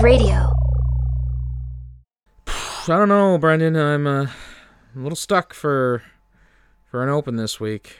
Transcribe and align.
Wave 0.00 0.18
Radio. 0.18 0.50
I 2.46 2.86
don't 2.86 3.08
know, 3.08 3.36
Brendan. 3.36 3.76
I'm 3.76 4.06
uh, 4.06 4.22
a 4.22 4.30
little 4.98 5.16
stuck 5.16 5.52
for 5.52 6.02
for 6.86 7.02
an 7.02 7.10
open 7.10 7.36
this 7.36 7.60
week. 7.60 7.98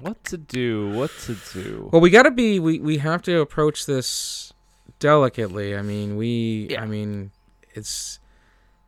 What 0.00 0.24
to 0.24 0.36
do? 0.36 0.90
What 0.90 1.10
to 1.20 1.36
do? 1.52 1.90
Well, 1.92 2.00
we 2.02 2.10
got 2.10 2.24
to 2.24 2.32
be. 2.32 2.58
We 2.58 2.80
we 2.80 2.98
have 2.98 3.22
to 3.22 3.40
approach 3.40 3.86
this 3.86 4.52
delicately. 4.98 5.76
I 5.76 5.82
mean, 5.82 6.16
we. 6.16 6.68
Yeah. 6.70 6.82
I 6.82 6.86
mean, 6.86 7.30
it's 7.72 8.18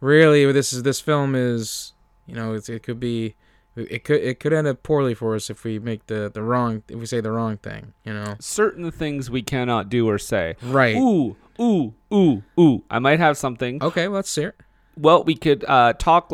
really 0.01 0.51
this 0.51 0.73
is 0.73 0.83
this 0.83 1.01
film 1.01 1.37
is. 1.37 1.93
You 2.27 2.35
know, 2.35 2.55
it's, 2.55 2.69
it 2.69 2.83
could 2.83 2.99
be. 2.99 3.37
It 3.77 4.05
could 4.05 4.21
it 4.23 4.39
could 4.39 4.53
end 4.53 4.67
up 4.69 4.83
poorly 4.85 5.15
for 5.15 5.35
us 5.35 5.51
if 5.51 5.65
we 5.65 5.79
make 5.81 6.07
the 6.07 6.31
the 6.33 6.43
wrong 6.43 6.83
if 6.89 6.99
we 6.99 7.07
say 7.07 7.21
the 7.21 7.33
wrong 7.33 7.57
thing. 7.57 7.93
You 8.05 8.15
know. 8.15 8.37
Certain 8.39 8.91
things 8.93 9.31
we 9.31 9.43
cannot 9.43 9.89
do 9.89 10.09
or 10.09 10.19
say. 10.19 10.55
Right. 10.63 10.95
Ooh, 10.97 11.37
ooh, 11.61 11.95
ooh, 12.13 12.43
ooh. 12.59 12.85
I 12.91 13.01
might 13.01 13.19
have 13.19 13.37
something. 13.37 13.83
Okay. 13.83 14.07
Let's 14.07 14.31
see 14.31 14.45
it. 14.45 14.57
Well, 14.97 15.25
we 15.25 15.35
could 15.35 15.65
uh, 15.67 15.95
talk. 15.95 16.31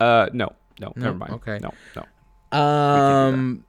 Uh, 0.00 0.28
no, 0.32 0.54
no, 0.80 0.92
No, 0.96 1.04
never 1.04 1.16
mind. 1.16 1.32
okay. 1.34 1.58
No, 1.62 1.72
no. 1.94 2.58
Um. 2.58 3.64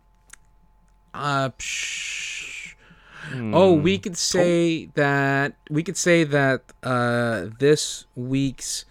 Uh. 1.13 1.49
psh- 1.59 2.75
Oh, 3.35 3.73
we 3.73 3.97
could 3.97 4.17
say 4.17 4.88
that 4.95 5.55
we 5.70 5.81
could 5.81 5.95
say 5.97 6.23
that 6.25 6.61
uh, 6.83 7.47
this 7.58 8.05
week's 8.16 8.85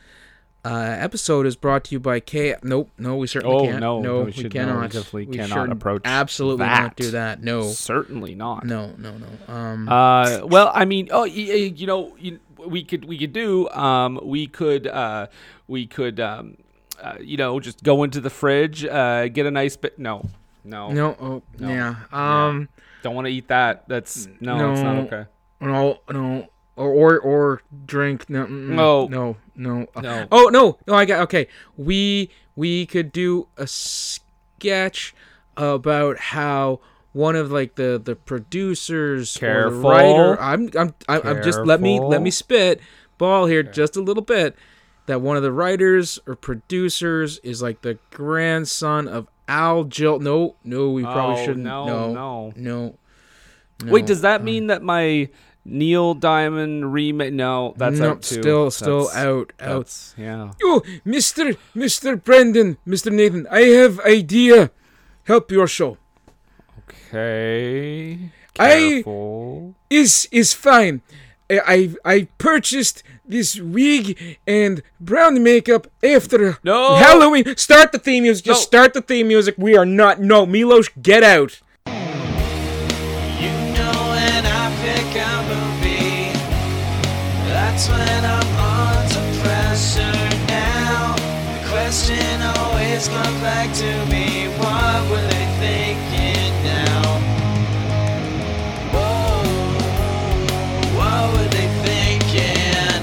uh, 0.65 0.97
episode 0.99 1.47
is 1.47 1.57
brought 1.57 1.85
to 1.85 1.95
you 1.95 2.01
by 2.01 2.21
K. 2.21 2.55
Nope, 2.63 2.91
no, 2.99 3.17
we 3.17 3.27
certainly 3.27 3.57
Oh, 3.57 3.65
can't. 3.65 3.81
no, 3.81 4.01
no, 4.01 4.21
we 4.23 4.33
we, 4.37 4.43
no, 4.45 4.49
cannot. 4.49 5.13
We 5.13 5.27
cannot 5.27 5.49
should 5.49 5.73
approach 5.73 6.03
Absolutely 6.05 6.65
that. 6.67 6.83
not 6.83 6.97
do 6.97 7.11
that. 7.13 7.43
No, 7.43 7.63
Certainly 7.63 8.35
not. 8.37 8.65
no, 8.65 8.93
no, 8.99 9.15
no. 9.19 9.53
Um. 9.53 9.89
Uh, 9.89 10.41
well, 10.45 10.71
I 10.75 10.85
mean, 10.85 11.09
oh, 11.11 11.23
y- 11.23 11.29
y- 11.35 11.73
you 11.75 11.87
know, 11.87 12.15
you, 12.19 12.39
we 12.65 12.85
could 12.85 13.05
we 13.07 13.19
could 13.19 13.33
do 13.33 13.69
um, 13.71 14.21
we 14.23 14.47
could 14.47 14.87
uh, 14.87 15.27
we 15.67 15.87
could 15.87 16.21
um, 16.21 16.57
uh, 17.03 17.15
you 17.21 17.37
know 17.37 17.59
just 17.59 17.83
go 17.83 18.05
into 18.05 18.21
the 18.21 18.31
fridge, 18.31 18.85
uh, 18.85 19.27
get 19.29 19.47
a 19.47 19.51
nice 19.51 19.77
bit. 19.77 19.99
No, 19.99 20.25
no, 20.65 20.93
no. 20.93 21.17
Oh, 21.21 21.43
no. 21.59 21.69
yeah. 21.69 21.95
Um. 22.13 22.69
don't 23.03 23.17
want 23.17 23.27
to 23.27 23.33
eat 23.33 23.49
that. 23.49 23.89
That's 23.89 24.29
no, 24.41 24.71
it's 24.73 24.81
not 24.81 24.95
No. 24.95 25.01
okay. 25.03 25.25
No. 25.61 25.99
No. 26.09 26.49
Or 26.77 26.89
or 26.91 27.19
or 27.21 27.63
drink. 27.87 28.31
No. 28.31 28.47
No. 28.47 29.07
No. 29.09 29.37
No. 29.55 29.87
Uh, 29.95 30.01
No. 30.01 30.27
Oh 30.33 30.49
no. 30.53 30.79
No. 30.87 30.95
I 30.95 31.05
got. 31.05 31.21
Okay. 31.23 31.47
We 31.77 32.31
we 32.57 32.87
could 32.87 33.13
do 33.13 33.49
a 33.57 33.67
sketch 33.67 35.15
about 35.57 36.19
how 36.19 36.81
one 37.13 37.37
of 37.37 37.53
like 37.53 37.75
the 37.75 38.01
the 38.03 38.17
producers 38.17 39.41
or 39.43 39.71
the 39.71 39.77
writer. 39.77 40.41
I'm 40.41 40.71
I'm 40.79 40.95
I'm, 41.09 41.21
I'm 41.27 41.43
just 41.43 41.61
let 41.61 41.81
me 41.81 42.01
let 42.01 42.23
me 42.23 42.31
spit 42.31 42.81
ball 43.19 43.47
here 43.47 43.63
just 43.63 43.97
a 43.97 44.01
little 44.01 44.23
bit. 44.23 44.57
That 45.07 45.21
one 45.21 45.37
of 45.37 45.43
the 45.43 45.53
writers 45.53 46.19
or 46.27 46.37
producers 46.37 47.39
is 47.43 47.61
like 47.61 47.83
the 47.83 47.99
grandson 48.11 49.09
of 49.09 49.27
Al 49.49 49.85
Jill. 49.85 50.21
No, 50.21 50.55
no, 50.65 50.91
we 50.91 51.03
probably 51.03 51.43
Oh, 51.43 51.45
shouldn't. 51.45 51.65
no, 51.65 51.87
no, 51.87 52.13
no. 52.13 52.53
no. 52.57 52.99
Wait, 53.91 54.07
does 54.07 54.21
that 54.21 54.45
mean 54.45 54.69
that 54.69 54.81
my 54.83 55.29
Neil 55.65 56.15
Diamond 56.15 56.93
remake? 56.93 57.33
No, 57.33 57.75
that's 57.77 57.99
no, 57.99 58.11
out 58.11 58.23
too. 58.23 58.41
still 58.43 58.71
still 58.71 59.05
That's- 59.07 59.25
out 59.25 59.53
out. 59.61 59.77
That's, 59.79 60.15
yeah. 60.19 60.51
Oh, 60.63 60.83
Mr. 61.07 61.57
Mr. 61.77 62.23
Brendan, 62.23 62.79
Mr. 62.87 63.13
Nathan, 63.13 63.47
I 63.51 63.61
have 63.79 64.01
idea. 64.01 64.71
Help 65.25 65.53
your 65.53 65.67
show. 65.69 65.99
Okay. 66.89 68.31
I- 68.59 68.69
Careful. 69.03 69.75
Is 69.91 70.29
is 70.33 70.53
fine. 70.53 71.03
I, 71.51 71.61
I 71.67 71.95
I 72.15 72.29
purchased 72.39 73.03
this 73.25 73.61
wig 73.61 74.39
and 74.47 74.83
brown 75.01 75.43
makeup 75.43 75.87
after 76.03 76.59
No. 76.65 76.97
Halloween. 76.97 77.57
Start 77.57 77.93
the 77.93 77.99
theme 77.99 78.25
music. 78.25 78.45
Just 78.45 78.61
No. 78.63 78.65
start 78.79 78.95
the 78.95 79.03
theme 79.03 79.29
music. 79.29 79.55
We 79.59 79.77
are 79.77 79.85
not. 79.87 80.21
No, 80.21 80.45
Milos, 80.47 80.89
get 81.01 81.23
out. 81.23 81.61
When 87.73 88.25
I'm 88.25 88.51
under 88.61 89.25
pressure 89.43 90.21
now. 90.47 91.17
The 91.17 91.61
question 91.71 92.43
always 92.57 93.09
comes 93.09 93.41
back 93.41 93.73
to 93.75 93.91
me, 94.13 94.49
what 94.59 95.01
were 95.11 95.27
they 95.33 95.47
thinking 95.59 96.53
now? 96.63 97.19
Whoa, 98.93 99.43
what 100.99 101.25
were 101.33 101.49
they 101.49 101.69
thinking? 101.87 103.03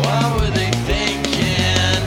What 0.00 0.26
were 0.40 0.50
they 0.50 0.70
thinking? 0.88 2.00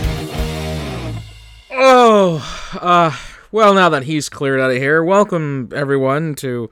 Oh, 1.71 2.41
uh, 2.81 3.11
well, 3.51 3.73
now 3.73 3.89
that 3.89 4.03
he's 4.03 4.29
cleared 4.29 4.61
out 4.61 4.71
of 4.71 4.77
here, 4.77 5.03
welcome 5.03 5.69
everyone 5.75 6.35
to 6.35 6.69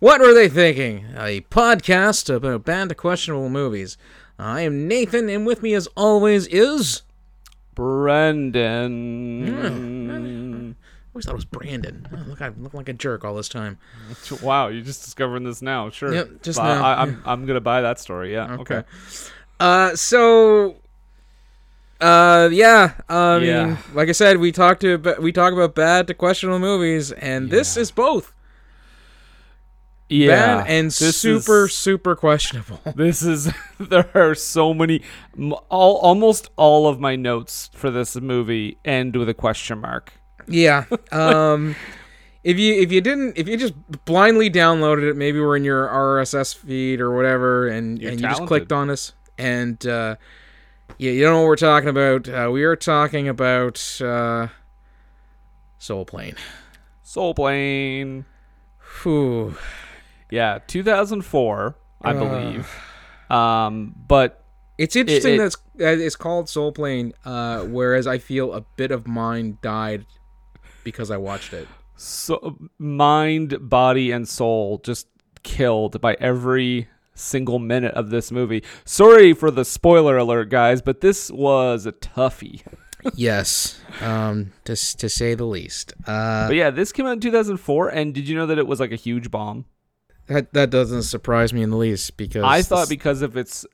What 0.00 0.20
Were 0.20 0.34
They 0.34 0.48
Thinking? 0.48 1.06
A 1.16 1.42
podcast 1.42 2.34
about 2.34 2.64
banned 2.64 2.96
questionable 2.96 3.48
movies. 3.48 3.96
I 4.36 4.62
am 4.62 4.88
Nathan, 4.88 5.28
and 5.28 5.46
with 5.46 5.62
me, 5.62 5.72
as 5.74 5.86
always, 5.96 6.48
is. 6.48 7.02
Brendan. 7.76 9.44
I 10.74 10.74
always 11.14 11.26
thought 11.26 11.32
it 11.32 11.36
was 11.36 11.44
Brandon. 11.44 12.08
Oh, 12.12 12.24
look, 12.28 12.42
I 12.42 12.48
look 12.48 12.74
like 12.74 12.88
a 12.88 12.92
jerk 12.92 13.24
all 13.24 13.36
this 13.36 13.48
time. 13.48 13.78
Wow, 14.42 14.66
you're 14.68 14.82
just 14.82 15.04
discovering 15.04 15.44
this 15.44 15.62
now. 15.62 15.90
Sure. 15.90 16.12
Yep, 16.12 16.42
just 16.42 16.58
But 16.58 16.74
now, 16.74 16.84
I, 16.84 17.02
I'm 17.02 17.22
I'm 17.24 17.46
gonna 17.46 17.60
buy 17.60 17.82
that 17.82 18.00
story. 18.00 18.32
Yeah. 18.32 18.56
Okay. 18.60 18.82
Uh, 19.60 19.94
so, 19.96 20.76
uh, 22.00 22.48
yeah. 22.52 22.92
Mean, 23.08 23.42
Yeah. 23.44 23.76
like 23.94 24.08
I 24.08 24.12
said, 24.12 24.38
we 24.38 24.52
talked 24.52 24.80
to 24.82 25.16
we 25.20 25.32
talk 25.32 25.52
about 25.52 25.74
bad 25.74 26.06
to 26.08 26.14
questionable 26.14 26.58
movies, 26.58 27.12
and 27.12 27.50
this 27.50 27.76
is 27.76 27.90
both 27.90 28.32
Yeah. 30.08 30.62
bad 30.62 30.66
and 30.70 30.92
super 30.92 31.64
is- 31.66 31.72
super 31.74 32.14
questionable. 32.14 32.80
This 32.94 33.22
is 33.22 33.50
there 33.80 34.08
are 34.14 34.34
so 34.34 34.72
many 34.72 35.02
all 35.68 35.96
almost 35.96 36.50
all 36.56 36.86
of 36.86 37.00
my 37.00 37.16
notes 37.16 37.70
for 37.74 37.90
this 37.90 38.14
movie 38.16 38.78
end 38.84 39.16
with 39.16 39.28
a 39.28 39.34
question 39.34 39.80
mark. 39.80 40.12
Yeah. 40.46 40.84
Um 41.12 41.74
if 42.44 42.56
you 42.60 42.74
if 42.80 42.92
you 42.92 43.00
didn't 43.00 43.36
if 43.36 43.48
you 43.48 43.56
just 43.56 43.74
blindly 44.04 44.48
downloaded 44.48 45.10
it, 45.10 45.16
maybe 45.16 45.40
we're 45.40 45.56
in 45.56 45.64
your 45.64 45.88
RSS 45.88 46.54
feed 46.54 47.00
or 47.00 47.10
whatever 47.16 47.66
and, 47.66 48.00
You're 48.00 48.12
and 48.12 48.20
you 48.20 48.28
just 48.28 48.46
clicked 48.46 48.70
on 48.70 48.88
us 48.90 49.12
and 49.36 49.84
uh 49.86 50.14
yeah, 50.98 51.10
you 51.12 51.22
don't 51.22 51.32
know 51.34 51.40
what 51.40 51.46
we're 51.48 51.56
talking 51.56 51.88
about. 51.88 52.28
Uh, 52.28 52.50
we 52.52 52.64
are 52.64 52.76
talking 52.76 53.28
about 53.28 54.00
uh 54.00 54.48
Soul 55.78 56.04
Plane. 56.04 56.34
Soul 57.02 57.34
Plane. 57.34 58.24
Whew. 59.02 59.56
Yeah, 60.30 60.58
2004, 60.66 61.76
I 62.02 62.10
Uh. 62.10 62.18
believe. 62.18 62.70
Um, 63.30 63.94
but 64.08 64.42
It's 64.78 64.96
interesting 64.96 65.34
it- 65.34 65.38
that 65.38 65.46
it's, 65.46 65.56
that 65.76 65.98
it's 65.98 66.16
called 66.16 66.48
Soul 66.48 66.72
Plane, 66.72 67.12
uh, 67.24 67.62
whereas 67.62 68.06
I 68.06 68.18
feel 68.18 68.52
a 68.52 68.60
bit 68.76 68.90
of 68.90 69.06
mine 69.06 69.58
died 69.62 70.06
because 70.84 71.10
I 71.10 71.16
watched 71.16 71.52
it. 71.52 71.68
so 71.96 72.58
mind, 72.78 73.70
body, 73.70 74.10
and 74.12 74.28
soul 74.28 74.78
just 74.84 75.06
killed 75.42 76.00
by 76.00 76.14
every 76.20 76.88
single 77.16 77.58
minute 77.58 77.94
of 77.94 78.10
this 78.10 78.30
movie. 78.30 78.62
Sorry 78.84 79.32
for 79.32 79.50
the 79.50 79.64
spoiler 79.64 80.16
alert, 80.16 80.48
guys, 80.50 80.80
but 80.82 81.00
this 81.00 81.30
was 81.30 81.84
a 81.86 81.92
toughie. 81.92 82.62
yes, 83.14 83.80
um, 84.00 84.52
to 84.64 84.74
to 84.98 85.08
say 85.08 85.34
the 85.34 85.44
least. 85.44 85.92
Uh, 86.06 86.46
But 86.48 86.56
yeah, 86.56 86.70
this 86.70 86.92
came 86.92 87.06
out 87.06 87.12
in 87.14 87.20
2004, 87.20 87.88
and 87.88 88.14
did 88.14 88.28
you 88.28 88.36
know 88.36 88.46
that 88.46 88.58
it 88.58 88.66
was 88.66 88.78
like 88.80 88.92
a 88.92 88.96
huge 88.96 89.30
bomb? 89.30 89.64
that 90.28 90.52
that 90.54 90.70
doesn't 90.70 91.04
surprise 91.04 91.52
me 91.52 91.62
in 91.62 91.70
the 91.70 91.76
least 91.76 92.16
because 92.16 92.42
I 92.42 92.60
thought 92.62 92.80
this- 92.80 92.88
because 92.88 93.22
of 93.22 93.36
its 93.36 93.64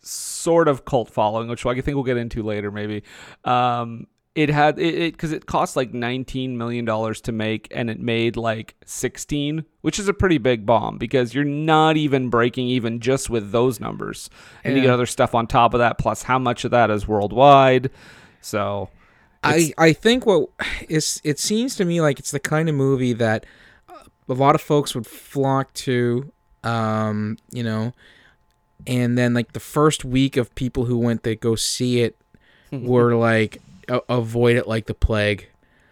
sort 0.00 0.66
of 0.68 0.84
cult 0.84 1.10
following, 1.10 1.48
which 1.48 1.64
I 1.66 1.74
think 1.80 1.94
we'll 1.94 2.02
get 2.04 2.16
into 2.16 2.42
later, 2.42 2.70
maybe. 2.70 3.02
Um, 3.44 4.06
it 4.38 4.50
had 4.50 4.78
it 4.78 5.14
because 5.14 5.32
it, 5.32 5.46
cost 5.46 5.74
like 5.74 5.92
19 5.92 6.56
million 6.56 6.84
dollars 6.84 7.20
to 7.22 7.32
make, 7.32 7.66
and 7.72 7.90
it 7.90 7.98
made 7.98 8.36
like 8.36 8.76
16, 8.86 9.64
which 9.80 9.98
is 9.98 10.06
a 10.06 10.14
pretty 10.14 10.38
big 10.38 10.64
bomb 10.64 10.96
because 10.96 11.34
you're 11.34 11.42
not 11.42 11.96
even 11.96 12.30
breaking 12.30 12.68
even 12.68 13.00
just 13.00 13.28
with 13.28 13.50
those 13.50 13.80
numbers, 13.80 14.30
and 14.62 14.76
you 14.76 14.82
get 14.82 14.90
other 14.90 15.06
stuff 15.06 15.34
on 15.34 15.48
top 15.48 15.74
of 15.74 15.78
that. 15.80 15.98
Plus, 15.98 16.22
how 16.22 16.38
much 16.38 16.64
of 16.64 16.70
that 16.70 16.88
is 16.88 17.08
worldwide? 17.08 17.90
So 18.40 18.90
I 19.42 19.72
I 19.76 19.92
think 19.92 20.24
what 20.24 20.50
is 20.88 21.20
it 21.24 21.40
seems 21.40 21.74
to 21.74 21.84
me 21.84 22.00
like 22.00 22.20
it's 22.20 22.30
the 22.30 22.38
kind 22.38 22.68
of 22.68 22.76
movie 22.76 23.14
that 23.14 23.44
a 24.28 24.34
lot 24.34 24.54
of 24.54 24.60
folks 24.60 24.94
would 24.94 25.06
flock 25.08 25.74
to, 25.74 26.30
um, 26.62 27.38
you 27.50 27.64
know, 27.64 27.92
and 28.86 29.18
then 29.18 29.34
like 29.34 29.52
the 29.52 29.58
first 29.58 30.04
week 30.04 30.36
of 30.36 30.54
people 30.54 30.84
who 30.84 30.96
went 30.96 31.24
to 31.24 31.34
go 31.34 31.56
see 31.56 32.02
it 32.02 32.16
were 32.70 33.16
like 33.16 33.60
a- 33.88 34.02
avoid 34.08 34.56
it 34.56 34.66
like 34.68 34.86
the 34.86 34.94
plague. 34.94 35.48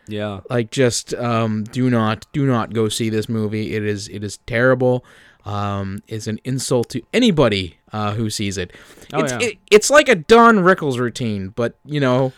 Yeah. 0.08 0.40
Like, 0.48 0.70
just 0.70 1.14
um, 1.14 1.64
do 1.64 1.90
not, 1.90 2.26
do 2.32 2.46
not 2.46 2.72
go 2.72 2.88
see 2.88 3.10
this 3.10 3.28
movie. 3.28 3.75
It 3.75 3.84
is, 3.84 4.08
it 4.08 4.22
is 4.22 4.38
terrible. 4.46 5.04
Um, 5.44 6.02
it's 6.08 6.26
an 6.26 6.40
insult 6.44 6.90
to 6.90 7.02
anybody 7.12 7.78
uh, 7.93 8.14
who 8.14 8.31
sees 8.31 8.58
it. 8.58 8.72
Oh, 9.12 9.20
it's, 9.20 9.32
yeah. 9.32 9.38
it. 9.40 9.58
It's 9.70 9.90
like 9.90 10.08
a 10.08 10.14
Don 10.14 10.58
Rickles 10.58 10.98
routine, 10.98 11.48
but 11.48 11.78
you 11.84 12.00
know, 12.00 12.32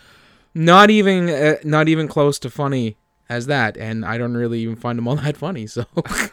not 0.55 0.91
even, 0.91 1.29
uh, 1.29 1.57
not 1.65 1.89
even 1.89 2.09
close 2.09 2.39
to 2.41 2.51
funny 2.51 2.97
as 3.29 3.47
that. 3.47 3.77
And 3.77 4.05
I 4.05 4.19
don't 4.19 4.35
really 4.35 4.61
even 4.61 4.77
find 4.77 4.99
them 4.99 5.09
all 5.09 5.17
that 5.25 5.37
funny. 5.37 5.67
So, 5.67 5.85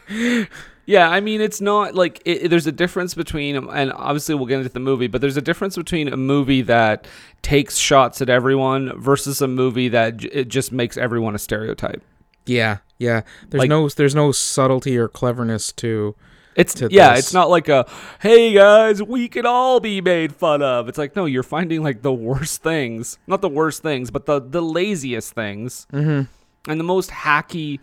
Yeah, 0.88 1.10
I 1.10 1.20
mean, 1.20 1.42
it's 1.42 1.62
not 1.62 1.96
like 1.96 2.22
it, 2.26 2.50
there's 2.50 2.68
a 2.68 2.72
difference 2.72 3.14
between, 3.16 3.56
and 3.56 3.92
obviously 3.94 4.36
we'll 4.36 4.46
get 4.46 4.60
into 4.60 4.70
the 4.70 4.80
movie, 4.80 5.08
but 5.08 5.20
there's 5.22 5.38
a 5.38 5.42
difference 5.42 5.76
between 5.76 6.08
a 6.08 6.18
movie 6.18 6.62
that 6.64 7.08
takes 7.42 7.78
shots 7.78 8.22
at 8.22 8.30
everyone 8.30 9.00
versus 9.02 9.42
a 9.42 9.48
movie 9.48 9.88
that 9.90 10.18
j- 10.18 10.30
it 10.32 10.48
just 10.48 10.72
makes 10.72 10.96
everyone 10.98 11.34
a 11.36 11.40
stereotype. 11.40 12.04
yeah, 12.46 12.78
yeah. 13.00 13.22
There's 13.50 13.60
Like- 13.62 13.70
no, 13.70 13.90
there's 13.90 14.14
no 14.16 14.32
subtlety 14.32 14.98
or 14.98 15.08
cleverness 15.08 15.72
to. 15.74 16.16
It's 16.56 16.74
To 16.76 16.88
yeah, 16.90 17.12
this. 17.16 17.20
it's 17.26 17.34
not 17.34 17.50
like 17.50 17.68
a 17.68 17.86
hey 18.22 18.54
guys, 18.54 19.04
we 19.04 19.28
can 19.28 19.46
all 19.46 19.82
be 19.82 20.00
made 20.00 20.34
fun 20.34 20.62
of. 20.62 20.88
It's 20.88 20.98
like 20.98 21.14
no, 21.14 21.26
you're 21.26 21.44
finding 21.44 21.84
like 21.84 22.02
the 22.02 22.14
worst 22.14 22.64
things, 22.64 23.18
not 23.28 23.42
the 23.42 23.50
worst 23.50 23.82
things, 23.82 24.10
but 24.12 24.26
the 24.26 24.40
the 24.40 24.62
laziest 24.62 25.34
things, 25.34 25.86
Mhm. 25.92 26.28
and 26.70 26.80
the 26.80 26.84
most 26.86 27.10
hacky, 27.10 27.80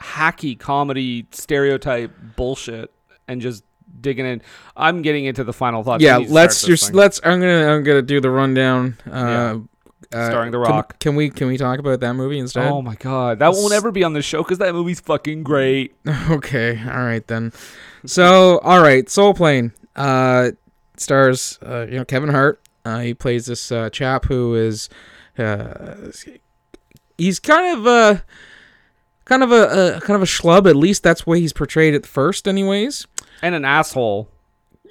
hacky 0.00 0.58
comedy 0.58 1.26
stereotype 1.30 2.12
bullshit, 2.36 2.92
and 3.28 3.40
just 3.40 3.64
digging 4.00 4.26
in. 4.26 4.42
I'm 4.76 5.02
getting 5.02 5.24
into 5.24 5.44
the 5.44 5.52
final 5.52 5.82
thoughts. 5.82 6.02
Yeah 6.02 6.18
let's 6.18 6.62
just 6.64 6.86
thing. 6.88 6.96
let's 6.96 7.20
i'm 7.24 7.40
gonna 7.40 7.68
i'm 7.72 7.82
gonna 7.84 8.02
do 8.02 8.20
the 8.20 8.30
rundown 8.30 8.96
uh, 9.10 9.10
uh 9.14 9.58
Starring 10.10 10.50
The 10.52 10.62
can- 10.62 10.70
Rock. 10.72 10.98
can, 10.98 11.16
we 11.16 11.30
can 11.30 11.46
we 11.46 11.56
talk 11.56 11.78
about 11.78 12.00
that 12.00 12.14
movie 12.14 12.38
instead 12.38 12.66
Oh 12.66 12.82
my 12.82 12.94
god, 12.96 13.38
that 13.38 13.52
won't 13.52 13.72
ever 13.72 13.90
be 13.90 14.04
on 14.04 14.12
the 14.12 14.20
show 14.22 14.42
because 14.42 14.58
that 14.58 14.74
movie's 14.74 15.00
fucking 15.00 15.42
great. 15.42 15.94
okay 16.30 16.78
all 16.86 17.04
right 17.04 17.26
then 17.26 17.52
so 18.04 18.58
all 18.58 18.82
right 18.82 19.08
soul 19.08 19.32
plane 19.32 19.72
uh 19.96 20.50
stars 20.96 21.58
uh 21.64 21.86
you 21.88 21.96
know 21.96 22.04
kevin 22.04 22.28
hart 22.30 22.60
uh 22.84 22.98
he 22.98 23.14
plays 23.14 23.46
this 23.46 23.72
uh 23.72 23.88
chap 23.90 24.26
who 24.26 24.54
is 24.54 24.88
uh 25.38 25.94
he's 27.16 27.38
kind 27.40 27.78
of 27.78 27.86
uh 27.86 28.20
kind 29.24 29.42
of 29.42 29.50
a, 29.52 29.96
a 29.96 30.00
kind 30.00 30.16
of 30.16 30.22
a 30.22 30.26
schlub 30.26 30.68
at 30.68 30.76
least 30.76 31.02
that's 31.02 31.26
why 31.26 31.38
he's 31.38 31.52
portrayed 31.52 31.94
at 31.94 32.04
first 32.06 32.46
anyways 32.48 33.06
And 33.42 33.54
an 33.54 33.64
asshole. 33.64 34.28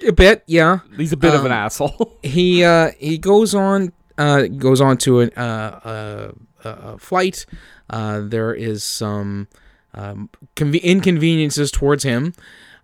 a 0.06 0.12
bit 0.12 0.42
yeah 0.46 0.78
He's 0.96 1.12
a 1.12 1.16
bit 1.16 1.34
of 1.34 1.44
an 1.44 1.52
Um, 1.52 1.58
asshole. 1.58 2.18
he 2.22 2.64
uh, 2.64 2.90
he 2.98 3.18
goes 3.18 3.54
on 3.54 3.92
uh, 4.18 4.42
goes 4.46 4.80
on 4.80 4.96
to 4.98 5.20
an, 5.20 5.30
uh, 5.36 5.40
uh, 5.84 6.32
a 6.64 6.98
flight. 6.98 7.46
Uh, 7.90 8.20
there 8.22 8.54
is 8.54 8.82
some 8.84 9.48
um, 9.92 10.30
conve- 10.56 10.82
inconveniences 10.82 11.70
towards 11.72 12.04
him. 12.04 12.32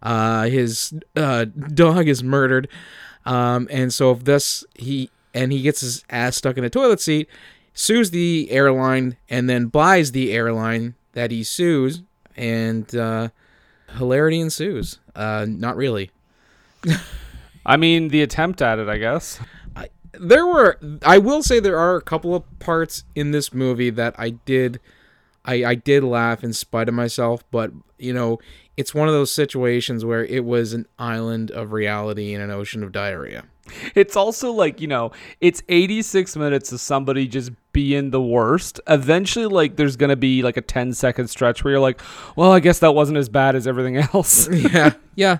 Uh, 0.02 0.44
his 0.44 0.92
uh, 1.16 1.44
dog 1.44 2.08
is 2.08 2.22
murdered, 2.24 2.68
um, 3.26 3.68
and 3.70 3.92
so 3.94 4.10
if 4.10 4.24
this 4.24 4.64
he 4.74 5.08
and 5.32 5.52
he 5.52 5.62
gets 5.62 5.80
his 5.82 6.04
ass 6.10 6.36
stuck 6.36 6.56
in 6.58 6.64
a 6.64 6.70
toilet 6.70 7.00
seat, 7.00 7.28
sues 7.74 8.10
the 8.10 8.50
airline, 8.50 9.16
and 9.28 9.48
then 9.48 9.66
buys 9.66 10.10
the 10.12 10.32
airline 10.32 10.94
that 11.12 11.30
he 11.30 11.42
sues, 11.42 12.02
and 12.36 12.94
uh, 12.94 13.28
hilarity 13.96 14.40
ensues. 14.40 14.98
Uh, 15.14 15.46
not 15.48 15.76
really. 15.76 16.10
I 17.66 17.76
mean, 17.76 18.08
the 18.08 18.22
attempt 18.22 18.62
at 18.62 18.78
it, 18.78 18.88
I 18.88 18.98
guess. 18.98 19.38
there 20.12 20.46
were 20.46 20.78
I 21.04 21.18
will 21.18 21.42
say 21.42 21.60
there 21.60 21.78
are 21.78 21.96
a 21.96 22.02
couple 22.02 22.34
of 22.34 22.58
parts 22.58 23.04
in 23.14 23.30
this 23.30 23.52
movie 23.52 23.90
that 23.90 24.14
I 24.18 24.30
did 24.30 24.80
I 25.44 25.64
I 25.64 25.74
did 25.74 26.04
laugh 26.04 26.42
in 26.44 26.52
spite 26.52 26.88
of 26.88 26.94
myself, 26.94 27.44
but 27.50 27.72
you 27.98 28.12
know, 28.12 28.38
it's 28.76 28.94
one 28.94 29.08
of 29.08 29.14
those 29.14 29.30
situations 29.30 30.04
where 30.04 30.24
it 30.24 30.44
was 30.44 30.72
an 30.72 30.86
island 30.98 31.50
of 31.50 31.72
reality 31.72 32.34
in 32.34 32.40
an 32.40 32.50
ocean 32.50 32.82
of 32.82 32.92
diarrhea. 32.92 33.44
It's 33.94 34.16
also 34.16 34.52
like, 34.52 34.80
you 34.80 34.86
know, 34.86 35.12
it's 35.40 35.62
86 35.68 36.36
minutes 36.36 36.72
of 36.72 36.80
somebody 36.80 37.26
just 37.28 37.50
being 37.72 38.10
the 38.10 38.20
worst. 38.22 38.80
Eventually, 38.88 39.46
like, 39.46 39.76
there's 39.76 39.96
going 39.96 40.10
to 40.10 40.16
be 40.16 40.42
like 40.42 40.56
a 40.56 40.60
10 40.62 40.92
second 40.92 41.28
stretch 41.28 41.62
where 41.64 41.72
you're 41.72 41.80
like, 41.80 42.00
well, 42.36 42.52
I 42.52 42.60
guess 42.60 42.78
that 42.80 42.94
wasn't 42.94 43.18
as 43.18 43.28
bad 43.28 43.54
as 43.56 43.66
everything 43.66 43.96
else. 44.14 44.48
yeah, 44.48 44.94
yeah. 45.14 45.38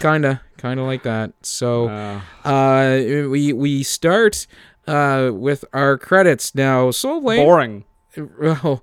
Kinda, 0.00 0.42
kinda 0.58 0.82
like 0.82 1.04
that. 1.04 1.32
So 1.42 1.88
Uh, 1.88 2.20
uh 2.46 2.98
we 3.30 3.52
we 3.54 3.82
start 3.82 4.46
uh 4.86 5.30
with 5.32 5.64
our 5.72 5.96
credits 5.96 6.54
now. 6.54 6.90
Soul 6.90 7.20
Blade 7.22 7.38
boring 7.44 7.84
well, 8.38 8.54
for 8.64 8.82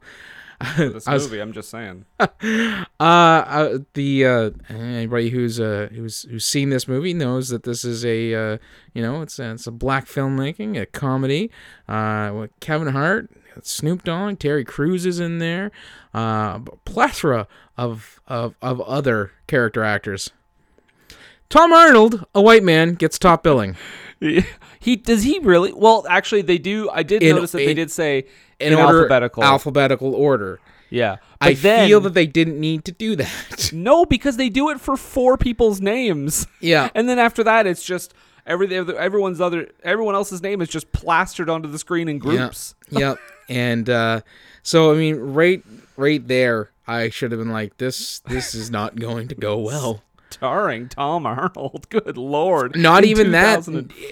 this 0.77 1.05
was- 1.07 1.27
movie, 1.27 1.39
I'm 1.39 1.53
just 1.53 1.69
saying. 1.69 2.05
uh, 2.19 2.83
uh 2.99 3.77
the 3.93 4.25
uh 4.25 4.49
anybody 4.69 5.29
who's 5.29 5.59
uh 5.59 5.89
who's 5.93 6.23
who's 6.23 6.45
seen 6.45 6.69
this 6.69 6.87
movie 6.87 7.13
knows 7.13 7.49
that 7.49 7.63
this 7.63 7.83
is 7.83 8.05
a 8.05 8.33
uh 8.33 8.57
you 8.93 9.01
know 9.01 9.21
it's 9.21 9.39
a, 9.39 9.51
it's 9.51 9.67
a 9.67 9.71
black 9.71 10.05
filmmaking 10.07 10.79
a 10.79 10.85
comedy. 10.85 11.51
Uh 11.87 12.31
with 12.33 12.59
Kevin 12.59 12.89
Hart 12.89 13.29
Snoop 13.61 14.03
Dogg 14.03 14.39
Terry 14.39 14.63
Crews 14.65 15.05
is 15.05 15.19
in 15.19 15.39
there 15.39 15.71
uh 16.15 16.59
a 16.65 16.75
plethora 16.85 17.47
of 17.77 18.19
of 18.27 18.55
of 18.61 18.81
other 18.81 19.31
character 19.47 19.83
actors. 19.83 20.31
Tom 21.49 21.71
Arnold 21.73 22.25
a 22.33 22.41
white 22.41 22.63
man 22.63 22.95
gets 22.95 23.19
top 23.19 23.43
billing 23.43 23.75
he 24.83 24.95
does 24.95 25.23
he 25.23 25.39
really? 25.39 25.73
Well, 25.73 26.05
actually, 26.09 26.41
they 26.43 26.57
do. 26.57 26.89
I 26.89 27.03
did 27.03 27.23
In- 27.23 27.35
notice 27.35 27.53
that 27.53 27.59
they 27.59 27.73
did 27.73 27.91
say 27.91 28.25
in, 28.59 28.73
in, 28.73 28.79
order 28.79 28.99
alphabetical. 28.99 29.43
alphabetical 29.43 30.13
order 30.15 30.59
yeah, 30.93 31.17
but 31.39 31.49
I 31.49 31.53
then, 31.55 31.87
feel 31.87 32.01
that 32.01 32.13
they 32.13 32.27
didn't 32.27 32.59
need 32.59 32.85
to 32.85 32.91
do 32.91 33.15
that 33.15 33.71
no, 33.73 34.05
because 34.05 34.37
they 34.37 34.49
do 34.49 34.69
it 34.69 34.79
for 34.79 34.95
four 34.95 35.37
people's 35.37 35.81
names. 35.81 36.45
yeah 36.59 36.89
And 36.93 37.09
then 37.09 37.17
after 37.17 37.43
that, 37.45 37.65
it's 37.65 37.83
just 37.83 38.13
every 38.45 38.71
everyone's 38.75 39.41
other 39.41 39.69
everyone 39.83 40.13
else's 40.13 40.43
name 40.43 40.61
is 40.61 40.69
just 40.69 40.91
plastered 40.91 41.49
onto 41.49 41.67
the 41.67 41.79
screen 41.79 42.07
in 42.07 42.19
groups. 42.19 42.75
yep. 42.91 43.17
And 43.49 43.89
uh, 43.89 44.21
so 44.61 44.93
I 44.93 44.95
mean, 44.95 45.15
right, 45.15 45.63
right 45.97 46.25
there, 46.27 46.69
I 46.85 47.09
should 47.09 47.31
have 47.31 47.39
been 47.39 47.51
like, 47.51 47.77
this, 47.77 48.19
this 48.19 48.53
is 48.53 48.69
not 48.69 48.95
going 48.95 49.29
to 49.29 49.35
go 49.35 49.57
well. 49.57 50.03
Starring 50.33 50.89
Tom 50.89 51.25
Arnold. 51.25 51.87
Good 51.91 52.17
lord. 52.17 52.75
Not 52.77 53.03
In 53.03 53.09
even 53.09 53.31
that. 53.31 53.67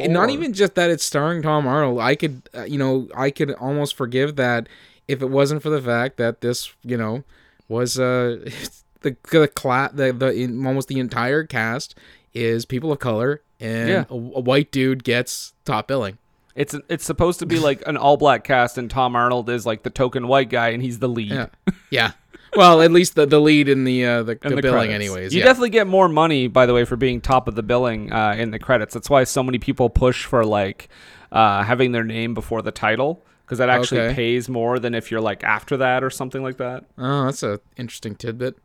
Not 0.09 0.29
even 0.29 0.53
just 0.53 0.75
that 0.75 0.89
it's 0.89 1.03
starring 1.03 1.41
Tom 1.41 1.68
Arnold. 1.68 2.00
I 2.00 2.15
could, 2.15 2.41
uh, 2.56 2.63
you 2.63 2.77
know, 2.77 3.07
I 3.15 3.29
could 3.31 3.51
almost 3.53 3.95
forgive 3.95 4.35
that 4.38 4.68
if 5.07 5.21
it 5.21 5.29
wasn't 5.29 5.62
for 5.62 5.69
the 5.69 5.81
fact 5.81 6.18
that 6.18 6.41
this, 6.41 6.71
you 6.83 6.97
know, 6.97 7.23
was 7.68 8.00
uh 8.00 8.50
the 9.01 9.16
the 9.31 9.47
cla- 9.47 9.92
the, 9.94 10.11
the 10.13 10.31
in, 10.33 10.66
almost 10.66 10.87
the 10.87 10.99
entire 10.99 11.44
cast 11.44 11.95
is 12.33 12.66
people 12.66 12.92
of 12.92 12.99
color 12.99 13.42
and 13.59 13.90
Yeah. 13.90 14.06
a, 14.09 14.13
a 14.13 14.40
white 14.42 14.71
dude 14.71 15.04
gets 15.04 15.54
top 15.66 15.87
billing. 15.87 16.18
It's 16.56 16.75
it's 16.90 17.06
supposed 17.06 17.40
to 17.40 17.45
be 17.45 17.59
like 17.59 17.81
an 17.87 17.95
all 17.95 18.18
black 18.18 18.44
cast, 18.44 18.78
and 18.78 18.90
Tom 18.92 19.16
Arnold 19.16 19.49
is 19.49 19.66
like 19.66 19.83
the 19.83 19.90
token 19.90 20.28
white 20.28 20.49
guy, 20.49 20.69
and 20.69 20.83
he's 20.83 20.99
the 20.99 21.07
lead. 21.07 21.31
Yeah, 21.31 21.47
yeah. 21.90 22.11
Well, 22.56 22.81
at 22.81 22.92
least 22.92 23.16
the, 23.16 23.26
the 23.26 23.40
lead 23.40 23.70
in 23.70 23.86
the 23.86 24.06
uh, 24.06 24.24
the, 24.24 24.31
in 24.44 24.50
the, 24.50 24.56
the 24.58 24.62
billing, 24.62 24.90
credits. 24.90 24.94
anyways. 24.94 25.34
You 25.34 25.40
yeah. 25.40 25.46
definitely 25.46 25.70
get 25.70 25.88
more 25.88 26.10
money, 26.10 26.48
by 26.48 26.66
the 26.66 26.74
way, 26.74 26.84
for 26.84 26.96
being 26.98 27.22
top 27.22 27.48
of 27.48 27.56
the 27.56 27.64
billing 27.64 28.12
uh, 28.12 28.36
in 28.38 28.52
the 28.52 28.60
credits. 28.60 28.94
That's 28.94 29.10
why 29.10 29.24
so 29.24 29.42
many 29.42 29.58
people 29.58 29.90
push 29.90 30.26
for 30.26 30.46
like 30.46 30.90
uh, 31.31 31.64
having 31.64 31.92
their 31.94 32.04
name 32.04 32.34
before 32.34 32.62
the 32.62 32.72
title 32.72 33.24
because 33.46 33.58
that 33.60 33.70
actually 33.70 34.02
Okay. 34.02 34.16
pays 34.16 34.48
more 34.50 34.80
than 34.80 34.94
if 34.96 35.12
you're 35.12 35.22
like 35.22 35.44
after 35.44 35.78
that 35.78 36.04
or 36.04 36.10
something 36.10 36.42
like 36.42 36.58
that. 36.58 36.86
Oh, 36.98 37.26
that's 37.26 37.44
a 37.44 37.60
interesting 37.78 38.16
tidbit. 38.16 38.58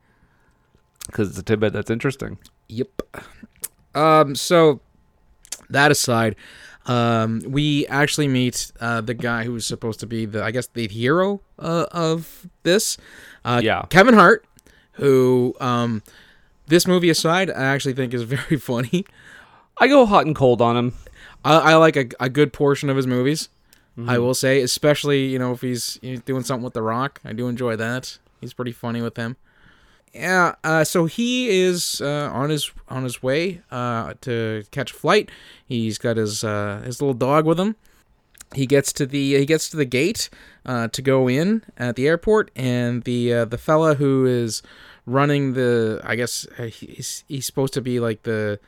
Because 1.07 1.31
it's 1.31 1.39
a 1.39 1.43
tidbit 1.43 1.73
that's 1.73 1.91
interesting. 1.91 2.39
Yep. 2.69 3.03
Um. 3.95 4.35
So 4.35 4.81
that 5.71 5.91
aside, 5.91 6.37
um, 6.87 7.43
we 7.47 7.87
actually 7.89 8.29
meet 8.29 8.73
uh, 8.81 9.01
the 9.01 9.15
guy 9.15 9.45
who 9.45 9.53
was 9.53 9.67
supposed 9.67 10.01
to 10.01 10.07
be 10.07 10.25
the, 10.25 10.43
I 10.43 10.51
guess, 10.51 10.67
the 10.69 10.89
hero 10.89 11.41
uh, 11.59 11.87
of 11.91 12.47
this. 12.63 12.97
Uh, 13.45 13.61
Yeah. 13.63 13.83
Kevin 13.91 14.15
Hart, 14.15 14.45
who, 14.93 15.55
um, 15.61 16.03
this 16.69 16.87
movie 16.87 17.11
aside, 17.11 17.51
I 17.51 17.65
actually 17.65 17.95
think 17.95 18.15
is 18.15 18.23
very 18.39 18.57
funny. 18.59 19.05
I 19.79 19.89
go 19.89 20.07
hot 20.07 20.27
and 20.27 20.35
cold 20.35 20.63
on 20.63 20.77
him. 20.77 20.95
I, 21.45 21.73
I 21.73 21.75
like 21.77 21.97
a, 21.97 22.07
a 22.19 22.29
good 22.29 22.53
portion 22.53 22.89
of 22.89 22.97
his 22.97 23.07
movies. 23.07 23.49
I 24.07 24.19
will 24.19 24.35
say, 24.35 24.61
especially 24.61 25.25
you 25.25 25.39
know 25.39 25.53
if 25.53 25.63
he's, 25.63 25.99
he's 26.03 26.21
doing 26.21 26.43
something 26.45 26.63
with 26.65 26.75
The 26.75 26.83
Rock. 26.83 27.19
I 27.25 27.33
do 27.33 27.49
enjoy 27.49 27.77
that. 27.77 28.19
He's 28.43 28.53
pretty 28.53 28.73
funny 28.73 29.01
with 29.01 29.17
him. 29.17 29.39
Yeah. 30.15 30.55
Uh, 30.65 30.85
so 30.85 31.07
he 31.07 31.49
is 31.51 32.01
uh, 32.01 32.31
on 32.33 32.51
his 32.51 32.71
on 32.89 33.05
his 33.05 33.23
way 33.23 33.61
uh, 33.71 34.15
to 34.23 34.65
catch 34.71 34.91
a 34.93 34.95
flight. 34.95 35.31
He's 35.67 35.99
got 35.99 36.17
his 36.17 36.43
uh, 36.45 36.83
his 36.85 37.01
little 37.01 37.15
dog 37.15 37.45
with 37.45 37.61
him. 37.61 37.77
He 38.55 38.67
gets 38.67 38.93
to 38.95 39.07
the 39.07 39.35
he 39.39 39.45
gets 39.47 39.69
to 39.71 39.77
the 39.77 39.85
gate 39.85 40.31
uh, 40.65 40.89
to 40.89 41.03
go 41.03 41.29
in 41.29 41.63
at 41.77 41.97
the 41.97 42.07
airport, 42.07 42.51
and 42.57 43.03
the 43.05 43.33
uh, 43.33 43.45
the 43.45 43.59
fella 43.59 43.95
who 43.97 44.25
is 44.25 44.63
running 45.05 45.53
the 45.53 46.01
I 46.05 46.17
guess 46.17 46.47
he's 46.57 47.25
he's 47.29 47.45
supposed 47.47 47.75
to 47.75 47.81
be 47.81 48.01
like 48.01 48.23
the 48.23 48.59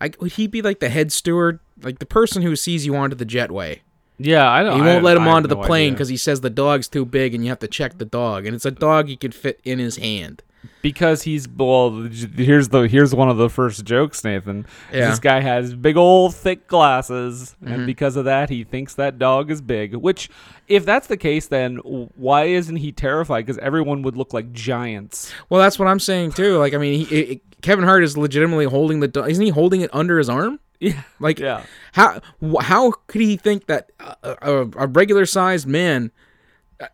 I 0.00 0.10
would 0.20 0.32
he 0.32 0.46
be 0.46 0.62
like 0.62 0.80
the 0.80 0.88
head 0.88 1.12
steward, 1.12 1.60
like 1.82 1.98
the 1.98 2.06
person 2.06 2.42
who 2.42 2.56
sees 2.56 2.86
you 2.86 2.94
onto 2.96 3.16
the 3.16 3.26
jetway? 3.26 3.80
Yeah, 4.18 4.48
I 4.48 4.62
don't. 4.62 4.74
He 4.76 4.80
won't 4.80 4.94
have- 4.94 5.02
let 5.02 5.16
him 5.16 5.24
I 5.24 5.32
onto 5.32 5.48
the 5.48 5.56
no 5.56 5.62
plane 5.62 5.92
because 5.94 6.08
he 6.08 6.16
says 6.16 6.40
the 6.40 6.50
dog's 6.50 6.86
too 6.88 7.04
big 7.04 7.34
and 7.34 7.44
you 7.44 7.50
have 7.50 7.58
to 7.60 7.68
check 7.68 7.98
the 7.98 8.04
dog, 8.04 8.46
and 8.46 8.54
it's 8.54 8.64
a 8.64 8.70
dog 8.70 9.08
he 9.08 9.16
can 9.16 9.32
fit 9.32 9.60
in 9.64 9.78
his 9.78 9.96
hand. 9.96 10.42
Because 10.82 11.22
he's 11.22 11.48
well. 11.48 12.08
Here's 12.36 12.68
the 12.68 12.88
here's 12.88 13.14
one 13.14 13.28
of 13.28 13.36
the 13.36 13.48
first 13.48 13.84
jokes, 13.84 14.24
Nathan. 14.24 14.66
Yeah. 14.92 15.00
Mm-hmm. 15.00 15.10
This 15.10 15.18
guy 15.18 15.40
has 15.40 15.74
big 15.74 15.96
old 15.96 16.34
thick 16.34 16.66
glasses, 16.66 17.56
and 17.64 17.86
because 17.86 18.16
of 18.16 18.24
that, 18.26 18.50
he 18.50 18.64
thinks 18.64 18.94
that 18.94 19.18
dog 19.18 19.50
is 19.50 19.60
big. 19.60 19.94
Which, 19.94 20.28
if 20.68 20.84
that's 20.84 21.06
the 21.06 21.16
case, 21.16 21.46
then 21.48 21.76
why 21.76 22.44
isn't 22.44 22.76
he 22.76 22.92
terrified? 22.92 23.46
Because 23.46 23.58
everyone 23.58 24.02
would 24.02 24.16
look 24.16 24.32
like 24.32 24.52
giants. 24.52 25.32
Well, 25.48 25.60
that's 25.60 25.78
what 25.78 25.88
I'm 25.88 26.00
saying 26.00 26.32
too. 26.32 26.58
Like, 26.58 26.74
I 26.74 26.78
mean, 26.78 27.06
he, 27.06 27.16
it, 27.16 27.42
Kevin 27.62 27.84
Hart 27.84 28.02
is 28.04 28.16
legitimately 28.16 28.66
holding 28.66 29.00
the 29.00 29.08
dog. 29.08 29.30
Isn't 29.30 29.44
he 29.44 29.50
holding 29.50 29.80
it 29.80 29.90
under 29.92 30.18
his 30.18 30.28
arm? 30.28 30.58
Yeah, 30.80 31.02
Like, 31.20 31.38
yeah. 31.38 31.62
how 31.92 32.20
how 32.60 32.90
could 33.06 33.20
he 33.20 33.36
think 33.36 33.66
that 33.66 33.92
a, 34.00 34.16
a, 34.42 34.60
a 34.78 34.86
regular 34.88 35.26
sized 35.26 35.64
man, 35.68 36.10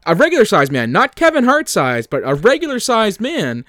a 0.07 0.15
regular 0.15 0.45
sized 0.45 0.73
man, 0.73 0.93
not 0.93 1.15
Kevin 1.15 1.45
Hart 1.45 1.69
size, 1.69 2.07
but 2.07 2.23
a 2.25 2.35
regular 2.35 2.81
sized 2.81 3.21
man, 3.21 3.65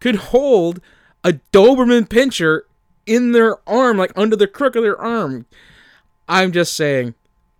could 0.00 0.16
hold 0.16 0.80
a 1.24 1.34
Doberman 1.52 2.08
pinscher 2.08 2.62
in 3.06 3.32
their 3.32 3.56
arm, 3.68 3.96
like 3.98 4.12
under 4.16 4.36
the 4.36 4.46
crook 4.46 4.76
of 4.76 4.82
their 4.82 5.00
arm? 5.00 5.46
I'm 6.28 6.52
just 6.52 6.74
saying, 6.74 7.14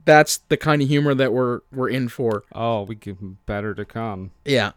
that's 0.04 0.38
the 0.48 0.56
kind 0.56 0.82
of 0.82 0.88
humor 0.88 1.14
that 1.14 1.32
we're 1.32 1.60
we're 1.72 1.88
in 1.88 2.08
for. 2.08 2.44
Oh, 2.54 2.82
we 2.82 2.94
give 2.94 3.18
him 3.18 3.38
better 3.46 3.74
to 3.74 3.84
come. 3.84 4.30
Yeah. 4.44 4.72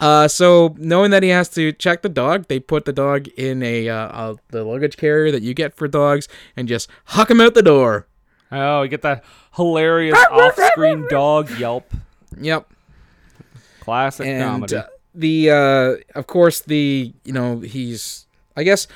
Uh, 0.00 0.28
so 0.28 0.74
knowing 0.78 1.10
that 1.10 1.22
he 1.22 1.30
has 1.30 1.48
to 1.50 1.72
check 1.72 2.02
the 2.02 2.08
dog, 2.08 2.46
they 2.48 2.60
put 2.60 2.84
the 2.84 2.92
dog 2.92 3.28
in 3.28 3.62
a, 3.62 3.88
uh, 3.88 3.94
uh 3.94 4.34
the 4.48 4.64
luggage 4.64 4.96
carrier 4.96 5.30
that 5.32 5.42
you 5.42 5.54
get 5.54 5.74
for 5.74 5.88
dogs 5.88 6.28
and 6.56 6.68
just 6.68 6.88
huck 7.06 7.30
him 7.30 7.40
out 7.40 7.54
the 7.54 7.62
door. 7.62 8.06
Oh, 8.50 8.82
we 8.82 8.88
get 8.88 9.02
that 9.02 9.24
hilarious 9.56 10.18
off-screen 10.30 11.06
dog 11.10 11.50
yelp. 11.58 11.92
Yep. 12.40 12.72
Classic 13.88 14.26
and 14.26 14.42
comedy. 14.42 14.76
uh, 14.76 14.82
the 15.14 15.50
uh, 15.50 16.18
of 16.18 16.26
course 16.26 16.60
the 16.60 17.12
you 17.24 17.32
know 17.32 17.60
he's 17.60 18.26
I 18.56 18.62
guess 18.62 18.86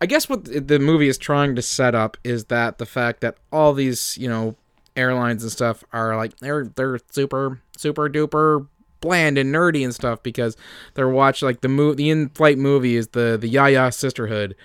I 0.00 0.06
guess 0.06 0.28
what 0.28 0.44
the 0.44 0.78
movie 0.78 1.08
is 1.08 1.18
trying 1.18 1.56
to 1.56 1.62
set 1.62 1.94
up 1.94 2.16
is 2.22 2.46
that 2.46 2.78
the 2.78 2.86
fact 2.86 3.20
that 3.22 3.36
all 3.52 3.72
these 3.72 4.16
you 4.18 4.28
know 4.28 4.54
airlines 4.94 5.42
and 5.42 5.50
stuff 5.52 5.84
are 5.92 6.16
like 6.16 6.36
they're 6.38 6.66
they're 6.76 6.98
super 7.10 7.60
super 7.76 8.08
duper 8.08 8.66
bland 9.00 9.36
and 9.38 9.54
nerdy 9.54 9.84
and 9.84 9.94
stuff 9.94 10.22
because 10.22 10.56
they're 10.94 11.08
watching 11.08 11.46
like 11.46 11.60
the 11.60 11.68
mo- 11.68 11.94
the 11.94 12.08
in-flight 12.10 12.58
movie 12.58 12.96
is 12.96 13.08
the 13.08 13.36
the 13.40 13.48
Yaya 13.48 13.92
Sisterhood 13.92 14.56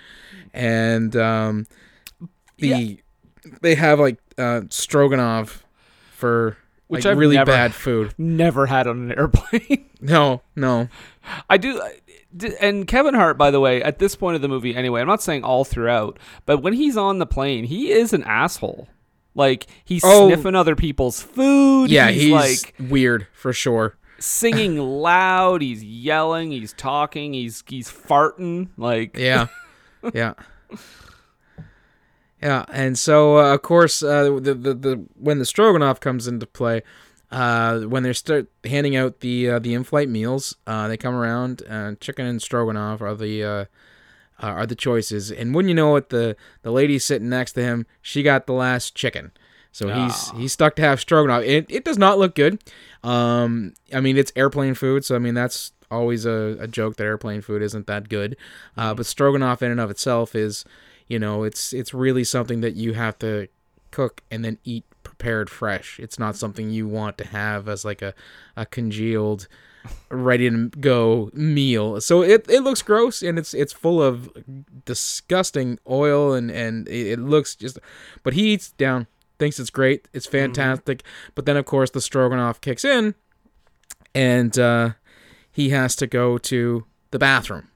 and 0.54 1.14
um 1.16 1.66
the 2.58 3.00
they 3.60 3.74
have 3.74 4.00
like 4.00 4.18
uh 4.38 4.62
stroganoff 4.70 5.64
for 6.12 6.56
Which 6.92 7.04
like 7.04 7.12
I've 7.12 7.18
really 7.18 7.36
never- 7.36 7.50
bad 7.52 7.74
food 7.74 8.14
Never 8.18 8.66
had 8.66 8.86
on 8.86 9.10
an 9.10 9.18
airplane. 9.18 9.86
no, 10.00 10.42
no. 10.54 10.88
I 11.50 11.56
do. 11.56 11.80
And 12.60 12.86
Kevin 12.86 13.14
Hart, 13.14 13.36
by 13.36 13.50
the 13.50 13.60
way, 13.60 13.82
at 13.82 13.98
this 13.98 14.16
point 14.16 14.36
of 14.36 14.42
the 14.42 14.48
movie, 14.48 14.74
anyway, 14.74 15.00
I'm 15.00 15.06
not 15.06 15.22
saying 15.22 15.44
all 15.44 15.64
throughout, 15.64 16.18
but 16.46 16.58
when 16.62 16.72
he's 16.72 16.96
on 16.96 17.18
the 17.18 17.26
plane, 17.26 17.64
he 17.64 17.92
is 17.92 18.12
an 18.12 18.22
asshole. 18.24 18.88
Like 19.34 19.66
he's 19.84 20.02
Oh. 20.04 20.28
sniffing 20.28 20.54
other 20.54 20.76
people's 20.76 21.22
food. 21.22 21.90
Yeah, 21.90 22.10
he's, 22.10 22.22
he's, 22.22 22.32
like 22.32 22.74
weird 22.90 23.26
for 23.32 23.52
sure. 23.52 23.96
singing 24.18 24.76
loud. 25.02 25.62
He's 25.62 25.82
yelling. 25.84 26.50
He's 26.52 26.72
talking. 26.74 27.32
He's 27.34 27.62
he's 27.66 27.88
farting. 27.90 28.68
Like 28.76 29.16
Yeah, 29.16 29.46
yeah, 30.14 30.34
yeah. 32.42 32.64
And 32.72 32.98
so, 32.98 33.38
uh, 33.38 33.54
of 33.54 33.62
course, 33.62 34.02
uh, 34.02 34.24
the, 34.24 34.54
the 34.54 34.74
the 34.74 35.04
when 35.14 35.38
the 35.38 35.46
stroganoff 35.46 36.00
comes 36.00 36.26
into 36.26 36.46
play, 36.46 36.82
uh, 37.30 37.80
when 37.80 38.02
they 38.02 38.12
start 38.12 38.48
handing 38.64 38.96
out 38.96 39.20
the 39.20 39.50
uh, 39.50 39.58
the 39.58 39.74
in-flight 39.74 40.08
meals, 40.08 40.56
uh, 40.66 40.88
they 40.88 40.96
come 40.96 41.14
around. 41.14 41.62
Uh, 41.68 41.94
chicken 42.00 42.26
and 42.26 42.42
stroganoff 42.42 43.00
are 43.00 43.14
the 43.14 43.68
are 44.38 44.66
the 44.66 44.74
choices. 44.74 45.30
And 45.30 45.54
wouldn't 45.54 45.68
you 45.68 45.74
know 45.74 45.96
it, 45.96 46.08
the 46.08 46.36
the 46.62 46.72
lady 46.72 46.98
sitting 46.98 47.28
next 47.28 47.52
to 47.52 47.62
him, 47.62 47.86
she 48.00 48.22
got 48.22 48.46
the 48.46 48.52
last 48.52 48.94
chicken. 48.94 49.30
So 49.70 49.88
he's 49.88 50.30
he's 50.32 50.52
stuck 50.52 50.76
to 50.76 50.82
have 50.82 51.00
stroganoff. 51.00 51.44
It 51.44 51.66
it 51.70 51.84
does 51.84 51.96
not 51.96 52.18
look 52.18 52.34
good. 52.34 52.62
Um, 53.02 53.72
I 53.92 54.00
mean 54.00 54.18
it's 54.18 54.32
airplane 54.36 54.74
food, 54.74 55.04
so 55.04 55.14
I 55.16 55.18
mean 55.18 55.34
that's 55.34 55.72
always 55.90 56.24
a, 56.26 56.56
a 56.58 56.66
joke 56.66 56.96
that 56.96 57.04
airplane 57.04 57.42
food 57.42 57.62
isn't 57.62 57.86
that 57.86 58.08
good. 58.08 58.36
Uh, 58.76 58.94
but 58.94 59.06
stroganoff 59.06 59.62
in 59.62 59.70
and 59.70 59.80
of 59.80 59.90
itself 59.90 60.34
is, 60.34 60.64
you 61.12 61.18
know, 61.18 61.42
it's 61.42 61.74
it's 61.74 61.92
really 61.92 62.24
something 62.24 62.62
that 62.62 62.74
you 62.74 62.94
have 62.94 63.18
to 63.18 63.46
cook 63.90 64.22
and 64.30 64.42
then 64.42 64.56
eat 64.64 64.86
prepared 65.02 65.50
fresh. 65.50 66.00
It's 66.00 66.18
not 66.18 66.36
something 66.36 66.70
you 66.70 66.88
want 66.88 67.18
to 67.18 67.26
have 67.26 67.68
as 67.68 67.84
like 67.84 68.00
a, 68.00 68.14
a 68.56 68.64
congealed 68.64 69.46
ready 70.08 70.48
to 70.48 70.70
go 70.70 71.28
meal. 71.34 72.00
So 72.00 72.22
it, 72.22 72.48
it 72.48 72.60
looks 72.60 72.80
gross 72.80 73.20
and 73.20 73.38
it's 73.38 73.52
it's 73.52 73.74
full 73.74 74.02
of 74.02 74.30
disgusting 74.86 75.78
oil 75.86 76.32
and 76.32 76.50
and 76.50 76.88
it, 76.88 77.18
looks 77.18 77.56
just 77.56 77.78
but 78.22 78.32
he 78.32 78.54
eats 78.54 78.70
down 78.72 79.06
thinks 79.38 79.60
it's 79.60 79.68
great. 79.68 80.08
It's 80.14 80.26
fantastic. 80.26 81.02
But 81.34 81.44
then 81.44 81.58
of 81.58 81.66
course 81.66 81.90
the 81.90 82.00
stroganoff 82.00 82.62
kicks 82.62 82.86
in 82.86 83.14
and 84.14 84.58
uh 84.58 84.90
he 85.50 85.68
has 85.68 85.94
to 85.96 86.06
go 86.06 86.38
to 86.38 86.86
the 87.10 87.18
bathroom. 87.18 87.68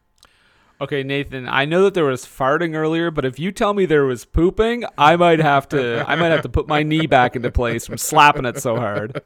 Okay, 0.78 1.02
Nathan, 1.02 1.48
I 1.48 1.64
know 1.64 1.84
that 1.84 1.94
there 1.94 2.04
was 2.04 2.26
farting 2.26 2.74
earlier, 2.74 3.10
but 3.10 3.24
if 3.24 3.38
you 3.38 3.50
tell 3.50 3.72
me 3.72 3.86
there 3.86 4.04
was 4.04 4.26
pooping, 4.26 4.84
I 4.98 5.16
might 5.16 5.38
have 5.38 5.66
to 5.70 6.04
I 6.06 6.16
might 6.16 6.28
have 6.28 6.42
to 6.42 6.50
put 6.50 6.68
my 6.68 6.82
knee 6.82 7.06
back 7.06 7.34
into 7.34 7.50
place 7.50 7.86
from 7.86 7.96
slapping 7.96 8.44
it 8.44 8.58
so 8.58 8.76
hard. 8.76 9.22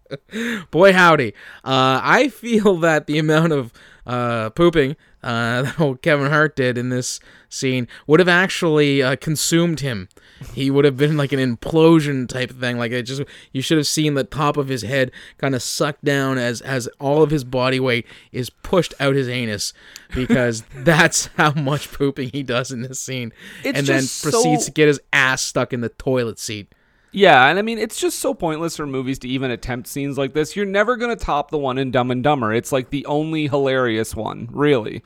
Boy 0.72 0.92
howdy. 0.92 1.34
Uh 1.64 2.00
I 2.02 2.28
feel 2.28 2.76
that 2.78 3.06
the 3.06 3.18
amount 3.18 3.52
of 3.52 3.72
uh 4.04 4.50
pooping 4.50 4.96
uh 5.22 5.62
that 5.62 5.80
old 5.80 6.02
Kevin 6.02 6.30
Hart 6.30 6.56
did 6.56 6.78
in 6.78 6.88
this 6.88 7.20
scene 7.48 7.88
would 8.06 8.20
have 8.20 8.28
actually 8.28 9.02
uh, 9.02 9.16
consumed 9.16 9.80
him. 9.80 10.08
He 10.54 10.70
would 10.70 10.84
have 10.84 10.96
been 10.96 11.16
like 11.16 11.32
an 11.32 11.38
implosion 11.40 12.28
type 12.28 12.50
thing. 12.50 12.78
Like 12.78 12.92
it 12.92 13.02
just 13.02 13.22
you 13.52 13.60
should 13.60 13.76
have 13.76 13.86
seen 13.86 14.14
the 14.14 14.24
top 14.24 14.56
of 14.56 14.68
his 14.68 14.82
head 14.82 15.10
kind 15.38 15.54
of 15.54 15.62
sucked 15.62 16.04
down 16.04 16.38
as 16.38 16.60
as 16.62 16.88
all 16.98 17.22
of 17.22 17.30
his 17.30 17.44
body 17.44 17.80
weight 17.80 18.06
is 18.32 18.50
pushed 18.50 18.94
out 19.00 19.14
his 19.14 19.28
anus 19.28 19.72
because 20.14 20.62
that's 20.74 21.26
how 21.36 21.52
much 21.52 21.92
pooping 21.92 22.30
he 22.32 22.42
does 22.42 22.70
in 22.70 22.82
this 22.82 23.00
scene. 23.00 23.32
It's 23.64 23.78
and 23.78 23.86
then 23.86 24.02
proceeds 24.22 24.64
so- 24.64 24.66
to 24.66 24.70
get 24.70 24.88
his 24.88 25.00
ass 25.12 25.42
stuck 25.42 25.72
in 25.72 25.80
the 25.80 25.90
toilet 25.90 26.38
seat. 26.38 26.72
Yeah, 27.12 27.46
and 27.46 27.58
I 27.58 27.62
mean 27.62 27.78
it's 27.78 28.00
just 28.00 28.20
so 28.20 28.34
pointless 28.34 28.76
for 28.76 28.86
movies 28.86 29.18
to 29.20 29.28
even 29.28 29.50
attempt 29.50 29.88
scenes 29.88 30.16
like 30.16 30.32
this. 30.32 30.54
You're 30.54 30.64
never 30.66 30.96
gonna 30.96 31.16
top 31.16 31.50
the 31.50 31.58
one 31.58 31.76
in 31.76 31.90
Dumb 31.90 32.10
and 32.10 32.22
Dumber. 32.22 32.54
It's 32.54 32.70
like 32.70 32.90
the 32.90 33.04
only 33.06 33.48
hilarious 33.48 34.14
one, 34.14 34.48
really. 34.50 35.02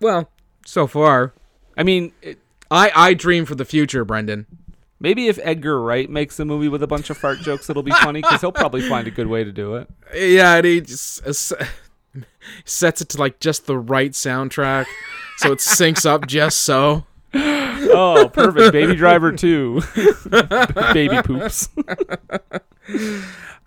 Well, 0.00 0.30
so 0.66 0.86
far, 0.86 1.32
I 1.76 1.82
mean, 1.82 2.12
it, 2.22 2.38
I 2.70 2.90
I 2.94 3.14
dream 3.14 3.44
for 3.44 3.54
the 3.54 3.64
future, 3.64 4.04
Brendan. 4.04 4.46
maybe 4.98 5.28
if 5.28 5.38
Edgar 5.42 5.80
Wright 5.80 6.08
makes 6.08 6.38
a 6.40 6.44
movie 6.44 6.68
with 6.68 6.82
a 6.82 6.86
bunch 6.86 7.10
of 7.10 7.16
fart 7.18 7.38
jokes, 7.40 7.68
it'll 7.70 7.82
be 7.82 7.90
funny 7.92 8.20
because 8.22 8.40
he'll 8.40 8.52
probably 8.52 8.86
find 8.88 9.06
a 9.06 9.10
good 9.10 9.26
way 9.26 9.44
to 9.44 9.52
do 9.52 9.76
it. 9.76 9.88
Yeah, 10.14 10.56
and 10.56 10.66
he 10.66 10.80
just 10.80 11.26
uh, 11.26 11.64
sets 12.64 13.00
it 13.00 13.08
to 13.10 13.18
like 13.18 13.40
just 13.40 13.66
the 13.66 13.76
right 13.78 14.12
soundtrack, 14.12 14.86
so 15.38 15.52
it 15.52 15.58
syncs 15.58 16.04
up 16.06 16.26
just 16.26 16.58
so. 16.62 17.04
Oh, 17.32 18.28
perfect. 18.32 18.72
Baby 18.72 18.94
Driver 18.94 19.32
2. 19.32 19.80
Baby 20.92 21.22
poops. 21.22 21.68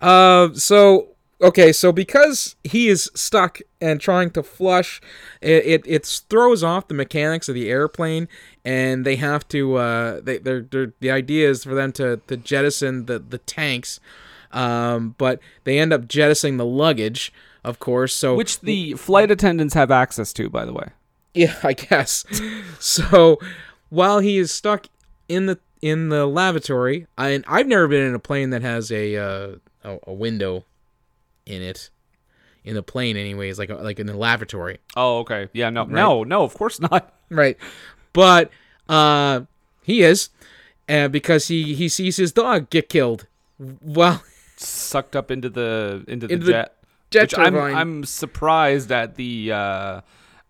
Uh, 0.00 0.52
so 0.52 1.13
okay, 1.44 1.72
so 1.72 1.92
because 1.92 2.56
he 2.64 2.88
is 2.88 3.10
stuck 3.14 3.60
and 3.80 4.00
trying 4.00 4.30
to 4.30 4.42
flush, 4.42 5.00
it 5.40 5.64
it, 5.64 5.82
it 5.86 6.24
throws 6.28 6.62
off 6.62 6.88
the 6.88 6.94
mechanics 6.94 7.48
of 7.48 7.54
the 7.54 7.68
airplane, 7.70 8.28
and 8.64 9.04
they 9.04 9.16
have 9.16 9.46
to. 9.48 9.76
Uh, 9.76 10.20
they 10.20 10.38
they're, 10.38 10.62
they're 10.62 10.92
the 11.00 11.10
idea 11.10 11.48
is 11.48 11.64
for 11.64 11.74
them 11.74 11.92
to 11.92 12.20
to 12.26 12.36
jettison 12.36 13.06
the 13.06 13.18
the 13.18 13.38
tanks, 13.38 14.00
um, 14.52 15.14
but 15.18 15.38
they 15.64 15.78
end 15.78 15.92
up 15.92 16.08
jettisoning 16.08 16.56
the 16.56 16.66
luggage, 16.66 17.32
of 17.62 17.78
course. 17.78 18.14
So 18.14 18.34
Which 18.34 18.60
the 18.60 18.94
flight 18.94 19.30
attendants 19.30 19.74
have 19.74 19.90
access 19.90 20.32
to, 20.34 20.48
by 20.48 20.64
the 20.64 20.72
way. 20.72 20.88
Yeah, 21.34 21.56
I 21.62 21.74
guess. 21.74 22.24
so 22.80 23.38
while 23.90 24.20
he 24.20 24.38
is 24.38 24.50
stuck 24.50 24.86
in 25.28 25.46
the 25.46 25.58
in 25.82 26.08
the 26.08 26.26
lavatory, 26.26 27.06
I 27.18 27.42
I've 27.46 27.66
never 27.66 27.86
been 27.86 28.02
in 28.06 28.14
a 28.14 28.18
plane 28.18 28.50
that 28.50 28.62
has 28.62 28.90
a 28.90 29.16
uh, 29.16 29.56
a, 29.84 29.98
a 30.06 30.12
window 30.12 30.64
in 31.46 31.62
it. 31.62 31.90
In 32.64 32.74
the 32.74 32.82
plane, 32.82 33.18
anyways, 33.18 33.58
like 33.58 33.68
like 33.68 33.98
in 34.00 34.06
the 34.06 34.16
lavatory, 34.16 34.78
Oh, 34.96 35.18
okay. 35.18 35.48
Yeah, 35.52 35.68
no. 35.68 35.84
No, 35.84 36.24
no, 36.24 36.44
of 36.44 36.54
course 36.54 36.80
not. 36.90 37.12
right? 37.28 37.58
But 38.14 38.50
uh, 38.88 39.42
he 39.82 40.00
is, 40.02 40.30
uh, 40.88 41.08
because 41.08 41.48
he 41.48 41.74
he 41.74 41.88
sees 41.90 42.16
his 42.16 42.32
dog 42.32 42.70
get 42.70 42.88
killed. 42.88 43.26
Well, 43.82 44.22
Sucked 44.56 45.14
up 45.14 45.30
into 45.30 45.48
the 45.50 46.04
into 46.08 46.26
the 46.26 46.32
Into 46.34 46.46
the 46.46 46.52
jet. 46.52 46.76
jet 47.10 47.22
Which 47.22 47.38
I'm. 47.38 47.54
I'm 47.56 48.04
surprised 48.04 48.90
at 48.90 49.14
the 49.16 49.52
uh 49.52 50.00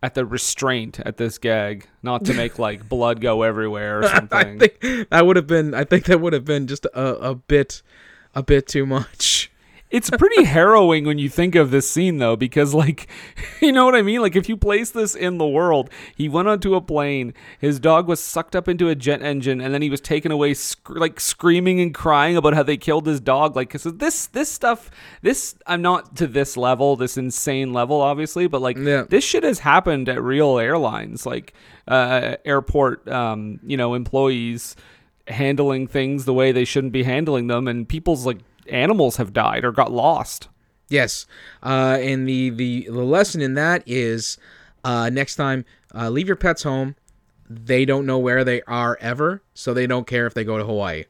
at 0.03 0.15
the 0.15 0.25
restraint 0.25 1.01
at 1.01 1.17
this 1.17 1.39
gag, 1.39 1.89
not 2.03 2.25
to 2.27 2.35
make 2.35 2.59
like 2.61 2.89
blood 2.95 3.21
go 3.21 3.43
everywhere 3.43 4.01
or 4.01 4.03
something. 4.09 4.39
I 4.63 4.69
think 4.69 5.09
that 5.11 5.27
would 5.27 5.35
have 5.37 5.47
been. 5.49 5.75
I 5.75 5.83
think 5.85 6.05
that 6.05 6.21
would 6.21 6.33
have 6.33 6.45
been 6.45 6.67
just 6.69 6.85
a, 6.87 7.31
a 7.31 7.35
bit, 7.35 7.83
a 8.37 8.43
bit 8.43 8.69
too 8.69 8.87
much. 8.87 9.51
It's 9.95 10.11
pretty 10.11 10.43
harrowing 10.57 11.05
when 11.05 11.19
you 11.19 11.29
think 11.29 11.55
of 11.55 11.71
this 11.71 11.89
scene, 11.89 12.19
though, 12.19 12.35
because, 12.35 12.75
like, 12.75 13.07
you 13.61 13.71
know 13.71 13.85
what 13.85 13.95
I 13.95 14.03
mean? 14.03 14.21
Like, 14.21 14.35
if 14.35 14.49
you 14.49 14.57
place 14.57 14.91
this 14.91 15.15
in 15.15 15.39
the 15.39 15.47
world, 15.47 15.89
he 16.17 16.29
went 16.29 16.49
onto 16.49 16.75
a 16.75 16.81
plane, 16.81 17.33
his 17.61 17.79
dog 17.79 18.09
was 18.09 18.19
sucked 18.19 18.57
up 18.57 18.67
into 18.69 18.89
a 18.89 18.97
jet 18.97 19.23
engine, 19.23 19.61
and 19.61 19.73
then 19.73 19.83
he 19.83 19.91
was 19.91 20.01
taken 20.01 20.33
away, 20.33 20.53
sc- 20.55 20.91
like, 20.91 21.21
screaming 21.21 21.81
and 21.81 21.95
crying 21.95 22.37
about 22.37 22.55
how 22.55 22.65
they 22.65 22.77
killed 22.77 23.07
his 23.07 23.21
dog. 23.21 23.55
Like, 23.55 23.79
so 23.79 23.93
this, 23.93 24.27
this 24.27 24.51
stuff, 24.51 24.91
this, 25.23 25.55
I'm 25.67 25.81
not 25.83 26.17
to 26.17 26.27
this 26.27 26.57
level, 26.57 26.97
this 26.97 27.17
insane 27.17 27.73
level, 27.73 28.01
obviously, 28.01 28.49
but, 28.49 28.61
like, 28.61 28.77
Yeah. 28.77 29.05
this 29.09 29.23
shit 29.23 29.45
has 29.45 29.61
happened 29.61 30.09
at 30.09 30.21
real 30.21 30.59
airlines, 30.59 31.25
like, 31.25 31.55
uh, 31.87 32.35
airport, 32.45 33.07
um, 33.09 33.61
you 33.65 33.77
know, 33.77 33.95
employees 33.95 34.75
handling 35.29 35.87
things 35.87 36.25
the 36.25 36.35
way 36.35 36.51
they 36.51 36.65
shouldn't 36.65 36.93
be 36.93 37.05
handling 37.05 37.47
them, 37.47 37.69
and 37.69 37.89
people's, 37.89 38.27
like, 38.27 38.39
animals 38.69 39.17
have 39.17 39.33
died 39.33 39.65
or 39.65 39.73
got 39.73 39.93
lost. 39.93 40.49
Yes, 40.89 41.27
uh, 41.63 41.99
and 42.01 42.29
the, 42.29 42.51
the 42.51 42.87
the 42.91 43.03
lesson 43.05 43.41
in 43.41 43.55
that 43.55 43.83
is 43.87 44.39
uh, 44.85 45.09
next 45.11 45.37
time 45.37 45.65
uh, 45.95 46.11
leave 46.11 46.27
your 46.27 46.37
pets 46.37 46.63
home. 46.63 46.97
They 47.49 47.85
don't 47.85 48.07
know 48.07 48.19
where 48.19 48.45
they 48.45 48.63
are 48.63 48.99
ever, 49.01 49.43
so 49.55 49.73
they 49.75 49.87
don't 49.87 50.07
care 50.07 50.27
if 50.27 50.35
they 50.35 50.45
go 50.45 50.59
to 50.59 50.65
Hawaii. 50.65 51.05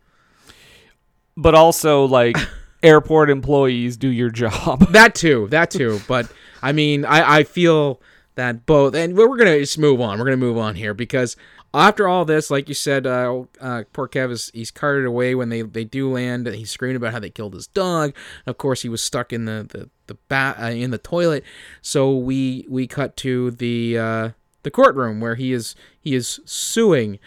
But 1.36 1.54
also 1.54 2.04
like 2.04 2.36
airport 2.82 3.30
employees 3.30 3.96
do 3.96 4.08
your 4.08 4.30
job. 4.30 4.88
That 4.92 5.14
too, 5.14 5.48
that 5.50 5.70
too. 5.70 6.00
But 6.06 6.30
I 6.62 6.72
mean, 6.72 7.04
I, 7.04 7.38
I 7.38 7.42
feel 7.44 8.00
that 8.36 8.66
both, 8.66 8.94
and 8.94 9.16
we're 9.16 9.36
gonna 9.36 9.58
just 9.58 9.78
move 9.78 10.00
on. 10.00 10.18
We're 10.18 10.26
gonna 10.26 10.36
move 10.36 10.58
on 10.58 10.76
here 10.76 10.94
because 10.94 11.36
after 11.74 12.06
all 12.08 12.24
this, 12.24 12.50
like 12.50 12.68
you 12.68 12.74
said, 12.74 13.06
uh, 13.06 13.42
uh, 13.60 13.84
poor 13.92 14.08
Kev 14.08 14.30
is 14.30 14.50
he's 14.54 14.70
carted 14.70 15.04
away 15.04 15.34
when 15.34 15.48
they 15.48 15.62
they 15.62 15.84
do 15.84 16.10
land. 16.10 16.46
He's 16.46 16.70
screaming 16.70 16.96
about 16.96 17.12
how 17.12 17.20
they 17.20 17.30
killed 17.30 17.54
his 17.54 17.66
dog. 17.66 18.14
Of 18.46 18.58
course, 18.58 18.82
he 18.82 18.88
was 18.88 19.02
stuck 19.02 19.32
in 19.32 19.44
the 19.44 19.66
the 19.68 19.90
the 20.06 20.14
bat 20.28 20.56
uh, 20.60 20.66
in 20.66 20.90
the 20.90 20.98
toilet. 20.98 21.44
So 21.82 22.14
we 22.16 22.66
we 22.68 22.86
cut 22.86 23.16
to 23.18 23.50
the 23.52 23.98
uh, 23.98 24.28
the 24.62 24.70
courtroom 24.70 25.20
where 25.20 25.34
he 25.34 25.52
is 25.52 25.74
he 26.00 26.14
is 26.14 26.40
suing 26.44 27.18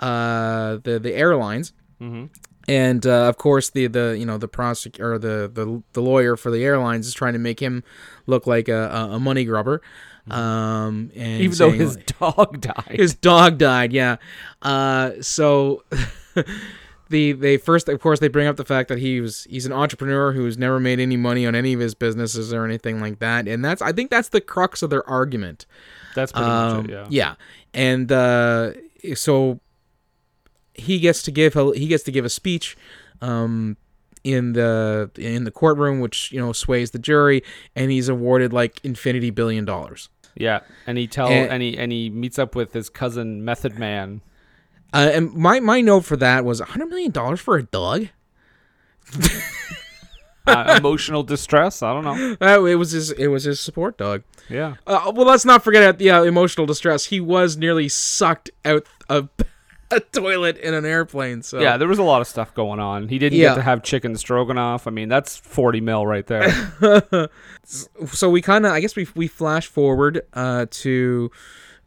uh, 0.00 0.78
the 0.82 0.98
the 0.98 1.14
airlines 1.14 1.72
and 2.68 3.06
uh, 3.06 3.28
of 3.28 3.36
course 3.38 3.70
the 3.70 3.86
the 3.86 4.16
you 4.18 4.26
know 4.26 4.36
the 4.38 4.48
prosec 4.48 5.00
or 5.00 5.18
the, 5.18 5.50
the 5.52 5.82
the 5.92 6.02
lawyer 6.02 6.36
for 6.36 6.50
the 6.50 6.64
airlines 6.64 7.06
is 7.06 7.14
trying 7.14 7.32
to 7.32 7.38
make 7.38 7.60
him 7.60 7.82
look 8.26 8.46
like 8.46 8.68
a, 8.68 8.88
a 9.12 9.18
money 9.20 9.44
grubber 9.44 9.80
um 10.30 11.10
and 11.14 11.42
Even 11.42 11.56
though 11.58 11.70
his 11.70 11.96
like- 11.96 12.18
dog 12.18 12.60
died. 12.62 12.86
his 12.90 13.14
dog 13.14 13.58
died 13.58 13.92
yeah 13.92 14.16
uh 14.62 15.10
so 15.20 15.82
the 17.10 17.32
they 17.32 17.56
first 17.58 17.88
of 17.88 18.00
course 18.00 18.20
they 18.20 18.28
bring 18.28 18.46
up 18.46 18.56
the 18.56 18.64
fact 18.64 18.88
that 18.88 18.98
he 18.98 19.20
was 19.20 19.44
he's 19.50 19.66
an 19.66 19.72
entrepreneur 19.72 20.32
who's 20.32 20.56
never 20.56 20.80
made 20.80 20.98
any 20.98 21.16
money 21.18 21.46
on 21.46 21.54
any 21.54 21.74
of 21.74 21.80
his 21.80 21.94
businesses 21.94 22.52
or 22.52 22.64
anything 22.64 23.00
like 23.00 23.18
that 23.18 23.46
and 23.46 23.62
that's 23.64 23.82
i 23.82 23.92
think 23.92 24.10
that's 24.10 24.30
the 24.30 24.40
crux 24.40 24.82
of 24.82 24.88
their 24.90 25.06
argument 25.08 25.66
That's 26.14 26.32
pretty 26.32 26.46
um, 26.48 26.76
much 26.86 26.90
it, 26.90 27.12
yeah. 27.12 27.34
and 27.74 28.10
uh, 28.10 28.72
so 29.14 29.60
he 30.72 30.98
gets 30.98 31.22
to 31.22 31.30
give 31.30 31.54
he 31.74 31.86
gets 31.86 32.02
to 32.04 32.10
give 32.10 32.24
a 32.24 32.30
speech 32.30 32.76
um, 33.20 33.76
in 34.24 34.54
the 34.54 35.10
in 35.16 35.44
the 35.44 35.50
courtroom, 35.50 36.00
which 36.00 36.32
you 36.32 36.40
know 36.40 36.52
sways 36.52 36.90
the 36.90 36.98
jury, 36.98 37.42
and 37.76 37.90
he's 37.92 38.08
awarded 38.08 38.52
like 38.52 38.80
infinity 38.84 39.30
billion 39.30 39.64
dollars. 39.64 40.08
Yeah. 40.36 40.60
And 40.86 40.98
he 40.98 41.06
tell 41.06 41.28
And- 41.28 41.50
and, 41.50 41.62
he 41.62 41.76
and 41.78 41.92
he 41.92 42.10
meets 42.10 42.38
up 42.38 42.54
with 42.54 42.72
his 42.72 42.88
cousin 42.90 43.44
Method 43.44 43.78
Man. 43.78 44.20
Uh, 44.92 45.10
and 45.12 45.34
my 45.34 45.60
my 45.60 45.80
note 45.80 46.04
for 46.04 46.16
that 46.16 46.44
was 46.44 46.60
hundred 46.60 46.86
million 46.86 47.10
dollars 47.10 47.40
for 47.40 47.56
a 47.56 47.62
dog. 47.62 48.08
Uh, 50.46 50.74
emotional 50.78 51.22
distress. 51.22 51.82
I 51.82 51.94
don't 51.94 52.04
know. 52.04 52.36
Uh, 52.38 52.64
it 52.66 52.74
was 52.74 52.90
his 52.90 53.10
it 53.12 53.28
was 53.28 53.44
his 53.44 53.60
support 53.60 53.96
dog. 53.96 54.24
Yeah. 54.50 54.74
Uh, 54.86 55.10
well, 55.14 55.26
let's 55.26 55.46
not 55.46 55.64
forget 55.64 55.96
the 55.96 56.10
uh, 56.10 56.22
emotional 56.22 56.66
distress. 56.66 57.06
He 57.06 57.18
was 57.18 57.56
nearly 57.56 57.88
sucked 57.88 58.50
out 58.62 58.86
a, 59.08 59.26
a 59.90 60.00
toilet 60.00 60.56
in 60.58 60.74
an 60.74 60.84
airplane. 60.84 61.42
So 61.42 61.60
Yeah, 61.60 61.76
there 61.76 61.88
was 61.88 61.98
a 61.98 62.02
lot 62.02 62.20
of 62.20 62.26
stuff 62.26 62.52
going 62.54 62.80
on. 62.80 63.08
He 63.08 63.18
didn't 63.18 63.38
Yeah. 63.38 63.50
get 63.50 63.54
to 63.56 63.62
have 63.62 63.82
chicken 63.82 64.16
stroganoff. 64.16 64.86
I 64.86 64.90
mean, 64.90 65.08
that's 65.08 65.36
40 65.36 65.80
mil 65.80 66.06
right 66.06 66.26
there. 66.26 66.50
so 67.64 68.28
we 68.30 68.42
kind 68.42 68.66
of 68.66 68.72
i 68.72 68.80
guess 68.80 68.94
we 68.96 69.06
we 69.14 69.26
flash 69.26 69.66
forward 69.66 70.20
uh 70.34 70.66
to 70.70 71.30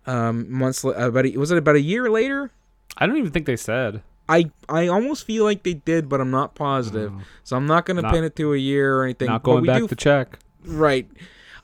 um 0.06 0.52
months 0.52 0.84
about 0.84 1.26
a, 1.26 1.38
was 1.38 1.52
it 1.52 1.58
about 1.58 1.76
a 1.76 1.82
year 1.82 2.10
later 2.10 2.52
I 2.98 3.06
don't 3.06 3.18
even 3.18 3.32
think 3.32 3.46
they 3.46 3.56
said. 3.58 4.02
i 4.28 4.50
i 4.70 4.88
almost 4.88 5.26
feel 5.26 5.44
like 5.44 5.64
they 5.64 5.76
did 5.76 6.10
but 6.10 6.20
i'm 6.20 6.32
not 6.32 6.56
positive 6.56 7.14
so 7.44 7.56
i'm 7.56 7.68
not 7.68 7.86
gonna 7.86 8.10
pin 8.10 8.24
it 8.24 8.36
to 8.38 8.54
a 8.54 8.58
year 8.58 8.98
or 8.98 9.04
anything 9.04 9.28
Not 9.28 9.44
but 9.44 9.52
going 9.52 9.66
back 9.66 9.82
do- 9.82 9.88
to 9.90 9.96
check. 9.96 10.40
right 10.66 11.08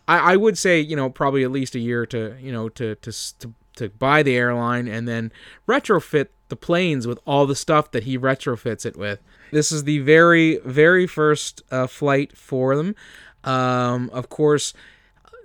i 0.07 0.33
i 0.33 0.35
would 0.35 0.57
say 0.57 0.79
you 0.79 0.95
know 0.95 1.09
probably 1.09 1.43
at 1.43 1.51
least 1.51 1.73
a 1.75 1.79
year 1.79 2.05
to 2.07 2.35
you 2.39 2.51
know 2.51 2.69
to 2.69 2.95
to 2.95 3.11
to, 3.39 3.53
to 3.75 3.89
buy 3.89 4.23
the 4.23 4.35
airline 4.35 4.87
and 4.87 5.07
then 5.07 5.31
retrofit 5.67 6.27
the 6.49 6.55
planes 6.55 7.07
with 7.07 7.19
all 7.25 7.45
the 7.45 7.55
stuff 7.55 7.91
that 7.91 8.03
he 8.03 8.17
retrofits 8.17 8.85
it 8.85 8.95
with 8.95 9.19
this 9.51 9.71
is 9.71 9.83
the 9.83 9.99
very 9.99 10.57
very 10.59 11.07
first 11.07 11.61
uh, 11.71 11.87
flight 11.87 12.37
for 12.37 12.75
them 12.75 12.95
um 13.43 14.09
of 14.13 14.29
course 14.29 14.73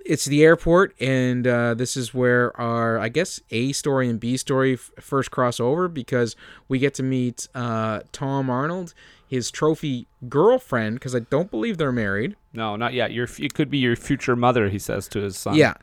it's 0.05 0.25
the 0.25 0.43
airport, 0.43 0.99
and 0.99 1.45
uh, 1.45 1.75
this 1.75 1.95
is 1.95 2.13
where 2.15 2.59
our, 2.59 2.97
I 2.97 3.09
guess, 3.09 3.39
A 3.51 3.71
story 3.73 4.09
and 4.09 4.19
B 4.19 4.37
story 4.37 4.73
f- 4.73 4.89
first 4.99 5.29
cross 5.29 5.59
over 5.59 5.87
because 5.87 6.35
we 6.67 6.79
get 6.79 6.95
to 6.95 7.03
meet 7.03 7.47
uh, 7.53 8.01
Tom 8.11 8.49
Arnold, 8.49 8.95
his 9.27 9.51
trophy 9.51 10.07
girlfriend, 10.27 10.95
because 10.95 11.15
I 11.15 11.19
don't 11.19 11.51
believe 11.51 11.77
they're 11.77 11.91
married. 11.91 12.35
No, 12.53 12.75
not 12.75 12.93
yet. 12.93 13.11
Your 13.11 13.25
f- 13.25 13.39
it 13.39 13.53
could 13.53 13.69
be 13.69 13.77
your 13.77 13.95
future 13.95 14.35
mother, 14.35 14.69
he 14.69 14.79
says 14.79 15.07
to 15.09 15.19
his 15.21 15.37
son. 15.37 15.53
Yeah, 15.55 15.75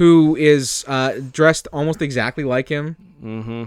who 0.00 0.34
is 0.34 0.82
uh, 0.88 1.20
dressed 1.30 1.68
almost 1.74 2.00
exactly 2.00 2.42
like 2.42 2.70
him. 2.70 2.96
Mm-hmm. 3.22 3.64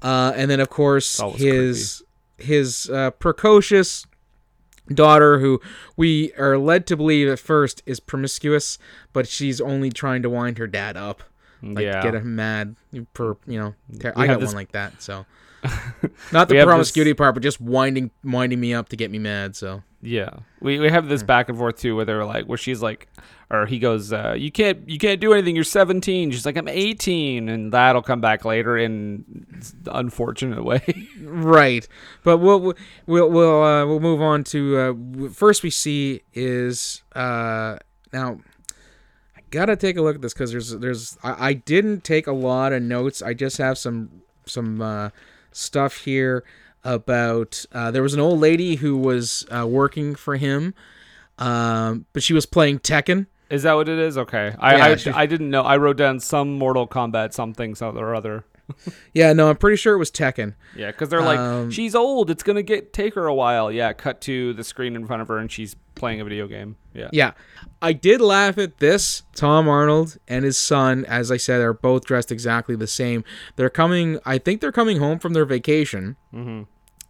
Uh, 0.00 0.32
and 0.36 0.48
then, 0.48 0.60
of 0.60 0.70
course, 0.70 1.20
his 1.34 2.04
his 2.38 2.88
uh, 2.88 3.10
precocious 3.10 4.06
daughter, 4.94 5.40
who 5.40 5.60
we 5.96 6.32
are 6.34 6.56
led 6.56 6.86
to 6.86 6.96
believe 6.96 7.28
at 7.28 7.40
first 7.40 7.82
is 7.84 7.98
promiscuous, 7.98 8.78
but 9.12 9.26
she's 9.26 9.60
only 9.60 9.90
trying 9.90 10.22
to 10.22 10.30
wind 10.30 10.56
her 10.58 10.68
dad 10.68 10.96
up, 10.96 11.24
like 11.62 11.82
Yeah. 11.84 12.00
get 12.00 12.14
him 12.14 12.36
mad. 12.36 12.76
Per 13.12 13.36
you 13.48 13.58
know, 13.58 13.74
ter- 13.98 14.12
I 14.14 14.28
got 14.28 14.38
this- 14.38 14.50
one 14.50 14.54
like 14.54 14.70
that. 14.70 15.02
So 15.02 15.26
not 16.32 16.48
the 16.48 16.54
have 16.58 16.58
this- 16.58 16.64
promiscuity 16.64 17.12
part, 17.12 17.34
but 17.34 17.42
just 17.42 17.60
winding 17.60 18.12
winding 18.22 18.60
me 18.60 18.72
up 18.72 18.88
to 18.90 18.96
get 18.96 19.10
me 19.10 19.18
mad. 19.18 19.56
So 19.56 19.82
Yeah, 20.02 20.30
we 20.60 20.78
we 20.78 20.88
have 20.88 21.04
Hmm. 21.04 21.10
this 21.10 21.22
back 21.22 21.48
and 21.50 21.58
forth 21.58 21.78
too, 21.78 21.94
where 21.96 22.04
they're 22.06 22.24
like, 22.24 22.46
where 22.46 22.56
she's 22.56 22.80
like, 22.80 23.08
or 23.50 23.66
he 23.66 23.78
goes, 23.78 24.12
uh, 24.14 24.34
"You 24.36 24.50
can't, 24.50 24.88
you 24.88 24.98
can't 24.98 25.20
do 25.20 25.34
anything. 25.34 25.54
You're 25.54 25.64
17." 25.64 26.30
She's 26.30 26.46
like, 26.46 26.56
"I'm 26.56 26.68
18," 26.68 27.48
and 27.50 27.70
that'll 27.70 28.00
come 28.00 28.20
back 28.20 28.46
later 28.46 28.78
in 28.78 29.44
unfortunate 29.86 30.64
way. 30.64 30.82
right, 31.22 31.86
but 32.24 32.38
we'll 32.38 32.74
we'll 33.06 33.28
we'll 33.30 33.62
uh, 33.62 33.84
we'll 33.86 34.00
move 34.00 34.22
on 34.22 34.42
to 34.44 34.78
uh, 34.78 35.28
first 35.32 35.62
we 35.62 35.70
see 35.70 36.22
is 36.32 37.02
uh, 37.14 37.76
now. 38.12 38.40
I 39.36 39.40
gotta 39.50 39.76
take 39.76 39.96
a 39.98 40.02
look 40.02 40.14
at 40.14 40.22
this 40.22 40.32
because 40.32 40.50
there's 40.52 40.70
there's 40.78 41.18
I, 41.22 41.48
I 41.48 41.52
didn't 41.52 42.04
take 42.04 42.26
a 42.26 42.32
lot 42.32 42.72
of 42.72 42.82
notes. 42.82 43.20
I 43.20 43.34
just 43.34 43.58
have 43.58 43.76
some 43.76 44.22
some 44.46 44.80
uh, 44.80 45.10
stuff 45.52 45.96
here 45.98 46.44
about 46.84 47.64
uh, 47.72 47.90
there 47.90 48.02
was 48.02 48.14
an 48.14 48.20
old 48.20 48.40
lady 48.40 48.76
who 48.76 48.96
was 48.96 49.46
uh, 49.50 49.66
working 49.66 50.14
for 50.14 50.36
him, 50.36 50.74
um, 51.38 52.06
but 52.12 52.22
she 52.22 52.32
was 52.32 52.46
playing 52.46 52.78
Tekken. 52.80 53.26
Is 53.50 53.64
that 53.64 53.72
what 53.74 53.88
it 53.88 53.98
is? 53.98 54.16
Okay, 54.16 54.54
I 54.58 54.76
Yeah, 54.76 54.84
I, 54.84 54.96
she- 54.96 55.10
I 55.10 55.26
didn't 55.26 55.50
know. 55.50 55.62
I 55.62 55.76
wrote 55.76 55.96
down 55.96 56.20
some 56.20 56.52
Mortal 56.58 56.86
Kombat 56.86 57.32
something, 57.32 57.74
something 57.74 58.00
or 58.02 58.14
other. 58.14 58.44
Yeah, 59.14 59.32
no, 59.32 59.48
I'm 59.50 59.56
pretty 59.56 59.76
sure 59.76 59.94
it 59.94 59.98
was 59.98 60.10
Tekken. 60.10 60.54
Yeah, 60.76 60.90
because 60.90 61.08
they're 61.08 61.22
like, 61.22 61.38
Um, 61.38 61.70
she's 61.70 61.94
old. 61.94 62.30
It's 62.30 62.42
gonna 62.42 62.62
get 62.62 62.92
take 62.92 63.14
her 63.14 63.26
a 63.26 63.34
while. 63.34 63.70
Yeah, 63.72 63.92
cut 63.92 64.20
to 64.22 64.52
the 64.52 64.64
screen 64.64 64.94
in 64.96 65.06
front 65.06 65.22
of 65.22 65.28
her, 65.28 65.38
and 65.38 65.50
she's 65.50 65.76
playing 65.94 66.20
a 66.20 66.24
video 66.24 66.46
game. 66.46 66.76
Yeah. 66.94 67.08
Yeah. 67.12 67.32
I 67.82 67.92
did 67.92 68.20
laugh 68.20 68.56
at 68.58 68.78
this. 68.78 69.22
Tom 69.34 69.68
Arnold 69.68 70.16
and 70.26 70.44
his 70.44 70.56
son, 70.56 71.04
as 71.04 71.30
I 71.30 71.36
said, 71.36 71.60
are 71.60 71.74
both 71.74 72.04
dressed 72.06 72.32
exactly 72.32 72.74
the 72.74 72.86
same. 72.86 73.22
They're 73.56 73.68
coming, 73.70 74.18
I 74.24 74.38
think 74.38 74.60
they're 74.60 74.72
coming 74.72 74.98
home 74.98 75.18
from 75.18 75.34
their 75.34 75.44
vacation. 75.44 76.16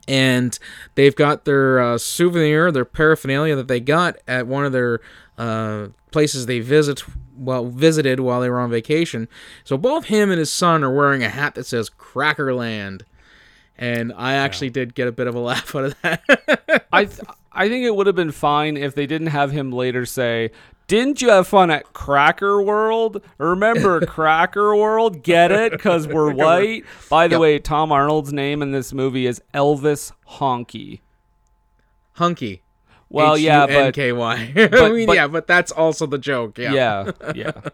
And 0.08 0.58
they've 0.96 1.14
got 1.14 1.44
their 1.44 1.78
uh, 1.78 1.98
souvenir, 1.98 2.72
their 2.72 2.84
paraphernalia 2.84 3.54
that 3.54 3.68
they 3.68 3.78
got 3.80 4.16
at 4.26 4.46
one 4.48 4.64
of 4.64 4.72
their 4.72 5.00
uh, 5.38 5.88
places 6.10 6.46
they 6.46 6.58
visit, 6.58 7.04
well, 7.40 7.66
visited 7.66 8.20
while 8.20 8.40
they 8.40 8.50
were 8.50 8.60
on 8.60 8.70
vacation. 8.70 9.28
So 9.64 9.76
both 9.76 10.04
him 10.06 10.30
and 10.30 10.38
his 10.38 10.52
son 10.52 10.84
are 10.84 10.94
wearing 10.94 11.22
a 11.24 11.28
hat 11.28 11.54
that 11.56 11.66
says 11.66 11.90
Crackerland. 11.90 13.02
And 13.78 14.12
I 14.16 14.34
actually 14.34 14.70
did 14.70 14.94
get 14.94 15.08
a 15.08 15.12
bit 15.12 15.26
of 15.26 15.34
a 15.34 15.38
laugh 15.50 15.74
out 15.74 15.84
of 15.84 16.00
that. 16.02 16.86
I 16.92 17.06
th- 17.06 17.20
I 17.52 17.68
think 17.68 17.84
it 17.84 17.96
would 17.96 18.06
have 18.06 18.14
been 18.16 18.30
fine 18.30 18.76
if 18.76 18.94
they 18.94 19.06
didn't 19.06 19.28
have 19.28 19.50
him 19.50 19.72
later 19.72 20.04
say 20.06 20.50
Didn't 20.86 21.20
you 21.22 21.30
have 21.30 21.48
fun 21.48 21.70
at 21.70 21.92
Cracker 21.94 22.60
World? 22.62 23.22
Remember 23.38 24.00
Cracker 24.06 24.76
World? 24.76 25.22
Get 25.22 25.50
it? 25.50 25.72
Because 25.72 26.06
we're 26.06 26.32
white. 26.32 26.84
By 27.08 27.26
the 27.26 27.34
Yep. 27.36 27.40
way, 27.40 27.58
Tom 27.58 27.90
Arnold's 27.90 28.32
name 28.32 28.60
in 28.62 28.70
this 28.72 28.92
movie 28.92 29.26
is 29.26 29.40
Elvis 29.54 30.12
Honky. 30.28 31.00
Hunky. 32.12 32.62
Well, 33.10 33.36
yeah, 33.36 33.66
but. 33.66 33.98
I 34.56 34.88
mean, 34.90 35.06
but- 35.06 35.16
yeah, 35.16 35.26
but 35.26 35.46
that's 35.46 35.72
also 35.72 36.06
the 36.06 36.18
joke. 36.18 36.58
yeah, 36.58 37.10
yeah. 37.34 37.52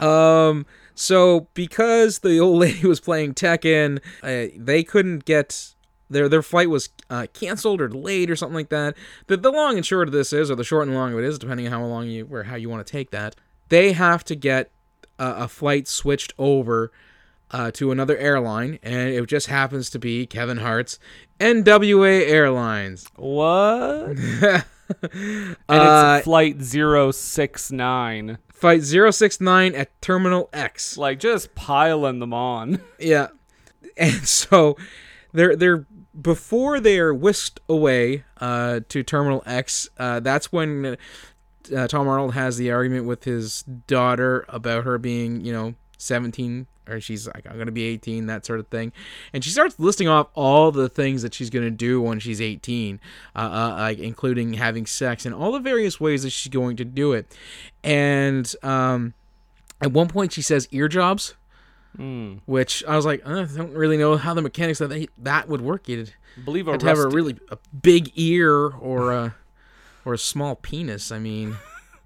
Um. 0.00 0.66
So 0.94 1.46
because 1.54 2.20
the 2.20 2.38
old 2.40 2.58
lady 2.60 2.86
was 2.86 2.98
playing 2.98 3.34
Tekken, 3.34 4.00
uh, 4.22 4.52
they 4.56 4.82
couldn't 4.82 5.24
get 5.24 5.74
their 6.10 6.28
their 6.28 6.42
flight 6.42 6.68
was 6.70 6.88
uh, 7.08 7.26
canceled 7.32 7.80
or 7.80 7.88
delayed 7.88 8.30
or 8.30 8.36
something 8.36 8.54
like 8.56 8.68
that. 8.70 8.96
The 9.28 9.36
the 9.36 9.52
long 9.52 9.76
and 9.76 9.86
short 9.86 10.08
of 10.08 10.12
this 10.12 10.32
is, 10.32 10.50
or 10.50 10.56
the 10.56 10.64
short 10.64 10.86
and 10.88 10.96
long 10.96 11.12
of 11.12 11.18
it 11.18 11.24
is, 11.24 11.38
depending 11.38 11.66
on 11.66 11.72
how 11.72 11.84
long 11.84 12.08
you 12.08 12.28
or 12.30 12.42
how 12.44 12.56
you 12.56 12.68
want 12.68 12.84
to 12.86 12.90
take 12.90 13.10
that, 13.10 13.36
they 13.68 13.92
have 13.92 14.24
to 14.24 14.34
get 14.34 14.70
uh, 15.18 15.34
a 15.38 15.48
flight 15.48 15.86
switched 15.88 16.32
over. 16.38 16.90
Uh, 17.52 17.70
to 17.70 17.92
another 17.92 18.16
airline, 18.16 18.78
and 18.82 19.10
it 19.10 19.26
just 19.26 19.46
happens 19.48 19.90
to 19.90 19.98
be 19.98 20.26
Kevin 20.26 20.56
Hart's 20.56 20.98
NWA 21.38 22.26
Airlines. 22.26 23.06
What? 23.16 24.16
And 25.02 25.56
Uh, 25.68 26.14
it's 26.18 26.24
flight 26.24 26.62
069. 26.62 28.38
Flight 28.52 28.82
069 28.82 29.74
at 29.74 30.02
Terminal 30.02 30.48
X. 30.52 30.96
Like, 30.98 31.18
just 31.18 31.54
piling 31.54 32.18
them 32.18 32.34
on. 32.34 32.80
Yeah. 32.98 33.28
And 33.96 34.26
so 34.26 34.76
they're 35.32 35.54
they're 35.56 35.86
before 36.20 36.80
they're 36.80 37.12
whisked 37.12 37.60
away 37.68 38.24
uh, 38.40 38.80
to 38.88 39.02
Terminal 39.02 39.42
X, 39.46 39.88
uh, 39.98 40.20
that's 40.20 40.50
when 40.52 40.96
uh, 41.74 41.88
Tom 41.88 42.08
Arnold 42.08 42.34
has 42.34 42.56
the 42.56 42.70
argument 42.70 43.06
with 43.06 43.24
his 43.24 43.62
daughter 43.62 44.44
about 44.48 44.84
her 44.84 44.96
being, 44.98 45.44
you 45.44 45.52
know, 45.52 45.74
17 45.98 46.66
or 46.88 47.00
she's 47.00 47.26
like 47.26 47.46
I'm 47.46 47.54
going 47.54 47.66
to 47.66 47.72
be 47.72 47.84
18 47.84 48.26
that 48.26 48.44
sort 48.46 48.60
of 48.60 48.68
thing. 48.68 48.92
And 49.32 49.44
she 49.44 49.50
starts 49.50 49.78
listing 49.78 50.08
off 50.08 50.28
all 50.34 50.72
the 50.72 50.88
things 50.88 51.22
that 51.22 51.34
she's 51.34 51.50
going 51.50 51.64
to 51.64 51.70
do 51.70 52.00
when 52.00 52.20
she's 52.20 52.40
18, 52.40 53.00
uh, 53.34 53.38
uh, 53.38 53.76
like 53.78 53.98
including 53.98 54.54
having 54.54 54.86
sex 54.86 55.26
and 55.26 55.34
all 55.34 55.52
the 55.52 55.60
various 55.60 56.00
ways 56.00 56.22
that 56.22 56.30
she's 56.30 56.50
going 56.50 56.76
to 56.76 56.84
do 56.84 57.12
it. 57.12 57.36
And 57.82 58.52
um, 58.62 59.14
at 59.80 59.92
one 59.92 60.08
point 60.08 60.32
she 60.32 60.42
says 60.42 60.68
ear 60.70 60.88
jobs 60.88 61.34
which 62.46 62.82
I 62.86 62.96
was 62.96 63.04
like, 63.04 63.20
uh, 63.26 63.42
I 63.42 63.56
don't 63.56 63.74
really 63.74 63.96
know 63.96 64.16
how 64.16 64.34
the 64.34 64.42
mechanics 64.42 64.80
of 64.80 64.90
that, 64.90 65.08
that 65.18 65.48
would 65.48 65.60
work. 65.60 65.88
You'd 65.88 66.12
believe 66.44 66.66
have 66.66 66.78
to 66.78 66.86
have 66.86 66.98
a 66.98 67.08
really 67.08 67.36
a 67.50 67.58
big 67.82 68.10
ear 68.14 68.68
or 68.68 69.12
a 69.12 69.34
or 70.04 70.14
a 70.14 70.18
small 70.18 70.56
penis. 70.56 71.12
I 71.12 71.18
mean, 71.18 71.56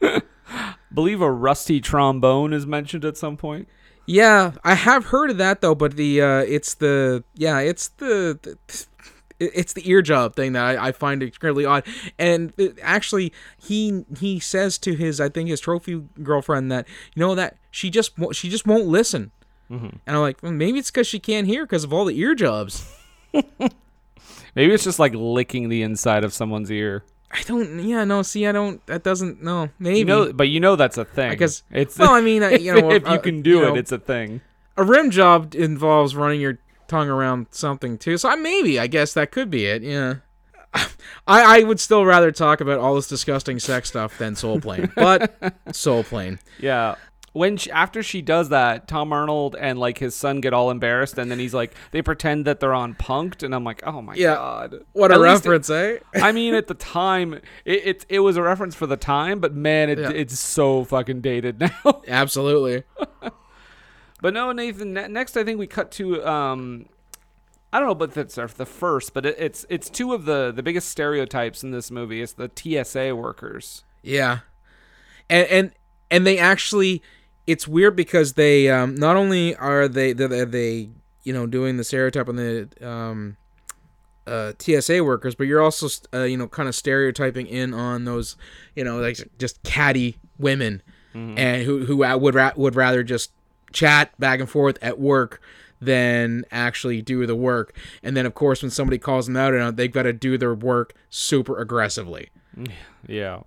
believe 0.95 1.21
a 1.21 1.31
rusty 1.31 1.81
trombone 1.81 2.53
is 2.53 2.67
mentioned 2.67 3.05
at 3.05 3.17
some 3.17 3.37
point. 3.37 3.69
Yeah, 4.07 4.53
I 4.65 4.75
have 4.75 5.07
heard 5.07 5.31
of 5.31 5.39
that 5.39 5.61
though, 5.61 5.75
but 5.75 5.97
the 5.97 6.23
uh, 6.23 6.39
it's 6.39 6.75
the 6.75 7.25
yeah, 7.35 7.59
it's 7.61 7.89
the. 7.89 8.39
the 8.43 8.87
it's 9.39 9.75
the 9.75 9.87
ear 9.91 10.01
job 10.01 10.35
thing 10.35 10.55
that 10.55 10.65
I, 10.65 10.89
I 10.89 10.93
find 10.93 11.23
extremely 11.23 11.67
odd, 11.67 11.85
and 12.19 12.55
it- 12.57 12.79
actually, 12.81 13.35
he 13.59 14.07
he 14.19 14.41
says 14.41 14.79
to 14.79 14.95
his 14.95 15.21
I 15.21 15.29
think 15.29 15.51
his 15.51 15.61
trophy 15.61 16.05
girlfriend 16.23 16.73
that 16.73 16.89
you 17.15 17.21
know 17.21 17.35
that 17.35 17.59
she 17.71 17.91
just 17.91 18.13
she 18.33 18.49
just 18.49 18.67
won't 18.67 18.87
listen, 18.87 19.33
and 19.69 20.01
I'm 20.07 20.21
like 20.23 20.43
well, 20.43 20.53
maybe 20.53 20.79
it's 20.79 20.91
because 20.91 21.07
she 21.07 21.19
can't 21.21 21.47
hear 21.47 21.67
because 21.67 21.85
of 21.85 21.93
all 21.93 22.07
the 22.07 22.19
ear 22.19 22.35
jobs. 22.35 22.91
Maybe 24.55 24.73
it's 24.73 24.85
just 24.85 24.99
like 24.99 25.13
licking 25.15 25.69
the 25.69 25.83
inside 25.83 26.25
of 26.25 26.33
someone's 26.33 26.71
ear. 26.71 27.05
I 27.31 27.43
don't. 27.43 27.81
Yeah, 27.81 28.05
no. 28.05 28.23
See, 28.23 28.47
I 28.47 28.53
don't. 28.53 28.85
That 28.87 29.03
doesn't. 29.03 29.43
No, 29.43 29.69
maybe. 29.79 29.99
You 29.99 30.05
know, 30.05 30.33
but 30.33 30.49
you 30.49 30.61
know 30.61 30.77
that's 30.77 30.97
a 30.97 31.05
thing. 31.05 31.31
Because 31.31 31.65
it's 31.71 31.99
well, 31.99 32.13
I 32.13 32.21
mean, 32.21 32.43
uh, 32.43 32.49
if, 32.53 32.63
you 32.63 32.75
know, 32.75 32.91
if 32.91 33.07
uh, 33.07 33.13
you 33.13 33.19
can 33.19 33.43
do 33.43 33.51
you 33.51 33.65
it, 33.65 33.69
know, 33.69 33.75
it's 33.75 33.93
a 33.93 33.99
thing. 33.99 34.41
a 34.77 34.85
rim 34.85 35.11
job 35.11 35.55
involves 35.55 36.15
running 36.15 36.41
your 36.41 36.59
tongue 36.89 37.09
around 37.09 37.49
something 37.51 37.99
too. 37.99 38.17
So 38.17 38.29
I, 38.29 38.37
maybe, 38.37 38.79
I 38.79 38.87
guess 38.87 39.13
that 39.15 39.31
could 39.31 39.51
be 39.51 39.67
it. 39.67 39.83
Yeah. 39.83 40.17
I, 41.27 41.61
I 41.61 41.63
would 41.63 41.81
still 41.81 42.05
rather 42.05 42.31
talk 42.31 42.61
about 42.61 42.79
all 42.79 42.95
this 42.95 43.09
disgusting 43.09 43.59
sex 43.59 43.89
stuff 43.89 44.19
than 44.19 44.37
Soul 44.37 44.61
Plane, 44.61 44.93
but 44.95 45.35
Soul 45.73 46.05
Plane. 46.05 46.39
Yeah. 46.61 46.97
When 47.37 47.57
she, 47.59 47.71
after 47.71 48.03
she 48.03 48.23
does 48.23 48.49
that, 48.49 48.89
Tom 48.89 49.13
Arnold 49.13 49.57
and 49.61 49.79
like 49.79 49.99
his 49.99 50.15
son 50.15 50.41
get 50.41 50.55
all 50.55 50.71
embarrassed, 50.71 51.19
and 51.19 51.31
then 51.31 51.39
he's 51.39 51.53
like, 51.53 51.75
they 51.91 52.01
pretend 52.01 52.47
that 52.47 52.61
they're 52.61 52.73
on 52.73 52.95
Punked, 52.95 53.43
and 53.43 53.55
I'm 53.55 53.63
like, 53.63 53.83
oh 53.87 54.01
my 54.01 54.15
Yeah. 54.15 54.35
god, 54.37 54.75
What 54.93 55.11
a 55.11 55.15
At 55.15 55.21
it- 55.21 55.23
reference, 55.25 55.69
eh? 55.69 55.99
I 56.15 56.33
mean, 56.33 56.55
at 56.55 56.67
the 56.67 56.75
time, 56.75 57.35
it, 57.35 57.43
it 57.87 58.07
it 58.09 58.21
was 58.21 58.37
a 58.39 58.43
reference 58.43 58.75
for 58.75 58.87
the 58.87 58.97
time, 58.97 59.39
but 59.41 59.55
man, 59.55 59.91
it, 59.91 59.99
Yeah. 59.99 60.11
it's 60.11 60.39
so 60.39 60.85
fucking 60.85 61.21
dated 61.21 61.61
now. 61.85 62.03
Absolutely. 62.09 62.85
but 64.23 64.33
no, 64.35 64.53
Nathan. 64.53 64.95
Ne- 64.95 65.09
next, 65.09 65.37
I 65.37 65.45
think 65.45 65.59
we 65.59 65.67
cut 65.67 65.91
to 65.93 66.27
um, 66.27 66.87
I 67.73 67.79
don't 67.79 67.89
know, 67.89 67.95
but 67.95 68.15
that's 68.15 68.37
the 68.37 68.65
first, 68.67 69.13
but 69.13 69.27
it, 69.27 69.37
it's 69.39 69.67
it's 69.69 69.91
two 69.91 70.15
of 70.15 70.25
the 70.25 70.53
the 70.57 70.63
biggest 70.63 70.89
stereotypes 70.89 71.63
in 71.63 71.71
this 71.71 71.91
movie. 71.91 72.23
It's 72.23 72.33
the 72.33 72.51
TSA 72.55 73.15
workers. 73.15 73.85
Yeah, 74.03 74.39
and 75.29 75.47
and 75.49 75.73
and 76.11 76.27
they 76.27 76.39
actually, 76.39 77.03
it's 77.47 77.69
weird 77.69 77.97
because 77.97 78.35
they 78.35 78.69
um, 78.71 78.95
not 78.95 79.17
only 79.17 79.55
are 79.57 79.89
they 79.89 80.13
they, 80.13 80.27
they 80.27 80.45
they 80.45 80.91
you 81.23 81.33
know 81.33 81.47
doing 81.47 81.77
the 81.77 81.85
stereotype 81.85 82.29
on 82.29 82.37
the 82.37 82.69
um, 82.83 83.37
uh, 84.27 84.53
TSA 84.59 85.05
workers, 85.05 85.35
but 85.35 85.45
you're 85.45 85.63
also 85.63 85.89
uh, 86.13 86.23
you 86.23 86.37
know 86.37 86.49
kind 86.49 86.69
of 86.69 86.75
stereotyping 86.75 87.47
in 87.47 87.73
on 87.75 88.05
those 88.05 88.37
you 88.75 88.85
know 88.85 88.99
like 88.99 89.17
just 89.39 89.63
catty 89.63 90.19
women 90.39 90.83
and 91.39 91.63
who 91.63 91.87
who 91.87 92.05
uh, 92.05 92.17
would 92.17 92.35
ra- 92.35 92.53
would 92.57 92.75
rather 92.75 93.03
just 93.03 93.31
chat 93.73 94.13
back 94.19 94.39
and 94.39 94.51
forth 94.51 94.77
at 94.83 94.99
work 94.99 95.41
than 95.81 96.45
actually 96.51 97.01
do 97.03 97.27
the 97.27 97.37
work. 97.37 97.75
And 98.03 98.17
then 98.17 98.27
of 98.27 98.35
course 98.35 98.63
when 98.63 98.71
somebody 98.71 98.99
calls 98.99 99.27
them 99.27 99.37
out 99.37 99.55
on 99.55 99.69
it, 99.69 99.77
they've 99.77 99.93
got 99.93 100.03
to 100.03 100.13
do 100.13 100.37
their 100.37 100.55
work 100.55 100.95
super 101.09 101.59
aggressively. 101.59 102.29
Yeah. 103.07 103.41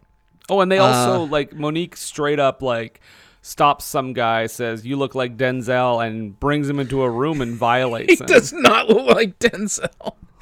Oh, 0.50 0.62
and 0.62 0.72
they 0.72 0.80
also 0.80 1.24
like 1.24 1.54
Mo'Nique 1.54 1.96
straight 1.96 2.40
up 2.40 2.62
like 2.64 3.02
stops 3.42 3.86
some 3.86 4.14
guy, 4.14 4.48
says 4.48 4.86
you 4.86 4.96
look 4.96 5.16
like 5.16 5.38
Denzel, 5.38 6.06
and 6.06 6.40
brings 6.40 6.70
him 6.70 6.80
into 6.80 7.02
a 7.04 7.10
room 7.10 7.42
and 7.42 7.56
violates 7.56 8.14
He 8.18 8.20
him. 8.20 8.26
does 8.28 8.52
not 8.54 8.90
look 8.90 9.16
like 9.16 9.40
Denzel. 9.40 10.16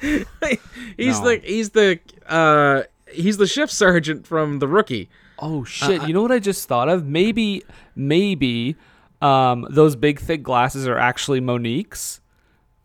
he's 0.96 1.20
No. 1.20 1.24
the 1.28 1.40
he's 1.44 1.70
the 1.70 1.98
uh 2.28 2.82
he's 3.12 3.36
the 3.36 3.46
shift 3.46 3.72
sergeant 3.72 4.26
from 4.26 4.58
the 4.60 4.68
rookie. 4.68 5.08
Oh 5.40 5.62
shit! 5.64 6.02
you 6.06 6.12
know 6.14 6.22
what 6.22 6.32
I 6.32 6.40
just 6.40 6.66
thought 6.66 6.88
of? 6.88 7.06
Maybe, 7.06 7.62
maybe, 7.94 8.74
um, 9.22 9.66
those 9.70 9.94
big 9.94 10.18
thick 10.18 10.42
glasses 10.42 10.86
are 10.88 10.98
actually 10.98 11.40
Mo'Nique's, 11.40 12.20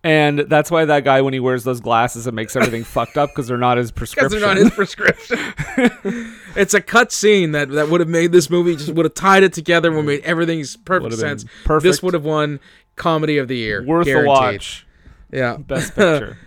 and 0.03 0.39
that's 0.39 0.69
why 0.69 0.85
that 0.85 1.05
guy, 1.05 1.21
when 1.21 1.33
he 1.33 1.39
wears 1.39 1.63
those 1.63 1.79
glasses, 1.79 2.27
it 2.27 2.33
makes 2.33 2.55
everything 2.55 2.83
fucked 2.83 3.17
up 3.17 3.29
because 3.29 3.47
they're 3.47 3.57
not 3.57 3.77
his 3.77 3.91
prescription. 3.91 4.41
Because 4.41 4.41
they're 4.41 4.55
not 4.55 4.57
his 4.57 4.71
prescription. 4.71 6.35
it's 6.55 6.73
a 6.73 6.81
cut 6.81 7.11
scene 7.11 7.53
that 7.53 7.69
that 7.69 7.89
would 7.89 8.01
have 8.01 8.09
made 8.09 8.31
this 8.31 8.49
movie 8.49 8.75
just 8.75 8.93
would 8.93 9.05
have 9.05 9.13
tied 9.13 9.43
it 9.43 9.53
together 9.53 9.95
and 9.97 10.05
made 10.05 10.21
everything's 10.21 10.75
perfect 10.75 11.15
sense. 11.15 11.45
perfect. 11.63 11.83
This 11.83 12.03
would 12.03 12.13
have 12.13 12.25
won 12.25 12.59
comedy 12.95 13.37
of 13.37 13.47
the 13.47 13.57
year. 13.57 13.83
Worth 13.83 14.07
a 14.07 14.23
watch. 14.25 14.85
Yeah. 15.31 15.57
Best 15.57 15.89
picture. 15.95 16.37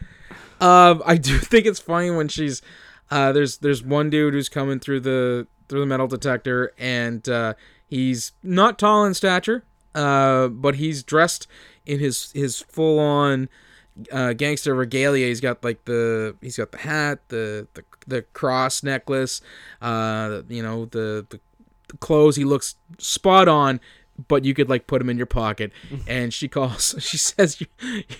Um, 0.60 1.02
I 1.04 1.16
do 1.16 1.38
think 1.38 1.66
it's 1.66 1.80
funny 1.80 2.10
when 2.10 2.28
she's 2.28 2.62
uh, 3.10 3.32
there's 3.32 3.58
there's 3.58 3.82
one 3.82 4.10
dude 4.10 4.34
who's 4.34 4.48
coming 4.48 4.80
through 4.80 5.00
the 5.00 5.46
through 5.68 5.80
the 5.80 5.86
metal 5.86 6.06
detector, 6.06 6.72
and 6.78 7.28
uh, 7.28 7.54
he's 7.86 8.32
not 8.42 8.78
tall 8.78 9.04
in 9.04 9.14
stature, 9.14 9.64
uh, 9.94 10.48
but 10.48 10.76
he's 10.76 11.02
dressed 11.02 11.46
in 11.86 12.00
his 12.00 12.32
his 12.32 12.60
full 12.60 12.98
on 12.98 13.48
uh, 14.12 14.32
gangster 14.34 14.74
regalia. 14.74 15.26
He's 15.26 15.40
got 15.40 15.62
like 15.64 15.84
the 15.84 16.36
he's 16.40 16.56
got 16.56 16.72
the 16.72 16.78
hat, 16.78 17.20
the 17.28 17.66
the, 17.74 17.84
the 18.06 18.22
cross 18.22 18.82
necklace, 18.82 19.40
uh, 19.80 20.42
you 20.48 20.62
know 20.62 20.86
the, 20.86 21.26
the 21.30 21.40
the 21.88 21.96
clothes. 21.98 22.36
He 22.36 22.44
looks 22.44 22.76
spot 22.98 23.48
on. 23.48 23.80
But 24.28 24.44
you 24.44 24.54
could 24.54 24.68
like 24.70 24.86
put 24.86 24.98
them 24.98 25.10
in 25.10 25.16
your 25.16 25.26
pocket, 25.26 25.72
and 26.06 26.32
she 26.32 26.48
calls. 26.48 26.94
She 27.00 27.18
says 27.18 27.60
you, 27.60 27.66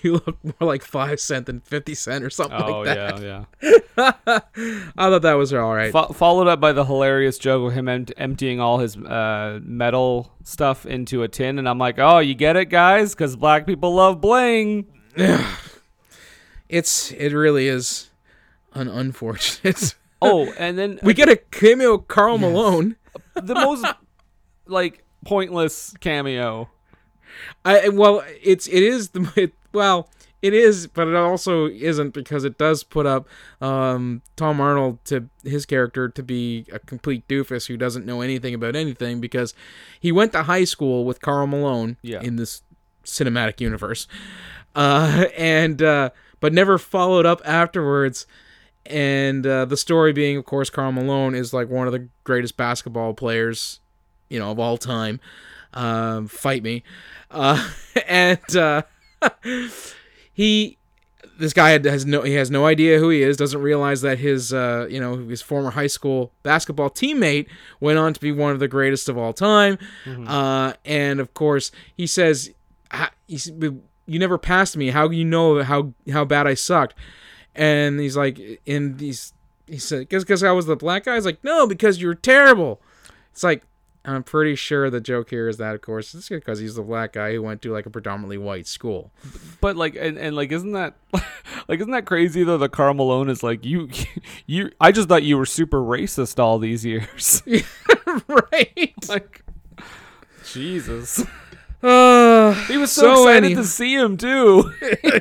you 0.03 0.13
look 0.15 0.37
more 0.45 0.69
like 0.69 0.83
five 0.83 1.19
cent 1.21 1.47
than 1.47 1.61
fifty 1.61 1.95
cent 1.95 2.23
or 2.25 2.31
something 2.31 2.61
oh 2.61 2.81
like 2.81 2.85
that. 2.87 3.23
yeah, 3.23 3.45
yeah. 3.63 4.13
I 4.97 5.11
thought 5.11 5.23
that 5.23 5.35
was 5.35 5.53
all 5.55 5.75
right. 5.75 5.91
Fo- 5.93 6.13
followed 6.13 6.49
up 6.49 6.61
by 6.61 6.73
the 6.73 6.85
hilarious 6.85 7.39
joke 7.39 7.69
of 7.71 7.73
him 7.77 7.89
em- 7.89 8.07
emptying 8.17 8.61
all 8.61 8.79
his 8.79 8.97
uh, 8.97 9.59
metal 9.63 10.33
stuff 10.45 10.85
into 10.85 11.23
a 11.23 11.29
tin, 11.29 11.59
and 11.59 11.69
I'm 11.69 11.79
like, 11.79 11.99
oh, 11.99 12.19
you 12.19 12.35
get 12.35 12.57
it, 12.57 12.67
guys, 12.67 13.15
because 13.15 13.35
black 13.37 13.67
people 13.67 13.95
love 13.95 14.21
bling. 14.21 14.87
It's 16.69 17.13
it 17.13 17.33
really 17.33 17.69
is 17.69 18.11
an 18.75 18.89
unfortunate. 18.89 19.95
Oh, 20.21 20.53
and 20.59 20.77
then 20.79 20.99
we 21.03 21.15
get 21.15 21.29
a 21.29 21.37
cameo 21.37 21.99
Karl 21.99 22.39
Malone. 22.39 22.97
the 23.35 23.55
most 23.55 23.85
like 24.67 25.05
pointless 25.27 25.95
cameo. 26.01 26.71
I 27.65 27.89
well, 27.91 28.23
it's 28.43 28.67
it 28.69 28.83
is 28.83 29.11
the 29.11 29.31
it, 29.37 29.53
well, 29.73 30.09
it 30.43 30.55
is, 30.55 30.87
but 30.87 31.09
it 31.09 31.15
also 31.17 31.67
isn't 31.67 32.15
because 32.15 32.45
it 32.45 32.57
does 32.59 32.83
put 32.85 33.05
up 33.07 33.27
um, 33.61 34.23
Tom 34.37 34.61
Arnold 34.61 35.05
to 35.07 35.29
his 35.45 35.67
character 35.67 36.09
to 36.09 36.23
be 36.23 36.67
a 36.73 36.79
complete 36.79 37.27
doofus 37.29 37.67
who 37.67 37.77
doesn't 37.77 38.07
know 38.07 38.21
anything 38.21 38.55
about 38.55 38.77
anything 38.77 39.21
because 39.21 39.55
he 40.01 40.12
went 40.12 40.33
to 40.33 40.45
high 40.45 40.65
school 40.65 41.05
with 41.05 41.21
Karl 41.21 41.47
Malone 41.47 41.97
Yeah. 42.03 42.21
in 42.23 42.37
this 42.37 42.62
cinematic 43.05 43.61
universe, 43.61 44.07
uh, 44.75 45.27
and 45.37 45.83
uh, 45.83 46.11
but 46.41 46.53
never 46.53 46.79
followed 46.79 47.27
up 47.27 47.43
afterwards. 47.45 48.27
And 48.89 49.45
uh, 49.45 49.65
the 49.65 49.77
story 49.77 50.12
being, 50.12 50.37
of 50.37 50.45
course, 50.45 50.71
Karl 50.71 50.93
Malone 50.93 51.35
is 51.35 51.53
like 51.53 51.69
one 51.69 51.89
of 51.89 51.93
the 51.93 52.09
greatest 52.23 52.57
basketball 52.57 53.15
players, 53.15 53.81
you 54.29 54.39
know, 54.39 54.51
of 54.51 54.59
all 54.59 54.77
time. 54.77 55.21
Um, 55.75 56.29
fight 56.29 56.62
me, 56.62 56.83
uh, 57.31 57.71
and. 58.09 58.57
Uh, 58.57 58.83
he 60.33 60.77
this 61.39 61.53
guy 61.53 61.71
has 61.71 62.07
no 62.07 62.23
he 62.23 62.35
has 62.35 62.51
no 62.51 62.67
idea 62.67 62.99
who 62.99 63.11
he 63.11 63.23
is 63.23 63.37
doesn't 63.37 63.61
realize 63.61 64.01
that 64.03 64.19
his 64.19 64.53
uh 64.53 64.87
you 64.91 65.01
know 65.01 65.17
his 65.17 65.43
former 65.43 65.71
high 65.71 65.87
school 65.87 66.33
basketball 66.43 66.91
teammate 66.91 67.47
went 67.81 67.99
on 67.99 68.12
to 68.12 68.21
be 68.21 68.33
one 68.33 68.53
of 68.53 68.59
the 68.59 68.69
greatest 68.69 69.09
of 69.09 69.19
all 69.19 69.33
time. 69.33 69.79
Uh 70.27 70.73
and 70.85 71.21
of 71.21 71.35
course 71.35 71.71
he 71.97 72.07
says 72.07 72.53
you 73.29 74.19
never 74.19 74.39
passed 74.39 74.77
me. 74.77 74.91
How 74.91 75.11
you 75.11 75.25
know 75.25 75.62
how 75.62 75.93
how 76.11 76.25
bad 76.25 76.47
I 76.47 76.55
sucked? 76.55 76.95
And 77.55 77.99
he's 78.01 78.17
like 78.17 78.61
and 78.67 79.01
he's 79.01 79.33
he 79.67 79.79
said 79.79 80.09
because 80.09 80.43
I 80.43 80.53
was 80.53 80.67
the 80.67 80.77
black 80.77 81.05
guy 81.05 81.15
he's 81.17 81.27
like 81.27 81.43
no 81.43 81.67
because 81.67 82.01
you 82.01 82.09
were 82.09 82.15
terrible 82.15 82.81
it's 83.33 83.43
like 83.43 83.62
I'm 84.07 84.23
pretty 84.23 84.55
sure 84.55 84.88
the 84.88 85.01
joke 85.01 85.31
here 85.31 85.49
is 85.49 85.57
that, 85.57 85.75
of 85.75 85.81
course, 85.83 86.14
it's 86.14 86.29
because 86.29 86.59
he's 86.61 86.77
the 86.77 86.83
black 86.83 87.12
guy 87.14 87.33
who 87.33 87.42
went 87.42 87.61
to 87.62 87.73
like 87.73 87.87
a 87.87 87.90
predominantly 87.90 88.38
white 88.38 88.66
school. 88.66 89.11
But 89.61 89.77
like, 89.77 89.97
and, 89.97 90.16
and 90.16 90.37
like, 90.37 90.53
isn't 90.53 90.73
that 90.73 90.95
like, 91.69 91.81
isn't 91.81 91.90
that 91.90 92.07
crazy 92.07 92.45
though? 92.45 92.59
The 92.59 92.69
Karl 92.69 92.95
Malone 92.95 93.29
is 93.29 93.42
like, 93.42 93.64
you, 93.64 93.88
you. 94.47 94.71
I 94.81 94.92
just 94.92 95.09
thought 95.09 95.23
you 95.25 95.37
were 95.37 95.47
super 95.47 95.81
racist 95.81 96.38
all 96.38 96.59
these 96.59 96.85
years. 96.85 97.42
right? 98.29 98.95
like, 99.09 99.42
Jesus. 100.53 101.25
Uh, 101.83 102.55
He 102.66 102.77
was 102.79 102.90
so, 102.90 103.03
So 103.03 103.23
excited 103.29 103.45
any- 103.47 103.55
to 103.57 103.64
see 103.64 103.95
him 103.95 104.16
too. 104.16 104.73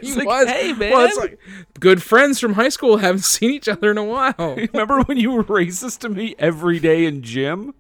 he 0.02 0.14
like, 0.16 0.28
was. 0.28 0.48
hey 0.50 0.74
man. 0.74 0.92
Well, 0.92 1.06
it's 1.08 1.18
like 1.18 1.40
good 1.80 2.02
friends 2.02 2.40
from 2.40 2.54
high 2.54 2.70
school 2.70 2.98
haven't 2.98 3.24
seen 3.24 3.52
each 3.52 3.68
other 3.68 3.92
in 3.92 3.98
a 3.98 4.04
while. 4.04 4.34
Remember 4.74 5.02
when 5.04 5.18
you 5.18 5.32
were 5.32 5.44
racist 5.44 6.00
to 6.00 6.10
me 6.10 6.36
every 6.40 6.80
day 6.80 7.06
in 7.06 7.22
gym? 7.22 7.74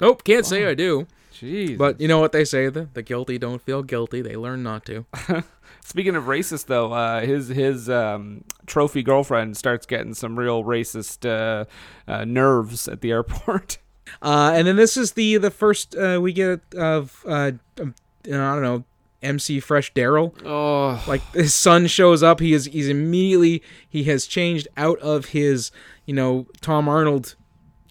Nope, 0.00 0.24
can't 0.24 0.46
say 0.46 0.66
I 0.66 0.74
do. 0.74 1.06
Jeez. 1.32 1.78
But 1.78 2.00
you 2.00 2.08
know 2.08 2.18
what 2.18 2.32
they 2.32 2.44
say: 2.44 2.68
the, 2.68 2.88
the 2.92 3.02
guilty 3.02 3.38
don't 3.38 3.62
feel 3.62 3.82
guilty; 3.82 4.20
they 4.20 4.36
learn 4.36 4.62
not 4.62 4.84
to. 4.86 5.06
Speaking 5.82 6.14
of 6.14 6.24
racist, 6.24 6.66
though, 6.66 6.92
uh, 6.92 7.20
his 7.20 7.48
his 7.48 7.88
um, 7.88 8.44
trophy 8.66 9.02
girlfriend 9.02 9.56
starts 9.56 9.86
getting 9.86 10.14
some 10.14 10.38
real 10.38 10.62
racist 10.62 11.26
uh, 11.28 11.64
uh, 12.06 12.24
nerves 12.24 12.88
at 12.88 13.00
the 13.00 13.10
airport. 13.10 13.78
Uh, 14.22 14.50
and 14.56 14.66
then 14.66 14.74
this 14.74 14.96
is 14.96 15.12
the 15.12 15.36
the 15.36 15.52
first 15.52 15.94
uh, 15.94 16.18
we 16.20 16.32
get 16.32 16.58
of 16.74 17.24
uh, 17.28 17.52
um, 17.80 17.94
I 18.24 18.30
don't 18.30 18.62
know 18.62 18.84
MC 19.22 19.60
Fresh 19.60 19.92
Daryl. 19.94 20.34
Oh, 20.44 21.00
like 21.06 21.22
his 21.32 21.54
son 21.54 21.86
shows 21.86 22.20
up 22.20 22.40
he 22.40 22.52
is 22.52 22.64
he's 22.64 22.88
immediately 22.88 23.62
he 23.88 24.02
has 24.04 24.26
changed 24.26 24.66
out 24.76 24.98
of 24.98 25.26
his 25.26 25.70
you 26.06 26.14
know 26.14 26.48
tom 26.60 26.88
arnold 26.88 27.36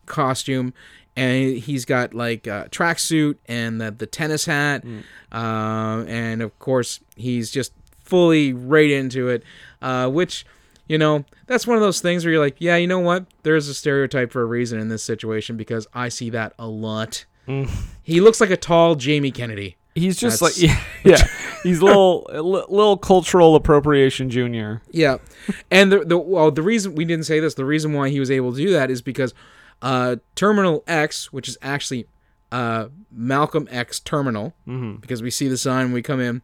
costume 0.08 0.74
and 1.20 1.58
he's 1.58 1.86
got 1.86 2.14
like 2.14 2.48
a 2.48 2.68
tracksuit 2.72 3.36
and 3.48 3.82
the, 3.82 3.92
the 3.92 4.08
tennis 4.08 4.46
hat. 4.46 4.84
Um, 5.32 6.08
and 6.08 6.42
of 6.42 6.58
course 6.60 7.00
he's 7.16 7.52
just 7.52 7.74
fully 8.04 8.54
right 8.54 8.90
into 8.90 9.28
it. 9.28 9.44
Uh, 9.82 10.10
which 10.10 10.46
you 10.88 10.98
know 10.98 11.24
that's 11.46 11.68
one 11.68 11.78
of 11.78 11.82
those 11.82 12.02
things 12.02 12.26
where 12.26 12.32
you're 12.34 12.44
like 12.44 12.56
yeah 12.60 12.76
you 12.78 12.88
know 12.88 13.00
what? 13.00 13.26
There's 13.44 13.68
a 13.68 13.74
stereotype 13.74 14.32
for 14.32 14.42
a 14.42 14.46
reason 14.46 14.80
in 14.80 14.88
this 14.90 15.04
situation 15.04 15.58
because 15.58 15.88
i 15.94 16.10
see 16.10 16.30
that 16.32 16.54
a 16.58 16.68
lot. 16.68 17.26
He 18.04 18.22
looks 18.22 18.40
like 18.40 18.52
a 18.52 18.58
tall 18.58 18.96
jamie 18.96 19.32
kennedy. 19.32 19.76
He's 19.96 20.18
just 20.18 20.40
That's- 20.40 20.62
like 20.62 20.70
yeah, 21.04 21.18
yeah. 21.18 21.28
He's 21.64 21.80
a 21.80 21.86
little 21.86 22.28
little 22.70 22.96
cultural 22.98 23.56
appropriation 23.56 24.30
junior. 24.30 24.82
Yeah, 24.92 25.18
and 25.72 25.92
the 25.92 26.06
the 26.06 26.18
well, 26.18 26.52
the 26.52 26.62
reason 26.62 26.96
we 26.96 27.06
didn't 27.06 27.26
say 27.26 27.40
this, 27.40 27.56
the 27.56 27.66
reason 27.66 27.92
why 27.94 28.10
he 28.10 28.20
was 28.20 28.32
able 28.32 28.52
to 28.54 28.58
do 28.58 28.72
that 28.74 28.90
is 28.92 29.02
because 29.02 29.34
uh, 29.82 30.18
Terminal 30.36 30.84
X, 30.88 31.32
which 31.32 31.48
is 31.48 31.58
actually 31.62 32.06
uh, 32.52 32.88
Malcolm 33.12 33.68
X 33.72 34.00
Terminal, 34.00 34.54
because 35.02 35.22
we 35.22 35.32
see 35.32 35.48
the 35.48 35.58
sign 35.58 35.86
when 35.86 35.94
we 35.94 36.02
come 36.02 36.20
in, 36.20 36.42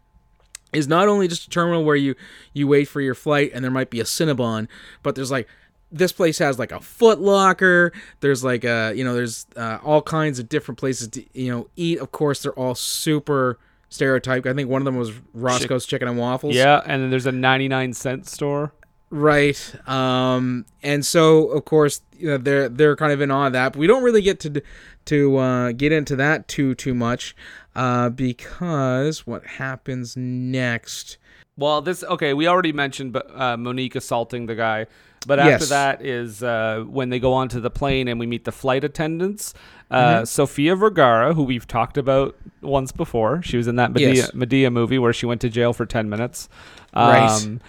is 0.73 0.87
not 0.87 1.07
only 1.07 1.27
just 1.27 1.47
a 1.47 1.49
terminal 1.49 1.83
where 1.83 1.95
you 1.95 2.15
you 2.53 2.67
wait 2.67 2.85
for 2.85 3.01
your 3.01 3.15
flight 3.15 3.51
and 3.53 3.63
there 3.63 3.71
might 3.71 3.89
be 3.89 3.99
a 3.99 4.03
Cinnabon, 4.03 4.67
but 5.03 5.15
there's 5.15 5.31
like 5.31 5.47
this 5.91 6.11
place 6.11 6.39
has 6.39 6.59
like 6.59 6.71
a 6.71 6.79
Foot 6.79 7.19
Locker. 7.21 7.91
There's 8.19 8.43
like 8.43 8.63
a 8.63 8.93
you 8.95 9.03
know 9.03 9.13
there's 9.13 9.45
uh, 9.55 9.79
all 9.83 10.01
kinds 10.01 10.39
of 10.39 10.49
different 10.49 10.77
places 10.77 11.07
to 11.09 11.23
you 11.33 11.51
know 11.51 11.69
eat. 11.75 11.99
Of 11.99 12.11
course, 12.11 12.43
they're 12.43 12.53
all 12.53 12.75
super 12.75 13.57
stereotyped. 13.89 14.45
I 14.45 14.53
think 14.53 14.69
one 14.69 14.81
of 14.81 14.85
them 14.85 14.97
was 14.97 15.11
Roscoe's 15.33 15.85
Chicken 15.85 16.07
and 16.07 16.17
Waffles. 16.17 16.55
Yeah, 16.55 16.81
and 16.85 17.01
then 17.01 17.09
there's 17.09 17.25
a 17.25 17.31
99 17.31 17.93
cent 17.93 18.27
store. 18.27 18.73
Right. 19.15 19.73
Um, 19.87 20.65
and 20.83 21.05
so 21.05 21.47
of 21.47 21.63
course 21.63 22.01
you 22.17 22.27
know, 22.27 22.37
they're 22.37 22.67
they're 22.67 22.97
kind 22.97 23.13
of 23.13 23.21
in 23.21 23.31
awe 23.31 23.47
of 23.47 23.53
that. 23.53 23.71
But 23.73 23.79
we 23.79 23.87
don't 23.87 24.03
really 24.03 24.21
get 24.21 24.41
to 24.41 24.61
to 25.05 25.37
uh, 25.37 25.71
get 25.71 25.93
into 25.93 26.17
that 26.17 26.49
too 26.49 26.75
too 26.75 26.93
much 26.93 27.33
uh, 27.77 28.09
because 28.09 29.25
what 29.25 29.45
happens 29.45 30.17
next? 30.17 31.17
Well, 31.57 31.81
this 31.81 32.03
okay. 32.03 32.33
We 32.33 32.45
already 32.47 32.73
mentioned 32.73 33.15
uh, 33.15 33.55
Mo'Nique 33.55 33.95
assaulting 33.95 34.47
the 34.47 34.55
guy, 34.55 34.87
but 35.25 35.39
after 35.39 35.51
Yes. 35.51 35.69
that 35.69 36.05
is 36.05 36.43
uh, 36.43 36.83
when 36.85 37.09
they 37.09 37.19
go 37.19 37.31
onto 37.31 37.61
the 37.61 37.69
plane 37.69 38.09
and 38.09 38.19
we 38.19 38.25
meet 38.27 38.43
the 38.43 38.51
flight 38.51 38.83
attendants. 38.83 39.53
Uh, 39.89 40.25
Sofia 40.25 40.75
Vergara, 40.75 41.33
who 41.35 41.43
we've 41.43 41.67
talked 41.67 41.97
about 41.97 42.35
once 42.61 42.91
before, 42.91 43.41
she 43.43 43.55
was 43.55 43.67
in 43.67 43.77
that 43.77 43.93
Madea, 43.93 44.15
Yes. 44.15 44.31
Madea 44.31 44.73
movie 44.73 44.97
where 44.99 45.13
she 45.13 45.25
went 45.25 45.39
to 45.41 45.47
jail 45.49 45.71
for 45.71 45.85
ten 45.85 46.09
minutes. 46.09 46.49
Right. 46.93 47.59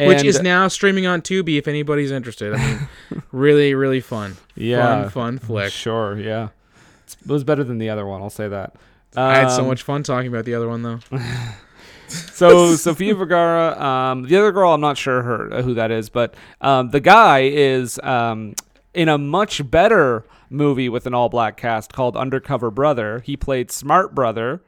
Um, 0.00 0.06
Which 0.08 0.24
is 0.24 0.40
now 0.40 0.68
streaming 0.68 1.06
on 1.06 1.20
Tubi 1.22 1.58
if 1.58 1.68
anybody's 1.68 2.10
interested. 2.10 2.54
I 2.54 2.56
mean, 2.56 2.88
really 3.32 3.74
really 3.74 4.00
fun. 4.00 4.36
Yeah. 4.56 5.02
Fun 5.02 5.10
fun 5.10 5.38
flick. 5.38 5.72
Sure, 5.72 6.18
yeah, 6.18 6.44
It's- 7.04 7.16
it 7.22 7.30
was 7.30 7.44
better 7.44 7.62
than 7.64 7.78
the 7.78 7.90
other 7.90 8.06
one. 8.06 8.22
I'll 8.22 8.30
say 8.30 8.48
that. 8.48 8.74
I 9.16 9.34
had 9.34 9.48
so 9.50 9.62
Um, 9.62 9.68
much 9.68 9.82
fun 9.82 10.02
talking 10.04 10.28
about 10.28 10.44
the 10.44 10.54
other 10.54 10.68
one 10.68 10.82
though. 10.82 11.00
So 12.08 12.74
Sofia 12.74 13.14
Vergara, 13.14 13.80
um, 13.80 14.24
the 14.24 14.36
other 14.36 14.50
girl, 14.50 14.74
I'm 14.74 14.80
not 14.80 14.98
sure 14.98 15.22
her 15.22 15.52
uh, 15.54 15.62
who 15.62 15.74
that 15.74 15.92
is, 15.92 16.08
but 16.08 16.34
um, 16.60 16.90
the 16.90 16.98
guy 16.98 17.42
is 17.42 18.00
um, 18.02 18.54
in 18.94 19.08
a 19.08 19.16
much 19.16 19.68
better 19.70 20.24
movie 20.48 20.88
with 20.88 21.06
an 21.06 21.14
all-black 21.14 21.56
cast 21.56 21.92
called 21.92 22.16
Undercover 22.16 22.72
Brother. 22.72 23.20
He 23.20 23.36
played 23.36 23.70
Smart 23.70 24.12
Brother, 24.12 24.60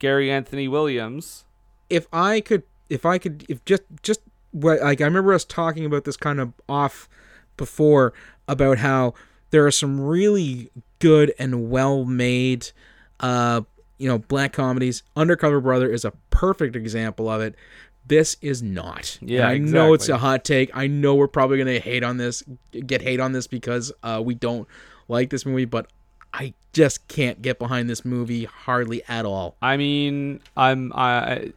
Gary 0.00 0.32
Anthony 0.32 0.66
Williams. 0.66 1.44
if 1.88 2.08
I 2.12 2.40
could, 2.40 2.64
if 2.88 3.06
I 3.06 3.18
could, 3.18 3.46
if 3.48 3.64
just, 3.64 3.82
just 4.02 4.20
what, 4.52 4.80
like 4.80 5.00
I 5.00 5.04
remember 5.04 5.32
us 5.32 5.44
talking 5.44 5.84
about 5.84 6.04
this 6.04 6.16
kind 6.16 6.40
of 6.40 6.52
off 6.68 7.08
before 7.56 8.12
about 8.48 8.78
how 8.78 9.14
there 9.50 9.66
are 9.66 9.70
some 9.70 10.00
really 10.00 10.70
good 10.98 11.32
and 11.38 11.70
well 11.70 12.04
made, 12.04 12.70
uh, 13.20 13.62
you 13.98 14.08
know, 14.08 14.18
black 14.18 14.52
comedies. 14.52 15.02
Undercover 15.16 15.60
Brother 15.60 15.92
is 15.92 16.04
a 16.04 16.12
perfect 16.30 16.76
example 16.76 17.28
of 17.28 17.40
it. 17.40 17.54
This 18.06 18.36
is 18.40 18.62
not. 18.62 19.18
Yeah, 19.20 19.48
And 19.48 19.50
I 19.50 19.58
know 19.58 19.94
it's 19.94 20.08
a 20.08 20.18
hot 20.18 20.44
take. 20.44 20.70
I 20.74 20.86
know 20.88 21.14
we're 21.14 21.28
probably 21.28 21.58
gonna 21.58 21.78
hate 21.78 22.02
on 22.02 22.16
this, 22.16 22.42
get 22.72 23.02
hate 23.02 23.20
on 23.20 23.32
this 23.32 23.46
because 23.46 23.92
uh, 24.02 24.20
we 24.24 24.34
don't 24.34 24.66
like 25.06 25.30
this 25.30 25.46
movie, 25.46 25.64
but 25.64 25.86
I 26.32 26.54
just 26.72 27.08
can't 27.08 27.42
get 27.42 27.58
behind 27.58 27.90
this 27.90 28.04
movie 28.04 28.44
hardly 28.44 29.02
at 29.08 29.26
all. 29.26 29.56
I 29.60 29.76
mean, 29.76 30.40
I'm 30.56 30.92
I 30.94 31.52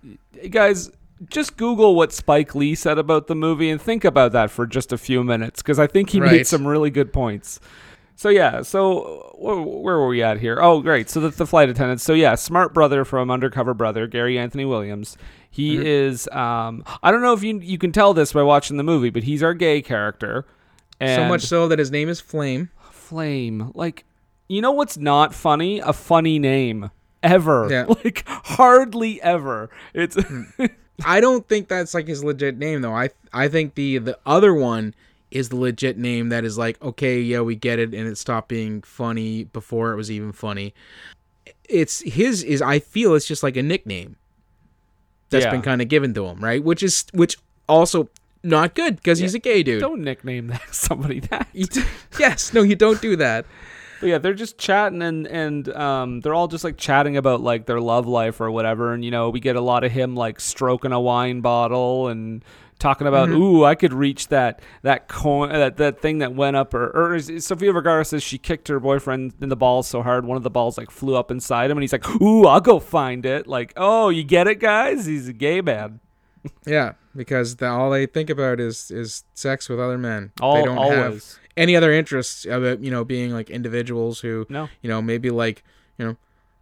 guys 0.49 0.91
just 1.29 1.57
Google 1.57 1.95
what 1.95 2.11
Spike 2.11 2.55
Lee 2.55 2.75
said 2.75 2.97
about 2.97 3.27
the 3.27 3.35
movie 3.35 3.69
and 3.69 3.81
think 3.81 4.03
about 4.05 4.31
that 4.33 4.51
for 4.51 4.65
just 4.65 4.91
a 4.93 4.97
few 4.97 5.23
minutes 5.23 5.61
because 5.61 5.79
I 5.79 5.87
think 5.87 6.09
he 6.09 6.19
made 6.19 6.47
some 6.47 6.65
really 6.67 6.89
good 6.89 7.11
points. 7.13 7.59
So 8.15 8.29
yeah, 8.29 8.61
so 8.61 9.33
where, 9.37 9.55
where 9.59 9.97
were 9.97 10.07
we 10.07 10.21
at 10.21 10.39
here? 10.39 10.59
Oh, 10.61 10.81
great. 10.81 11.09
So 11.09 11.19
that's 11.19 11.37
the 11.37 11.47
flight 11.47 11.69
attendants. 11.69 12.03
So 12.03 12.13
yeah, 12.13 12.35
smart 12.35 12.73
brother 12.73 13.03
from 13.05 13.31
Undercover 13.31 13.73
Brother, 13.73 14.05
Gary 14.07 14.37
Anthony 14.37 14.65
Williams. 14.65 15.17
He 15.49 15.75
Mm-hmm. 15.77 15.85
is. 15.85 16.27
Um, 16.29 16.83
I 17.01 17.11
don't 17.11 17.21
know 17.21 17.33
if 17.33 17.43
you 17.43 17.59
you 17.59 17.77
can 17.77 17.91
tell 17.91 18.13
this 18.13 18.33
by 18.33 18.43
watching 18.43 18.77
the 18.77 18.83
movie, 18.83 19.09
but 19.09 19.23
he's 19.23 19.41
our 19.43 19.53
gay 19.53 19.81
character. 19.81 20.45
And 20.99 21.21
so 21.23 21.27
much 21.27 21.41
so 21.41 21.67
that 21.67 21.79
his 21.79 21.91
name 21.91 22.07
is 22.09 22.19
Flame. 22.21 22.69
Flame. 22.91 23.71
Like, 23.75 24.05
you 24.47 24.61
know 24.61 24.71
what's 24.71 24.97
not 24.97 25.33
funny? 25.33 25.79
A 25.79 25.91
funny 25.93 26.37
name 26.39 26.91
ever. 27.23 27.67
Yeah. 27.69 27.85
Like 28.03 28.23
hardly 28.27 29.21
ever. 29.21 29.69
It's 29.93 30.15
I 31.05 31.19
don't 31.19 31.47
think 31.47 31.67
that's 31.67 31.93
like 31.93 32.07
his 32.07 32.23
legit 32.23 32.57
name 32.57 32.81
though. 32.81 32.93
I 32.93 33.09
I 33.31 33.47
think 33.47 33.75
the 33.75 33.97
the 33.97 34.17
other 34.25 34.53
one 34.53 34.93
is 35.31 35.49
the 35.49 35.55
legit 35.55 35.97
name 35.97 36.29
that 36.29 36.43
is 36.45 36.57
like 36.57 36.81
okay, 36.81 37.19
yeah, 37.19 37.41
we 37.41 37.55
get 37.55 37.79
it 37.79 37.93
and 37.93 38.07
it 38.07 38.17
stopped 38.17 38.49
being 38.49 38.81
funny 38.81 39.45
before 39.45 39.91
it 39.91 39.95
was 39.95 40.11
even 40.11 40.31
funny. 40.31 40.73
It's 41.67 42.01
his 42.01 42.43
is 42.43 42.61
I 42.61 42.79
feel 42.79 43.15
it's 43.15 43.25
just 43.27 43.43
like 43.43 43.57
a 43.57 43.63
nickname. 43.63 44.15
that's 45.29 45.45
Yeah. 45.45 45.51
been 45.51 45.61
kind 45.61 45.81
of 45.81 45.87
given 45.87 46.13
to 46.13 46.25
him, 46.25 46.39
right? 46.43 46.63
Which 46.63 46.83
is 46.83 47.05
which 47.13 47.37
also 47.67 48.09
not 48.43 48.75
good 48.75 48.97
because 48.97 49.19
he's 49.19 49.33
a 49.33 49.39
gay 49.39 49.63
dude. 49.63 49.79
Don't 49.81 50.01
nickname 50.03 50.47
that 50.47 50.61
somebody 50.75 51.19
that. 51.21 51.47
Yes, 52.19 52.53
no, 52.53 52.61
you 52.61 52.75
don't 52.75 53.01
do 53.01 53.15
that. 53.15 53.45
But 54.03 54.09
yeah, 54.09 54.17
they're 54.17 54.33
just 54.33 54.57
chatting 54.57 55.01
and 55.01 55.25
and 55.27 55.69
um, 55.69 56.19
they're 56.19 56.33
all 56.33 56.47
just 56.49 56.63
like 56.65 56.77
chatting 56.77 57.15
about 57.17 57.39
like 57.41 57.65
their 57.65 57.79
love 57.79 58.05
life 58.05 58.41
or 58.41 58.51
whatever. 58.51 58.93
And 58.93 59.03
you 59.05 59.11
know, 59.11 59.29
we 59.29 59.39
get 59.39 59.55
a 59.55 59.61
lot 59.61 59.83
of 59.83 59.91
him 59.91 60.15
like 60.15 60.39
stroking 60.41 60.91
a 60.91 60.99
wine 60.99 61.39
bottle 61.41 62.09
and 62.09 62.43
talking 62.79 63.07
about, 63.07 63.29
Mm-hmm. 63.29 63.41
ooh, 63.41 63.63
I 63.63 63.75
could 63.75 63.93
reach 63.93 64.27
that 64.27 64.61
that 64.81 65.07
coin 65.07 65.49
that 65.53 65.77
that 65.77 66.01
thing 66.01 66.17
that 66.17 66.35
went 66.35 66.57
up. 66.57 66.73
Or, 66.73 66.87
or 66.89 67.15
is- 67.15 67.45
Sofia 67.45 67.71
Vergara 67.71 68.03
says 68.03 68.21
she 68.21 68.37
kicked 68.37 68.67
her 68.67 68.79
boyfriend 68.81 69.35
in 69.39 69.47
the 69.47 69.55
balls 69.55 69.87
so 69.87 70.01
hard, 70.03 70.25
one 70.25 70.35
of 70.35 70.43
the 70.43 70.49
balls 70.49 70.77
like 70.77 70.91
flew 70.91 71.15
up 71.15 71.31
inside 71.31 71.71
him, 71.71 71.77
and 71.77 71.83
he's 71.83 71.93
like, 71.93 72.09
ooh, 72.21 72.45
I'll 72.45 72.59
go 72.59 72.79
find 72.81 73.25
it. 73.25 73.47
Like, 73.47 73.71
oh, 73.77 74.09
you 74.09 74.23
get 74.25 74.47
it, 74.47 74.59
guys? 74.59 75.05
He's 75.05 75.29
a 75.29 75.33
gay 75.33 75.61
man. 75.61 76.01
Yeah, 76.65 76.93
because 77.15 77.55
the, 77.57 77.67
all 77.67 77.89
they 77.91 78.05
think 78.05 78.29
about 78.29 78.59
is 78.59 78.91
is 78.91 79.23
sex 79.33 79.69
with 79.69 79.79
other 79.79 79.97
men. 79.97 80.31
All, 80.41 80.55
they 80.55 80.63
don't 80.65 80.91
have 80.91 81.23
any 81.55 81.75
other 81.75 81.91
interests 81.91 82.45
about 82.45 82.79
you 82.83 82.91
know 82.91 83.03
being 83.05 83.31
like 83.31 83.49
individuals 83.49 84.19
who 84.19 84.45
No. 84.49 84.67
you 84.81 84.89
know 84.89 85.01
maybe 85.01 85.29
like 85.29 85.63
you 85.97 86.05
know 86.05 86.17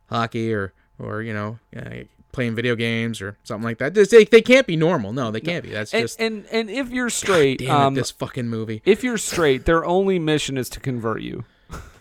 hockey 0.09 0.53
or 0.53 0.73
or 0.99 1.21
you 1.23 1.33
know 1.33 1.57
uh, 1.75 2.03
playing 2.31 2.53
video 2.55 2.75
games 2.75 3.21
or 3.21 3.37
something 3.43 3.63
like 3.63 3.77
that. 3.79 3.93
Just, 3.93 4.11
they, 4.11 4.23
they 4.25 4.41
can't 4.41 4.67
be 4.67 4.75
normal. 4.77 5.13
No, 5.13 5.31
they 5.31 5.41
can't 5.41 5.63
be. 5.63 5.71
That's 5.71 5.93
And, 5.93 6.03
just 6.03 6.19
and 6.21 6.45
and 6.51 6.69
if 6.69 6.89
you're 6.91 7.09
straight, 7.09 7.59
damn 7.59 7.75
um, 7.87 7.93
it, 7.93 7.97
this 8.01 8.11
fucking 8.11 8.47
movie. 8.47 8.81
if 8.85 9.03
you're 9.03 9.17
straight, 9.17 9.65
their 9.65 9.83
only 9.83 10.19
mission 10.19 10.57
is 10.57 10.69
to 10.69 10.79
convert 10.79 11.21
you. 11.21 11.43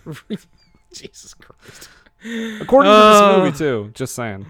Jesus 0.93 1.35
Christ. 1.35 1.89
According 2.61 2.91
to 2.91 2.95
Uh. 2.97 3.33
this 3.33 3.39
movie 3.39 3.59
too, 3.59 3.91
just 3.95 4.15
saying. 4.15 4.45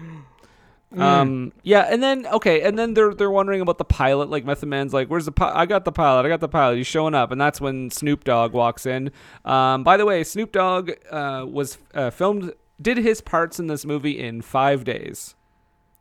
Um 0.97 1.53
yeah, 1.63 1.87
and 1.89 2.03
then 2.03 2.27
okay, 2.27 2.61
and 2.61 2.77
then 2.77 2.93
they're 2.93 3.13
they're 3.13 3.31
wondering 3.31 3.61
about 3.61 3.77
the 3.77 3.85
pilot. 3.85 4.29
Like 4.29 4.43
Method 4.43 4.67
Man's 4.67 4.93
like, 4.93 5.07
"Where's 5.07 5.25
the 5.25 5.31
pi- 5.31 5.53
I 5.53 5.65
got 5.65 5.85
the 5.85 5.91
pilot. 5.91 6.25
I 6.25 6.29
got 6.29 6.41
the 6.41 6.49
pilot. 6.49 6.77
He's 6.77 6.87
showing 6.87 7.15
up." 7.15 7.31
And 7.31 7.39
that's 7.39 7.61
when 7.61 7.89
Snoop 7.89 8.23
Dogg 8.25 8.51
walks 8.51 8.85
in. 8.85 9.11
Um 9.45 9.83
by 9.83 9.95
the 9.95 10.05
way, 10.05 10.23
Snoop 10.23 10.51
Dogg 10.51 10.91
uh 11.09 11.45
was 11.47 11.77
uh, 11.93 12.09
filmed 12.09 12.53
did 12.81 12.97
his 12.97 13.21
parts 13.21 13.59
in 13.59 13.67
this 13.67 13.85
movie 13.85 14.19
in 14.19 14.41
5 14.41 14.83
days. 14.83 15.35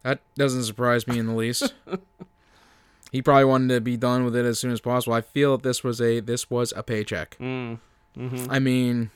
That 0.03 0.21
doesn't 0.35 0.65
surprise 0.65 1.07
me 1.07 1.19
in 1.19 1.27
the 1.27 1.35
least. 1.35 1.75
he 3.13 3.21
probably 3.21 3.45
wanted 3.45 3.75
to 3.75 3.81
be 3.81 3.97
done 3.97 4.25
with 4.25 4.35
it 4.35 4.47
as 4.47 4.59
soon 4.59 4.73
as 4.73 4.81
possible. 4.81 5.13
I 5.13 5.21
feel 5.21 5.57
that 5.57 5.63
this 5.63 5.85
was 5.85 6.01
a 6.01 6.21
this 6.21 6.49
was 6.49 6.73
a 6.75 6.83
paycheck. 6.83 7.37
Mm. 7.39 7.79
I 8.49 8.59
mean, 8.59 9.11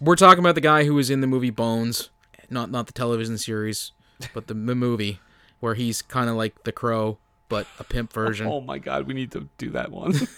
we're 0.00 0.16
talking 0.16 0.40
about 0.40 0.54
the 0.54 0.60
guy 0.60 0.84
who 0.84 0.94
was 0.94 1.10
in 1.10 1.20
the 1.20 1.26
movie 1.26 1.50
Bones, 1.50 2.10
not 2.50 2.70
not 2.70 2.86
the 2.86 2.92
television 2.92 3.38
series, 3.38 3.92
but 4.32 4.46
the, 4.46 4.54
the 4.54 4.74
movie 4.74 5.20
where 5.60 5.74
he's 5.74 6.02
kind 6.02 6.28
of 6.28 6.36
like 6.36 6.64
the 6.64 6.72
Crow, 6.72 7.18
but 7.48 7.66
a 7.78 7.84
pimp 7.84 8.12
version. 8.12 8.46
Oh 8.46 8.60
my 8.60 8.78
god, 8.78 9.06
we 9.06 9.14
need 9.14 9.32
to 9.32 9.48
do 9.58 9.70
that 9.70 9.90
one. 9.90 10.14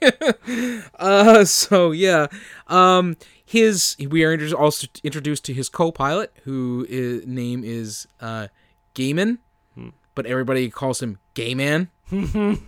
Uh, 0.98 1.44
so 1.44 1.90
yeah, 1.90 2.26
um, 2.68 3.16
his 3.44 3.96
we 4.08 4.24
are 4.24 4.38
also 4.54 4.86
introduced 5.02 5.44
to 5.44 5.52
his 5.52 5.68
co-pilot, 5.68 6.32
who 6.44 6.86
is, 6.88 7.26
name 7.26 7.62
is 7.64 8.06
uh, 8.20 8.48
Gayman, 8.94 9.38
but 10.14 10.26
everybody 10.26 10.70
calls 10.70 11.02
him 11.02 11.18
Gayman. 11.34 11.88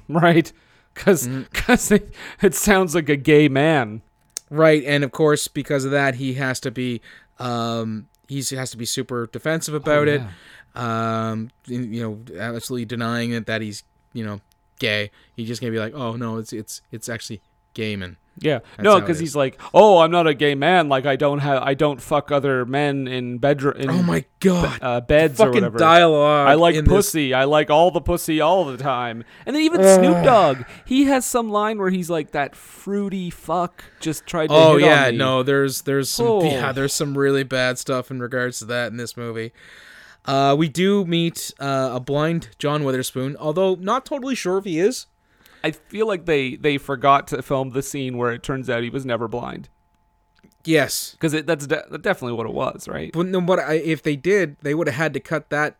right? 0.09 0.53
Cuz 0.95 1.29
cuz 1.53 1.91
it, 1.93 2.13
it 2.43 2.55
sounds 2.55 2.95
like 2.95 3.09
a 3.09 3.17
gay 3.17 3.49
man. 3.49 4.03
Right, 4.51 4.83
and 4.85 5.05
of 5.05 5.13
course, 5.13 5.47
because 5.47 5.85
of 5.85 5.93
that, 5.93 6.17
he 6.17 6.35
has 6.35 6.59
to 6.61 6.71
be 6.71 7.01
um, 7.39 8.09
he 8.29 8.43
has 8.55 8.71
to 8.71 8.77
be 8.77 8.85
super 8.85 9.27
defensive 9.27 9.75
about 9.75 10.09
it. 10.09 10.23
Um, 10.75 11.51
you 11.67 12.03
know, 12.03 12.39
absolutely 12.39 12.85
denying 12.85 13.33
it 13.33 13.47
that 13.47 13.61
he's 13.61 13.83
you 14.13 14.25
know 14.25 14.41
gay. 14.79 15.11
He's 15.37 15.49
just 15.49 15.61
gonna 15.61 15.73
be 15.73 15.79
like, 15.79 15.95
oh 15.95 16.17
no, 16.17 16.39
it's 16.39 16.53
it's 16.53 16.83
it's 16.93 17.09
actually 17.09 17.41
Gayman. 17.75 18.17
Yeah, 18.43 18.61
That's 18.77 18.85
no, 18.85 18.99
because 18.99 19.19
he's 19.19 19.37
like, 19.37 19.61
"Oh, 19.75 19.99
I'm 19.99 20.11
not 20.11 20.27
a 20.27 20.33
gay 20.33 20.55
man. 20.55 20.89
Like, 20.89 21.05
I 21.05 21.17
don't 21.17 21.41
have, 21.41 21.63
I 21.63 21.75
don't 21.75 22.01
fuck 22.01 22.33
other 22.33 22.65
men 22.65 23.07
in 23.07 23.37
bedroom, 23.37 23.77
in 23.77 23.91
Oh 23.91 24.03
my 24.03 24.25
god, 24.39 24.79
uh, 24.81 25.01
beds 25.03 25.39
or 25.39 25.49
fucking 25.49 25.61
whatever." 25.61 25.79
dialogue. 25.79 26.49
I 26.49 26.55
like 26.55 26.75
in 26.75 26.87
this- 26.87 26.91
pussy. 26.91 27.35
I 27.35 27.45
like 27.45 27.69
all 27.69 27.91
the 27.91 28.01
pussy 28.01 28.41
all 28.41 28.65
the 28.65 28.79
time. 28.79 29.25
And 29.45 29.55
then 29.55 29.63
even 29.63 29.83
Snoop 29.83 30.25
Dogg, 30.25 30.63
he 30.87 31.05
has 31.05 31.27
some 31.27 31.51
line 31.51 31.79
where 31.79 31.91
he's 31.91 32.09
like, 32.09 32.31
"That 32.31 32.57
fruity 32.57 33.29
fuck 33.29 33.85
just 34.01 34.27
tried 34.27 34.47
to." 34.47 34.55
Oh 34.55 34.77
yeah, 34.77 35.07
on 35.07 35.11
me." 35.11 35.19
no, 35.19 35.43
there's 35.43 35.83
there's 35.83 36.09
some 36.09 36.27
Oh. 36.31 36.43
yeah, 36.43 36.73
there's 36.73 36.95
some 36.95 37.19
really 37.19 37.43
bad 37.43 37.79
stuff 37.79 38.11
in 38.11 38.21
regards 38.21 38.61
to 38.61 38.65
that 38.67 38.91
in 38.91 38.97
this 38.97 39.19
movie. 39.19 39.53
Uh, 40.27 40.55
we 40.59 40.69
do 40.69 41.05
meet 41.07 41.53
uh, 41.61 41.91
a 41.95 42.01
blind 42.01 42.51
John 42.59 42.85
Witherspoon, 42.85 43.37
although 43.39 43.75
not 43.77 44.05
totally 44.05 44.35
sure 44.35 44.59
if 44.59 44.65
he 44.65 44.79
is. 44.79 45.07
I 45.65 45.71
feel 45.73 46.07
like 46.07 46.25
they 46.27 46.57
they 46.57 46.79
forgot 46.79 47.27
to 47.29 47.43
film 47.43 47.71
the 47.71 47.83
scene 47.83 48.17
where 48.17 48.33
it 48.33 48.43
turns 48.43 48.69
out 48.71 48.83
he 48.83 48.91
was 48.91 49.05
never 49.07 49.29
blind 49.29 49.69
Yes, 50.65 51.13
because 51.13 51.33
that's 51.45 51.67
de- 51.67 51.99
definitely 52.03 52.33
what 52.35 52.47
it 52.47 52.53
was, 52.53 52.87
right? 52.87 53.11
but 53.13 53.27
no, 53.27 53.41
what 53.41 53.59
I, 53.59 53.75
if 53.75 54.03
they 54.03 54.15
did, 54.17 54.57
they 54.61 54.75
would 54.75 54.87
have 54.89 54.97
had 54.97 55.15
to 55.15 55.21
cut 55.21 55.49
that. 55.51 55.77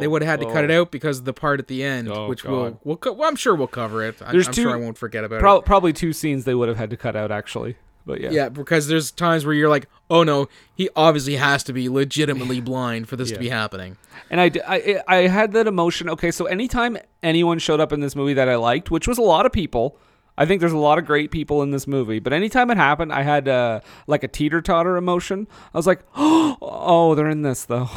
they 0.00 0.06
would 0.06 0.22
have 0.22 0.40
had 0.40 0.46
to 0.46 0.52
cut 0.52 0.62
it 0.64 0.70
out 0.70 0.92
because 0.92 1.18
of 1.18 1.24
the 1.24 1.32
part 1.32 1.58
at 1.58 1.66
the 1.66 1.82
end, 1.82 2.08
Oh, 2.08 2.28
which 2.28 2.44
God. 2.44 2.50
we'll 2.52 2.80
we'll 2.84 2.96
co- 2.96 3.12
well, 3.12 3.28
I'm 3.28 3.34
sure 3.36 3.56
we'll 3.56 3.66
cover 3.66 4.04
it. 4.04 4.22
I, 4.22 4.30
There's 4.30 4.46
I'm 4.46 4.54
two- 4.54 4.62
sure 4.62 4.72
I 4.72 4.76
won't 4.76 4.96
forget 4.98 5.24
about 5.24 5.40
Pro- 5.40 5.56
it. 5.58 5.64
probably 5.64 5.92
two 5.92 6.12
scenes 6.12 6.44
they 6.44 6.54
would 6.54 6.68
have 6.68 6.76
had 6.78 6.90
to 6.90 6.96
cut 6.96 7.16
out 7.16 7.32
actually, 7.32 7.76
but 8.06 8.20
yeah. 8.20 8.30
Yeah, 8.30 8.48
because 8.48 8.86
there's 8.86 9.10
times 9.10 9.44
where 9.46 9.54
you're 9.54 9.68
like, 9.68 9.88
oh 10.10 10.22
no, 10.22 10.48
he 10.74 10.88
obviously 10.94 11.36
has 11.36 11.62
to 11.64 11.72
be 11.72 11.88
legitimately 11.88 12.60
blind 12.60 13.08
for 13.08 13.16
this 13.16 13.30
to 13.32 13.38
be 13.38 13.48
happening. 13.48 13.96
And 14.30 14.40
I, 14.40 14.50
I, 14.66 15.00
I 15.06 15.16
had 15.28 15.52
that 15.52 15.66
emotion. 15.66 16.08
Okay, 16.10 16.30
so 16.30 16.46
anytime 16.46 16.96
anyone 17.22 17.58
showed 17.58 17.80
up 17.80 17.92
in 17.92 18.00
this 18.00 18.14
movie 18.16 18.34
that 18.34 18.48
I 18.48 18.56
liked, 18.56 18.90
which 18.90 19.06
was 19.08 19.18
a 19.18 19.22
lot 19.22 19.46
of 19.46 19.52
people, 19.52 19.96
I 20.36 20.46
think 20.46 20.60
there's 20.60 20.72
a 20.72 20.78
lot 20.78 20.98
of 20.98 21.06
great 21.06 21.30
people 21.30 21.62
in 21.62 21.70
this 21.70 21.86
movie. 21.86 22.18
But 22.18 22.32
anytime 22.32 22.70
it 22.70 22.76
happened, 22.76 23.12
I 23.12 23.22
had 23.22 23.48
uh, 23.48 23.80
like 24.06 24.24
a 24.24 24.28
teeter 24.28 24.60
totter 24.60 24.96
emotion. 24.96 25.46
I 25.72 25.78
was 25.78 25.86
like, 25.86 26.02
oh, 26.16 27.14
they're 27.14 27.28
in 27.30 27.42
this 27.42 27.64
though. 27.64 27.88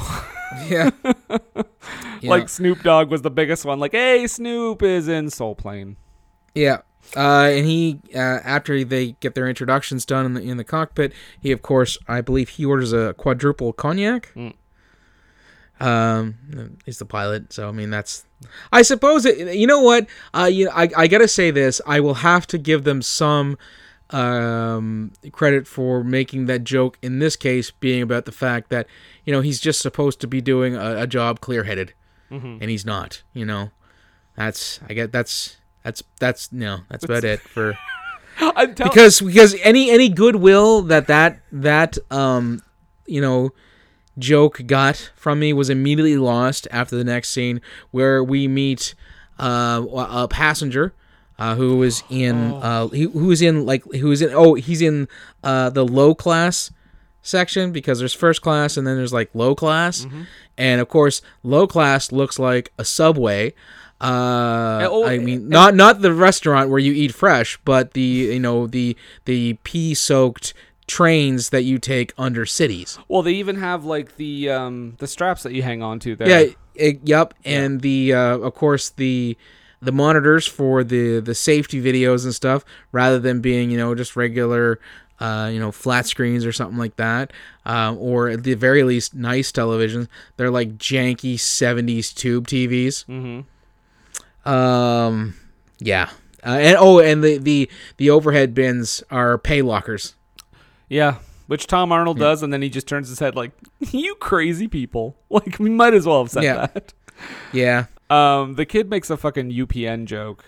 Yeah, 0.67 0.91
Yeah. 2.21 2.29
like 2.29 2.49
Snoop 2.49 2.81
Dogg 2.83 3.09
was 3.09 3.21
the 3.21 3.29
biggest 3.31 3.65
one. 3.65 3.79
Like, 3.79 3.91
hey, 3.91 4.25
Snoop 4.27 4.81
is 4.81 5.07
in 5.07 5.29
Soul 5.29 5.55
Plane. 5.55 5.97
Yeah. 6.55 6.79
Uh, 7.15 7.49
and 7.51 7.65
he, 7.65 8.01
uh, 8.13 8.17
after 8.17 8.83
they 8.83 9.13
get 9.19 9.33
their 9.33 9.47
introductions 9.47 10.05
done 10.05 10.25
in 10.25 10.33
the 10.33 10.41
in 10.41 10.57
the 10.57 10.63
cockpit, 10.63 11.13
he 11.39 11.51
of 11.51 11.61
course, 11.61 11.97
I 12.07 12.21
believe 12.21 12.49
he 12.49 12.65
orders 12.65 12.93
a 12.93 13.13
quadruple 13.13 13.73
cognac. 13.73 14.33
Mm. 14.35 14.53
Um, 15.79 16.77
he's 16.85 16.99
the 16.99 17.05
pilot, 17.05 17.53
so 17.53 17.69
I 17.69 17.71
mean 17.71 17.89
that's. 17.89 18.25
I 18.71 18.81
suppose 18.81 19.25
it, 19.25 19.55
you 19.55 19.67
know 19.67 19.81
what. 19.81 20.07
Uh, 20.33 20.49
you, 20.51 20.69
I 20.69 20.89
I 20.97 21.07
gotta 21.07 21.27
say 21.27 21.51
this. 21.51 21.79
I 21.85 21.99
will 21.99 22.15
have 22.15 22.45
to 22.47 22.57
give 22.57 22.83
them 22.83 23.01
some 23.01 23.57
um 24.11 25.11
credit 25.33 25.67
for 25.67 26.01
making 26.03 26.45
that 26.45 26.63
joke 26.63 26.97
in 27.01 27.19
this 27.19 27.35
case 27.35 27.71
being 27.71 28.01
about 28.01 28.23
the 28.23 28.31
fact 28.31 28.69
that 28.69 28.87
you 29.25 29.33
know 29.33 29.41
he's 29.41 29.59
just 29.59 29.81
supposed 29.81 30.21
to 30.21 30.27
be 30.27 30.39
doing 30.39 30.75
a, 30.77 31.01
a 31.01 31.07
job 31.07 31.41
clear 31.41 31.65
headed 31.65 31.93
and 32.61 32.69
he's 32.69 32.85
not 32.85 33.21
you 33.33 33.43
know 33.43 33.69
that's 34.37 34.79
i 34.87 34.93
get 34.93 35.11
that's 35.11 35.57
that's 35.88 36.04
that's 36.19 36.52
no 36.52 36.80
that's 36.89 37.06
about 37.06 37.23
it 37.23 37.39
for 37.39 37.78
I'm 38.39 38.76
tell- 38.76 38.89
because 38.89 39.21
because 39.21 39.56
any 39.63 39.89
any 39.89 40.10
goodwill 40.10 40.82
that 40.84 41.08
that 41.08 41.39
that 41.54 41.97
um 42.12 42.62
you 43.06 43.21
know 43.21 43.52
joke 44.19 44.62
got 44.65 45.12
from 45.15 45.39
me 45.39 45.54
was 45.54 45.69
immediately 45.69 46.17
lost 46.17 46.67
after 46.71 46.97
the 46.97 47.06
next 47.06 47.30
scene 47.30 47.62
where 47.91 48.21
we 48.21 48.50
meet 48.50 48.95
uh, 49.39 49.86
a 49.93 50.28
passenger 50.28 50.93
uh, 51.39 51.56
who 51.56 51.78
was 51.78 52.04
in 52.10 52.36
uh, 52.56 52.88
he, 52.89 53.04
who 53.04 53.28
was 53.28 53.41
in 53.41 53.65
like 53.65 53.84
who 53.93 54.10
was 54.10 54.21
in 54.21 54.32
oh 54.34 54.56
he's 54.56 54.82
in 54.82 55.08
uh, 55.43 55.69
the 55.69 55.86
low 55.86 56.13
class 56.13 56.69
section 57.21 57.71
because 57.71 58.00
there's 58.00 58.13
first 58.13 58.41
class 58.41 58.76
and 58.76 58.86
then 58.86 58.97
there's 58.97 59.13
like 59.13 59.30
low 59.34 59.54
class. 59.56 60.06
And 60.58 60.82
of 60.82 60.89
course 60.89 61.21
low 61.43 61.65
class 61.67 62.12
looks 62.12 62.39
like 62.39 62.73
a 62.78 62.84
subway 62.84 63.54
uh, 63.99 64.88
oh, 64.89 65.07
I 65.07 65.17
mean, 65.17 65.49
not 65.49 65.73
not 65.73 66.01
the 66.01 66.13
restaurant 66.13 66.69
where 66.69 66.79
you 66.79 66.93
eat 66.93 67.13
fresh, 67.13 67.57
but 67.65 67.93
the 67.93 68.01
you 68.01 68.39
know 68.39 68.67
the 68.67 68.95
the 69.25 69.53
pea 69.63 69.93
soaked 69.95 70.53
trains 70.86 71.49
that 71.49 71.63
you 71.63 71.79
take 71.79 72.13
under 72.17 72.45
cities. 72.45 72.97
well, 73.07 73.21
they 73.21 73.33
even 73.33 73.57
have 73.57 73.83
like 73.86 74.17
the 74.17 74.49
um 74.49 74.95
the 74.99 75.07
straps 75.07 75.43
that 75.43 75.53
you 75.53 75.63
hang 75.63 75.81
on 75.81 75.99
to 75.99 76.15
there. 76.15 76.27
Yeah, 76.29 76.53
it, 76.75 76.99
yep, 77.03 77.33
and 77.43 77.81
the 77.81 78.13
uh, 78.13 78.38
of 78.38 78.53
course 78.53 78.89
the 78.89 79.36
the 79.81 79.91
monitors 79.91 80.45
for 80.45 80.83
the 80.83 81.19
the 81.19 81.33
safety 81.36 81.81
videos 81.81 82.23
and 82.23 82.35
stuff, 82.35 82.63
rather 82.91 83.17
than 83.19 83.41
being 83.41 83.71
you 83.71 83.77
know 83.77 83.95
just 83.95 84.15
regular. 84.15 84.79
Uh, 85.19 85.50
you 85.52 85.60
know, 85.60 85.71
flat 85.71 86.06
screens 86.06 86.45
or 86.45 86.52
something 86.52 86.77
like 86.77 86.95
that, 86.98 87.33
um, 87.65 87.98
or 87.98 88.29
at 88.29 88.43
the 88.43 88.54
very 88.54 88.83
least, 88.83 89.15
nice 89.15 89.52
televisions. 89.52 90.08
They're 90.35 90.52
like 90.52 90.77
janky 90.77 91.37
'70s 91.37 92.13
tube 92.13 92.45
TVs. 92.45 93.04
Mm-hmm. 93.06 93.39
Um, 94.48 95.35
yeah, 95.79 96.10
uh, 96.45 96.50
and 96.60 96.77
oh, 96.79 97.00
and 97.00 97.23
the 97.23 97.37
the 97.37 97.69
the 97.98 98.10
overhead 98.10 98.54
bins 98.54 99.04
are 99.12 99.37
pay 99.37 99.62
lockers. 99.62 100.15
Yeah, 100.89 101.15
which 101.48 101.67
Tom 101.67 101.91
Arnold 101.91 102.17
does, 102.19 102.41
and 102.43 102.54
then 102.54 102.62
he 102.62 102.69
just 102.69 102.87
turns 102.87 103.10
his 103.10 103.19
head 103.19 103.35
like, 103.35 103.52
"You 103.91 104.15
crazy 104.15 104.67
people!" 104.67 105.17
Like 105.29 105.60
we 105.60 105.69
might 105.69 105.93
as 105.93 106.06
well 106.06 106.23
have 106.23 106.31
said 106.31 106.43
Yeah. 106.43 106.67
that. 106.67 106.93
Yeah, 107.52 107.85
Um, 108.10 108.56
the 108.56 108.65
kid 108.65 108.89
makes 108.89 109.10
a 109.10 109.17
fucking 109.17 109.52
UPN 109.52 110.06
joke. 110.06 110.45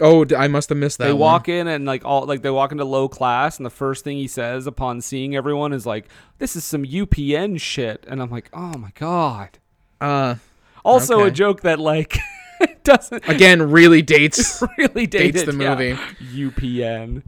Oh, 0.00 0.24
I 0.36 0.46
must 0.46 0.68
have 0.68 0.78
missed 0.78 0.98
that. 0.98 1.06
they 1.06 1.12
one. 1.12 1.18
walk 1.18 1.48
in 1.48 1.66
and 1.66 1.84
like 1.84 2.04
all 2.04 2.24
like 2.24 2.42
they 2.42 2.50
walk 2.50 2.70
into 2.72 2.84
low 2.84 3.08
class, 3.08 3.56
and 3.58 3.66
the 3.66 3.70
first 3.70 4.04
thing 4.04 4.16
he 4.16 4.28
says 4.28 4.66
upon 4.68 5.00
seeing 5.00 5.34
everyone 5.34 5.72
is 5.72 5.84
like, 5.86 6.06
"This 6.38 6.54
is 6.54 6.64
some 6.64 6.84
UPN 6.84 7.60
shit," 7.60 8.04
and 8.08 8.22
I'm 8.22 8.30
like, 8.30 8.48
"Oh 8.52 8.78
my 8.78 8.92
god." 8.94 9.58
Uh, 10.00 10.36
Also, 10.84 11.24
a 11.24 11.30
joke 11.32 11.62
that 11.62 11.80
like 11.80 12.16
doesn't 12.84 13.28
again, 13.28 13.70
really 13.70 14.02
dates. 14.02 14.62
really 14.78 15.06
date 15.06 15.34
Dates 15.34 15.44
the 15.44 15.52
movie. 15.52 15.92
UPN. 16.32 17.22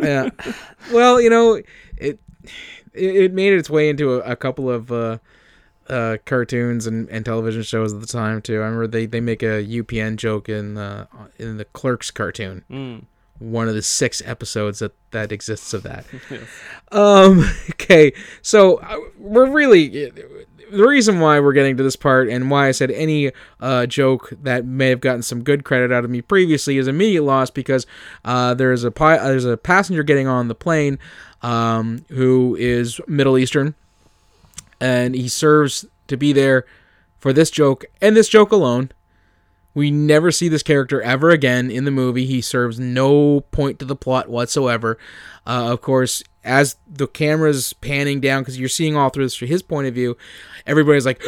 yeah. 0.00 0.30
Well, 0.92 1.20
you 1.20 1.30
know, 1.30 1.54
it 1.54 1.66
it, 1.96 2.18
it 2.92 3.32
made 3.32 3.52
its 3.52 3.70
way 3.70 3.88
into 3.88 4.14
a, 4.14 4.32
a 4.32 4.36
couple 4.36 4.68
of 4.70 4.90
uh, 4.90 5.18
uh, 5.88 6.16
cartoons 6.26 6.86
and, 6.86 7.08
and 7.08 7.24
television 7.24 7.62
shows 7.62 7.92
at 7.92 8.00
the 8.00 8.06
time 8.06 8.42
too. 8.42 8.54
I 8.54 8.64
remember 8.64 8.86
they, 8.86 9.06
they 9.06 9.20
make 9.20 9.42
a 9.42 9.64
UPN 9.64 10.16
joke 10.16 10.48
in 10.48 10.76
uh, 10.76 11.06
in 11.38 11.56
the 11.56 11.64
Clerks 11.66 12.10
cartoon. 12.10 12.64
Mm. 12.70 13.04
One 13.38 13.68
of 13.68 13.74
the 13.74 13.82
six 13.82 14.22
episodes 14.24 14.80
that 14.80 14.92
that 15.12 15.32
exists 15.32 15.72
of 15.74 15.82
that. 15.84 16.04
Um. 16.90 17.44
Okay. 17.70 18.12
So 18.42 18.76
uh, 18.78 18.98
we're 19.18 19.50
really 19.50 20.12
the 20.72 20.86
reason 20.86 21.20
why 21.20 21.38
we're 21.40 21.52
getting 21.52 21.76
to 21.76 21.82
this 21.82 21.96
part 21.96 22.28
and 22.28 22.50
why 22.50 22.68
I 22.68 22.72
said 22.72 22.90
any 22.90 23.32
uh, 23.60 23.86
joke 23.86 24.32
that 24.42 24.64
may 24.64 24.88
have 24.88 25.00
gotten 25.00 25.22
some 25.22 25.42
good 25.42 25.64
credit 25.64 25.92
out 25.92 26.04
of 26.04 26.10
me 26.10 26.22
previously 26.22 26.78
is 26.78 26.88
immediate 26.88 27.22
loss 27.22 27.50
because 27.50 27.86
uh, 28.24 28.54
there's 28.54 28.84
a 28.84 28.90
pi- 28.90 29.18
there's 29.18 29.44
a 29.44 29.56
passenger 29.56 30.02
getting 30.02 30.26
on 30.26 30.48
the 30.48 30.54
plane 30.54 30.98
um, 31.42 32.04
who 32.08 32.56
is 32.58 33.00
Middle 33.06 33.38
Eastern 33.38 33.74
and 34.82 35.14
he 35.14 35.28
serves 35.28 35.86
to 36.08 36.16
be 36.16 36.32
there 36.32 36.64
for 37.18 37.32
this 37.32 37.50
joke 37.50 37.84
and 38.00 38.16
this 38.16 38.28
joke 38.28 38.50
alone. 38.50 38.90
We 39.74 39.90
never 39.90 40.30
see 40.30 40.48
this 40.48 40.62
character 40.62 41.00
ever 41.00 41.30
again 41.30 41.70
in 41.70 41.84
the 41.84 41.90
movie. 41.90 42.26
He 42.26 42.40
serves 42.40 42.78
no 42.78 43.40
point 43.40 43.78
to 43.78 43.84
the 43.84 43.96
plot 43.96 44.28
whatsoever. 44.28 44.98
Uh, 45.46 45.72
of 45.72 45.80
course, 45.80 46.22
as 46.44 46.76
the 46.86 47.06
camera's 47.06 47.72
panning 47.72 48.20
down, 48.20 48.42
because 48.42 48.58
you're 48.58 48.68
seeing 48.68 48.96
all 48.96 49.10
through 49.10 49.24
this 49.24 49.36
through 49.36 49.48
his 49.48 49.62
point 49.62 49.86
of 49.86 49.94
view, 49.94 50.16
everybody's 50.66 51.06
like, 51.06 51.22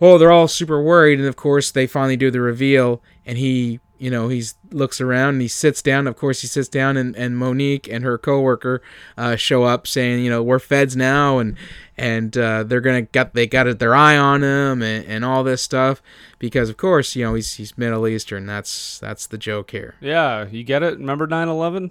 oh, 0.00 0.18
they're 0.18 0.32
all 0.32 0.48
super 0.48 0.82
worried. 0.82 1.18
And 1.18 1.28
of 1.28 1.36
course, 1.36 1.70
they 1.70 1.86
finally 1.86 2.16
do 2.16 2.30
the 2.30 2.40
reveal, 2.40 3.02
and 3.24 3.38
he, 3.38 3.80
you 3.98 4.10
know, 4.10 4.28
he's 4.28 4.54
looks 4.70 5.00
around 5.00 5.30
and 5.30 5.42
he 5.42 5.48
sits 5.48 5.82
down. 5.82 6.06
Of 6.06 6.16
course, 6.16 6.40
he 6.42 6.46
sits 6.46 6.68
down, 6.68 6.96
and, 6.96 7.16
and 7.16 7.36
Mo'Nique 7.36 7.88
and 7.90 8.04
her 8.04 8.18
coworker 8.18 8.82
uh, 9.16 9.36
show 9.36 9.64
up 9.64 9.86
saying, 9.86 10.24
you 10.24 10.30
know, 10.30 10.42
we're 10.42 10.58
feds 10.58 10.96
now, 10.96 11.38
and 11.38 11.56
and 11.96 12.36
uh, 12.36 12.62
they're 12.62 12.80
gonna 12.80 13.02
get 13.02 13.34
they 13.34 13.46
got 13.46 13.78
their 13.78 13.94
eye 13.94 14.16
on 14.16 14.42
him 14.42 14.82
and, 14.82 15.04
and 15.06 15.24
all 15.24 15.42
this 15.42 15.62
stuff 15.62 16.02
because 16.38 16.68
of 16.68 16.76
course 16.76 17.16
you 17.16 17.24
know 17.24 17.34
he's 17.34 17.54
he's 17.54 17.76
Middle 17.78 18.06
Eastern. 18.06 18.46
That's 18.46 18.98
that's 18.98 19.26
the 19.26 19.38
joke 19.38 19.70
here. 19.70 19.94
Yeah, 20.00 20.46
you 20.46 20.64
get 20.64 20.82
it. 20.82 20.98
Remember 20.98 21.26
9/11? 21.26 21.90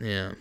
Yeah. 0.00 0.32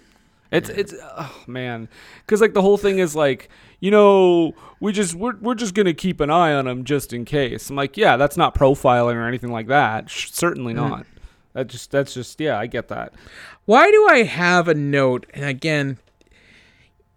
It's 0.51 0.69
it's 0.69 0.93
oh 1.01 1.43
man, 1.45 1.89
because 2.25 2.41
like 2.41 2.53
the 2.53 2.61
whole 2.61 2.77
thing 2.77 2.99
is 2.99 3.15
like 3.15 3.49
you 3.79 3.91
know 3.91 4.53
we 4.79 4.91
just 4.91 5.15
we're 5.15 5.35
we're 5.37 5.55
just 5.55 5.73
gonna 5.73 5.93
keep 5.93 6.19
an 6.19 6.29
eye 6.29 6.53
on 6.53 6.67
him 6.67 6.83
just 6.83 7.13
in 7.13 7.25
case. 7.25 7.69
I'm 7.69 7.75
like 7.75 7.97
yeah, 7.97 8.17
that's 8.17 8.37
not 8.37 8.55
profiling 8.55 9.15
or 9.15 9.27
anything 9.27 9.51
like 9.51 9.67
that. 9.67 10.09
Sh- 10.09 10.31
certainly 10.31 10.73
mm-hmm. 10.73 10.89
not. 10.89 11.05
That 11.53 11.67
just 11.67 11.91
that's 11.91 12.13
just 12.13 12.39
yeah, 12.39 12.57
I 12.57 12.67
get 12.67 12.87
that. 12.89 13.13
Why 13.65 13.91
do 13.91 14.07
I 14.07 14.23
have 14.23 14.67
a 14.67 14.73
note? 14.73 15.25
And 15.33 15.43
again, 15.43 15.97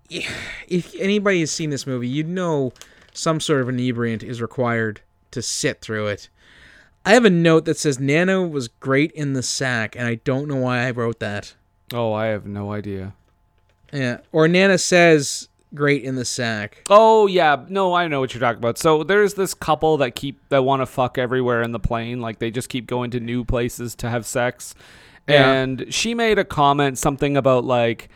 if 0.08 0.94
anybody 0.98 1.40
has 1.40 1.50
seen 1.50 1.70
this 1.70 1.86
movie, 1.86 2.08
you'd 2.08 2.28
know 2.28 2.72
some 3.12 3.38
sort 3.38 3.60
of 3.60 3.68
inebriant 3.68 4.22
is 4.22 4.40
required 4.42 5.02
to 5.30 5.42
sit 5.42 5.80
through 5.80 6.08
it. 6.08 6.28
I 7.04 7.14
have 7.14 7.24
a 7.24 7.30
note 7.30 7.64
that 7.64 7.78
says 7.78 7.98
Nano 7.98 8.46
was 8.46 8.68
great 8.68 9.12
in 9.12 9.32
the 9.32 9.42
sack, 9.42 9.96
and 9.96 10.06
I 10.06 10.16
don't 10.16 10.48
know 10.48 10.56
why 10.56 10.86
I 10.86 10.90
wrote 10.90 11.18
that. 11.20 11.54
Oh, 11.92 12.12
I 12.12 12.26
have 12.26 12.46
no 12.46 12.72
idea. 12.72 13.14
Yeah, 13.92 14.18
or 14.32 14.46
Nana 14.48 14.78
says 14.78 15.48
great 15.74 16.02
in 16.02 16.16
the 16.16 16.24
sack. 16.24 16.84
Oh 16.90 17.26
yeah, 17.26 17.64
no, 17.68 17.94
I 17.94 18.08
know 18.08 18.20
what 18.20 18.34
you're 18.34 18.40
talking 18.40 18.58
about. 18.58 18.78
So 18.78 19.02
there's 19.04 19.34
this 19.34 19.54
couple 19.54 19.96
that 19.98 20.14
keep 20.14 20.40
that 20.48 20.62
want 20.64 20.82
to 20.82 20.86
fuck 20.86 21.18
everywhere 21.18 21.62
in 21.62 21.72
the 21.72 21.80
plane, 21.80 22.20
like 22.20 22.38
they 22.38 22.50
just 22.50 22.68
keep 22.68 22.86
going 22.86 23.10
to 23.12 23.20
new 23.20 23.44
places 23.44 23.94
to 23.96 24.08
have 24.10 24.26
sex. 24.26 24.74
Yeah. 25.28 25.50
And 25.52 25.92
she 25.92 26.14
made 26.14 26.38
a 26.38 26.44
comment 26.44 26.98
something 26.98 27.36
about 27.36 27.64
like 27.64 28.08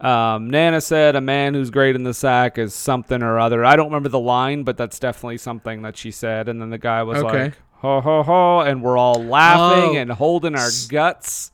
um, 0.00 0.50
Nana 0.50 0.80
said 0.80 1.14
a 1.14 1.20
man 1.20 1.54
who's 1.54 1.70
great 1.70 1.94
in 1.94 2.02
the 2.02 2.12
sack 2.14 2.58
is 2.58 2.74
something 2.74 3.22
or 3.22 3.38
other. 3.38 3.64
I 3.64 3.76
don't 3.76 3.86
remember 3.86 4.08
the 4.08 4.18
line, 4.18 4.64
but 4.64 4.76
that's 4.76 4.98
definitely 4.98 5.38
something 5.38 5.82
that 5.82 5.96
she 5.96 6.10
said. 6.10 6.48
And 6.48 6.60
then 6.60 6.70
the 6.70 6.78
guy 6.78 7.04
was 7.04 7.18
Okay. 7.22 7.44
like, 7.44 7.52
ho 7.74 8.00
ho 8.00 8.22
ho, 8.24 8.60
and 8.60 8.82
we're 8.82 8.98
all 8.98 9.22
laughing 9.22 9.96
Oh. 9.96 10.00
and 10.00 10.10
holding 10.10 10.56
our 10.56 10.68
guts. 10.88 11.51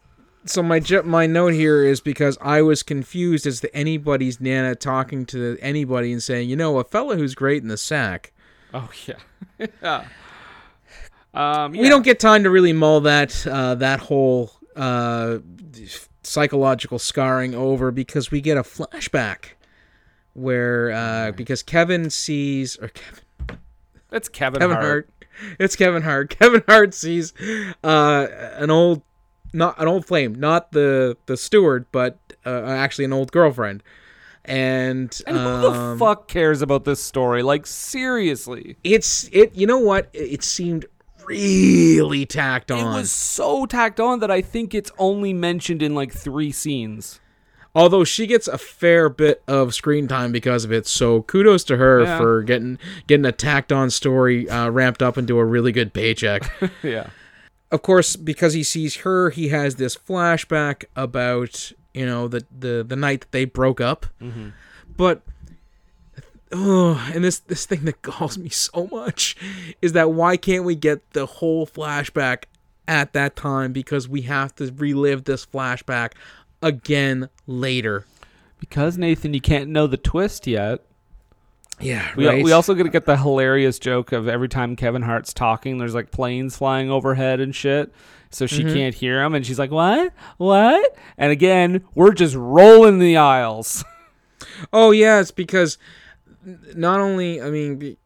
So 0.49 0.63
my 0.63 0.81
my 1.05 1.27
note 1.27 1.53
here 1.53 1.85
is 1.85 2.01
because 2.01 2.39
I 2.41 2.63
was 2.63 2.83
confused 2.83 3.47
as 3.47 3.61
to 3.61 3.75
anybody's 3.75 4.41
Nana 4.41 4.75
talking 4.75 5.27
to 5.27 5.59
anybody 5.61 6.13
and 6.13 6.23
saying, 6.23 6.49
you 6.49 6.57
know, 6.57 6.79
a 6.79 6.85
fella 6.85 7.17
who's 7.17 7.35
great 7.35 7.63
in 7.63 7.69
the 7.69 7.77
sack. 7.77 8.33
Oh 8.73 8.91
yeah, 9.07 9.67
yeah. 9.83 10.05
Um, 11.35 11.73
we 11.73 11.89
don't 11.89 12.03
get 12.03 12.19
time 12.19 12.43
to 12.45 12.51
really 12.51 12.73
mull 12.73 13.01
that 13.03 13.47
uh, 13.47 13.75
that 13.77 14.01
whole 14.01 14.53
uh, 14.75 15.39
psychological 16.23 16.99
scarring 16.99 17.55
over 17.55 17.91
because 17.91 18.31
we 18.31 18.41
get 18.41 18.57
a 18.57 18.63
flashback 18.63 19.53
where 20.35 20.91
uh, 20.91 21.33
because 21.33 21.63
Kevin 21.63 22.11
sees 22.11 22.77
or 22.79 22.89
Kevin, 22.89 23.59
It's 24.13 24.29
Kevin, 24.29 24.61
Kevin 24.61 24.77
Hart. 24.77 24.87
Hart. 24.87 25.11
It's 25.59 25.77
Kevin 25.77 26.03
Hart. 26.03 26.31
Kevin 26.39 26.63
Hart 26.67 26.95
sees 26.95 27.33
uh, 27.85 28.27
an 28.55 28.71
old 28.71 29.03
not 29.53 29.81
an 29.81 29.89
old 29.89 30.07
flame, 30.07 30.35
not 30.35 30.73
the 30.73 31.17
the 31.27 31.37
steward, 31.37 31.87
but 31.93 32.19
uh, 32.47 32.65
actually 32.67 33.05
an 33.07 33.13
old 33.13 33.33
girlfriend. 33.33 33.83
And, 34.45 35.15
And 35.27 35.37
who 35.37 35.61
the 35.61 35.71
um, 35.71 35.99
fuck 35.99 36.27
cares 36.27 36.63
about 36.63 36.85
this 36.85 37.03
story? 37.03 37.43
Like 37.43 37.67
seriously. 37.67 38.77
it's 38.83 39.29
it. 39.33 39.55
You 39.55 39.67
know 39.67 39.79
what? 39.79 40.09
It, 40.15 40.33
it 40.33 40.43
seemed 40.43 40.87
really 41.27 42.25
tacked 42.27 42.71
on. 42.71 42.79
It 42.95 42.99
was 42.99 43.13
so 43.13 43.67
tacked 43.67 44.01
on 44.01 44.21
that 44.21 44.31
I 44.31 44.41
think 44.41 44.75
it's 44.75 44.91
only 44.99 45.33
mentioned 45.33 45.83
in 45.83 45.95
like 45.95 46.13
three 46.13 46.51
scenes. 46.51 47.21
Although 47.75 48.03
she 48.05 48.27
gets 48.27 48.49
a 48.49 48.57
fair 48.59 49.09
bit 49.11 49.43
of 49.47 49.75
screen 49.75 50.09
time 50.09 50.33
because 50.33 50.65
of 50.65 50.73
it, 50.73 50.87
so 50.87 51.23
kudos 51.23 51.63
to 51.65 51.77
her 51.77 52.03
Yeah. 52.03 52.19
for 52.19 52.43
getting 52.43 52.79
getting 53.07 53.27
a 53.27 53.33
tacked 53.33 53.71
on 53.73 53.91
story 53.91 54.49
uh, 54.49 54.71
ramped 54.71 55.03
up 55.03 55.19
into 55.19 55.39
a 55.39 55.45
really 55.45 55.71
good 55.73 55.93
paycheck. 55.93 56.51
yeah. 56.83 57.09
Of 57.71 57.83
course, 57.83 58.17
because 58.17 58.55
he 58.55 58.63
sees 58.63 58.97
her, 58.99 59.31
he 59.31 59.49
has 59.49 59.77
this 59.77 59.97
flashback 59.97 60.85
about 60.97 61.73
you 61.95 62.07
know 62.07 62.29
the 62.29 62.45
the 62.57 62.85
the 62.87 62.97
night 62.97 63.23
that 63.23 63.33
they 63.33 63.45
broke 63.45 63.81
up. 63.81 64.07
Mm-hmm. 64.21 64.51
But 64.97 65.23
oh, 66.53 67.11
and 67.15 67.25
this 67.25 67.41
this 67.41 67.67
thing 67.67 67.85
that 67.85 68.03
galls 68.03 68.39
me 68.39 68.49
so 68.49 68.89
much 68.91 69.37
is 69.83 69.93
that 69.93 70.13
why 70.13 70.37
can't 70.37 70.65
we 70.65 70.75
get 70.75 71.11
the 71.13 71.27
whole 71.27 71.67
flashback 71.67 72.45
at 72.87 73.13
that 73.13 73.37
time 73.37 73.73
because 73.73 74.09
we 74.09 74.23
have 74.23 74.55
to 74.57 74.73
relive 74.77 75.25
this 75.25 75.45
flashback 75.45 76.13
again 76.63 77.29
later. 77.47 78.07
Because 78.59 78.99
Nathan, 78.99 79.35
you 79.35 79.41
can't 79.41 79.71
know 79.71 79.87
the 79.87 79.97
twist 79.97 80.47
yet. 80.47 80.85
Yeah, 81.81 82.11
We, 82.17 82.27
right. 82.27 82.43
we 82.45 82.53
also 82.53 82.75
gonna 82.75 82.89
get 82.89 83.05
the 83.07 83.17
hilarious 83.17 83.79
joke 83.79 84.13
of 84.13 84.29
every 84.29 84.49
time 84.49 84.77
Kevin 84.77 85.03
Hart's 85.03 85.33
talking, 85.33 85.79
there's 85.79 85.95
like 85.95 86.11
planes 86.11 86.57
flying 86.57 86.91
overhead 86.91 87.41
and 87.41 87.55
shit. 87.55 87.93
So 88.31 88.47
she 88.47 88.63
can't 88.63 88.95
hear 88.95 89.23
him, 89.25 89.35
and 89.35 89.47
she's 89.47 89.59
like, 89.59 89.71
"What? 89.71 90.13
What?" 90.37 90.97
And 91.17 91.33
again, 91.33 91.83
we're 91.95 92.13
just 92.13 92.35
rolling 92.35 92.99
the 92.99 93.17
aisles. 93.17 93.85
Oh 94.73 94.91
yeah, 94.93 95.21
it's 95.21 95.31
because 95.31 95.79
not 96.75 97.01
only 97.01 97.41
I 97.41 97.51
mean, 97.51 97.97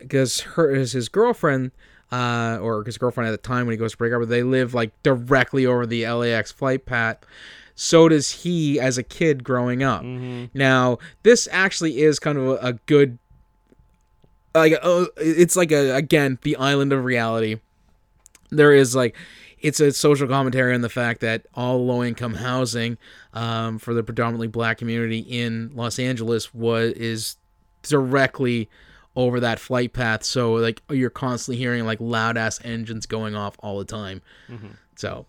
because 0.00 0.40
her 0.40 0.70
is 0.74 0.92
his 0.92 1.08
girlfriend, 1.08 1.70
uh, 2.12 2.58
or 2.60 2.84
his 2.84 2.98
girlfriend 2.98 3.28
at 3.28 3.32
the 3.32 3.48
time 3.48 3.66
when 3.66 3.72
he 3.72 3.76
goes 3.76 3.92
to 3.92 3.98
break 3.98 4.12
up, 4.12 4.20
but 4.20 4.28
they 4.28 4.42
live 4.42 4.74
like 4.74 4.90
directly 5.02 5.66
over 5.66 5.86
the 5.86 6.06
LAX 6.08 6.50
flight 6.52 6.84
path. 6.86 7.18
So 7.82 8.10
does 8.10 8.30
he 8.30 8.78
as 8.78 8.98
a 8.98 9.02
kid 9.02 9.42
growing 9.42 9.82
up. 9.82 10.02
Now 10.52 10.98
this 11.22 11.48
actually 11.50 12.02
is 12.02 12.18
kind 12.18 12.36
of 12.36 12.46
a, 12.46 12.56
a 12.56 12.72
good, 12.84 13.18
like 14.54 14.74
uh, 14.82 15.06
it's 15.16 15.56
like 15.56 15.72
a 15.72 15.96
again 15.96 16.38
the 16.42 16.56
island 16.56 16.92
of 16.92 17.06
reality. 17.06 17.58
There 18.50 18.74
is 18.74 18.94
like 18.94 19.16
it's 19.60 19.80
a 19.80 19.92
social 19.92 20.28
commentary 20.28 20.74
on 20.74 20.82
the 20.82 20.90
fact 20.90 21.22
that 21.22 21.46
all 21.54 21.86
low 21.86 22.04
income 22.04 22.34
housing 22.34 22.98
um, 23.32 23.78
for 23.78 23.94
the 23.94 24.02
predominantly 24.02 24.48
black 24.48 24.76
community 24.76 25.20
in 25.20 25.70
Los 25.74 25.98
Angeles 25.98 26.52
was 26.52 26.92
is 26.92 27.36
directly 27.82 28.68
over 29.16 29.40
that 29.40 29.58
flight 29.58 29.94
path. 29.94 30.22
So 30.22 30.52
like 30.52 30.82
you're 30.90 31.08
constantly 31.08 31.56
hearing 31.56 31.86
like 31.86 31.98
loud 31.98 32.36
ass 32.36 32.60
engines 32.62 33.06
going 33.06 33.34
off 33.34 33.56
all 33.60 33.78
the 33.78 33.86
time. 33.86 34.20
So 34.96 35.24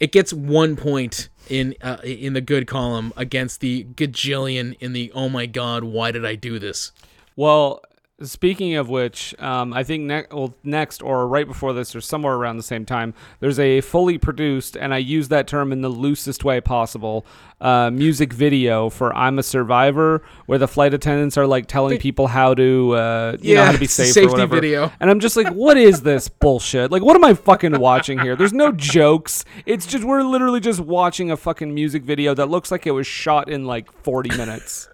it 0.00 0.12
gets 0.12 0.34
one 0.34 0.76
point 0.76 1.30
in 1.48 1.74
uh, 1.82 1.98
in 2.04 2.32
the 2.32 2.40
good 2.40 2.66
column 2.66 3.12
against 3.16 3.60
the 3.60 3.84
gajillion 3.94 4.76
in 4.80 4.92
the 4.92 5.10
oh 5.14 5.28
my 5.28 5.46
god 5.46 5.84
why 5.84 6.10
did 6.10 6.24
I 6.24 6.34
do 6.34 6.58
this? 6.58 6.92
Well, 7.36 7.82
Speaking 8.20 8.74
of 8.74 8.88
which, 8.88 9.32
um, 9.38 9.72
I 9.72 9.84
think 9.84 10.02
ne- 10.02 10.24
well, 10.32 10.52
next 10.64 11.04
or 11.04 11.28
right 11.28 11.46
before 11.46 11.72
this 11.72 11.94
or 11.94 12.00
somewhere 12.00 12.34
around 12.34 12.56
the 12.56 12.64
same 12.64 12.84
time, 12.84 13.14
there's 13.38 13.60
a 13.60 13.80
fully 13.80 14.18
produced, 14.18 14.76
and 14.76 14.92
I 14.92 14.98
use 14.98 15.28
that 15.28 15.46
term 15.46 15.70
in 15.70 15.82
the 15.82 15.88
loosest 15.88 16.42
way 16.42 16.60
possible, 16.60 17.24
uh, 17.60 17.90
music 17.92 18.32
video 18.32 18.90
for 18.90 19.14
"I'm 19.14 19.38
a 19.38 19.44
Survivor," 19.44 20.20
where 20.46 20.58
the 20.58 20.66
flight 20.66 20.94
attendants 20.94 21.38
are 21.38 21.46
like 21.46 21.66
telling 21.68 21.90
They- 21.90 21.98
people 21.98 22.26
how 22.26 22.54
to, 22.54 22.92
uh, 22.96 23.36
you 23.40 23.54
know, 23.54 23.64
how 23.64 23.70
to 23.70 23.78
be 23.78 23.86
safe 23.86 24.08
or 24.08 24.12
safety 24.14 24.32
whatever. 24.32 24.56
video. 24.56 24.90
And 24.98 25.10
I'm 25.10 25.20
just 25.20 25.36
like, 25.36 25.50
what 25.50 25.76
is 25.76 26.00
this 26.02 26.26
bullshit? 26.40 26.90
Like, 26.90 27.04
what 27.04 27.14
am 27.14 27.22
I 27.22 27.34
fucking 27.34 27.78
watching 27.78 28.18
here? 28.18 28.34
There's 28.34 28.52
no 28.52 28.72
jokes. 28.72 29.44
It's 29.64 29.86
just 29.86 30.02
we're 30.02 30.24
literally 30.24 30.58
just 30.58 30.80
watching 30.80 31.30
a 31.30 31.36
fucking 31.36 31.72
music 31.72 32.02
video 32.02 32.34
that 32.34 32.46
looks 32.50 32.72
like 32.72 32.84
it 32.84 32.90
was 32.90 33.06
shot 33.06 33.48
in 33.48 33.64
like 33.64 33.92
40 34.02 34.30
minutes. 34.36 34.88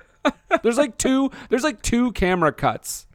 There's 0.63 0.77
like 0.77 0.99
two. 0.99 1.31
There's 1.49 1.65
like 1.65 1.81
two 1.81 2.13
camera 2.13 2.53
cuts. 2.53 3.07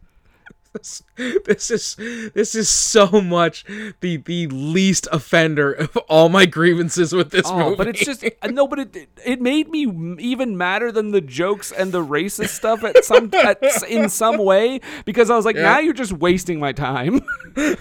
This 0.74 1.72
is 1.72 1.96
this 2.34 2.54
is 2.54 2.70
so 2.70 3.08
much 3.22 3.66
the 4.02 4.18
the 4.18 4.48
least 4.48 5.08
offender 5.12 5.72
of 5.74 5.98
all 6.08 6.30
my 6.30 6.46
grievances 6.46 7.12
with 7.14 7.32
this 7.32 7.48
Oh, 7.48 7.58
movie. 7.58 7.76
but 7.76 7.88
it's 7.88 8.06
just 8.06 8.24
uh, 8.24 8.48
no. 8.48 8.68
But 8.68 8.80
it 8.80 9.10
it 9.26 9.42
made 9.42 9.70
me 9.70 9.88
even 10.20 10.58
madder 10.58 10.92
than 10.92 11.12
the 11.12 11.22
jokes 11.22 11.72
and 11.72 11.92
the 11.92 12.04
racist 12.06 12.50
stuff 12.50 12.84
at 12.84 13.04
some 13.04 13.32
at, 13.34 13.62
in 13.90 14.10
some 14.10 14.38
way 14.38 14.80
because 15.06 15.30
I 15.32 15.36
was 15.36 15.46
like, 15.46 15.56
Yeah. 15.56 15.64
now 15.64 15.80
you're 15.80 15.94
just 15.94 16.14
wasting 16.14 16.60
my 16.60 16.72
time. 16.72 17.22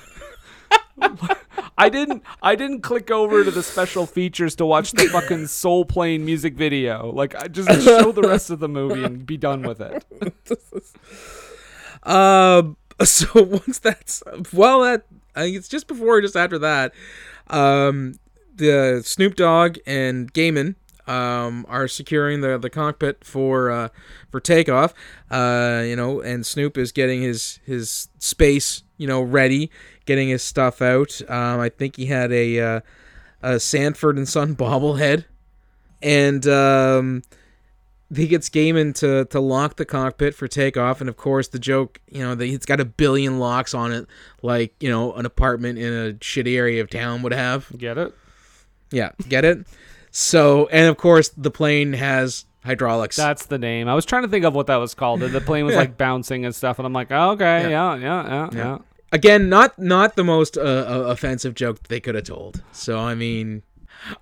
I 1.80 1.88
didn't 1.90 2.22
I 2.42 2.56
didn't 2.56 2.80
click 2.80 3.10
over 3.10 3.44
to 3.44 3.50
the 3.50 3.62
special 3.62 4.04
features 4.06 4.56
to 4.56 4.66
watch 4.66 4.92
the 4.92 5.06
fucking 5.08 5.46
soul 5.46 5.84
plane 5.84 6.24
music 6.24 6.54
video. 6.54 7.12
Like 7.12 7.34
I 7.36 7.46
just 7.48 7.82
show 7.84 8.10
the 8.12 8.22
rest 8.22 8.50
of 8.50 8.58
the 8.58 8.68
movie 8.68 9.04
and 9.04 9.24
be 9.24 9.36
done 9.36 9.62
with 9.62 9.80
it. 9.80 10.04
Um. 12.08 12.76
So 13.04 13.28
once 13.44 13.78
that's 13.78 14.24
well, 14.52 14.80
that 14.80 15.04
I 15.36 15.42
think 15.42 15.56
it's 15.56 15.68
just 15.68 15.86
before 15.86 16.16
or 16.16 16.20
just 16.20 16.34
after 16.34 16.58
that, 16.58 16.92
um, 17.46 18.18
the 18.52 19.02
Snoop 19.04 19.36
Dogg 19.36 19.78
and 19.86 20.34
Gaiman 20.34 20.74
um 21.06 21.64
are 21.68 21.88
securing 21.88 22.42
the 22.42 22.58
the 22.58 22.70
cockpit 22.70 23.24
for 23.24 23.70
uh 23.70 23.88
for 24.30 24.40
takeoff. 24.40 24.94
Uh, 25.30 25.82
you 25.86 25.96
know, 25.96 26.20
and 26.20 26.44
Snoop 26.44 26.76
is 26.76 26.92
getting 26.92 27.22
his 27.22 27.60
his 27.64 28.08
space 28.18 28.82
you 28.98 29.06
know 29.06 29.22
ready, 29.22 29.70
getting 30.04 30.28
his 30.28 30.42
stuff 30.42 30.82
out. 30.82 31.20
Um, 31.28 31.60
I 31.60 31.70
think 31.70 31.96
he 31.96 32.06
had 32.06 32.30
a 32.32 32.60
uh, 32.60 32.80
a 33.42 33.60
Sanford 33.60 34.16
and 34.16 34.28
Son 34.28 34.54
bobblehead, 34.56 35.24
and 36.02 36.46
um 36.46 37.22
he 38.14 38.26
gets 38.26 38.48
Gaiman 38.48 38.94
to 38.96 39.24
to 39.26 39.40
lock 39.40 39.76
the 39.76 39.84
cockpit 39.84 40.34
for 40.34 40.48
takeoff, 40.48 41.00
and 41.00 41.08
of 41.08 41.16
course 41.16 41.48
the 41.48 41.58
joke, 41.58 42.00
you 42.10 42.22
know, 42.22 42.34
that 42.34 42.46
it's 42.46 42.66
got 42.66 42.80
a 42.80 42.84
billion 42.84 43.38
locks 43.38 43.74
on 43.74 43.92
it, 43.92 44.06
like 44.42 44.74
you 44.80 44.88
know 44.90 45.12
an 45.14 45.26
apartment 45.26 45.78
in 45.78 45.92
a 45.92 46.12
shitty 46.14 46.56
area 46.56 46.80
of 46.82 46.88
town 46.90 47.22
would 47.22 47.32
have. 47.32 47.66
Get 47.76 47.98
it? 47.98 48.14
Yeah, 48.90 49.10
get 49.28 49.44
it. 49.44 49.66
So, 50.10 50.68
and 50.68 50.88
of 50.88 50.96
course 50.96 51.28
the 51.36 51.50
plane 51.50 51.92
has 51.92 52.46
hydraulics. 52.64 53.16
That's 53.16 53.46
the 53.46 53.58
name. 53.58 53.88
I 53.88 53.94
was 53.94 54.04
trying 54.06 54.22
to 54.22 54.28
think 54.28 54.44
of 54.44 54.54
what 54.54 54.66
that 54.68 54.76
was 54.76 54.94
called. 54.94 55.20
The 55.20 55.40
plane 55.40 55.64
was 55.66 55.72
Yeah. 55.74 55.80
like 55.80 55.98
bouncing 55.98 56.44
and 56.44 56.54
stuff, 56.54 56.78
and 56.78 56.86
I'm 56.86 56.92
like, 56.92 57.08
oh, 57.10 57.30
okay, 57.32 57.70
Yeah. 57.70 57.94
yeah, 57.94 57.96
yeah, 57.96 58.26
yeah, 58.26 58.48
yeah. 58.54 58.78
Again, 59.12 59.48
not 59.48 59.78
not 59.78 60.16
the 60.16 60.24
most 60.24 60.56
uh, 60.58 60.60
uh, 60.60 61.04
offensive 61.08 61.54
joke 61.54 61.82
they 61.88 62.00
could 62.00 62.14
have 62.14 62.24
told. 62.24 62.62
So 62.72 62.98
I 62.98 63.14
mean, 63.14 63.62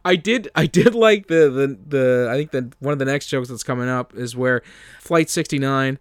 I 0.05 0.17
did 0.17 0.49
I 0.55 0.67
did 0.67 0.95
like 0.95 1.29
the 1.29 1.51
the 1.51 1.79
the 1.87 2.29
I 2.31 2.37
think 2.37 2.51
that 2.53 2.81
one 2.81 2.93
of 2.93 2.99
the 2.99 3.05
next 3.05 3.27
jokes 3.27 3.49
that's 3.49 3.63
coming 3.63 3.89
up 3.89 4.15
is 4.15 4.37
where 4.37 4.63
Flight 5.01 5.31
69 5.31 5.99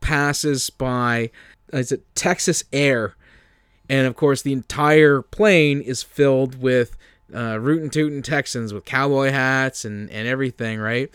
passes 0.00 0.70
by 0.70 1.30
is 1.72 1.92
it 1.92 2.02
Texas 2.14 2.64
Air, 2.72 3.14
and 3.88 4.06
of 4.06 4.16
course 4.16 4.42
the 4.42 4.52
entire 4.52 5.22
plane 5.22 5.80
is 5.80 6.02
filled 6.02 6.60
with 6.60 6.96
uh, 7.34 7.58
rootin' 7.58 7.90
tootin' 7.90 8.22
Texans 8.22 8.72
with 8.72 8.84
cowboy 8.84 9.30
hats 9.30 9.84
and 9.84 10.10
and 10.10 10.26
everything, 10.26 10.78
right? 10.78 11.10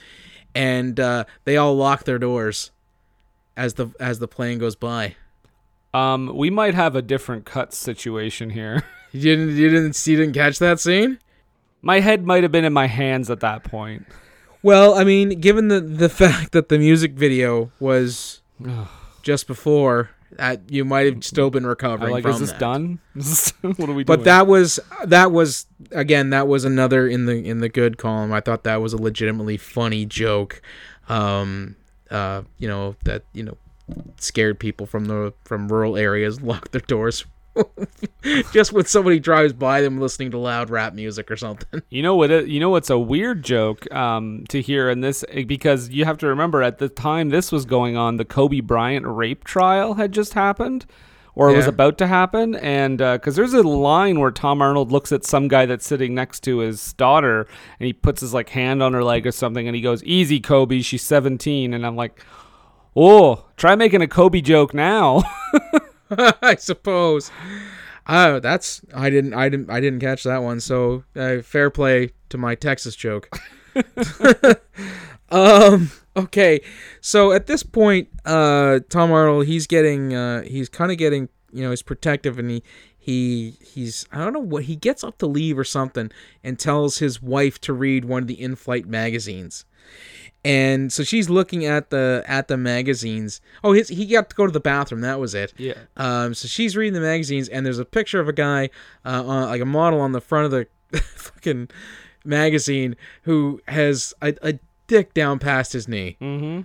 And 0.54 1.00
uh, 1.00 1.26
they 1.46 1.58
all 1.58 1.76
lock 1.76 2.04
their 2.04 2.20
doors 2.20 2.72
as 3.58 3.76
the 3.76 3.90
as 4.00 4.20
the 4.20 4.28
plane 4.28 4.60
goes 4.60 4.76
by. 4.76 5.16
Um, 5.94 6.36
we 6.36 6.50
might 6.50 6.74
have 6.74 6.96
a 6.96 7.02
different 7.02 7.46
cut 7.46 7.74
situation 7.74 8.52
here. 8.52 8.84
You 9.16 9.22
didn't 9.22 9.56
you 9.56 9.70
didn't 9.70 10.08
you 10.08 10.18
didn't 10.18 10.34
catch 10.34 10.58
that 10.58 10.80
scene? 10.80 11.20
My 11.84 12.00
head 12.00 12.26
might 12.26 12.42
have 12.44 12.52
been 12.52 12.66
in 12.66 12.74
my 12.74 12.88
hands 12.88 13.30
at 13.30 13.42
that 13.42 13.64
point. 13.64 14.08
Well, 14.64 14.96
I 14.96 15.04
mean, 15.04 15.42
given 15.42 15.68
the 15.68 15.82
the 15.82 16.10
fact 16.10 16.54
that 16.54 16.70
the 16.70 16.80
music 16.80 17.12
video 17.12 17.72
was 17.80 18.42
just 19.22 19.46
before, 19.46 20.10
that 20.32 20.62
you 20.72 20.86
might 20.86 21.14
have 21.14 21.24
still 21.24 21.50
been 21.50 21.66
I'm 21.66 21.70
recovering 21.70 22.14
like, 22.14 22.24
from 22.24 22.32
is 22.32 22.40
this 22.40 22.52
that. 22.52 22.60
done? 22.60 23.00
what 23.62 23.90
are 23.90 23.94
we 23.94 24.04
doing? 24.04 24.06
But 24.06 24.24
that 24.24 24.48
was 24.48 24.80
that 25.04 25.32
was 25.34 25.66
again 25.92 26.30
that 26.30 26.48
was 26.48 26.64
another 26.64 27.08
in 27.08 27.26
the 27.26 27.46
in 27.46 27.60
the 27.60 27.70
good 27.70 27.98
column. 27.98 28.32
I 28.32 28.40
thought 28.40 28.64
that 28.64 28.82
was 28.82 28.94
a 28.94 28.98
legitimately 28.98 29.58
funny 29.58 30.06
joke. 30.06 30.62
Um, 31.10 31.76
uh, 32.10 32.44
you 32.58 32.68
know 32.70 32.96
that 33.04 33.24
you 33.34 33.44
know 33.44 33.58
scared 34.18 34.60
people 34.60 34.86
from 34.86 35.06
the 35.06 35.34
from 35.44 35.68
rural 35.68 35.98
areas 35.98 36.42
locked 36.42 36.72
their 36.72 36.82
doors. 36.82 37.26
Just 38.52 38.74
when 38.74 38.86
somebody 38.86 39.20
drives 39.20 39.54
by 39.54 39.82
them 39.82 40.00
listening 40.00 40.32
to 40.32 40.38
loud 40.38 40.70
rap 40.70 40.94
music 40.94 41.30
or 41.30 41.38
something. 41.38 41.82
You 41.90 42.02
know 42.02 42.16
what? 42.16 42.32
It, 42.32 42.48
you 42.48 42.60
know 42.60 42.70
what's 42.70 42.90
a 42.90 42.98
weird 42.98 43.44
joke 43.44 43.92
um, 43.94 44.46
to 44.50 44.62
hear 44.62 44.90
in 44.90 45.02
this 45.02 45.24
because 45.46 45.90
you 45.90 46.06
have 46.06 46.18
to 46.20 46.28
remember 46.28 46.64
at 46.64 46.80
the 46.80 46.90
time 46.90 47.30
this 47.30 47.52
was 47.52 47.66
going 47.66 47.98
on, 47.98 48.18
the 48.18 48.26
Kobe 48.26 48.62
Bryant 48.62 49.06
rape 49.06 49.44
trial 49.44 49.96
had 49.96 50.12
just 50.12 50.34
happened, 50.34 50.86
or 51.36 51.50
it 51.50 51.56
was 51.56 51.68
about 51.68 51.98
to 51.98 52.08
happen, 52.08 52.56
and 52.56 53.00
because 53.00 53.36
there's 53.36 53.54
a 53.54 53.64
line 53.64 54.20
where 54.20 54.32
Tom 54.32 54.62
Arnold 54.62 54.92
looks 54.92 55.12
at 55.12 55.26
some 55.26 55.48
guy 55.48 55.66
that's 55.66 55.86
sitting 55.86 56.14
next 56.14 56.42
to 56.42 56.60
his 56.60 56.94
daughter, 56.94 57.48
and 57.80 57.88
he 57.88 57.94
puts 57.94 58.22
his 58.22 58.34
like 58.34 58.50
hand 58.50 58.84
on 58.84 58.94
her 58.94 59.04
leg 59.04 59.26
or 59.26 59.32
something, 59.32 59.68
and 59.68 59.76
he 59.76 59.82
goes, 59.82 60.04
"Easy, 60.04 60.40
Kobe, 60.40 60.82
she's 60.82 61.04
17," 61.04 61.74
and 61.74 61.86
I'm 61.86 61.96
like, 61.96 62.24
"Oh, 62.96 63.46
try 63.58 63.76
making 63.76 64.02
a 64.02 64.08
Kobe 64.08 64.42
joke 64.42 64.74
now." 64.74 65.24
I 66.42 66.56
suppose. 66.56 67.32
Oh, 68.08 68.40
that's 68.40 68.82
I 68.94 69.10
didn't 69.10 69.34
I 69.34 69.50
didn't 69.50 69.70
I 69.70 69.80
didn't 69.80 70.00
catch 70.00 70.24
that 70.24 70.44
one. 70.44 70.60
So 70.60 71.04
uh, 71.16 71.42
fair 71.42 71.70
play 71.70 72.12
to 72.30 72.38
my 72.38 72.56
Texas 72.56 72.96
joke. 72.96 73.30
um. 75.30 75.92
Okay. 76.16 76.62
So 77.02 77.32
at 77.32 77.48
this 77.48 77.64
point, 77.64 78.10
uh, 78.26 78.82
Tom 78.90 79.12
Arnold 79.12 79.46
he's 79.46 79.68
getting 79.68 80.14
uh 80.14 80.44
he's 80.44 80.70
kind 80.70 80.92
of 80.92 80.98
getting 80.98 81.30
you 81.52 81.64
know 81.64 81.70
he's 81.70 81.82
protective 81.82 82.38
and 82.38 82.50
he 82.50 82.64
he 82.98 83.58
he's 83.62 84.06
I 84.12 84.20
don't 84.20 84.34
know 84.34 84.40
what 84.40 84.64
he 84.64 84.76
gets 84.76 85.04
up 85.04 85.18
to 85.20 85.28
leave 85.28 85.58
or 85.58 85.64
something 85.64 86.12
and 86.44 86.60
tells 86.60 87.00
his 87.00 87.22
wife 87.22 87.60
to 87.62 87.74
read 87.74 88.06
one 88.06 88.24
of 88.24 88.28
the 88.28 88.42
in-flight 88.42 88.86
magazines. 88.86 89.66
And 90.46 90.92
so 90.92 91.04
she's 91.04 91.30
looking 91.30 91.66
at 91.66 91.90
the 91.90 92.24
at 92.28 92.50
the 92.50 92.58
magazines. 92.58 93.40
Oh, 93.64 93.72
his, 93.72 93.88
he 93.88 94.06
got 94.06 94.30
to 94.30 94.36
go 94.36 94.46
to 94.46 94.52
the 94.52 94.60
bathroom. 94.60 95.02
That 95.02 95.20
was 95.20 95.34
it. 95.34 95.54
yeah. 95.58 95.76
Um, 95.96 96.34
so 96.34 96.48
she's 96.48 96.76
reading 96.76 96.94
the 96.94 97.00
magazines, 97.00 97.48
and 97.48 97.66
there's 97.66 97.80
a 97.80 97.86
picture 97.86 98.20
of 98.20 98.28
a 98.28 98.34
guy, 98.34 98.70
uh, 99.06 99.24
on, 99.26 99.48
like 99.48 99.62
a 99.62 99.66
model 99.66 100.02
on 100.02 100.12
the 100.12 100.20
front 100.22 100.46
of 100.46 100.52
the 100.52 100.68
fucking 101.00 101.70
magazine, 102.26 102.96
who 103.24 103.62
has 103.70 104.14
a, 104.22 104.36
a 104.42 104.60
dick 104.88 105.14
down 105.14 105.40
past 105.40 105.72
his 105.74 105.88
knee. 105.88 106.18
Mm-hmm. 106.20 106.62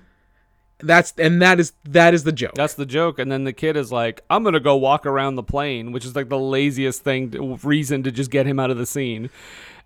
That's 0.80 1.12
and 1.18 1.42
that 1.42 1.58
is 1.58 1.72
that 1.84 2.14
is 2.14 2.22
the 2.22 2.32
joke. 2.32 2.54
That's 2.54 2.74
the 2.74 2.86
joke, 2.86 3.18
and 3.18 3.32
then 3.32 3.42
the 3.42 3.52
kid 3.52 3.76
is 3.76 3.90
like, 3.90 4.22
"I'm 4.30 4.44
gonna 4.44 4.60
go 4.60 4.76
walk 4.76 5.06
around 5.06 5.34
the 5.34 5.42
plane," 5.42 5.90
which 5.90 6.04
is 6.04 6.14
like 6.14 6.28
the 6.28 6.38
laziest 6.38 7.02
thing, 7.02 7.32
to, 7.32 7.56
reason 7.64 8.04
to 8.04 8.12
just 8.12 8.30
get 8.30 8.46
him 8.46 8.60
out 8.60 8.70
of 8.70 8.76
the 8.76 8.86
scene. 8.86 9.28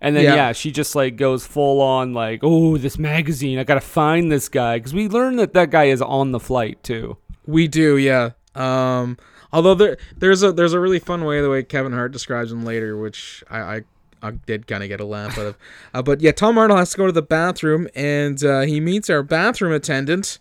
And 0.03 0.15
then 0.15 0.25
Yeah. 0.25 0.35
yeah. 0.35 0.51
she 0.51 0.69
just 0.69 0.93
like 0.95 1.15
goes 1.15 1.47
full 1.47 1.81
on 1.81 2.13
like, 2.13 2.41
"Oh, 2.43 2.77
this 2.77 2.99
magazine, 2.99 3.57
I 3.57 3.63
gotta 3.63 3.81
find 3.81 4.31
this 4.31 4.49
guy," 4.49 4.77
because 4.77 4.93
we 4.93 5.07
learn 5.07 5.37
that 5.37 5.53
that 5.53 5.71
guy 5.71 5.85
is 5.85 6.01
on 6.01 6.31
the 6.31 6.39
flight 6.39 6.83
too. 6.83 7.17
we 7.47 7.67
do, 7.67 7.97
yeah. 7.97 8.31
Um, 8.55 9.17
although 9.51 9.73
there 9.75 9.97
there's 10.17 10.43
a 10.43 10.51
there's 10.51 10.73
a 10.73 10.79
really 10.79 10.99
fun 10.99 11.25
way 11.25 11.41
the 11.41 11.49
way 11.49 11.63
Kevin 11.63 11.91
Hart 11.93 12.11
describes 12.11 12.51
him 12.51 12.63
later, 12.63 12.95
which 12.97 13.43
I. 13.49 13.59
I 13.59 13.81
I 14.25 14.31
did 14.31 14.67
kind 14.67 14.81
of 14.83 14.87
get 14.87 15.01
a 15.01 15.05
laugh 15.05 15.37
out 15.37 15.47
of, 15.47 15.57
uh, 15.93 16.01
but 16.01 16.21
yeah, 16.21 16.31
Tom 16.31 16.57
Arnold 16.57 16.79
has 16.79 16.91
to 16.91 16.97
go 16.97 17.05
to 17.07 17.11
the 17.11 17.21
bathroom, 17.21 17.89
and 17.93 18.41
uh, 18.41 18.61
he 18.61 18.79
meets 18.79 19.09
our 19.09 19.21
bathroom 19.21 19.73
attendant, 19.73 20.39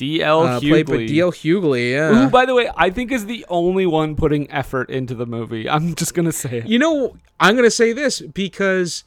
D.L. 0.00 0.42
uh, 0.42 0.60
played 0.60 0.86
by 0.86 1.04
D.L. 1.04 1.30
Hughley. 1.30 1.92
Yeah, 1.92 2.24
who, 2.24 2.30
by 2.30 2.46
the 2.46 2.54
way, 2.54 2.70
I 2.74 2.88
think 2.88 3.12
is 3.12 3.26
the 3.26 3.44
only 3.50 3.84
one 3.84 4.16
putting 4.16 4.50
effort 4.50 4.88
into 4.88 5.14
the 5.14 5.26
movie. 5.26 5.68
I'm 5.68 5.94
just 6.00 6.14
gonna 6.14 6.32
say 6.32 6.58
it. 6.58 6.66
You 6.66 6.78
know, 6.78 7.16
I'm 7.38 7.54
gonna 7.54 7.70
say 7.70 7.92
this 7.92 8.22
because 8.22 9.04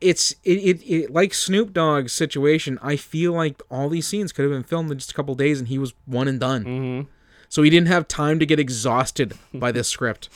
it's 0.00 0.30
it, 0.44 0.58
it, 0.58 0.82
it 0.86 1.10
like 1.10 1.34
Snoop 1.34 1.72
Dogg's 1.72 2.12
situation. 2.12 2.78
I 2.82 2.94
feel 2.94 3.32
like 3.32 3.60
all 3.68 3.88
these 3.88 4.06
scenes 4.06 4.32
could 4.32 4.44
have 4.44 4.52
been 4.52 4.62
filmed 4.62 4.92
in 4.92 4.98
just 4.98 5.10
a 5.10 5.14
couple 5.14 5.34
days, 5.34 5.58
and 5.58 5.66
he 5.66 5.78
was 5.78 5.92
one 6.06 6.28
and 6.28 6.38
done. 6.38 6.64
Mhm. 6.64 7.06
So 7.48 7.62
he 7.62 7.68
didn't 7.70 7.88
have 7.88 8.06
time 8.06 8.38
to 8.38 8.46
get 8.46 8.60
exhausted 8.60 9.34
by 9.52 9.72
this 9.72 9.88
script. 9.96 10.28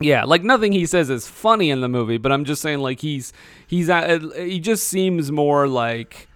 Yeah, 0.00 0.24
like 0.24 0.42
nothing 0.42 0.72
he 0.72 0.84
says 0.84 1.10
is 1.10 1.28
funny 1.28 1.70
in 1.70 1.80
the 1.80 1.88
movie, 1.88 2.18
but 2.18 2.32
I'm 2.32 2.44
just 2.44 2.60
saying 2.60 2.80
like 2.80 3.00
he's 3.00 3.32
he's 3.68 3.88
at, 3.88 4.20
he 4.34 4.58
just 4.58 4.88
seems 4.88 5.30
more 5.30 5.68
like 5.68 6.26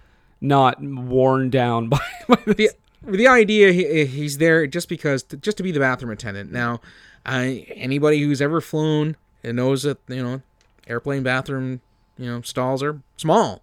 not 0.41 0.81
worn 0.81 1.49
down 1.49 1.89
by, 1.89 1.99
by. 2.27 2.37
The 2.45 2.71
the 3.03 3.27
idea 3.27 3.71
he, 3.71 4.05
he's 4.05 4.37
there 4.39 4.65
just 4.67 4.89
because 4.89 5.23
just 5.23 5.57
to 5.57 5.63
be 5.63 5.71
the 5.71 5.79
bathroom 5.79 6.11
attendant. 6.11 6.51
Now, 6.51 6.81
I 7.25 7.65
anybody 7.69 8.21
who's 8.21 8.41
ever 8.41 8.61
flown 8.61 9.15
and 9.43 9.57
knows 9.57 9.83
that 9.83 9.99
you 10.07 10.23
know 10.23 10.41
airplane 10.87 11.23
bathroom 11.23 11.81
you 12.17 12.25
know 12.29 12.41
stalls 12.41 12.81
are 12.83 13.01
small. 13.17 13.61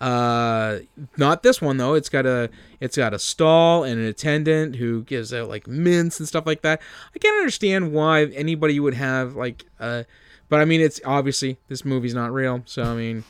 Uh, 0.00 0.78
not 1.16 1.42
this 1.42 1.60
one 1.60 1.76
though. 1.76 1.94
It's 1.94 2.08
got 2.08 2.24
a 2.24 2.50
it's 2.80 2.96
got 2.96 3.14
a 3.14 3.18
stall 3.18 3.82
and 3.84 4.00
an 4.00 4.06
attendant 4.06 4.76
who 4.76 5.02
gives 5.02 5.34
out 5.34 5.48
like 5.48 5.66
mints 5.66 6.20
and 6.20 6.28
stuff 6.28 6.46
like 6.46 6.62
that. 6.62 6.80
I 7.14 7.18
can't 7.18 7.36
understand 7.36 7.92
why 7.92 8.24
anybody 8.26 8.78
would 8.78 8.94
have 8.94 9.34
like 9.34 9.64
uh, 9.80 10.04
but 10.48 10.60
I 10.60 10.64
mean 10.64 10.80
it's 10.80 11.00
obviously 11.04 11.58
this 11.68 11.84
movie's 11.84 12.14
not 12.14 12.32
real, 12.32 12.62
so 12.64 12.84
I 12.84 12.94
mean. 12.94 13.24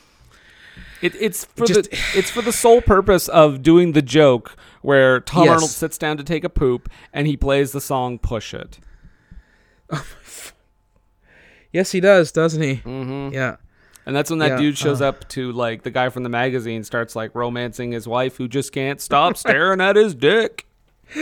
It, 1.01 1.15
it's 1.15 1.45
for 1.45 1.65
Just- 1.65 1.89
the 1.91 1.97
it's 2.15 2.29
for 2.29 2.41
the 2.41 2.51
sole 2.51 2.81
purpose 2.81 3.27
of 3.29 3.61
doing 3.63 3.93
the 3.93 4.01
joke 4.01 4.55
where 4.81 5.19
Tom 5.21 5.45
Yes. 5.45 5.53
Arnold 5.53 5.69
sits 5.71 5.97
down 5.97 6.17
to 6.17 6.23
take 6.23 6.43
a 6.43 6.49
poop 6.49 6.89
and 7.13 7.25
he 7.27 7.37
plays 7.37 7.71
the 7.71 7.81
song 7.81 8.17
"Push 8.19 8.53
It." 8.53 8.79
Yes, 11.71 11.91
he 11.91 11.99
does, 11.99 12.31
doesn't 12.31 12.61
he? 12.63 12.77
Mm-hmm. 12.77 13.33
Yeah. 13.33 13.57
And 14.05 14.15
that's 14.15 14.31
when 14.31 14.39
that 14.39 14.51
Yeah, 14.51 14.57
dude 14.57 14.77
shows 14.77 15.01
uh. 15.01 15.09
up 15.09 15.27
to 15.29 15.51
like 15.51 15.83
the 15.83 15.91
guy 15.91 16.09
from 16.09 16.23
the 16.23 16.29
magazine 16.29 16.83
starts 16.83 17.15
like 17.15 17.35
romancing 17.35 17.91
his 17.91 18.07
wife 18.07 18.37
who 18.37 18.47
just 18.47 18.71
can't 18.71 18.99
stop 18.99 19.37
staring 19.43 19.79
at 19.79 19.95
his 19.95 20.15
dick. 20.15 20.65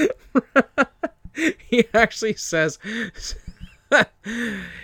he 1.70 1.86
actually 1.94 2.34
says 2.36 2.80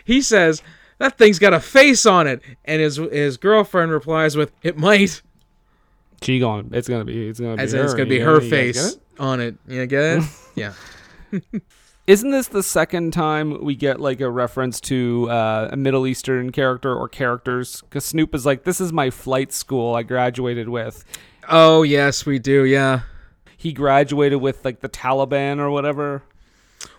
he 0.05 0.21
says 0.21 0.61
that 0.99 1.17
thing's 1.17 1.39
got 1.39 1.53
a 1.53 1.59
face 1.59 2.05
on 2.05 2.27
it 2.27 2.41
and 2.65 2.81
his 2.81 2.97
his 2.97 3.37
girlfriend 3.37 3.91
replies 3.91 4.35
with 4.37 4.51
it 4.61 4.77
might 4.77 5.21
She 6.21 6.39
going, 6.39 6.69
it's 6.73 6.87
gonna 6.87 7.05
be, 7.05 7.27
it's 7.27 7.39
gonna 7.39 7.57
be, 7.57 7.61
as 7.63 7.73
her. 7.73 7.83
it's 7.83 7.93
gonna 7.93 8.05
be 8.09 8.19
her 8.19 8.39
get 8.39 8.43
it? 8.43 8.45
You 8.45 8.51
guys 8.51 8.75
get 8.75 8.81
face 8.83 8.93
it? 8.95 9.01
on 9.19 9.39
it 9.41 9.55
you 9.67 9.85
get 9.85 10.17
it 10.19 10.23
yeah 10.55 10.73
Isn't 12.05 12.31
this 12.31 12.49
the 12.49 12.63
second 12.63 13.13
time 13.13 13.63
we 13.63 13.75
get 13.75 14.01
like 14.01 14.19
a 14.19 14.29
reference 14.29 14.81
to 14.81 15.29
uh, 15.29 15.69
a 15.71 15.77
Middle 15.77 16.05
Eastern 16.05 16.51
character 16.51 16.93
or 16.93 17.07
characters? 17.07 17.79
Because 17.79 18.03
Snoop 18.03 18.35
is 18.35 18.45
like, 18.45 18.65
this 18.65 18.81
is 18.81 18.91
my 18.91 19.09
flight 19.09 19.53
school 19.53 19.95
I 19.95 20.03
graduated 20.03 20.67
with. 20.67 21.05
oh 21.47 21.83
yes 21.83 22.25
we 22.25 22.39
do 22.39 22.65
yeah 22.65 23.01
He 23.55 23.71
graduated 23.71 24.41
with 24.41 24.65
like 24.65 24.81
the 24.81 24.89
Taliban 24.89 25.59
or 25.59 25.69
whatever. 25.69 26.23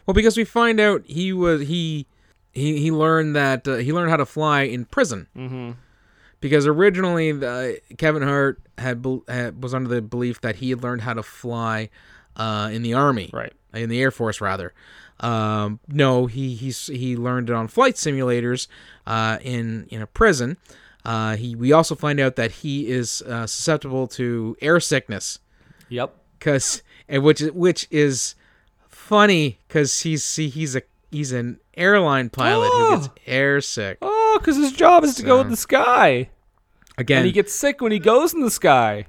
well 0.07 0.15
because 0.15 0.39
we 0.39 0.45
find 0.45 0.81
out 0.81 1.03
he 1.07 1.35
was 1.35 1.63
he 1.69 2.07
he, 2.55 2.79
he 2.81 2.91
learned 2.91 3.35
that 3.37 3.67
uh, 3.69 3.77
he 3.77 3.93
learned 3.93 4.11
how 4.11 4.17
to 4.17 4.27
fly 4.27 4.63
in 4.63 4.85
prison 4.85 5.27
Mm-hmm. 5.37 5.73
because 6.41 6.67
originally 6.67 7.33
the, 7.33 7.81
Kevin 7.99 8.23
Hart 8.23 8.61
had, 8.79 9.05
had 9.29 9.63
was 9.63 9.75
under 9.75 9.89
the 9.89 10.01
belief 10.03 10.41
that 10.43 10.57
he 10.57 10.71
had 10.71 10.83
learned 10.83 11.03
how 11.03 11.15
to 11.15 11.23
fly 11.23 11.91
uh, 12.37 12.69
in 12.73 12.83
the 12.83 12.95
army 12.95 13.31
Right. 13.33 13.53
in 13.73 13.89
the 13.91 14.01
Air 14.01 14.11
Force 14.11 14.41
rather. 14.41 14.73
Um, 15.21 15.79
no, 15.89 16.27
he 16.27 16.55
he's 16.55 16.87
he 16.89 17.17
learned 17.17 17.49
it 17.49 17.55
on 17.55 17.69
flight 17.69 17.95
simulators 17.95 18.67
uh, 19.07 19.39
in 19.43 19.87
in 19.91 20.03
a 20.03 20.07
prison. 20.07 20.57
Uh, 21.05 21.37
he 21.37 21.55
we 21.55 21.71
also 21.73 21.95
find 21.95 22.19
out 22.19 22.35
that 22.37 22.51
he 22.51 22.89
is 22.89 23.23
uh, 23.23 23.47
susceptible 23.47 24.07
to 24.09 24.57
air 24.61 24.81
sickness 24.81 25.39
Yep. 25.89 26.15
because 26.39 26.83
and 27.09 27.23
which 27.23 27.41
is 27.41 27.53
which 27.53 27.87
is 27.91 28.35
funny 28.89 29.59
because 29.69 30.01
he's 30.01 30.25
see 30.25 30.49
he's 30.49 30.75
a 30.75 30.83
he's 31.15 31.33
an 31.33 31.59
airline 31.77 32.29
pilot 32.29 32.71
who 32.71 32.97
gets 32.97 33.09
oh. 33.09 33.31
airsick. 33.31 33.97
Oh, 34.03 34.39
because 34.41 34.57
his 34.57 34.73
job 34.73 35.05
is 35.05 35.15
to 35.17 35.23
go 35.23 35.41
in 35.41 35.49
the 35.49 35.57
sky, 35.57 36.31
again. 36.99 37.19
and 37.19 37.27
he 37.27 37.33
gets 37.33 37.55
sick 37.55 37.81
when 37.81 37.93
he 37.93 37.99
goes 37.99 38.35
in 38.35 38.41
the 38.41 38.51
sky. 38.51 39.07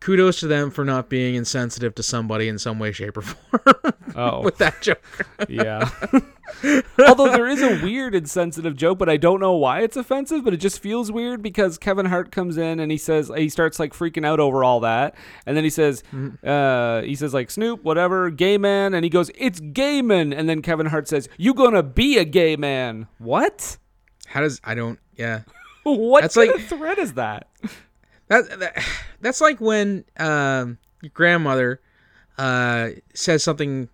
Kudos 0.00 0.40
to 0.40 0.46
them 0.46 0.70
for 0.70 0.84
not 0.84 1.08
being 1.08 1.34
insensitive 1.34 1.94
to 1.94 2.02
somebody 2.02 2.48
in 2.48 2.58
some 2.58 2.78
way, 2.78 2.90
shape, 2.92 3.16
or 3.16 3.22
form 3.22 3.94
Oh, 4.16 4.40
with 4.42 4.58
that 4.58 4.80
joke. 4.80 5.00
yeah. 5.48 5.88
Although 7.06 7.28
there 7.30 7.46
is 7.46 7.62
a 7.62 7.80
weird 7.82 8.14
insensitive 8.14 8.74
joke, 8.76 8.98
but 8.98 9.08
I 9.08 9.16
don't 9.16 9.38
know 9.40 9.52
why 9.54 9.80
it's 9.80 9.96
offensive, 9.96 10.42
but 10.44 10.52
it 10.52 10.56
just 10.58 10.80
feels 10.82 11.12
weird 11.12 11.42
because 11.42 11.78
Kevin 11.78 12.06
Hart 12.06 12.32
comes 12.32 12.56
in 12.58 12.80
and 12.80 12.90
he 12.90 12.98
says 12.98 13.30
he 13.36 13.48
starts 13.48 13.78
like 13.78 13.92
freaking 13.92 14.26
out 14.26 14.40
over 14.40 14.64
all 14.64 14.80
that. 14.80 15.14
And 15.46 15.56
then 15.56 15.64
he 15.64 15.70
says 15.70 16.02
uh 16.44 17.02
he 17.02 17.14
says 17.14 17.32
like 17.32 17.50
Snoop, 17.50 17.84
whatever, 17.84 18.30
gay 18.30 18.58
man, 18.58 18.94
and 18.94 19.04
he 19.04 19.10
goes, 19.10 19.30
It's 19.36 19.60
gay 19.60 20.02
man 20.02 20.32
and 20.32 20.48
then 20.48 20.60
Kevin 20.60 20.86
Hart 20.86 21.06
says, 21.08 21.28
You 21.38 21.54
gonna 21.54 21.82
be 21.84 22.18
a 22.18 22.24
gay 22.24 22.56
man. 22.56 23.06
What? 23.18 23.76
How 24.26 24.40
does 24.40 24.60
I 24.64 24.74
don't 24.74 24.98
yeah. 25.16 25.42
what 25.84 26.22
That's 26.22 26.34
kind 26.34 26.50
like- 26.50 26.60
of 26.60 26.66
threat 26.66 26.98
is 26.98 27.14
that? 27.14 27.46
That, 28.30 28.60
that 28.60 28.84
that's 29.20 29.42
like 29.42 29.60
when 29.60 30.04
um, 30.18 30.78
your 31.02 31.10
grandmother 31.12 31.80
uh, 32.38 32.90
says 33.12 33.42
something 33.42 33.90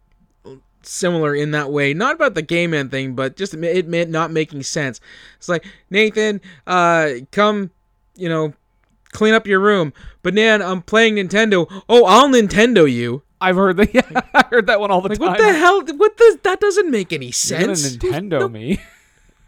similar 0.83 1.35
in 1.35 1.51
that 1.51 1.73
way, 1.73 1.93
not 1.93 2.15
about 2.15 2.35
the 2.35 2.43
gay 2.43 2.69
man 2.69 2.89
thing, 2.89 3.15
but 3.17 3.37
just 3.37 3.55
it 3.55 3.89
meant 3.89 4.11
not 4.11 4.31
making 4.31 4.63
sense. 4.63 5.01
It's 5.39 5.49
like 5.49 5.65
Nathan, 5.91 6.41
uh, 6.67 7.11
come, 7.33 7.71
you 8.15 8.29
know, 8.29 8.55
clean 9.11 9.35
up 9.35 9.47
your 9.49 9.59
room. 9.59 9.93
But 10.23 10.35
Nan, 10.35 10.63
I'm 10.63 10.83
playing 10.83 11.17
Nintendo. 11.17 11.67
Oh, 11.89 12.05
I'll 12.05 12.29
Nintendo 12.29 12.91
you. 12.91 13.23
I've 13.41 13.57
heard 13.57 13.77
that 13.79 13.95
yeah, 13.95 14.21
I 14.33 14.45
heard 14.51 14.67
that 14.69 14.81
one 14.81 14.91
all 14.91 15.01
the 15.01 15.09
Like 15.09 15.19
time. 15.19 15.29
what 15.29 15.39
the 15.39 15.53
hell? 15.53 15.83
What 15.97 16.17
does 16.17 16.37
that 16.39 16.61
doesn't 16.61 16.91
make 16.91 17.13
any 17.13 17.27
You're 17.27 17.33
sense? 17.33 17.97
Nintendo 17.97 18.51
me. 18.51 18.79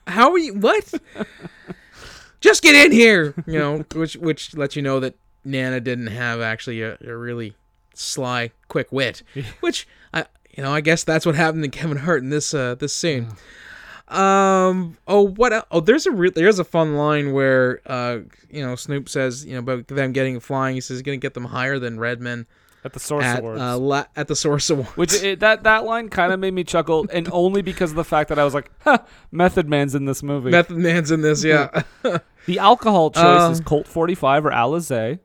How 0.07 0.33
are 0.33 0.39
you? 0.39 0.55
What? 0.55 0.93
Just 2.41 2.63
get 2.63 2.75
in 2.75 2.93
here. 2.93 3.35
You 3.47 3.59
know, 3.59 3.79
which 3.95 4.17
which 4.17 4.55
lets 4.57 4.77
you 4.77 4.83
know 4.83 5.01
that 5.01 5.15
Nana 5.45 5.81
didn't 5.81 6.09
have 6.09 6.41
actually 6.41 6.83
a, 6.83 6.97
a 7.07 7.17
really 7.17 7.55
sly, 7.95 8.51
quick 8.69 8.93
wit. 8.93 9.23
Which 9.61 9.89
I, 10.15 10.25
you 10.57 10.63
know, 10.63 10.73
I 10.73 10.81
guess 10.81 11.03
that's 11.05 11.27
what 11.27 11.35
happened 11.35 11.65
to 11.65 11.69
Kevin 11.69 11.97
Hart 11.99 12.23
in 12.23 12.31
this 12.31 12.55
uh 12.55 12.75
this 12.77 12.95
scene. 12.95 13.29
Um. 14.09 14.97
Oh, 15.07 15.27
what? 15.27 15.53
el- 15.53 15.67
Oh, 15.71 15.81
there's 15.81 16.07
a 16.07 16.11
re- 16.13 16.31
there's 16.31 16.59
a 16.59 16.65
fun 16.65 16.97
line 16.97 17.33
where 17.33 17.81
uh 17.87 18.21
you 18.51 18.65
know 18.65 18.75
Snoop 18.75 19.09
says 19.09 19.45
you 19.45 19.53
know 19.53 19.59
about 19.59 19.89
them 19.89 20.13
getting 20.13 20.41
flying. 20.41 20.75
He 20.75 20.81
says 20.81 20.97
he's 20.99 21.03
gonna 21.03 21.17
get 21.19 21.35
them 21.35 21.45
higher 21.47 21.79
than 21.79 21.99
Redman 21.99 22.47
At 22.89 22.95
the 22.95 23.01
Source 23.01 23.25
at 23.25 23.41
Awards. 23.41 23.61
uh 23.61 23.77
la- 23.79 24.05
at 24.17 24.29
the 24.29 24.35
Source 24.35 24.71
Awards. 24.71 24.97
Which 24.97 25.13
it, 25.23 25.41
that 25.41 25.65
that 25.65 25.85
line 25.85 26.09
kind 26.09 26.33
of 26.33 26.41
made 26.41 26.55
me 26.55 26.65
chuckle, 26.65 27.07
and 27.13 27.29
only 27.33 27.61
because 27.61 27.91
of 27.91 27.97
the 27.97 28.05
fact 28.05 28.31
that 28.31 28.39
I 28.39 28.45
was 28.45 28.55
like, 28.55 28.71
huh, 28.81 28.99
Method 29.31 29.69
Man's 29.69 29.95
in 29.95 30.07
this 30.07 30.23
movie. 30.23 30.51
Method 30.51 30.79
Man's 30.79 31.11
in 31.11 31.21
this, 31.21 31.45
yeah. 31.45 31.83
the 32.47 32.59
alcohol 32.59 33.11
choice 33.11 33.25
Um, 33.25 33.53
is 33.53 33.61
Colt 33.61 33.87
45 33.87 34.47
or 34.47 34.51
Alizé. 34.51 35.19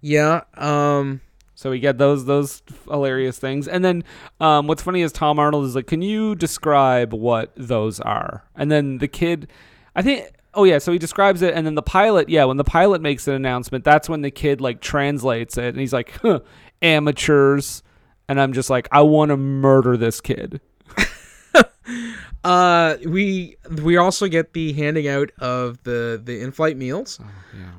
yeah. 0.00 0.42
Um. 0.54 1.20
So 1.56 1.70
we 1.70 1.78
get 1.78 1.98
those 1.98 2.24
those 2.26 2.62
hilarious 2.88 3.38
things, 3.38 3.68
and 3.68 3.84
then 3.84 4.04
um, 4.40 4.66
what's 4.66 4.82
funny 4.82 5.02
is 5.02 5.12
Tom 5.12 5.38
Arnold 5.38 5.64
is 5.66 5.74
like, 5.76 5.86
"Can 5.86 6.02
you 6.02 6.34
describe 6.34 7.12
what 7.14 7.52
those 7.56 8.00
are?" 8.00 8.42
And 8.56 8.70
then 8.72 8.98
the 8.98 9.08
kid, 9.08 9.48
I 9.94 10.02
think, 10.02 10.26
oh 10.54 10.64
yeah, 10.64 10.78
so 10.78 10.92
he 10.92 10.98
describes 10.98 11.42
it, 11.42 11.54
and 11.54 11.66
then 11.66 11.74
the 11.74 11.82
pilot, 11.82 12.28
yeah, 12.28 12.44
when 12.44 12.56
the 12.56 12.64
pilot 12.64 13.00
makes 13.00 13.26
an 13.28 13.34
announcement, 13.34 13.84
that's 13.84 14.08
when 14.08 14.22
the 14.22 14.30
kid 14.30 14.60
like 14.60 14.80
translates 14.80 15.56
it, 15.58 15.66
and 15.66 15.78
he's 15.78 15.92
like, 15.92 16.10
huh, 16.22 16.40
"Amateurs," 16.82 17.82
and 18.28 18.40
I'm 18.40 18.52
just 18.52 18.70
like, 18.70 18.88
I 18.92 19.02
want 19.02 19.30
to 19.30 19.36
murder 19.36 19.96
this 19.96 20.20
kid. 20.20 20.60
Uh, 22.44 22.98
we 23.06 23.56
we 23.82 23.96
also 23.96 24.28
get 24.28 24.52
the 24.52 24.74
handing 24.74 25.08
out 25.08 25.30
of 25.38 25.82
the 25.84 26.20
the 26.22 26.42
in-flight 26.42 26.76
meals. 26.76 27.18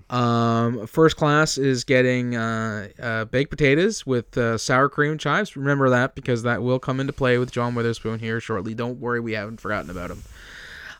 Um, 0.09 0.88
first 0.88 1.17
class 1.17 1.59
is 1.59 1.84
getting 1.84 2.36
uh, 2.36 2.88
uh, 2.99 3.26
baked 3.26 3.51
potatoes 3.51 4.07
with 4.07 4.36
uh, 4.38 4.57
sour 4.57 4.89
cream 4.89 5.11
and 5.11 5.19
chives. 5.19 5.55
Remember 5.55 5.91
that 5.91 6.15
because 6.15 6.41
that 6.43 6.63
will 6.63 6.80
come 6.80 6.99
into 6.99 7.13
play 7.13 7.38
with 7.38 7.51
John 7.51 7.76
Witherspoon 7.76 8.17
here 8.17 8.39
shortly. 8.39 8.73
Don't 8.73 8.99
worry, 8.99 9.19
we 9.19 9.34
haven't 9.34 9.61
forgotten 9.61 9.91
about 9.91 10.09
him. 10.09 10.23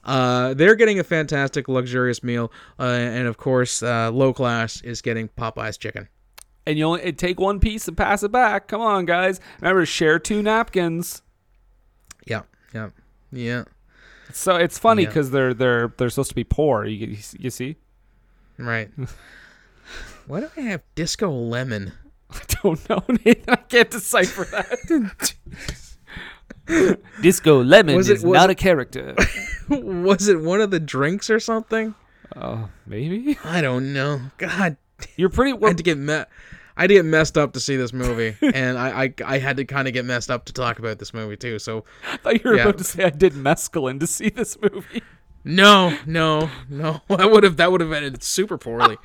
Uh, 0.06 0.54
they're 0.54 0.76
getting 0.76 1.00
a 1.00 1.04
fantastic, 1.04 1.68
luxurious 1.68 2.24
meal, 2.24 2.52
uh, 2.80 2.84
and 2.84 3.28
of 3.28 3.38
course, 3.38 3.82
uh, 3.84 4.12
low 4.12 4.32
class 4.34 4.82
is 4.82 5.02
getting 5.02 5.28
Popeye's 5.30 5.78
chicken. 5.78 6.08
and 6.68 6.78
you 6.78 6.86
only 6.86 7.12
take 7.14 7.40
one 7.40 7.60
piece 7.60 7.88
and 7.88 7.98
pass 7.98 8.24
it 8.24 8.32
back. 8.32 8.68
Come 8.68 8.82
on, 8.82 9.06
guys. 9.06 9.40
Remember, 9.62 9.86
share 9.86 10.20
two 10.20 10.42
napkins. 10.42 11.22
Yeah, 12.28 12.44
yeah, 12.74 12.90
yeah. 13.32 13.64
So 14.34 14.56
it's 14.56 14.78
funny 14.80 15.04
Yeah. 15.04 15.10
because 15.10 15.32
they're 15.32 15.54
they're 15.54 15.94
they're 15.98 16.10
supposed 16.10 16.30
to 16.30 16.36
be 16.36 16.44
poor. 16.44 16.86
You 16.86 17.18
you 17.40 17.50
see? 17.50 17.76
Right. 18.58 18.90
Why 20.28 20.40
do 20.40 20.50
I 20.58 20.62
have 20.62 20.82
disco 20.96 21.30
lemon? 21.30 21.92
I 22.32 22.40
don't 22.64 22.90
know, 22.90 23.04
Nathan. 23.26 23.44
I 23.48 23.56
can't 23.58 23.90
decipher 23.92 24.46
that. 24.46 25.34
Disco 27.22 27.64
Lemon 27.64 28.00
it- 28.00 28.10
is 28.10 28.24
not 28.24 28.50
it- 28.50 28.54
a 28.54 28.56
character. 28.56 29.16
Was 29.70 30.28
it 30.28 30.42
one 30.42 30.62
of 30.62 30.72
the 30.72 30.80
drinks 30.80 31.30
or 31.30 31.40
something? 31.40 31.96
Oh, 32.36 32.70
maybe 32.86 33.38
I 33.44 33.62
don't 33.62 33.94
know. 33.94 34.22
God 34.38 34.78
you're 35.18 35.30
pretty. 35.30 35.58
I 35.64 35.68
had 35.68 35.78
to 35.78 35.84
get 35.84 35.98
me- 35.98 36.24
I 36.78 36.82
had 36.82 36.88
to 36.88 36.94
get 36.96 37.06
messed 37.06 37.38
up 37.38 37.54
to 37.54 37.60
see 37.60 37.78
this 37.78 37.94
movie, 37.94 38.36
and 38.42 38.78
I, 38.78 39.04
I 39.06 39.14
I 39.26 39.38
had 39.40 39.58
to 39.58 39.66
kind 39.66 39.88
of 39.88 39.94
get 39.94 40.04
messed 40.06 40.30
up 40.30 40.46
to 40.46 40.54
talk 40.54 40.80
about 40.80 41.00
this 41.00 41.14
movie 41.14 41.38
too. 41.38 41.58
So 41.60 41.86
I 42.12 42.18
thought 42.18 42.44
you 42.44 42.50
were 42.50 42.56
yeah. 42.58 42.64
about 42.64 42.78
to 42.80 42.84
say 42.84 43.04
I 43.04 43.10
did 43.12 43.34
mescaline 43.34 44.00
to 44.02 44.08
see 44.08 44.30
this 44.30 44.58
movie. 44.62 45.02
No, 45.48 45.96
no, 46.08 46.50
no. 46.70 47.02
That 47.08 47.30
would 47.32 47.44
have 47.44 47.58
that 47.58 47.72
would 47.72 47.80
have 47.80 47.92
ended 47.92 48.24
super 48.24 48.58
poorly. 48.58 48.98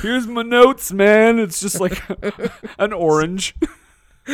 Here's 0.00 0.26
my 0.26 0.42
notes, 0.42 0.90
man. 0.90 1.38
It's 1.38 1.60
just 1.60 1.80
like 1.80 2.02
an 2.78 2.92
orange. 2.92 3.54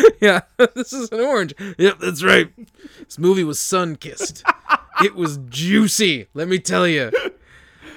yeah, 0.20 0.42
this 0.74 0.92
is 0.92 1.10
an 1.12 1.20
orange. 1.20 1.54
Yep, 1.78 1.98
that's 2.00 2.22
right. 2.22 2.50
This 2.98 3.18
movie 3.18 3.44
was 3.44 3.60
sun 3.60 3.96
kissed. 3.96 4.44
it 5.02 5.14
was 5.14 5.38
juicy. 5.48 6.26
Let 6.34 6.48
me 6.48 6.58
tell 6.58 6.86
you. 6.86 7.10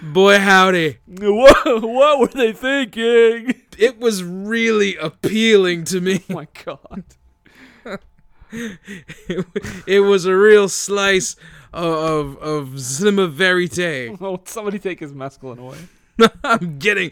Boy, 0.02 0.40
howdy. 0.40 0.98
What, 1.08 1.82
what 1.82 2.20
were 2.20 2.28
they 2.28 2.54
thinking? 2.54 3.56
It 3.78 4.00
was 4.00 4.24
really 4.24 4.96
appealing 4.96 5.86
to 5.86 6.02
me. 6.02 6.24
Oh 6.30 6.34
my 6.34 6.48
god. 6.66 7.04
It, 8.52 8.80
it 9.88 10.00
was 10.02 10.26
a 10.26 10.36
real 10.36 10.70
slice 10.70 11.36
of 11.74 12.38
of, 12.38 12.38
of 12.38 12.82
cinema 12.82 13.28
verite. 13.28 14.18
Oh, 14.22 14.42
somebody 14.46 14.80
take 14.80 15.00
his 15.00 15.14
mescaline 15.14 15.60
away. 15.60 15.78
I'm 16.44 16.78
getting. 16.80 17.12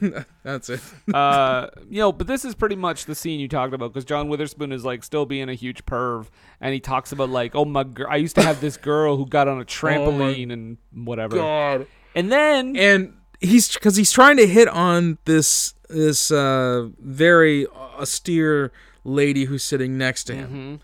That's 0.42 0.68
it. 0.70 0.80
uh, 1.14 1.68
you 1.88 1.98
know, 2.00 2.12
but 2.12 2.26
this 2.26 2.44
is 2.44 2.54
pretty 2.54 2.76
much 2.76 3.04
the 3.04 3.14
scene 3.14 3.40
you 3.40 3.48
talked 3.48 3.74
about 3.74 3.92
because 3.92 4.04
John 4.04 4.28
Witherspoon 4.28 4.72
is 4.72 4.84
like 4.84 5.04
still 5.04 5.26
being 5.26 5.48
a 5.48 5.54
huge 5.54 5.84
perv, 5.86 6.26
and 6.60 6.74
he 6.74 6.80
talks 6.80 7.12
about 7.12 7.28
like, 7.30 7.54
oh 7.54 7.64
my, 7.64 7.84
gir- 7.84 8.10
I 8.10 8.16
used 8.16 8.34
to 8.36 8.42
have 8.42 8.60
this 8.60 8.76
girl 8.76 9.16
who 9.16 9.26
got 9.26 9.48
on 9.48 9.60
a 9.60 9.64
trampoline 9.66 10.52
and 10.52 10.78
whatever, 10.92 11.36
God. 11.36 11.86
and 12.14 12.30
then 12.32 12.76
and 12.76 13.14
he's 13.40 13.72
because 13.72 13.96
he's 13.96 14.12
trying 14.12 14.36
to 14.38 14.46
hit 14.46 14.68
on 14.68 15.18
this 15.24 15.74
this 15.88 16.30
uh, 16.30 16.88
very 16.98 17.66
austere 17.68 18.72
lady 19.04 19.44
who's 19.44 19.62
sitting 19.62 19.96
next 19.98 20.24
to 20.24 20.34
him, 20.34 20.80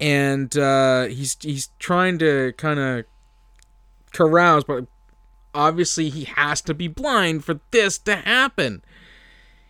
and 0.00 0.56
uh, 0.58 1.04
he's 1.06 1.36
he's 1.40 1.68
trying 1.78 2.18
to 2.18 2.52
kind 2.58 2.78
of 2.80 3.04
carouse, 4.12 4.64
but 4.64 4.86
obviously 5.54 6.08
he 6.10 6.24
has 6.24 6.60
to 6.62 6.74
be 6.74 6.88
blind 6.88 7.44
for 7.44 7.60
this 7.70 7.98
to 8.00 8.16
happen. 8.16 8.82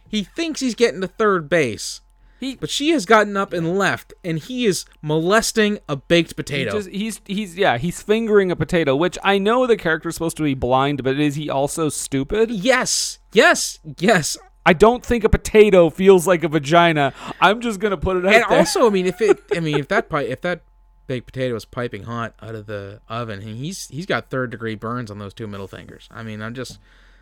He 0.08 0.22
thinks 0.24 0.60
he's 0.60 0.74
getting 0.74 1.00
to 1.00 1.06
third 1.08 1.48
base. 1.48 2.00
He- 2.40 2.56
but 2.56 2.68
she 2.70 2.90
has 2.90 3.06
gotten 3.06 3.36
up 3.36 3.52
and 3.52 3.78
left, 3.78 4.12
and 4.24 4.38
he 4.38 4.66
is 4.66 4.84
molesting 5.00 5.78
a 5.88 5.96
baked 5.96 6.30
he 6.30 6.34
potato. 6.34 6.72
just, 6.72 6.88
he's 6.90 7.20
he's 7.24 7.56
yeah 7.56 7.78
he's 7.78 8.02
fingering 8.02 8.50
a 8.50 8.56
potato, 8.56 8.94
which 8.96 9.16
I 9.24 9.38
know 9.38 9.66
the 9.66 9.76
character's 9.76 10.14
supposed 10.14 10.36
to 10.38 10.42
be 10.42 10.54
blind, 10.54 11.02
but 11.04 11.18
is 11.18 11.36
he 11.36 11.48
also 11.48 11.88
stupid? 11.88 12.50
yes, 12.50 13.18
yes, 13.32 13.78
yes. 13.98 14.36
I 14.66 14.72
don't 14.72 15.04
think 15.04 15.24
a 15.24 15.28
potato 15.28 15.90
feels 15.90 16.26
like 16.26 16.42
a 16.42 16.48
vagina. 16.48 17.12
I'm 17.40 17.60
just 17.60 17.80
gonna 17.80 17.96
put 17.98 18.16
it 18.16 18.26
out 18.26 18.34
and 18.34 18.44
there. 18.48 18.58
also, 18.58 18.86
I 18.86 18.90
mean, 18.90 19.06
if 19.06 19.20
it, 19.20 19.38
I 19.54 19.60
mean, 19.60 19.78
if 19.78 19.88
that 19.88 20.06
if 20.12 20.40
that 20.42 20.62
baked 21.06 21.26
potato 21.26 21.54
is 21.54 21.64
piping 21.64 22.04
hot 22.04 22.34
out 22.42 22.54
of 22.54 22.66
the 22.66 23.00
oven, 23.08 23.40
and 23.40 23.56
he's 23.56 23.88
he's 23.88 24.06
got 24.06 24.30
third 24.30 24.50
degree 24.50 24.74
burns 24.74 25.10
on 25.10 25.18
those 25.18 25.34
two 25.34 25.46
middle 25.46 25.68
fingers. 25.68 26.08
I 26.10 26.22
mean, 26.22 26.42
I'm 26.42 26.54
just 26.54 26.78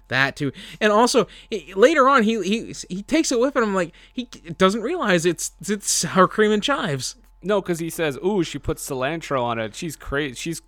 that 0.08 0.36
too. 0.36 0.52
And 0.80 0.92
also, 0.92 1.26
later 1.74 2.08
on, 2.08 2.22
he 2.22 2.42
he 2.42 2.74
he 2.88 3.02
takes 3.02 3.32
a 3.32 3.38
whiff, 3.38 3.56
and 3.56 3.64
I'm 3.64 3.74
like, 3.74 3.94
he 4.12 4.24
doesn't 4.58 4.82
realize 4.82 5.26
it's 5.26 5.52
it's 5.68 5.90
sour 5.90 6.28
cream 6.28 6.52
and 6.52 6.62
chives. 6.62 7.16
No, 7.42 7.60
because 7.60 7.80
he 7.80 7.90
says, 7.90 8.18
"Ooh, 8.24 8.44
she 8.44 8.58
puts 8.58 8.88
cilantro 8.88 9.42
on 9.42 9.58
it. 9.58 9.74
She's 9.74 9.96
crazy. 9.96 10.34
She's 10.36 10.62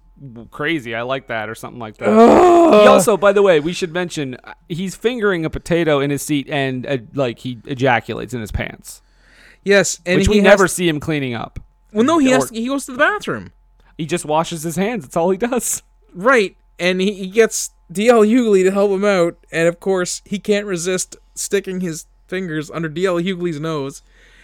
crazy. 0.51 0.95
I 0.95 1.03
like 1.03 1.29
that," 1.29 1.49
or 1.49 1.55
something 1.55 1.79
like 1.79 1.99
that. 1.99 2.09
he 2.09 2.87
also, 2.89 3.17
by 3.17 3.33
the 3.33 3.43
way, 3.43 3.61
we 3.61 3.73
should 3.73 3.93
mention 3.93 4.37
uh, 4.43 4.55
he's 4.69 4.97
fingering 4.97 5.45
a 5.45 5.51
potato 5.51 6.01
in 6.01 6.11
his 6.11 6.23
seat, 6.23 6.49
and 6.51 6.87
uh, 6.87 6.99
like 7.15 7.39
he 7.39 7.61
ejaculates 7.67 8.35
in 8.35 8.41
his 8.41 8.51
pants, 8.51 9.03
Yes, 9.65 10.01
and 10.05 10.19
which 10.19 10.29
we 10.29 10.41
never 10.41 10.69
see 10.69 10.89
him 10.89 11.01
cleaning 11.01 11.35
up. 11.35 11.61
Well, 11.95 12.05
no, 12.05 12.19
he 12.19 12.31
has. 12.31 12.51
He 12.51 12.67
goes 12.67 12.87
to 12.87 12.93
the 12.93 12.99
bathroom. 12.99 13.53
He 13.97 14.05
just 14.05 14.25
washes 14.25 14.65
his 14.65 14.77
hands. 14.77 15.05
That's 15.05 15.17
all 15.17 15.31
he 15.31 15.39
does. 15.39 15.83
Right, 16.13 16.57
and 16.79 17.01
he, 17.01 17.13
he 17.15 17.29
gets 17.29 17.71
DL 17.93 18.27
Hughley 18.27 18.65
to 18.65 18.71
help 18.71 18.91
him 18.91 19.05
out, 19.05 19.39
and 19.53 19.69
of 19.69 19.81
course 19.81 20.21
he 20.25 20.39
can't 20.39 20.67
resist 20.67 21.17
sticking 21.35 21.81
his 21.81 22.07
fingers 22.27 22.71
under 22.71 22.89
DL 22.89 23.23
Hughley's 23.23 23.61
nose, 23.61 24.03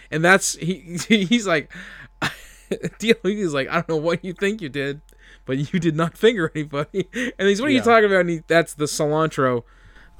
and 0.09 0.23
that's 0.23 0.55
he 0.55 0.97
he's 1.07 1.45
like 1.45 1.71
DL 2.71 3.15
Hughley's 3.21 3.53
like 3.53 3.67
I 3.67 3.75
don't 3.75 3.89
know 3.89 3.97
what 3.97 4.23
you 4.23 4.33
think 4.33 4.61
you 4.61 4.69
did, 4.69 5.01
but 5.45 5.73
you 5.73 5.79
did 5.79 5.95
not 5.95 6.17
finger 6.17 6.51
anybody, 6.55 7.09
and 7.37 7.47
he's 7.49 7.59
what 7.59 7.69
are 7.69 7.73
you 7.73 7.81
talking 7.81 8.05
about? 8.05 8.21
And 8.21 8.29
he, 8.29 8.43
that's 8.47 8.73
the 8.73 8.85
cilantro. 8.85 9.63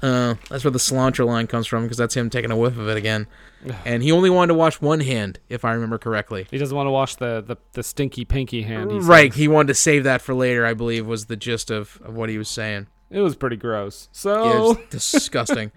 Uh, 0.02 0.34
that's 0.50 0.64
where 0.64 0.70
the 0.72 0.78
cilantro 0.80 1.24
line 1.26 1.46
comes 1.46 1.66
from 1.66 1.84
because 1.84 1.96
that's 1.96 2.16
him 2.16 2.28
taking 2.28 2.50
a 2.50 2.56
whiff 2.56 2.76
of 2.76 2.88
it 2.88 2.96
again, 2.96 3.28
and 3.84 4.02
he 4.02 4.10
only 4.10 4.28
wanted 4.30 4.48
to 4.48 4.54
wash 4.54 4.80
one 4.80 4.98
hand 5.00 5.38
if 5.48 5.64
I 5.64 5.72
remember 5.72 5.96
correctly. 5.96 6.46
He 6.50 6.58
doesn't 6.58 6.76
want 6.76 6.88
to 6.88 6.90
wash 6.90 7.14
the 7.16 7.40
the, 7.46 7.56
the 7.74 7.82
stinky 7.84 8.24
pinky 8.24 8.62
hand. 8.62 8.90
He 8.90 8.98
Right, 8.98 9.32
he 9.32 9.46
wanted 9.46 9.68
to 9.68 9.74
save 9.74 10.02
that 10.04 10.20
for 10.20 10.34
later. 10.34 10.66
I 10.66 10.74
believe 10.74 11.06
was 11.06 11.26
the 11.26 11.36
gist 11.36 11.70
of, 11.70 12.00
of 12.04 12.14
what 12.14 12.28
he 12.28 12.36
was 12.38 12.48
saying. 12.48 12.88
It 13.10 13.20
was 13.20 13.36
pretty 13.36 13.56
gross. 13.56 14.08
Yeah, 14.24 14.32
it 14.32 14.52
So, 14.52 14.58
was 14.70 14.76
disgusting. 14.90 15.70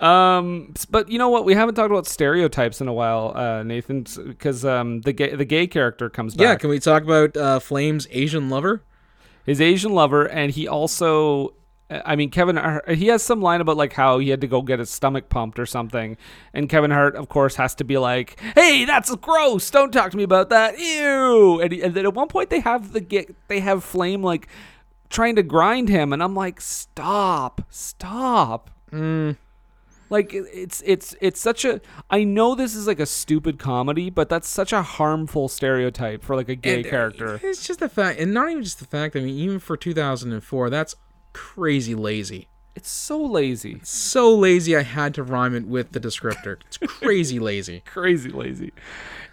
um, 0.00 0.74
but 0.90 1.08
you 1.08 1.18
know 1.18 1.30
what? 1.30 1.44
We 1.44 1.54
haven't 1.54 1.74
talked 1.74 1.90
about 1.90 2.06
stereotypes 2.06 2.80
in 2.80 2.88
a 2.88 2.92
while, 2.92 3.32
uh, 3.34 3.62
Nathan, 3.62 4.04
because 4.26 4.64
um, 4.64 5.00
the 5.00 5.12
gay 5.12 5.34
the 5.34 5.44
gay 5.44 5.66
character 5.66 6.08
comes 6.10 6.34
back. 6.34 6.44
yeah, 6.44 6.54
can 6.56 6.70
we 6.70 6.78
talk 6.78 7.02
about 7.02 7.36
uh, 7.36 7.58
Flame's 7.58 8.06
Asian 8.10 8.50
lover? 8.50 8.82
his 9.46 9.62
Asian 9.62 9.92
lover, 9.94 10.26
and 10.26 10.52
he 10.52 10.68
also, 10.68 11.54
I 11.90 12.16
mean, 12.16 12.30
Kevin, 12.30 12.56
Hart- 12.56 12.90
he 12.90 13.06
has 13.06 13.22
some 13.22 13.40
line 13.40 13.62
about 13.62 13.78
like 13.78 13.94
how 13.94 14.18
he 14.18 14.28
had 14.28 14.42
to 14.42 14.46
go 14.46 14.60
get 14.60 14.78
his 14.78 14.90
stomach 14.90 15.30
pumped 15.30 15.58
or 15.58 15.64
something, 15.64 16.18
and 16.52 16.68
Kevin 16.68 16.90
Hart, 16.90 17.16
of 17.16 17.28
course, 17.30 17.56
has 17.56 17.74
to 17.76 17.84
be 17.84 17.96
like, 17.96 18.38
"Hey, 18.54 18.84
that's 18.84 19.14
gross! 19.16 19.70
Don't 19.70 19.90
talk 19.90 20.10
to 20.10 20.16
me 20.16 20.22
about 20.22 20.50
that! 20.50 20.78
Ew!" 20.78 21.60
And, 21.60 21.72
he, 21.72 21.82
and 21.82 21.94
then 21.94 22.04
at 22.04 22.12
one 22.12 22.28
point 22.28 22.50
they 22.50 22.60
have 22.60 22.92
the 22.92 23.00
get, 23.00 23.34
they 23.48 23.60
have 23.60 23.82
Flame 23.82 24.22
like 24.22 24.48
trying 25.08 25.36
to 25.36 25.42
grind 25.42 25.88
him, 25.88 26.12
and 26.12 26.22
I'm 26.22 26.34
like, 26.34 26.60
"Stop! 26.60 27.62
Stop!" 27.70 28.70
Mm. 28.92 29.36
Like 30.10 30.32
it's 30.32 30.82
it's 30.86 31.14
it's 31.20 31.40
such 31.40 31.64
a 31.64 31.80
I 32.10 32.24
know 32.24 32.54
this 32.54 32.74
is 32.74 32.86
like 32.86 33.00
a 33.00 33.06
stupid 33.06 33.58
comedy, 33.58 34.10
but 34.10 34.28
that's 34.28 34.48
such 34.48 34.72
a 34.72 34.82
harmful 34.82 35.48
stereotype 35.48 36.22
for 36.22 36.34
like 36.36 36.48
a 36.48 36.54
gay 36.54 36.76
And, 36.76 36.86
character. 36.86 37.40
It's 37.42 37.66
just 37.66 37.80
the 37.80 37.88
fact, 37.88 38.18
and 38.18 38.32
not 38.32 38.50
even 38.50 38.62
just 38.62 38.78
the 38.78 38.86
fact. 38.86 39.16
I 39.16 39.20
mean, 39.20 39.34
even 39.38 39.58
for 39.58 39.76
2004, 39.76 40.70
that's 40.70 40.94
crazy 41.32 41.94
lazy. 41.94 42.48
It's 42.74 42.90
so 42.90 43.20
lazy. 43.20 43.80
So 43.82 44.34
lazy, 44.34 44.76
I 44.76 44.82
had 44.82 45.14
to 45.14 45.22
rhyme 45.24 45.54
it 45.56 45.66
with 45.66 45.92
the 45.92 46.00
descriptor. 46.00 46.58
It's 46.66 46.78
crazy 46.86 47.38
lazy. 47.40 47.82
crazy 47.84 48.30
lazy. 48.30 48.72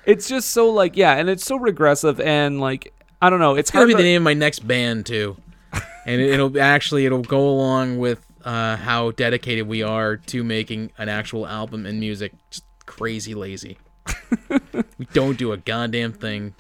It's 0.05 0.27
just 0.27 0.49
so 0.51 0.69
like 0.71 0.95
yeah, 0.97 1.15
and 1.15 1.29
it's 1.29 1.45
so 1.45 1.55
regressive 1.55 2.19
and 2.19 2.59
like 2.59 2.93
I 3.21 3.29
don't 3.29 3.39
know. 3.39 3.51
It's 3.55 3.69
It's 3.69 3.71
gonna 3.71 3.87
be 3.87 3.93
the 3.93 4.03
name 4.03 4.21
of 4.21 4.25
my 4.25 4.33
next 4.33 4.67
band 4.67 5.05
too, 5.05 5.37
and 6.05 6.21
it, 6.21 6.31
it'll 6.31 6.59
actually 6.59 7.05
it'll 7.05 7.21
go 7.21 7.47
along 7.49 7.97
with 7.99 8.25
uh, 8.43 8.77
how 8.77 9.11
dedicated 9.11 9.67
we 9.67 9.81
are 9.81 10.17
to 10.17 10.43
making 10.43 10.91
an 10.97 11.09
actual 11.09 11.47
album 11.47 11.85
and 11.85 11.99
music. 11.99 12.33
Just 12.51 12.65
crazy 12.85 13.33
lazy. 13.33 13.77
we 14.97 15.05
don't 15.13 15.37
do 15.37 15.51
a 15.51 15.57
goddamn 15.57 16.13
thing. 16.13 16.53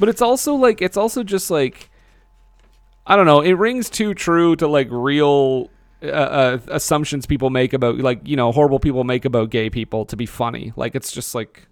but 0.00 0.08
it's 0.08 0.22
also 0.22 0.54
like 0.54 0.82
it's 0.82 0.96
also 0.96 1.22
just 1.22 1.50
like 1.50 1.90
I 3.06 3.16
don't 3.16 3.26
know. 3.26 3.40
It 3.40 3.52
rings 3.54 3.90
too 3.90 4.14
true 4.14 4.54
to 4.56 4.66
like 4.68 4.88
real 4.90 5.70
uh, 6.02 6.06
uh, 6.06 6.58
assumptions 6.68 7.26
people 7.26 7.50
make 7.50 7.72
about 7.72 7.98
like 7.98 8.26
you 8.26 8.36
know 8.36 8.52
horrible 8.52 8.78
people 8.80 9.04
make 9.04 9.24
about 9.24 9.50
gay 9.50 9.70
people 9.70 10.04
to 10.06 10.16
be 10.16 10.26
funny. 10.26 10.72
Like 10.76 10.94
it's 10.94 11.12
just 11.12 11.34
like 11.34 11.66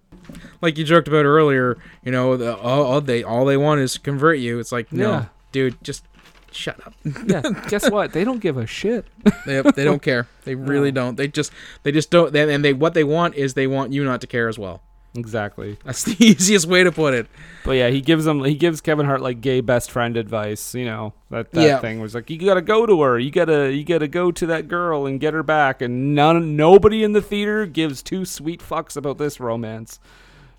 like 0.61 0.77
you 0.77 0.83
joked 0.83 1.07
about 1.07 1.25
earlier, 1.25 1.77
you 2.03 2.11
know, 2.11 2.37
the, 2.37 2.55
all, 2.57 2.83
all 2.83 3.01
they 3.01 3.23
all 3.23 3.45
they 3.45 3.57
want 3.57 3.81
is 3.81 3.93
to 3.93 3.99
convert 3.99 4.39
you. 4.39 4.59
It's 4.59 4.71
like, 4.71 4.91
no, 4.91 5.09
Yeah. 5.11 5.25
dude, 5.51 5.83
just 5.83 6.05
shut 6.51 6.85
up. 6.85 6.93
yeah. 7.25 7.41
guess 7.69 7.89
what? 7.89 8.11
They 8.11 8.23
don't 8.25 8.39
give 8.39 8.57
a 8.57 8.67
shit. 8.67 9.05
they, 9.45 9.61
they 9.61 9.85
don't 9.85 10.01
care. 10.01 10.27
They 10.43 10.55
really 10.55 10.91
don't. 10.91 11.15
They 11.15 11.27
just 11.29 11.51
they 11.83 11.91
just 11.93 12.09
don't. 12.11 12.33
They, 12.33 12.53
and 12.53 12.63
they 12.63 12.73
what 12.73 12.93
they 12.93 13.05
want 13.05 13.35
is 13.35 13.53
they 13.53 13.67
want 13.67 13.93
you 13.93 14.03
not 14.03 14.19
to 14.21 14.27
care 14.27 14.49
as 14.49 14.59
well. 14.59 14.81
Exactly. 15.15 15.77
That's 15.85 16.03
the 16.03 16.15
easiest 16.23 16.67
way 16.67 16.83
to 16.83 16.91
put 16.91 17.13
it. 17.13 17.27
But 17.63 17.73
yeah, 17.73 17.89
he 17.89 18.01
gives 18.01 18.25
him 18.25 18.43
he 18.43 18.55
gives 18.55 18.81
Kevin 18.81 19.05
Hart 19.05 19.21
like 19.21 19.41
gay 19.41 19.61
best 19.61 19.91
friend 19.91 20.17
advice. 20.17 20.73
You 20.75 20.85
know 20.85 21.13
that 21.29 21.51
that 21.51 21.63
Yeah. 21.63 21.79
thing 21.79 21.99
was 21.99 22.15
like 22.15 22.29
you 22.29 22.37
gotta 22.37 22.61
go 22.61 22.85
to 22.85 23.01
her, 23.01 23.19
you 23.19 23.31
gotta 23.31 23.71
you 23.73 23.83
gotta 23.83 24.07
go 24.07 24.31
to 24.31 24.45
that 24.47 24.67
girl 24.67 25.05
and 25.05 25.19
get 25.19 25.33
her 25.33 25.43
back, 25.43 25.81
and 25.81 26.15
none 26.15 26.55
nobody 26.55 27.03
in 27.03 27.13
the 27.13 27.21
theater 27.21 27.65
gives 27.65 28.01
two 28.01 28.25
sweet 28.25 28.61
fucks 28.61 28.95
about 28.97 29.17
this 29.17 29.39
romance. 29.39 29.99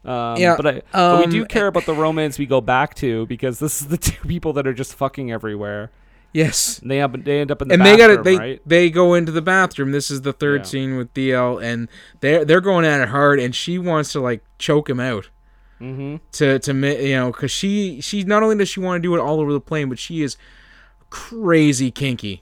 Um, 0.05 0.36
Yeah, 0.36 0.57
but, 0.57 0.66
I, 0.66 0.82
but 0.92 1.20
we 1.20 1.26
do 1.30 1.42
um, 1.42 1.46
care 1.46 1.68
about 1.68 1.86
the 1.86 1.94
romance 1.94 2.36
we 2.36 2.46
go 2.46 2.61
back 2.61 2.94
to 2.96 3.24
because 3.26 3.61
this 3.61 3.80
is 3.80 3.86
the 3.86 3.96
two 4.11 4.26
people 4.26 4.53
that 4.55 4.66
are 4.66 4.74
just 4.74 4.94
fucking 4.94 5.30
everywhere. 5.30 5.90
Yes. 6.33 6.78
And 6.78 6.91
they 6.91 7.01
up 7.01 7.12
they 7.24 7.41
end 7.41 7.51
up 7.51 7.61
in 7.62 7.68
the 7.68 7.74
and 7.74 7.85
they 7.85 7.97
got 7.97 8.11
it. 8.11 8.24
They 8.24 8.37
right? 8.37 8.62
they 8.66 8.89
go 8.91 9.14
into 9.14 9.30
the 9.33 9.43
bathroom. 9.43 9.93
This 9.93 10.11
is 10.11 10.22
the 10.22 10.33
third 10.33 10.62
Yeah. 10.62 10.66
scene 10.66 10.97
with 10.97 11.12
DL, 11.12 11.62
and 11.62 11.89
they're 12.20 12.45
they're 12.45 12.61
going 12.62 12.85
at 12.87 13.01
it 13.01 13.09
hard, 13.11 13.39
and 13.39 13.55
she 13.55 13.78
wants 13.78 14.12
to 14.12 14.20
like 14.20 14.43
choke 14.59 14.89
him 14.89 14.99
out. 15.01 15.28
Mm-hmm. 15.80 16.16
to 16.33 16.59
to 16.61 16.72
you 17.05 17.16
know 17.16 17.33
because 17.33 17.51
she 17.51 18.01
she 18.01 18.22
not 18.22 18.45
only 18.45 18.57
does 18.57 18.68
she 18.68 18.78
want 18.78 19.03
to 19.03 19.07
do 19.07 19.16
it 19.16 19.18
all 19.18 19.41
over 19.41 19.53
the 19.53 19.61
plane 19.61 19.89
but 19.89 19.99
she 19.99 20.22
is 20.22 20.37
crazy 21.11 21.91
kinky 21.91 22.41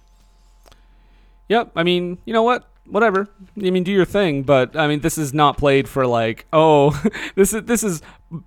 Yep. 1.48 1.72
I 1.74 1.82
mean, 1.82 2.18
you 2.26 2.32
know 2.34 2.42
what? 2.42 2.68
Whatever. 2.90 3.28
I 3.56 3.70
mean, 3.70 3.84
do 3.84 3.92
your 3.92 4.04
thing, 4.04 4.42
but 4.42 4.76
I 4.76 4.86
mean, 4.86 5.00
this 5.00 5.18
is 5.18 5.32
not 5.32 5.56
played 5.56 5.88
for 5.88 6.06
like, 6.06 6.46
oh, 6.52 6.90
this 7.34 7.52
is 7.52 7.64
this 7.64 7.82
is 7.82 8.02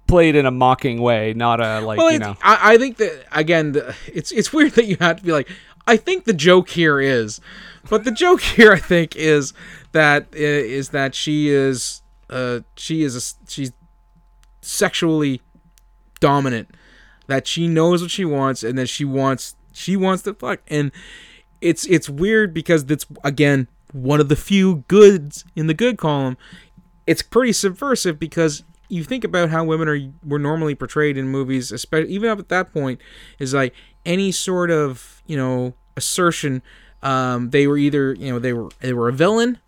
played 0.08 0.36
in 0.36 0.46
a 0.46 0.52
mocking 0.52 1.02
way, 1.02 1.34
not 1.34 1.60
a 1.60 1.82
like, 1.82 1.98
Well, 1.98 2.12
you 2.12 2.20
know. 2.20 2.38
I, 2.41 2.74
I 2.74 2.78
think 2.78 2.98
that 2.98 3.26
again, 3.32 3.74
the, 3.74 3.96
it's 4.08 4.32
it's 4.32 4.54
weird 4.54 4.74
that 4.74 4.86
you 4.86 4.98
have 5.00 5.18
to 5.18 5.24
be 5.24 5.32
like. 5.32 5.50
I 5.86 5.98
think 5.98 6.24
the 6.24 6.34
joke 6.34 6.70
here 6.70 7.02
is, 7.02 7.41
but 7.89 8.06
the 8.06 8.12
joke 8.12 8.41
here 8.56 8.72
I 8.72 8.80
think 8.80 9.16
is 9.16 9.54
that 9.91 10.28
is 10.32 10.89
that 10.89 11.14
she 11.16 11.50
is 11.50 12.02
uh 12.30 12.62
she 12.76 13.04
is 13.04 13.16
a, 13.16 13.50
she's 13.50 13.72
sexually 14.62 15.41
dominant, 16.22 16.70
that 17.28 17.48
she 17.48 17.68
knows 17.68 18.02
what 18.02 18.12
she 18.12 18.24
wants 18.24 18.64
and 18.64 18.78
that 18.78 18.88
she 18.88 19.04
wants 19.04 19.56
she 19.74 19.98
wants 19.98 20.24
to 20.24 20.34
fuck 20.36 20.62
and 20.68 20.91
it's 21.60 21.86
it's 21.88 22.08
weird 22.08 22.54
because 22.54 22.86
that's 22.86 23.06
again 23.24 23.68
one 23.94 24.20
of 24.20 24.28
the 24.28 24.36
few 24.36 24.84
goods 24.88 25.46
in 25.56 25.68
the 25.68 25.74
good 25.74 25.98
column. 25.98 26.38
It's 27.08 27.22
pretty 27.22 27.54
subversive 27.54 28.20
because 28.20 28.64
you 28.89 29.04
think 29.04 29.24
about 29.24 29.50
how 29.50 29.64
women 29.64 29.88
are 29.88 30.00
were 30.26 30.39
normally 30.39 30.76
portrayed 30.76 31.18
in 31.18 31.28
movies, 31.30 31.72
especially 31.72 32.12
even 32.12 32.30
up 32.30 32.39
at 32.39 32.50
that 32.50 32.74
point, 32.74 33.00
is 33.39 33.54
like 33.54 33.74
any 34.06 34.32
sort 34.32 34.70
of 34.72 35.22
you 35.26 35.38
know 35.38 35.74
assertion. 35.96 36.62
Um, 37.02 37.50
they 37.50 37.68
were 37.68 37.78
either 37.78 38.14
you 38.14 38.32
know 38.32 38.39
they 38.39 38.54
were 38.54 38.70
they 38.80 38.94
were 38.94 39.10
a 39.10 39.14
villain, 39.14 39.60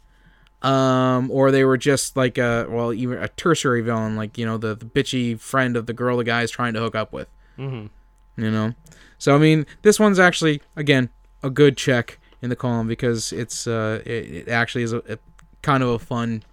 um, 0.61 1.29
or 1.29 1.51
they 1.51 1.63
were 1.63 1.77
just 1.77 2.15
like 2.15 2.37
a 2.37 2.65
well 2.69 2.93
even 2.93 3.17
a 3.17 3.27
tertiary 3.29 3.81
villain, 3.81 4.15
like 4.15 4.37
you 4.37 4.45
know 4.45 4.57
the, 4.57 4.75
the 4.75 4.85
bitchy 4.85 5.39
friend 5.39 5.75
of 5.77 5.85
the 5.85 5.93
girl 5.93 6.17
the 6.17 6.23
guy 6.23 6.41
is 6.41 6.51
trying 6.51 6.73
to 6.73 6.79
hook 6.79 6.95
up 6.95 7.11
with. 7.13 7.27
Mhm. 7.57 7.89
You 8.37 8.51
know, 8.51 8.73
so 9.17 9.35
I 9.35 9.37
mean 9.37 9.65
this 9.81 9.99
one's 9.99 10.19
actually 10.19 10.61
again 10.75 11.09
a 11.43 11.49
good 11.49 11.77
check 11.77 12.19
in 12.41 12.49
the 12.49 12.55
column 12.55 12.87
because 12.87 13.31
it's 13.33 13.67
uh 13.67 14.01
it, 14.05 14.11
it 14.11 14.47
actually 14.49 14.83
is 14.83 14.93
a, 14.93 14.97
a 15.09 15.17
kind 15.61 15.81
of 15.83 15.89
a 15.89 15.99
fun 15.99 16.43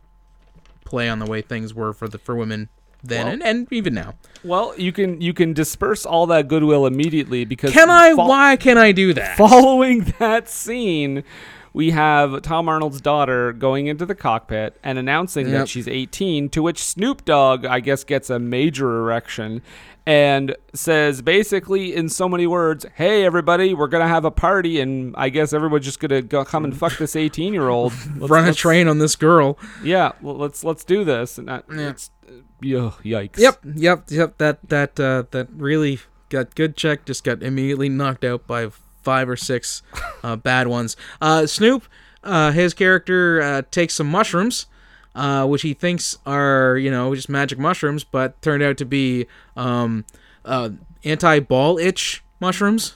play 0.84 1.08
on 1.08 1.18
the 1.18 1.26
way 1.26 1.42
things 1.42 1.74
were 1.74 1.92
for 1.92 2.08
the 2.08 2.18
for 2.18 2.34
women 2.36 2.68
then 3.04 3.24
Well- 3.24 3.32
and, 3.34 3.42
and 3.42 3.72
even 3.72 3.94
now. 3.94 4.14
Well, 4.44 4.74
you 4.78 4.92
can 4.92 5.20
you 5.20 5.32
can 5.32 5.52
disperse 5.52 6.06
all 6.06 6.26
that 6.26 6.46
goodwill 6.48 6.86
immediately 6.86 7.44
because 7.44 7.72
Can 7.72 7.90
I? 7.90 8.14
fol- 8.14 8.28
Why 8.28 8.56
can 8.56 8.78
I 8.78 8.92
do 8.92 9.12
that? 9.14 9.36
Following 9.36 10.00
that 10.18 10.48
scene, 10.48 11.24
we 11.72 11.90
have 11.90 12.42
Tom 12.42 12.68
Arnold's 12.68 13.00
daughter 13.00 13.52
going 13.52 13.86
into 13.88 14.04
the 14.06 14.14
cockpit 14.14 14.78
and 14.84 14.98
announcing 14.98 15.48
Yep. 15.48 15.58
that 15.58 15.68
she's 15.68 15.88
18, 15.88 16.48
to 16.50 16.62
which 16.62 16.82
Snoop 16.82 17.24
Dogg, 17.24 17.64
I 17.64 17.80
guess, 17.80 18.04
gets 18.04 18.30
a 18.30 18.38
major 18.38 18.98
erection 18.98 19.62
and 20.06 20.56
says 20.74 21.22
basically 21.22 21.94
in 21.94 22.08
so 22.08 22.28
many 22.28 22.46
words, 22.46 22.84
"Hey 22.94 23.24
everybody, 23.24 23.74
we're 23.74 23.86
going 23.86 24.02
to 24.04 24.08
have 24.08 24.24
a 24.24 24.30
party 24.30 24.80
and 24.80 25.14
I 25.16 25.28
guess 25.28 25.52
everyone's 25.52 25.84
just 25.84 26.00
going 26.00 26.10
to 26.10 26.22
go 26.22 26.44
come 26.44 26.64
and 26.64 26.76
fuck 26.76 26.96
this 26.98 27.14
18-year-old. 27.14 27.92
Run 28.30 28.48
a 28.48 28.54
train 28.54 28.88
on 28.88 28.98
this 28.98 29.16
girl. 29.16 29.58
Yeah, 29.82 30.12
well, 30.20 30.36
let's 30.36 30.64
let's 30.64 30.84
do 30.84 31.04
this." 31.04 31.38
And 31.38 31.48
that, 31.48 31.64
Yeah. 31.70 31.90
it's 31.90 32.10
uh, 32.28 32.32
yikes. 33.02 33.38
Yep, 33.38 33.60
yep, 33.74 34.04
yep. 34.10 34.38
That 34.38 34.58
that 34.68 34.98
uh, 34.98 35.24
that 35.30 35.48
really 35.54 36.00
got 36.30 36.54
good 36.54 36.76
check. 36.76 37.04
Just 37.04 37.24
got 37.24 37.42
immediately 37.42 37.88
knocked 37.88 38.24
out 38.24 38.46
by 38.46 38.70
five 39.02 39.28
or 39.28 39.36
six 39.36 39.82
uh, 40.22 40.36
bad 40.36 40.68
ones. 40.68 40.96
Uh, 41.20 41.44
Snoop, 41.46 41.84
uh, 42.24 42.52
his 42.52 42.72
character 42.72 43.42
uh, 43.42 43.62
takes 43.70 43.94
some 43.94 44.08
mushrooms, 44.08 44.66
uh, 45.14 45.46
which 45.46 45.62
he 45.62 45.74
thinks 45.74 46.18
are 46.26 46.76
you 46.76 46.90
know 46.90 47.14
just 47.14 47.28
magic 47.28 47.58
mushrooms, 47.58 48.04
but 48.04 48.40
turned 48.42 48.62
out 48.62 48.76
to 48.78 48.84
be 48.84 49.26
um, 49.56 50.04
uh, 50.44 50.70
anti-ball 51.04 51.78
itch 51.78 52.22
mushrooms. 52.40 52.94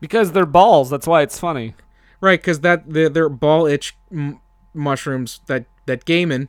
Because 0.00 0.32
they're 0.32 0.44
balls, 0.46 0.90
that's 0.90 1.06
why 1.06 1.22
it's 1.22 1.38
funny. 1.38 1.74
Right, 2.20 2.38
because 2.40 2.60
that 2.60 2.84
they're, 2.92 3.08
they're 3.08 3.28
ball 3.28 3.66
itch 3.66 3.96
m- 4.12 4.40
mushrooms 4.74 5.40
that 5.46 5.64
that 5.86 6.04
Gaiman 6.04 6.48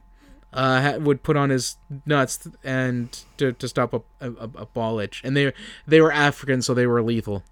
uh, 0.53 0.81
ha- 0.81 0.97
would 0.97 1.23
put 1.23 1.37
on 1.37 1.49
his 1.49 1.77
nuts 2.05 2.47
and 2.63 3.17
to, 3.37 3.53
to 3.53 3.67
stop 3.67 3.93
a, 3.93 4.01
a, 4.19 4.31
a 4.31 4.65
ball 4.65 4.99
itch, 4.99 5.21
and 5.23 5.35
they 5.35 5.53
they 5.87 6.01
were 6.01 6.11
African, 6.11 6.61
so 6.61 6.73
they 6.73 6.87
were 6.87 7.01
lethal. 7.01 7.43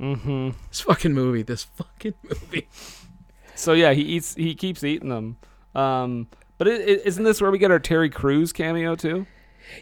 Mhm. 0.00 0.54
This 0.68 0.80
fucking 0.80 1.12
movie, 1.14 1.42
this 1.42 1.64
fucking 1.64 2.14
movie. 2.22 2.68
So 3.54 3.72
yeah, 3.72 3.92
he 3.92 4.02
eats. 4.02 4.34
He 4.34 4.54
keeps 4.54 4.84
eating 4.84 5.08
them. 5.08 5.36
Um, 5.74 6.28
but 6.58 6.66
isn't 6.68 7.24
this 7.24 7.40
where 7.40 7.50
we 7.50 7.58
get 7.58 7.70
our 7.70 7.78
Terry 7.78 8.10
Crews 8.10 8.52
cameo 8.52 8.94
too? 8.96 9.26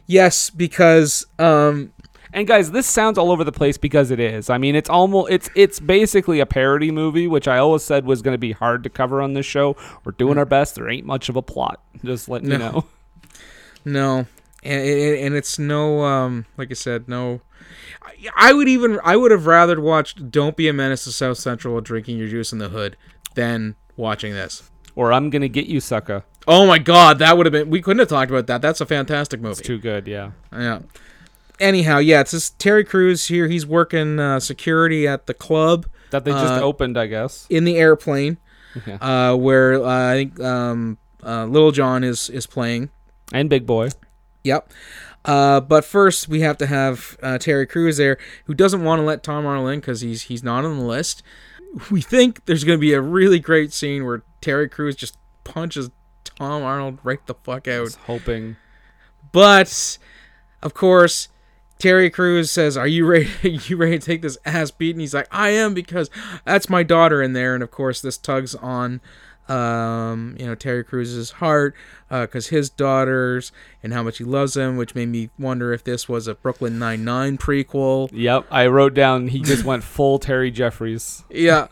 Yes, 0.07 0.51
because 0.51 1.27
um, 1.39 1.93
And 2.33 2.47
guys, 2.47 2.71
this 2.73 2.87
sounds 2.87 3.19
all 3.19 3.31
over 3.31 3.45
the 3.45 3.53
place 3.53 3.79
because 3.79 4.11
it 4.11 4.19
is. 4.21 4.51
I 4.51 4.59
mean, 4.59 4.75
it's 4.75 4.91
almost 4.91 5.31
it's 5.33 5.51
it's 5.55 5.81
basically 5.81 6.41
a 6.41 6.47
parody 6.47 6.91
movie, 6.91 7.27
which 7.27 7.49
I 7.49 7.59
always 7.59 7.83
said 7.83 8.05
was 8.05 8.21
going 8.21 8.35
to 8.35 8.39
be 8.39 8.53
hard 8.53 8.83
to 8.85 8.91
cover 8.91 9.23
on 9.23 9.35
this 9.35 9.47
show. 9.47 9.77
We're 10.05 10.13
doing 10.13 10.39
our 10.39 10.45
best. 10.45 10.75
There 10.75 10.89
ain't 10.89 11.07
much 11.07 11.29
of 11.29 11.37
a 11.37 11.43
plot. 11.43 11.81
Just 12.05 12.29
letting 12.29 12.51
you 12.51 12.59
know. 12.59 12.85
no, 13.85 14.27
and 14.63 14.83
and 14.89 15.35
it's 15.35 15.59
no 15.59 16.03
um, 16.05 16.47
like 16.57 16.71
I 16.71 16.75
said, 16.75 17.09
no. 17.09 17.41
I- 18.03 18.13
I 18.35 18.53
would 18.53 18.69
even 18.69 18.99
I 19.05 19.17
would 19.17 19.31
have 19.31 19.47
rather 19.47 19.81
watched 19.81 20.31
"Don't 20.31 20.57
Be 20.57 20.69
a 20.69 20.73
Menace 20.73 21.05
to 21.05 21.13
South 21.13 21.39
Central" 21.39 21.75
while 21.75 21.81
drinking 21.81 22.19
your 22.19 22.29
juice 22.29 22.53
in 22.53 22.59
the 22.59 22.71
hood 22.71 22.97
than 23.35 23.77
watching 23.97 24.33
this. 24.33 24.71
Or 24.97 25.13
I'm 25.13 25.31
gonna 25.31 25.47
get 25.49 25.67
you, 25.67 25.79
sucker. 25.79 26.25
Oh 26.49 26.67
my 26.67 26.79
god, 26.79 27.19
that 27.21 27.37
would 27.37 27.47
have 27.47 27.53
been. 27.53 27.71
We 27.71 27.81
couldn't 27.83 28.01
have 28.01 28.09
talked 28.09 28.31
about 28.31 28.47
that. 28.49 28.63
That's 28.63 28.81
a 28.81 28.87
fantastic 28.87 29.41
movie. 29.41 29.53
It's 29.53 29.61
too 29.61 29.79
good. 29.79 30.09
Yeah. 30.09 30.31
Yeah. 30.53 30.81
Anyhow, 31.61 31.99
yeah, 31.99 32.21
it's 32.21 32.33
this 32.33 32.51
Terry 32.51 32.85
Crews 32.85 33.27
here. 33.27 33.47
He's 33.49 33.65
working 33.67 34.19
uh, 34.19 34.41
security 34.41 35.07
at 35.09 35.27
the 35.27 35.33
club 35.35 35.87
That 36.11 36.25
they 36.25 36.31
just 36.33 36.45
Uh, 36.55 36.61
opened, 36.61 36.99
I 36.99 37.07
guess. 37.07 37.47
in 37.49 37.65
the 37.65 37.77
airplane, 37.77 38.37
Yeah. 38.87 38.97
uh, 39.33 39.37
where 39.37 39.83
uh, 39.83 40.13
I 40.13 40.15
think 40.15 40.41
um, 40.41 40.99
uh, 41.25 41.45
Lil 41.47 41.71
Jon 41.73 42.03
is 42.05 42.29
is 42.31 42.47
playing. 42.47 42.91
And 43.33 43.49
Big 43.51 43.67
Boy. 43.67 43.89
Yep. 44.45 44.71
Uh, 45.25 45.61
but 45.61 45.85
first, 45.85 46.29
we 46.29 46.41
have 46.43 46.57
to 46.59 46.67
have 46.67 47.17
uh, 47.23 47.37
Terry 47.39 47.67
Crews 47.67 47.97
there, 47.97 48.17
who 48.45 48.55
doesn't 48.55 48.85
want 48.85 49.01
to 49.01 49.05
let 49.05 49.23
Tom 49.25 49.45
Arnold 49.45 49.71
in 49.73 49.81
because 49.81 50.01
he's 50.03 50.23
he's 50.23 50.45
not 50.45 50.65
on 50.65 50.79
the 50.79 50.85
list. 50.85 51.23
We 51.91 52.01
think 52.01 52.47
there's 52.47 52.65
going 52.65 52.79
to 52.79 52.81
be 52.81 52.95
a 52.95 53.01
really 53.01 53.39
great 53.39 53.73
scene 53.73 54.07
where 54.07 54.23
Terry 54.41 54.69
Crews 54.69 54.97
just 54.97 55.19
punches 55.45 55.91
Tom 56.25 56.63
Arnold 56.63 56.99
right 57.03 57.25
the 57.27 57.35
fuck 57.35 57.69
out. 57.69 57.95
Hoping. 58.07 58.57
But 59.33 59.99
of 60.63 60.75
course, 60.75 61.29
Terry 61.79 62.11
Crews 62.11 62.51
says, 62.51 62.77
"Are 62.77 62.87
you 62.87 63.07
ready? 63.07 63.29
you 63.43 63.77
ready 63.77 63.99
to 63.99 64.05
take 64.05 64.23
this 64.23 64.39
ass 64.45 64.71
beat?" 64.71 64.93
And 64.93 65.01
he's 65.01 65.15
like, 65.15 65.29
"I 65.31 65.51
am 65.51 65.75
because 65.75 66.11
that's 66.45 66.71
my 66.71 66.83
daughter 66.83 67.23
in 67.23 67.33
there." 67.33 67.55
And 67.55 67.63
of 67.63 67.71
course, 67.71 68.01
this 68.01 68.17
tugs 68.17 68.55
on, 68.55 69.01
um, 69.49 70.37
you 70.39 70.47
know, 70.47 70.55
Terry 70.55 70.83
Crews's 70.85 71.31
heart 71.33 71.75
because 72.11 72.49
his 72.49 72.71
daughters 72.71 73.53
and 73.83 73.93
how 73.93 74.03
much 74.03 74.19
he 74.19 74.25
loves 74.25 74.55
them, 74.55 74.77
which 74.77 74.95
made 74.95 75.09
me 75.09 75.31
wonder 75.39 75.73
if 75.73 75.85
this 75.85 76.09
was 76.09 76.27
a 76.29 76.35
Brooklyn 76.35 76.79
Nine 76.79 77.05
Nine 77.05 77.39
prequel. 77.39 78.09
Yep. 78.13 78.47
I 78.51 78.67
wrote 78.67 78.95
down. 78.95 79.29
He 79.29 79.41
just 79.41 79.65
went 79.65 79.83
full 79.85 80.19
Terry 80.19 80.51
Jeffords. 80.51 81.25
Yeah. 81.31 81.69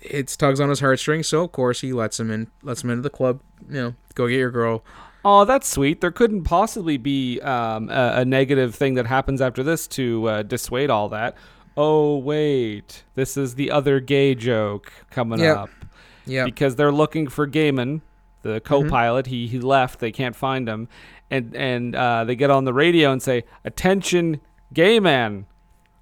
It's 0.00 0.36
tugs 0.36 0.60
on 0.60 0.68
his 0.68 0.80
heartstrings, 0.80 1.28
so 1.28 1.44
of 1.44 1.52
course 1.52 1.80
he 1.80 1.92
lets 1.92 2.20
him 2.20 2.30
in, 2.30 2.48
lets 2.62 2.84
him 2.84 2.90
into 2.90 3.02
the 3.02 3.10
club. 3.10 3.40
You 3.68 3.74
know, 3.74 3.94
go 4.14 4.28
get 4.28 4.36
your 4.36 4.50
girl. 4.50 4.84
Oh, 5.24 5.46
that's 5.46 5.66
sweet. 5.66 6.02
There 6.02 6.10
couldn't 6.10 6.44
possibly 6.44 6.98
be 6.98 7.40
um, 7.40 7.88
a, 7.88 8.16
a 8.16 8.24
negative 8.26 8.74
thing 8.74 8.92
that 8.94 9.06
happens 9.06 9.40
after 9.40 9.62
this 9.62 9.86
to 9.88 10.28
uh, 10.28 10.42
dissuade 10.42 10.90
all 10.90 11.08
that. 11.08 11.34
Oh, 11.78 12.18
wait. 12.18 13.04
This 13.14 13.38
is 13.38 13.54
the 13.54 13.70
other 13.70 13.98
gay 14.00 14.34
joke 14.34 14.92
coming 15.10 15.40
Yep. 15.40 15.56
up. 15.56 15.70
Yeah, 16.26 16.44
Because 16.44 16.76
they're 16.76 16.92
looking 16.92 17.28
for 17.28 17.46
Gaiman, 17.46 18.00
the 18.42 18.60
co 18.60 18.88
pilot. 18.88 19.26
He, 19.26 19.46
he 19.46 19.60
left. 19.60 20.00
They 20.00 20.12
can't 20.12 20.36
find 20.36 20.68
him. 20.68 20.88
And, 21.30 21.54
and 21.56 21.94
uh, 21.94 22.24
they 22.24 22.36
get 22.36 22.50
on 22.50 22.64
the 22.64 22.74
radio 22.74 23.12
and 23.12 23.22
say, 23.22 23.44
Attention, 23.64 24.40
gay 24.72 25.00
man. 25.00 25.46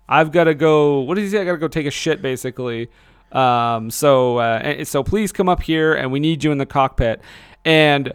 I've 0.08 0.32
got 0.32 0.44
to 0.44 0.54
go. 0.54 1.00
What 1.00 1.14
does 1.14 1.24
he 1.24 1.30
say? 1.30 1.40
I 1.40 1.44
got 1.44 1.52
to 1.52 1.58
go 1.58 1.68
take 1.68 1.86
a 1.86 1.90
shit, 1.90 2.20
basically. 2.20 2.90
Um, 3.30 3.90
so, 3.90 4.38
uh, 4.38 4.84
so 4.84 5.02
please 5.02 5.32
come 5.32 5.48
up 5.48 5.62
here, 5.62 5.94
and 5.94 6.12
we 6.12 6.20
need 6.20 6.44
you 6.44 6.52
in 6.52 6.58
the 6.58 6.66
cockpit. 6.66 7.22
And 7.64 8.12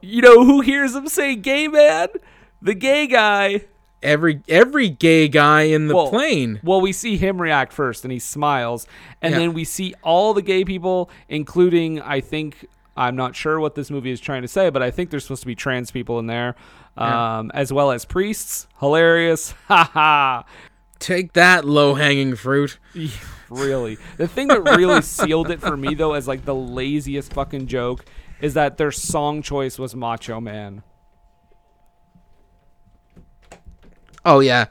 you 0.00 0.22
know 0.22 0.44
who 0.44 0.60
hears 0.60 0.94
him 0.94 1.06
say 1.06 1.36
"gay 1.36 1.68
man"? 1.68 2.08
The 2.62 2.74
gay 2.74 3.06
guy. 3.06 3.66
Every 4.06 4.40
every 4.48 4.88
gay 4.88 5.28
guy 5.28 5.62
in 5.62 5.88
the 5.88 5.94
Well, 5.94 6.08
plane. 6.10 6.60
Well, 6.62 6.80
we 6.80 6.92
see 6.92 7.16
him 7.16 7.40
react 7.42 7.72
first, 7.72 8.04
and 8.04 8.12
he 8.12 8.18
smiles, 8.18 8.86
and 9.20 9.32
Yeah. 9.32 9.40
then 9.40 9.52
we 9.52 9.64
see 9.64 9.94
all 10.02 10.32
the 10.32 10.42
gay 10.42 10.64
people, 10.64 11.10
including 11.28 12.00
I 12.00 12.20
think 12.20 12.66
I'm 12.96 13.16
not 13.16 13.36
sure 13.36 13.60
what 13.60 13.74
this 13.74 13.90
movie 13.90 14.10
is 14.10 14.20
trying 14.20 14.40
to 14.42 14.48
say, 14.48 14.70
but 14.70 14.82
I 14.82 14.90
think 14.90 15.10
there's 15.10 15.24
supposed 15.24 15.42
to 15.42 15.46
be 15.46 15.54
trans 15.54 15.90
people 15.90 16.18
in 16.18 16.26
there, 16.28 16.54
Yeah. 16.96 17.38
um, 17.38 17.50
as 17.52 17.70
well 17.72 17.90
as 17.90 18.04
priests. 18.06 18.66
Hilarious, 18.80 19.50
ha 19.68 19.90
ha. 19.92 20.44
Take 20.98 21.34
that 21.34 21.66
low 21.66 21.94
hanging 21.94 22.36
fruit. 22.36 22.78
really. 23.50 23.98
The 24.16 24.26
thing 24.26 24.48
that 24.48 24.62
really 24.62 25.02
sealed 25.02 25.50
it 25.50 25.60
for 25.60 25.76
me 25.76 25.94
though 25.94 26.14
as 26.14 26.26
like 26.26 26.46
the 26.46 26.54
laziest 26.54 27.34
fucking 27.34 27.66
joke 27.66 28.04
is 28.40 28.54
that 28.54 28.76
their 28.78 28.90
song 28.92 29.42
choice 29.42 29.78
was 29.78 29.94
Macho 29.94 30.40
Man. 30.40 30.82
Oh 34.26 34.40
yeah. 34.40 34.66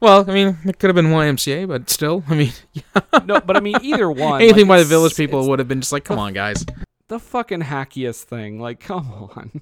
Well, 0.00 0.24
I 0.28 0.32
mean, 0.32 0.56
it 0.64 0.78
could 0.78 0.88
have 0.88 0.94
been 0.94 1.06
YMCA, 1.12 1.66
but 1.68 1.90
still, 1.90 2.22
I 2.28 2.34
mean, 2.34 2.52
No, 3.24 3.40
but 3.40 3.56
I 3.56 3.60
mean 3.60 3.76
either 3.82 4.10
one. 4.26 4.40
anything 4.42 4.66
like, 4.68 4.68
by 4.68 4.78
the 4.78 4.84
Village 4.84 5.14
People 5.16 5.48
would 5.48 5.58
have 5.60 5.66
been 5.68 5.80
just 5.80 5.92
like, 5.92 6.04
come 6.04 6.18
on, 6.18 6.32
guys. 6.32 6.64
the 7.08 7.18
fucking 7.18 7.62
hackiest 7.62 8.22
thing. 8.24 8.60
Like, 8.60 8.80
come 8.90 9.10
on. 9.36 9.60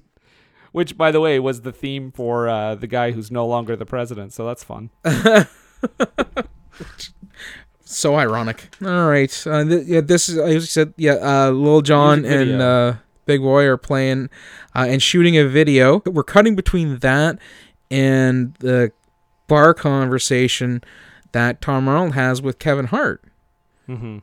Which, 0.73 0.95
by 0.97 1.11
the 1.11 1.19
way, 1.19 1.39
was 1.39 1.61
the 1.61 1.71
theme 1.71 2.11
for 2.11 2.47
uh, 2.47 2.75
the 2.75 2.85
guy 2.87 3.11
who's 3.11 3.31
no 3.31 3.47
longer 3.47 3.75
the 3.75 3.85
president. 3.85 4.31
So 4.33 4.45
that's 4.45 4.63
fun. 4.63 4.91
So 7.83 8.15
ironic. 8.15 8.69
All 8.83 9.07
right. 9.07 9.47
Uh, 9.47 9.63
th- 9.63 9.87
yeah, 9.87 10.01
this 10.01 10.27
is, 10.29 10.37
I 10.37 10.59
said, 10.59 10.93
yeah, 10.97 11.13
uh, 11.13 11.51
Lil 11.51 11.81
Jon 11.81 12.25
and 12.25 12.61
uh, 12.61 12.93
Big 13.25 13.41
Boy 13.41 13.63
are 13.65 13.77
playing 13.77 14.29
uh, 14.75 14.85
and 14.89 15.01
shooting 15.01 15.37
a 15.37 15.45
video. 15.47 16.01
We're 16.05 16.23
cutting 16.25 16.55
between 16.55 16.97
that 16.99 17.39
and 17.89 18.53
the 18.55 18.91
bar 19.47 19.73
conversation 19.73 20.83
that 21.31 21.61
Tom 21.61 21.87
Arnold 21.87 22.13
has 22.15 22.41
with 22.41 22.59
Kevin 22.59 22.85
Hart 22.85 23.23
Mm-hmm. 23.89 24.17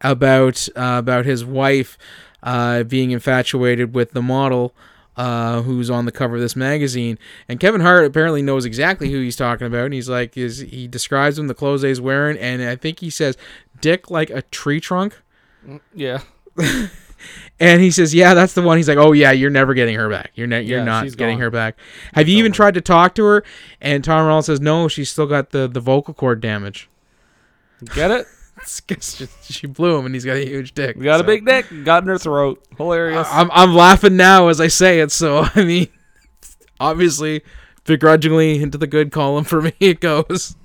about 0.00 0.68
uh, 0.76 0.96
about 0.98 1.26
his 1.26 1.44
wife 1.44 1.98
uh, 2.42 2.82
being 2.84 3.10
infatuated 3.10 3.94
with 3.94 4.12
the 4.12 4.22
model 4.22 4.74
uh, 5.16 5.60
who's 5.62 5.90
on 5.90 6.06
the 6.06 6.12
cover 6.12 6.36
of 6.36 6.40
this 6.40 6.56
magazine. 6.56 7.18
And 7.48 7.60
Kevin 7.60 7.82
Hart 7.82 8.06
apparently 8.06 8.40
knows 8.40 8.64
exactly 8.64 9.10
who 9.10 9.20
he's 9.20 9.36
talking 9.36 9.66
about. 9.66 9.84
And 9.86 9.94
he's 9.94 10.08
like, 10.08 10.38
is 10.38 10.60
he 10.60 10.88
describes 10.88 11.38
him 11.38 11.48
the 11.48 11.54
clothes 11.54 11.82
he's 11.82 12.00
wearing, 12.00 12.38
and 12.38 12.62
I 12.62 12.76
think 12.76 13.00
he 13.00 13.10
says, 13.10 13.36
"Dick 13.82 14.10
like 14.10 14.30
a 14.30 14.40
tree 14.42 14.80
trunk." 14.80 15.20
Yeah. 15.94 16.22
And 17.60 17.82
he 17.82 17.90
says, 17.90 18.14
"Yeah, 18.14 18.32
that's 18.34 18.54
the 18.54 18.62
one." 18.62 18.78
He's 18.78 18.88
like, 18.88 18.96
"Oh 18.98 19.12
yeah, 19.12 19.32
you're 19.32 19.50
never 19.50 19.74
getting 19.74 19.94
her 19.96 20.08
back. 20.08 20.32
You're 20.34 20.46
ne- 20.46 20.62
you're 20.62 20.78
Yeah, 20.78 20.84
not 20.84 21.04
getting 21.16 21.36
gone. 21.36 21.42
her 21.42 21.50
back." 21.50 21.76
Have 22.14 22.26
you 22.26 22.38
even 22.38 22.52
tried 22.52 22.74
to 22.74 22.80
talk 22.80 23.14
to 23.16 23.24
her? 23.26 23.44
And 23.82 24.02
Tom 24.02 24.24
Arnold 24.24 24.46
says, 24.46 24.60
"No, 24.60 24.88
she's 24.88 25.10
still 25.10 25.26
got 25.26 25.50
the 25.50 25.68
the 25.68 25.80
vocal 25.80 26.14
cord 26.14 26.40
damage." 26.40 26.88
Get 27.94 28.10
it? 28.10 28.26
She, 29.42 29.66
blew 29.66 29.98
him, 29.98 30.04
and 30.04 30.14
he's 30.14 30.26
got 30.26 30.36
a 30.36 30.44
huge 30.44 30.74
dick. 30.74 31.00
Got 31.00 31.16
so. 31.16 31.24
a 31.24 31.26
big 31.26 31.46
dick. 31.46 31.66
Got 31.82 32.02
in 32.02 32.10
her 32.10 32.18
throat. 32.18 32.62
Hilarious. 32.76 33.26
I'm 33.30 33.50
I'm 33.52 33.74
laughing 33.74 34.16
now 34.16 34.48
as 34.48 34.60
I 34.60 34.66
say 34.68 35.00
it. 35.00 35.10
So 35.10 35.46
I 35.54 35.64
mean, 35.64 35.88
obviously, 36.78 37.42
begrudgingly 37.84 38.62
into 38.62 38.76
the 38.76 38.86
good 38.86 39.12
column 39.12 39.44
for 39.44 39.62
me 39.62 39.72
it 39.80 40.00
goes. 40.00 40.56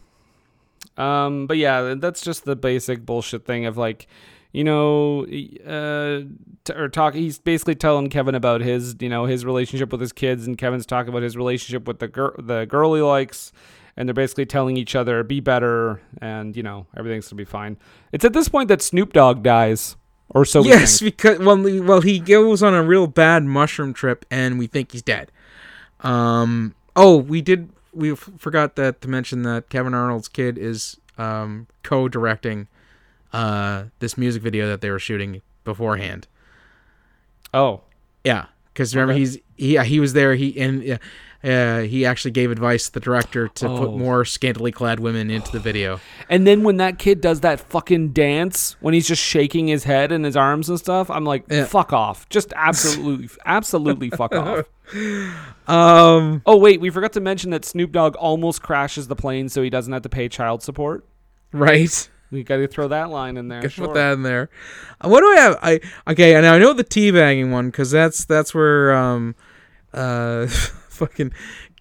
Um, 0.97 1.47
but 1.47 1.57
yeah, 1.57 1.95
that's 1.97 2.21
just 2.21 2.43
the 2.43 2.55
basic 2.55 3.05
bullshit 3.05 3.45
thing 3.45 3.65
of 3.65 3.77
like, 3.77 4.07
you 4.55 4.63
know, 4.63 5.23
uh, 5.23 6.21
t- 6.63 6.73
or 6.73 6.87
talk. 6.87 7.13
He's 7.13 7.37
basically 7.37 7.75
telling 7.75 8.09
Kevin 8.09 8.35
about 8.35 8.61
his, 8.61 8.95
you 9.01 9.09
know, 9.09 9.25
his 9.25 9.43
relationship 9.43 9.91
with 9.91 9.99
his 9.99 10.13
kids, 10.13 10.47
and 10.47 10.57
Kevin's 10.57 10.85
talking 10.85 11.09
about 11.09 11.23
his 11.23 11.35
relationship 11.35 11.85
with 11.87 11.99
the 11.99 12.07
girl, 12.07 12.33
the 12.39 12.65
girl 12.65 12.93
he 12.95 13.01
likes, 13.01 13.51
and 13.97 14.07
they're 14.07 14.13
basically 14.13 14.45
telling 14.45 14.77
each 14.77 14.95
other 14.95 15.23
be 15.23 15.41
better, 15.41 16.01
and 16.21 16.55
you 16.55 16.63
know, 16.63 16.87
everything's 16.95 17.27
gonna 17.27 17.37
be 17.37 17.43
fine. 17.43 17.75
It's 18.13 18.23
at 18.23 18.31
this 18.31 18.47
point 18.47 18.69
that 18.69 18.81
Snoop 18.81 19.11
Dogg 19.11 19.43
dies, 19.43 19.97
or 20.29 20.45
so. 20.45 20.61
we 20.61 20.69
yes, 20.69 20.99
think. 20.99 21.17
because 21.17 21.39
well, 21.39 21.57
he- 21.57 21.81
well, 21.81 21.99
he 22.01 22.19
goes 22.19 22.63
on 22.63 22.73
a 22.73 22.81
real 22.81 23.07
bad 23.07 23.43
mushroom 23.43 23.93
trip, 23.93 24.25
and 24.31 24.57
we 24.57 24.67
think 24.67 24.93
he's 24.93 25.01
dead. 25.01 25.33
Um. 25.99 26.75
Oh, 26.95 27.17
we 27.17 27.41
did. 27.41 27.69
We 27.93 28.13
f- 28.13 28.29
forgot 28.37 28.77
that 28.77 29.01
to 29.01 29.09
mention 29.09 29.41
that 29.43 29.67
Kevin 29.69 29.93
Arnold's 29.93 30.29
kid 30.29 30.57
is 30.57 30.97
um 31.17 31.67
co-directing 31.83 32.67
uh 33.35 33.83
this 33.99 34.17
music 34.17 34.41
video 34.43 34.67
that 34.67 34.81
they 34.81 34.89
were 34.89 34.99
shooting 34.99 35.41
beforehand. 35.63 36.27
Oh, 37.53 37.81
Yeah, 38.23 38.45
because 38.73 38.95
remember 38.95 39.13
Okay. 39.13 39.19
he's 39.19 39.37
he 39.55 39.77
he 39.77 39.99
was 39.99 40.13
there. 40.13 40.35
He 40.35 40.59
and 40.59 40.91
uh, 40.91 40.97
uh, 41.47 41.81
he 41.81 42.05
actually 42.07 42.31
gave 42.31 42.49
advice 42.49 42.87
to 42.87 42.93
the 42.93 42.99
director 42.99 43.47
to 43.49 43.69
Oh. 43.69 43.77
put 43.77 43.95
more 43.95 44.25
scantily 44.25 44.71
clad 44.71 44.99
women 44.99 45.29
into 45.29 45.51
the 45.51 45.59
video. 45.59 45.99
And 46.27 46.45
then 46.47 46.63
when 46.63 46.77
that 46.77 46.97
kid 46.97 47.21
does 47.21 47.41
that 47.41 47.59
fucking 47.59 48.09
dance, 48.13 48.75
when 48.79 48.93
he's 48.95 49.07
just 49.07 49.21
shaking 49.21 49.67
his 49.67 49.83
head 49.83 50.11
and 50.11 50.25
his 50.25 50.35
arms 50.35 50.69
and 50.69 50.79
stuff, 50.79 51.09
I'm 51.11 51.23
like, 51.23 51.45
Yeah. 51.49 51.65
fuck 51.65 51.93
off. 51.93 52.27
Just 52.29 52.51
absolutely, 52.55 53.29
absolutely 53.45 54.09
fuck 54.09 54.33
off. 54.33 54.65
Um. 55.67 56.41
Oh, 56.45 56.57
wait, 56.57 56.81
we 56.81 56.89
forgot 56.89 57.13
to 57.13 57.21
mention 57.21 57.51
that 57.51 57.63
Snoop 57.65 57.91
Dogg 57.91 58.15
almost 58.15 58.61
crashes 58.61 59.07
the 59.07 59.15
plane 59.15 59.47
so 59.49 59.61
he 59.61 59.69
doesn't 59.69 59.91
have 59.93 60.01
to 60.03 60.09
pay 60.09 60.27
child 60.29 60.61
support. 60.63 61.05
Right. 61.51 62.09
We 62.35 62.43
got 62.43 62.57
to 62.57 62.67
throw 62.67 62.87
that 62.89 63.09
line 63.09 63.37
in 63.37 63.47
there. 63.47 63.61
Gotta 63.61 63.69
Sure. 63.69 63.87
Put 63.87 63.93
that 63.95 64.13
in 64.13 64.23
there. 64.23 64.49
Uh, 65.03 65.09
What 65.09 65.21
do 65.21 65.27
I 65.31 65.35
have? 65.37 65.59
I 65.61 65.79
okay. 66.11 66.35
And 66.35 66.45
I 66.45 66.59
know 66.59 66.73
the 66.73 66.83
teabagging 66.83 67.49
one 67.51 67.67
because 67.69 67.89
that's 67.91 68.25
that's 68.25 68.53
where 68.53 68.93
um 68.93 69.35
uh 69.93 70.45
fucking 70.89 71.31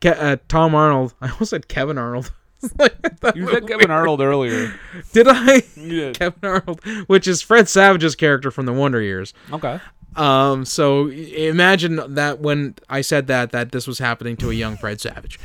Ke- 0.01 0.07
uh, 0.07 0.37
Tom 0.49 0.75
Arnold. 0.75 1.15
I 1.21 1.31
almost 1.31 1.51
said 1.51 1.69
Kevin 1.69 1.99
Arnold. 1.99 2.33
Like, 2.79 2.95
You 3.37 3.47
said. 3.51 3.69
Kevin 3.69 3.91
Arnold 3.91 4.23
earlier. 4.23 4.73
Did 5.13 5.27
I? 5.29 5.63
Yeah. 5.77 6.13
Kevin 6.13 6.39
Arnold, 6.49 6.81
which 7.09 7.29
is 7.29 7.43
Fred 7.43 7.69
Savage's 7.69 8.17
character 8.17 8.51
from 8.51 8.65
the 8.65 8.73
Wonder 8.73 9.03
Years. 9.03 9.35
Okay. 9.53 9.79
Um, 10.17 10.65
so 10.65 11.09
imagine 11.09 12.15
that 12.15 12.39
when 12.41 12.77
I 12.89 13.03
said 13.03 13.27
that, 13.27 13.51
that 13.53 13.73
this 13.73 13.87
was 13.87 13.99
happening 13.99 14.39
to 14.39 14.51
a 14.51 14.55
young 14.55 14.79
Fred 14.79 14.99
Savage. 14.99 15.39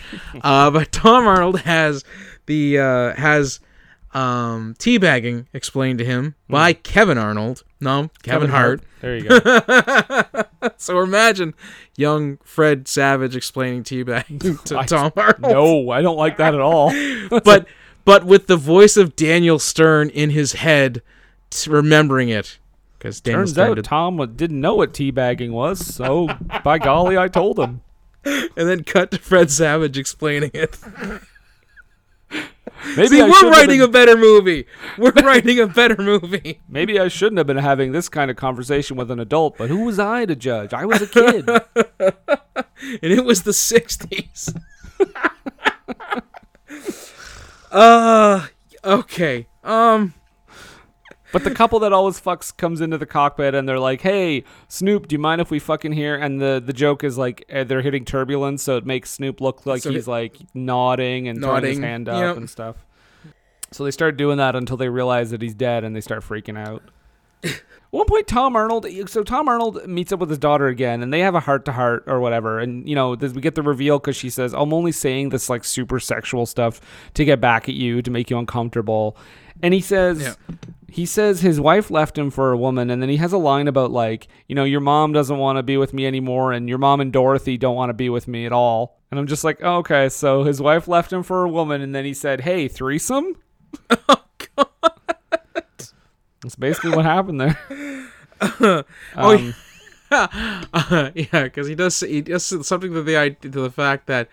uh, 0.43 0.71
but 0.71 0.93
Tom 0.93 1.27
Arnold 1.27 1.59
has 1.61 2.05
the 2.45 2.79
uh, 2.79 3.15
has 3.15 3.59
um, 4.13 4.75
teabagging 4.79 5.45
explained 5.53 5.99
to 5.99 6.05
him 6.05 6.35
by 6.49 6.73
Kevin 6.73 7.17
Arnold. 7.17 7.63
No, 7.79 8.09
Kevin, 8.23 8.49
Hart. 8.49 8.81
There 9.01 9.17
you 9.17 9.29
go. 9.29 10.43
So 10.75 10.99
imagine 10.99 11.53
young 11.95 12.37
Fred 12.43 12.87
Savage 12.87 13.33
explaining 13.35 13.83
teabagging 13.83 14.61
to 14.65 14.79
I- 14.79 14.85
Tom 14.85 15.13
Arnold. 15.15 15.41
no, 15.41 15.89
I 15.89 16.01
don't 16.01 16.17
like 16.17 16.35
that 16.37 16.53
at 16.53 16.59
all. 16.59 16.91
but 17.43 17.65
but 18.03 18.25
with 18.25 18.47
the 18.47 18.57
voice 18.57 18.97
of 18.97 19.15
Daniel 19.15 19.57
Stern 19.59 20.09
in 20.09 20.31
his 20.31 20.53
head, 20.53 21.01
remembering 21.67 22.27
it. 22.29 22.57
Because 22.97 23.21
Daniel 23.21 23.41
Turns 23.43 23.51
Stern 23.51 23.69
out 23.71 23.75
did 23.75 23.85
Tom 23.85 24.35
didn't 24.35 24.59
know 24.59 24.75
what 24.75 24.91
teabagging 24.93 25.51
was, 25.51 25.85
so 25.85 26.27
by 26.63 26.77
golly, 26.77 27.17
I 27.17 27.29
told 27.29 27.57
him. 27.57 27.81
and 28.25 28.49
then 28.55 28.83
cut 28.83 29.11
to 29.11 29.17
Fred 29.19 29.49
Savage 29.49 29.97
explaining 29.97 30.51
it. 30.53 30.77
Maybe 32.95 33.07
See, 33.17 33.21
I 33.21 33.27
we're 33.29 33.49
writing 33.51 33.79
been- 33.79 33.89
a 33.89 33.91
better 33.91 34.15
movie. 34.17 34.65
We're 34.97 35.11
writing 35.11 35.59
a 35.59 35.67
better 35.67 36.01
movie. 36.01 36.61
Maybe 36.69 36.99
I 36.99 37.07
shouldn't 37.09 37.37
have 37.37 37.47
been 37.47 37.57
having 37.57 37.91
this 37.91 38.07
kind 38.09 38.31
of 38.31 38.37
conversation 38.37 38.95
with 38.97 39.11
an 39.11 39.19
adult, 39.19 39.57
but 39.57 39.69
who 39.69 39.83
was 39.85 39.99
I 39.99 40.25
to 40.25 40.35
judge? 40.35 40.73
I 40.73 40.85
was 40.85 41.01
a 41.01 41.07
kid. 41.07 41.49
And 43.01 43.11
it 43.11 43.25
was 43.25 43.43
the 43.43 43.51
'60s. 43.51 44.55
uh, 47.71 48.47
okay. 48.83 49.47
Um, 49.65 50.13
but 51.31 51.43
the 51.43 51.51
couple 51.51 51.79
that 51.79 51.93
always 51.93 52.19
fucks 52.19 52.55
comes 52.55 52.81
into 52.81 52.97
the 52.97 53.05
cockpit 53.05 53.53
and 53.55 53.67
they're 53.69 53.79
like, 53.79 54.01
"Hey, 54.01 54.43
Snoop, 54.67 55.07
do 55.07 55.13
you 55.13 55.19
mind 55.19 55.41
if 55.41 55.51
we 55.51 55.59
fucking 55.59 55.91
here?" 55.91 56.15
And 56.15 56.41
the 56.41 56.61
the 56.65 56.73
joke 56.73 57.03
is 57.03 57.17
like 57.17 57.45
uh, 57.53 57.63
they're 57.63 57.81
hitting 57.81 58.05
turbulence, 58.05 58.63
so 58.63 58.77
it 58.77 58.85
makes 58.85 59.11
Snoop 59.11 59.39
look 59.41 59.65
like 59.65 59.81
So 59.83 59.91
he's 59.91 60.05
they- 60.05 60.11
like 60.11 60.37
nodding 60.53 61.27
and 61.27 61.41
throwing 61.41 61.63
his 61.63 61.79
hand 61.79 62.09
up 62.09 62.19
yep. 62.21 62.37
and 62.37 62.49
stuff. 62.49 62.77
So 63.71 63.83
they 63.83 63.91
start 63.91 64.17
doing 64.17 64.37
that 64.37 64.55
until 64.55 64.77
they 64.77 64.89
realize 64.89 65.29
that 65.31 65.41
he's 65.41 65.53
dead 65.53 65.83
and 65.83 65.95
they 65.95 66.01
start 66.01 66.23
freaking 66.23 66.57
out. 66.57 66.81
At 67.43 67.61
one 67.91 68.07
point, 68.07 68.27
Tom 68.27 68.55
Arnold. 68.55 68.87
So 69.07 69.23
Tom 69.23 69.47
Arnold 69.47 69.87
meets 69.87 70.11
up 70.11 70.19
with 70.19 70.29
his 70.29 70.39
daughter 70.39 70.65
again, 70.67 71.03
and 71.03 71.13
they 71.13 71.19
have 71.19 71.35
a 71.35 71.39
heart 71.39 71.65
to 71.65 71.71
heart 71.71 72.03
or 72.07 72.19
whatever. 72.19 72.59
And 72.59 72.89
you 72.89 72.95
know, 72.95 73.15
this- 73.15 73.33
we 73.33 73.41
get 73.41 73.53
the 73.55 73.61
reveal 73.61 73.99
because 73.99 74.15
she 74.15 74.31
says, 74.31 74.53
"I'm 74.53 74.73
only 74.73 74.91
saying 74.91 75.29
this 75.29 75.49
like 75.49 75.63
super 75.63 75.99
sexual 75.99 76.47
stuff 76.47 76.81
to 77.13 77.23
get 77.23 77.39
back 77.39 77.69
at 77.69 77.75
you 77.75 78.01
to 78.01 78.09
make 78.09 78.31
you 78.31 78.39
uncomfortable." 78.39 79.15
And 79.61 79.73
he 79.73 79.81
says, 79.81 80.21
Yeah. 80.21 80.33
He 80.91 81.05
says 81.05 81.41
his 81.41 81.59
wife 81.59 81.89
left 81.91 82.17
him 82.17 82.29
for 82.29 82.51
a 82.51 82.57
woman, 82.57 82.89
and 82.89 83.01
then 83.01 83.09
he 83.09 83.17
has 83.17 83.33
a 83.33 83.37
line 83.37 83.67
about 83.67 83.91
like, 83.91 84.27
you 84.47 84.55
know, 84.55 84.63
your 84.63 84.81
mom 84.81 85.13
doesn't 85.13 85.37
want 85.37 85.57
to 85.57 85.63
be 85.63 85.77
with 85.77 85.93
me 85.93 86.05
anymore, 86.05 86.51
and 86.51 86.67
your 86.69 86.77
mom 86.77 87.01
and 87.01 87.11
Dorothy 87.11 87.57
don't 87.57 87.75
want 87.75 87.89
to 87.89 87.93
be 87.93 88.09
with 88.09 88.27
me 88.27 88.45
at 88.45 88.51
all. 88.51 88.99
And 89.11 89.19
I'm 89.19 89.27
just 89.27 89.43
like, 89.43 89.59
oh, 89.61 89.77
okay, 89.77 90.09
so 90.09 90.43
his 90.43 90.61
wife 90.61 90.87
left 90.87 91.11
him 91.11 91.23
for 91.23 91.43
a 91.43 91.49
woman, 91.49 91.81
and 91.81 91.93
then 91.95 92.05
he 92.05 92.13
said, 92.13 92.41
hey, 92.41 92.67
threesome. 92.67 93.35
oh 93.89 94.23
god. 94.55 94.69
That's 96.41 96.55
basically 96.57 96.91
what 96.91 97.05
happened 97.05 97.41
there. 97.41 97.59
Oh, 99.17 99.35
Um, 99.37 99.53
uh, 100.11 101.11
yeah, 101.13 101.43
because 101.43 101.67
he 101.67 101.75
does 101.75 101.99
he 101.99 102.21
does 102.21 102.45
something 102.65 102.93
to 102.93 103.03
the 103.03 103.17
idea 103.17 103.51
to 103.51 103.61
the 103.61 103.69
fact 103.69 104.07
that 104.07 104.29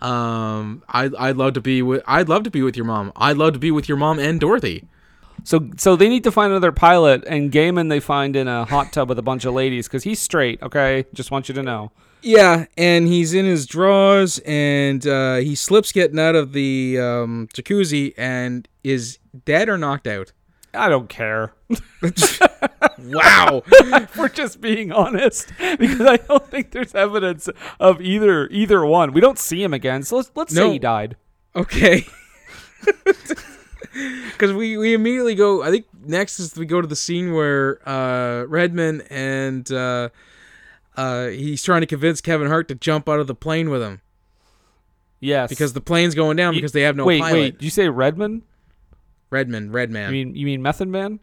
um 0.00 0.82
I 0.88 1.10
I'd 1.18 1.36
love 1.36 1.52
to 1.54 1.60
be 1.60 1.82
with 1.82 2.02
I'd 2.06 2.28
love 2.28 2.44
to 2.44 2.50
be 2.50 2.62
with 2.62 2.74
your 2.76 2.86
mom. 2.86 3.12
I'd 3.16 3.36
love 3.36 3.52
to 3.52 3.58
be 3.58 3.70
with 3.70 3.86
your 3.86 3.98
mom 3.98 4.18
and 4.18 4.40
Dorothy. 4.40 4.88
So 5.44 5.70
so 5.76 5.96
they 5.96 6.08
need 6.08 6.24
to 6.24 6.32
find 6.32 6.50
another 6.52 6.72
pilot, 6.72 7.24
and 7.26 7.50
Gaiman 7.50 7.88
they 7.88 8.00
find 8.00 8.36
in 8.36 8.48
a 8.48 8.64
hot 8.64 8.92
tub 8.92 9.08
with 9.08 9.18
a 9.18 9.22
bunch 9.22 9.44
of 9.44 9.54
ladies 9.54 9.86
because 9.88 10.02
he's 10.04 10.20
straight. 10.20 10.62
Okay, 10.62 11.04
just 11.14 11.30
want 11.30 11.48
you 11.48 11.54
to 11.54 11.62
know. 11.62 11.92
Yeah, 12.22 12.66
and 12.76 13.08
he's 13.08 13.32
in 13.32 13.46
his 13.46 13.64
drawers, 13.66 14.38
and 14.44 15.06
uh, 15.06 15.36
he 15.36 15.54
slips 15.54 15.90
getting 15.92 16.18
out 16.18 16.34
of 16.34 16.52
the 16.52 16.98
um, 17.00 17.48
jacuzzi, 17.54 18.12
and 18.18 18.68
is 18.84 19.18
dead 19.46 19.68
or 19.70 19.78
knocked 19.78 20.06
out. 20.06 20.32
I 20.74 20.88
don't 20.88 21.08
care. 21.08 21.52
Wow. 23.02 23.62
We're 24.18 24.28
just 24.28 24.60
being 24.60 24.92
honest 24.92 25.50
because 25.78 26.02
I 26.02 26.18
don't 26.18 26.46
think 26.50 26.70
there's 26.72 26.94
evidence 26.94 27.48
of 27.80 28.00
either 28.02 28.46
either 28.48 28.84
one. 28.84 29.12
We 29.12 29.20
don't 29.22 29.38
see 29.38 29.62
him 29.62 29.72
again, 29.72 30.02
so 30.02 30.16
let's 30.16 30.30
let's 30.34 30.52
No. 30.52 30.66
say 30.66 30.72
he 30.72 30.78
died. 30.78 31.16
okay. 31.56 32.04
because 34.32 34.52
we 34.52 34.76
we 34.76 34.94
immediately 34.94 35.34
go. 35.34 35.62
I 35.62 35.70
think 35.70 35.86
next 36.04 36.38
is 36.40 36.56
we 36.56 36.66
go 36.66 36.80
to 36.80 36.86
the 36.86 36.96
scene 36.96 37.32
where 37.32 37.86
uh, 37.88 38.44
Redman 38.44 39.02
and 39.10 39.70
uh, 39.72 40.08
uh, 40.96 41.26
he's 41.28 41.62
trying 41.62 41.80
to 41.80 41.86
convince 41.86 42.20
Kevin 42.20 42.48
Hart 42.48 42.68
to 42.68 42.74
jump 42.74 43.08
out 43.08 43.20
of 43.20 43.26
the 43.26 43.34
plane 43.34 43.70
with 43.70 43.82
him 43.82 44.00
Yes. 45.20 45.48
because 45.50 45.72
the 45.72 45.80
plane's 45.80 46.14
going 46.14 46.36
down 46.36 46.54
because 46.54 46.72
they 46.72 46.82
have 46.82 46.96
no 46.96 47.04
wait, 47.04 47.20
pilot. 47.20 47.34
wait. 47.34 47.58
Did 47.58 47.64
you 47.64 47.70
say 47.70 47.88
Redman? 47.88 48.42
Redman, 49.30 49.70
Redman. 49.72 50.12
You 50.12 50.24
mean 50.26 50.34
you 50.36 50.46
mean 50.46 50.62
Method 50.62 50.88
Man? 50.88 51.20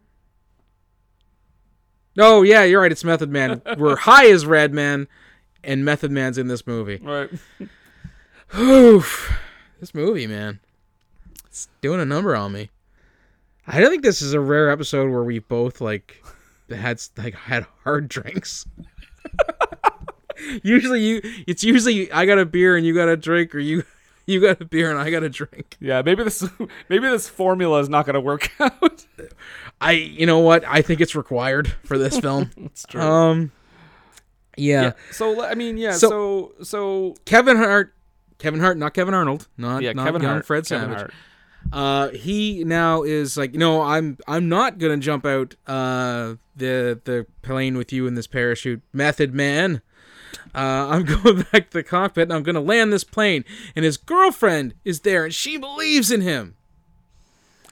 oh 2.18 2.42
yeah, 2.42 2.64
you're 2.64 2.80
right. 2.80 2.90
It's 2.92 3.04
Method 3.04 3.30
Man. 3.30 3.62
We're 3.78 3.96
high 3.96 4.30
as 4.30 4.46
Redman, 4.46 5.08
and 5.62 5.84
Method 5.84 6.10
Man's 6.10 6.38
in 6.38 6.48
this 6.48 6.66
movie. 6.66 6.96
Right. 7.02 7.30
Oof. 8.58 9.38
This 9.80 9.94
movie, 9.94 10.26
man. 10.26 10.60
It's 11.48 11.68
doing 11.80 12.00
a 12.00 12.04
number 12.04 12.36
on 12.36 12.52
me. 12.52 12.70
I 13.66 13.80
don't 13.80 13.90
think 13.90 14.02
this 14.02 14.22
is 14.22 14.32
a 14.32 14.40
rare 14.40 14.70
episode 14.70 15.10
where 15.10 15.24
we 15.24 15.38
both 15.40 15.80
like 15.80 16.22
had 16.70 17.00
like 17.16 17.34
had 17.34 17.66
hard 17.84 18.08
drinks. 18.08 18.66
usually 20.62 21.00
you 21.02 21.20
it's 21.46 21.64
usually 21.64 22.10
I 22.12 22.24
got 22.26 22.38
a 22.38 22.46
beer 22.46 22.76
and 22.76 22.86
you 22.86 22.94
got 22.94 23.08
a 23.08 23.16
drink 23.16 23.54
or 23.54 23.58
you 23.58 23.82
you 24.26 24.40
got 24.40 24.60
a 24.60 24.64
beer 24.64 24.90
and 24.90 24.98
I 25.00 25.10
got 25.10 25.22
a 25.22 25.28
drink. 25.28 25.76
Yeah, 25.80 26.02
maybe 26.02 26.22
this 26.24 26.42
maybe 26.88 27.08
this 27.08 27.28
formula 27.28 27.80
is 27.80 27.88
not 27.88 28.06
going 28.06 28.14
to 28.14 28.20
work 28.20 28.50
out. 28.60 29.06
I 29.80 29.92
you 29.92 30.26
know 30.26 30.38
what? 30.38 30.64
I 30.66 30.82
think 30.82 31.00
it's 31.00 31.14
required 31.14 31.68
for 31.84 31.98
this 31.98 32.18
film. 32.18 32.50
It's 32.56 32.84
true. 32.84 33.00
um 33.02 33.52
yeah. 34.56 34.82
yeah. 34.82 34.92
So 35.12 35.44
I 35.44 35.54
mean, 35.54 35.76
yeah. 35.76 35.92
So- 35.92 36.52
So 36.58 36.64
so, 36.64 37.14
Kevin 37.24 37.56
Hart 37.56 37.94
Kevin 38.38 38.60
Hart, 38.60 38.76
not 38.78 38.94
Kevin 38.94 39.14
Arnold, 39.14 39.48
not 39.56 39.82
yeah. 39.82 39.92
not 39.92 40.06
Kevin 40.06 40.22
young 40.22 40.30
Hart. 40.32 40.46
Fred 40.46 40.66
Kevin 40.66 40.84
Savage. 40.90 40.98
Hart. 40.98 41.14
Uh, 41.72 42.08
he 42.10 42.64
now 42.64 43.02
is 43.02 43.36
like, 43.36 43.54
no, 43.54 43.82
I'm 43.82 44.18
I'm 44.26 44.48
not 44.48 44.78
gonna 44.78 44.96
jump 44.96 45.26
out 45.26 45.54
uh 45.66 46.34
the 46.56 47.00
the 47.04 47.26
plane 47.42 47.76
with 47.76 47.92
you 47.92 48.06
in 48.06 48.14
this 48.14 48.26
parachute, 48.26 48.82
method 48.92 49.34
man. 49.34 49.82
Uh, 50.54 50.88
I'm 50.90 51.04
going 51.22 51.44
back 51.52 51.70
to 51.70 51.78
the 51.78 51.82
cockpit 51.82 52.24
and 52.24 52.32
I'm 52.32 52.42
gonna 52.42 52.60
land 52.60 52.92
this 52.92 53.04
plane. 53.04 53.44
And 53.76 53.84
his 53.84 53.96
girlfriend 53.96 54.74
is 54.84 55.00
there 55.00 55.24
and 55.24 55.34
she 55.34 55.56
believes 55.56 56.10
in 56.10 56.22
him. 56.22 56.54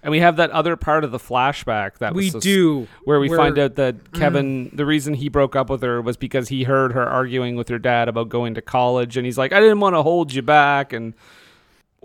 And 0.03 0.13
we 0.13 0.21
have 0.21 0.37
that 0.37 0.51
other 0.51 0.77
part 0.77 1.03
of 1.03 1.11
the 1.11 1.19
flashback 1.19 1.99
that 1.99 2.15
was 2.15 2.35
We 2.35 2.41
do 2.41 2.87
where 3.05 3.19
we 3.19 3.29
where- 3.29 3.39
find 3.39 3.59
out 3.59 3.75
that 3.75 4.13
Kevin, 4.13 4.71
the 4.73 4.87
reason 4.87 5.15
he 5.15 5.29
broke 5.29 5.57
up 5.57 5.69
with 5.69 5.83
her 5.83 6.01
was 6.01 6.17
because 6.17 6.49
he 6.49 6.63
heard 6.63 6.93
her 6.93 7.03
arguing 7.09 7.57
with 7.57 7.69
her 7.71 7.79
dad 7.81 8.09
about 8.09 8.29
going 8.29 8.55
to 8.55 8.63
college, 8.63 9.17
and 9.17 9.27
he's 9.27 9.37
like, 9.37 9.53
"I 9.53 9.59
didn't 9.59 9.81
want 9.81 9.97
to 9.97 10.03
hold 10.03 10.33
you 10.33 10.43
back," 10.43 10.93
and 10.93 11.13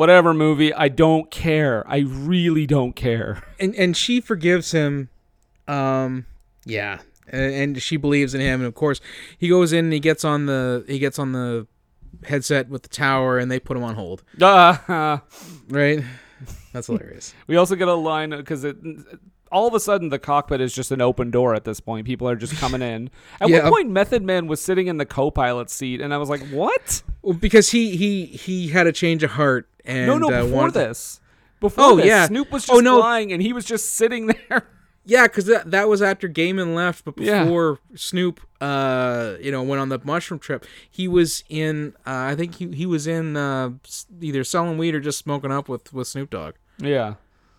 whatever 0.02 0.34
movie, 0.34 0.74
I 0.74 0.88
don't 0.88 1.30
care. 1.30 1.84
I 1.88 1.99
really 1.99 2.66
don't 2.66 2.95
care. 2.95 3.43
and 3.60 3.76
and 3.76 3.95
she 3.95 4.20
forgives 4.20 4.72
him. 4.72 5.10
Um, 5.68 6.26
yeah, 6.66 7.02
and, 7.28 7.54
and 7.54 7.82
she 7.82 7.97
believes 7.97 8.34
in 8.34 8.41
him. 8.41 8.62
And 8.62 8.68
of 8.68 8.74
course, 8.74 8.99
he 9.38 9.47
goes 9.47 9.72
in 9.72 9.86
and 9.86 9.93
he 9.93 9.99
gets 9.99 10.26
on 10.26 10.47
the 10.47 10.84
he 10.88 10.97
gets 10.97 11.20
on 11.20 11.34
the 11.34 11.68
headset 12.24 12.68
with 12.68 12.82
the 12.82 12.89
tower, 12.89 13.38
and 13.38 13.52
they 13.52 13.60
put 13.60 13.78
him 13.78 13.84
on 13.84 13.93
hold. 13.93 14.24
Uh, 14.41 15.20
Right? 15.70 16.04
That's 16.74 16.88
hilarious. 16.88 17.36
we 17.47 17.56
also 17.58 17.76
get 17.76 17.88
a 17.88 17.93
line 17.93 18.32
because 18.32 18.64
it. 18.64 18.78
All 19.52 19.68
of 19.68 19.74
a 19.74 19.82
sudden, 19.82 20.08
the 20.08 20.18
cockpit 20.18 20.62
is 20.62 20.74
just 20.74 20.91
an 20.91 21.02
open 21.02 21.30
door 21.30 21.54
at 21.54 21.66
this 21.66 21.82
point. 21.82 22.08
People 22.08 22.28
are 22.30 22.38
just 22.38 22.56
coming 22.56 22.82
in. 22.82 23.10
At 23.41 23.49
Yeah. 23.49 23.64
one 23.64 23.72
point, 23.74 23.89
Method 23.89 24.24
Man 24.24 24.47
was 24.47 24.62
sitting 24.62 24.88
in 24.88 24.95
the 24.95 25.06
co-pilot 25.06 25.70
seat, 25.70 25.99
and 25.99 26.14
I 26.14 26.18
was 26.18 26.30
like, 26.30 26.39
"What? 26.47 27.04
Well, 27.22 27.34
because 27.34 27.70
he 27.70 27.97
he 27.97 28.26
he 28.28 28.70
had 28.70 28.88
a 28.88 28.93
change 28.93 29.24
of 29.24 29.32
heart 29.32 29.68
and 29.86 30.08
no, 30.08 30.18
no!" 30.18 30.28
uh, 30.30 30.44
Before 30.44 30.72
this, 30.72 31.20
before 31.60 31.84
Oh, 31.84 31.96
this, 31.98 32.06
yeah. 32.06 32.28
Snoop 32.28 32.52
was 32.52 32.64
just 32.64 32.72
Oh, 32.72 32.76
just 32.78 32.84
no. 32.84 33.00
flying, 33.00 33.32
and 33.32 33.42
he 33.42 33.54
was 33.54 33.66
just 33.66 33.94
sitting 33.94 34.28
there. 34.50 34.68
Yeah, 35.04 35.24
because 35.24 35.46
that 35.46 35.72
that 35.72 35.88
was 35.90 36.02
after 36.02 36.30
Gaiman 36.30 36.76
left, 36.76 37.06
but 37.06 37.18
Yeah. 37.20 37.44
before 37.44 37.80
Snoop, 37.96 38.40
uh, 38.62 39.34
you 39.42 39.52
know, 39.52 39.64
went 39.64 39.82
on 39.82 39.90
the 39.90 40.00
mushroom 40.04 40.40
trip. 40.40 40.64
He 40.90 41.08
was 41.08 41.44
in, 41.50 41.94
uh, 42.06 42.30
I 42.32 42.36
think 42.36 42.56
he 42.56 42.68
he 42.72 42.86
was 42.86 43.08
in 43.08 43.36
uh, 43.36 43.72
either 44.22 44.44
selling 44.44 44.78
weed 44.78 44.94
or 44.94 45.00
just 45.00 45.18
smoking 45.18 45.52
up 45.52 45.68
with 45.68 45.92
with 45.92 46.08
Snoop 46.08 46.30
Dogg. 46.30 46.54
Yeah. 46.78 47.16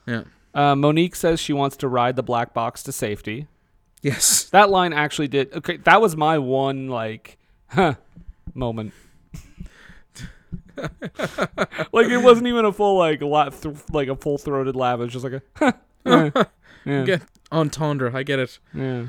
Yeah. 0.07 0.23
Uh, 0.55 0.75
Mo'Nique 0.75 1.17
says 1.17 1.41
she 1.41 1.53
wants 1.53 1.77
to 1.79 1.89
ride 1.89 2.15
the 2.15 2.23
black 2.23 2.53
box 2.55 2.83
to 2.85 2.93
safety. 2.93 3.47
Yes. 4.03 4.45
That 4.51 4.69
line 4.69 4.93
actually 4.93 5.29
did. 5.29 5.53
Okay, 5.55 5.79
that 5.79 6.01
was 6.01 6.17
my 6.17 6.39
one 6.39 6.89
like, 6.89 7.39
huh, 7.69 7.95
moment. 8.55 8.93
like 11.93 12.09
it 12.09 12.23
wasn't 12.23 12.47
even 12.47 12.65
a 12.65 12.73
full 12.73 12.99
like 12.99 13.23
laugh, 13.23 13.61
th- 13.61 13.77
like 13.93 14.09
a 14.09 14.17
full 14.17 14.39
throated 14.39 14.77
laugh. 14.77 15.01
It 15.01 15.05
was 15.05 15.13
just 15.13 15.25
like 15.25 15.43
a, 15.61 15.75
yeah, 16.07 16.45
yeah, 16.85 17.05
Get 17.05 17.23
entendre. 17.51 18.15
I 18.15 18.23
get 18.23 18.39
it. 18.39 18.59
yeah. 18.75 19.07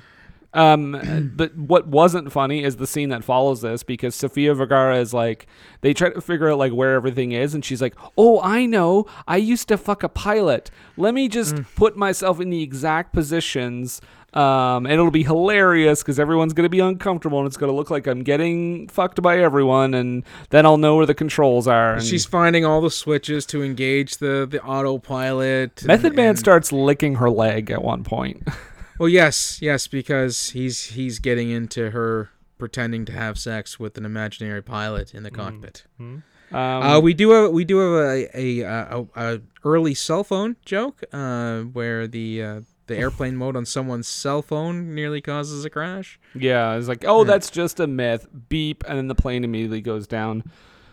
Um, 0.54 1.32
but 1.36 1.56
what 1.58 1.88
wasn't 1.88 2.32
funny 2.32 2.64
is 2.64 2.76
the 2.78 2.88
scene 2.88 3.10
that 3.10 3.24
follows 3.24 3.62
this 3.62 3.84
because 3.84 4.16
Sofia 4.16 4.54
Vergara 4.54 4.98
is 5.00 5.14
like, 5.14 5.48
they 5.82 5.94
try 5.94 6.10
to 6.12 6.22
figure 6.22 6.50
out 6.52 6.58
like 6.60 6.74
where 6.74 6.94
everything 6.94 7.32
is, 7.32 7.54
and 7.54 7.64
she's 7.66 7.82
like, 7.82 7.96
"Oh, 8.18 8.40
I 8.42 8.66
know. 8.66 9.06
I 9.28 9.38
used 9.38 9.68
to 9.70 9.78
fuck 9.78 10.04
a 10.04 10.10
pilot. 10.10 10.70
Let 10.98 11.14
me 11.14 11.28
just 11.28 11.56
put 11.76 11.98
myself 11.98 12.40
in 12.40 12.50
the 12.50 12.62
exact 12.62 13.14
positions." 13.14 14.00
Um, 14.34 14.88
and 14.88 14.94
it'll 14.94 15.12
be 15.12 15.22
hilarious 15.24 16.02
because 16.02 16.20
everyone's 16.20 16.54
gonna 16.54 16.68
be 16.70 16.80
uncomfortable, 16.80 17.38
and 17.40 17.46
it's 17.48 17.58
gonna 17.58 17.72
look 17.72 17.92
like 17.92 18.08
I'm 18.08 18.24
getting 18.24 18.88
fucked 18.88 19.22
by 19.22 19.38
everyone, 19.38 19.94
and 19.94 20.24
then 20.50 20.66
I'll 20.66 20.78
know 20.78 20.96
where 20.96 21.06
the 21.06 21.14
controls 21.14 21.68
are. 21.68 21.94
And 21.96 22.04
She's 22.04 22.26
finding 22.26 22.66
all 22.66 22.82
the 22.82 22.90
switches 22.90 23.46
to 23.48 23.62
engage 23.62 24.18
the 24.18 24.48
the 24.50 24.60
autopilot. 24.64 25.82
and- 25.82 25.88
Method 25.88 26.16
Man 26.16 26.30
and- 26.30 26.40
starts 26.40 26.72
licking 26.72 27.16
her 27.16 27.30
leg 27.30 27.70
at 27.70 27.84
one 27.84 28.04
point. 28.04 28.48
Well, 29.00 29.10
yes, 29.10 29.60
yes, 29.62 29.88
because 29.88 30.50
he's 30.52 30.84
he's 30.92 31.20
getting 31.20 31.50
into 31.50 31.92
her 31.92 32.30
pretending 32.58 33.06
to 33.06 33.12
have 33.12 33.38
sex 33.38 33.80
with 33.80 33.98
an 33.98 34.06
imaginary 34.06 34.62
pilot 34.62 35.14
in 35.14 35.24
the 35.24 35.32
cockpit. 35.32 35.84
um, 36.00 36.24
Uh, 36.52 37.00
we 37.00 37.14
do 37.14 37.32
have 37.32 37.52
we 37.52 37.66
do 37.66 37.78
have 37.80 38.06
a 38.10 38.38
a, 38.38 38.60
a, 38.62 39.06
a 39.16 39.42
early 39.66 39.94
cell 39.96 40.24
phone 40.24 40.56
joke 40.66 41.04
uh, 41.12 41.62
where 41.62 42.08
the 42.08 42.44
uh, 42.44 42.62
the 42.88 42.96
airplane 42.98 43.36
mode 43.36 43.56
on 43.56 43.66
someone's 43.66 44.08
cell 44.08 44.42
phone 44.42 44.94
nearly 44.94 45.22
causes 45.22 45.66
a 45.66 45.70
crash. 45.70 46.20
Yeah, 46.36 46.76
it's 46.76 46.88
like, 46.88 47.04
oh, 47.08 47.24
that's 47.24 47.50
just 47.50 47.80
a 47.80 47.88
myth. 47.88 48.28
Beep, 48.50 48.84
and 48.88 48.98
then 48.98 49.08
the 49.08 49.16
plane 49.16 49.44
immediately 49.44 49.82
goes 49.82 50.06
down. 50.06 50.44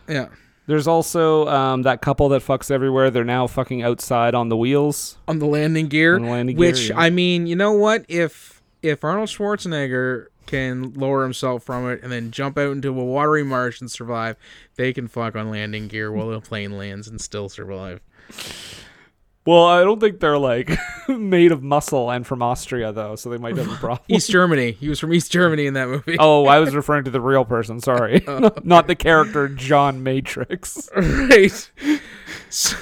Yeah, 0.08 0.28
There's 0.70 0.86
also 0.86 1.48
um, 1.48 1.82
that 1.82 2.00
couple 2.00 2.28
that 2.28 2.42
fucks 2.42 2.70
everywhere. 2.70 3.10
They're 3.10 3.24
now 3.24 3.48
fucking 3.48 3.82
outside 3.82 4.36
on 4.36 4.50
the 4.50 4.56
wheels. 4.56 5.18
on 5.26 5.40
the 5.40 5.46
landing 5.46 5.88
gear. 5.88 6.20
The 6.20 6.26
landing 6.26 6.54
gear, 6.54 6.68
which 6.68 6.90
yeah. 6.90 6.96
I 6.96 7.10
mean, 7.10 7.48
you 7.48 7.56
know 7.56 7.72
what? 7.72 8.04
If 8.06 8.62
if 8.80 9.02
Arnold 9.02 9.30
Schwarzenegger 9.30 10.26
can 10.46 10.92
lower 10.94 11.24
himself 11.24 11.64
from 11.64 11.90
it 11.90 12.00
and 12.04 12.12
then 12.12 12.30
jump 12.30 12.56
out 12.56 12.70
into 12.70 12.88
a 12.90 13.04
watery 13.04 13.42
marsh 13.42 13.80
and 13.80 13.90
survive, 13.90 14.36
they 14.76 14.92
can 14.92 15.08
fuck 15.08 15.34
on 15.34 15.50
landing 15.50 15.88
gear 15.88 16.12
while 16.12 16.30
the 16.30 16.40
plane 16.40 16.78
lands 16.78 17.08
and 17.08 17.20
still 17.20 17.48
survive. 17.48 18.00
Well, 19.46 19.64
I 19.64 19.80
don't 19.80 19.98
think 20.00 20.20
they're 20.20 20.38
like 20.38 20.70
made 21.08 21.50
of 21.50 21.62
muscle 21.62 22.10
and 22.10 22.26
from 22.26 22.42
Austria 22.42 22.92
though, 22.92 23.16
so 23.16 23.30
they 23.30 23.38
might 23.38 23.56
have 23.56 23.72
a 23.72 23.76
problem. 23.76 24.04
East 24.08 24.30
Germany. 24.30 24.72
He 24.72 24.88
was 24.88 25.00
from 25.00 25.12
East 25.14 25.32
Germany 25.32 25.66
in 25.66 25.74
that 25.74 25.88
movie. 25.88 26.16
oh, 26.18 26.46
I 26.46 26.58
was 26.60 26.74
referring 26.76 27.04
to 27.04 27.10
the 27.10 27.20
real 27.22 27.44
person. 27.44 27.80
Sorry, 27.80 28.22
not 28.62 28.86
the 28.86 28.94
character 28.94 29.48
John 29.48 30.02
Matrix. 30.02 30.88
right. 30.94 31.70
So, 32.50 32.76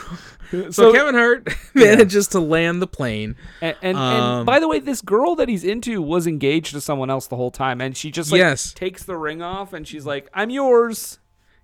so, 0.48 0.70
So- 0.70 0.92
Kevin 0.92 1.14
Hart 1.14 1.48
manages 1.74 2.26
to 2.28 2.40
land 2.40 2.82
the 2.82 2.86
plane. 2.86 3.36
And, 3.61 3.76
and, 3.82 3.96
Um, 3.96 4.12
and 4.38 4.46
by 4.46 4.59
the 4.59 4.66
way, 4.68 4.78
this 4.80 5.00
girl 5.00 5.36
that 5.36 5.48
he's 5.48 5.62
into 5.64 6.02
was 6.02 6.26
engaged 6.26 6.72
to 6.72 6.80
someone 6.80 7.09
else 7.11 7.26
the 7.28 7.36
whole 7.36 7.50
time, 7.50 7.80
and 7.80 7.96
she 7.96 8.11
just 8.11 8.32
like 8.32 8.38
Yes. 8.40 8.72
takes 8.72 9.04
the 9.04 9.16
ring 9.16 9.42
off, 9.42 9.72
and 9.72 9.86
she's 9.86 10.06
like, 10.06 10.28
"I'm 10.34 10.50
yours." 10.50 11.18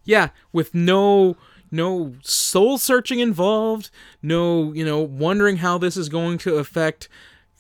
Yeah, 0.05 0.29
with 0.53 0.75
no 0.75 1.37
no 1.75 2.15
soul 2.23 2.79
searching 2.79 3.19
involved, 3.19 3.91
no, 4.23 4.73
you 4.73 4.85
know, 4.85 5.01
wondering 5.01 5.59
how 5.59 5.77
this 5.77 5.97
is 5.97 6.09
going 6.09 6.39
to 6.39 6.57
affect 6.57 7.09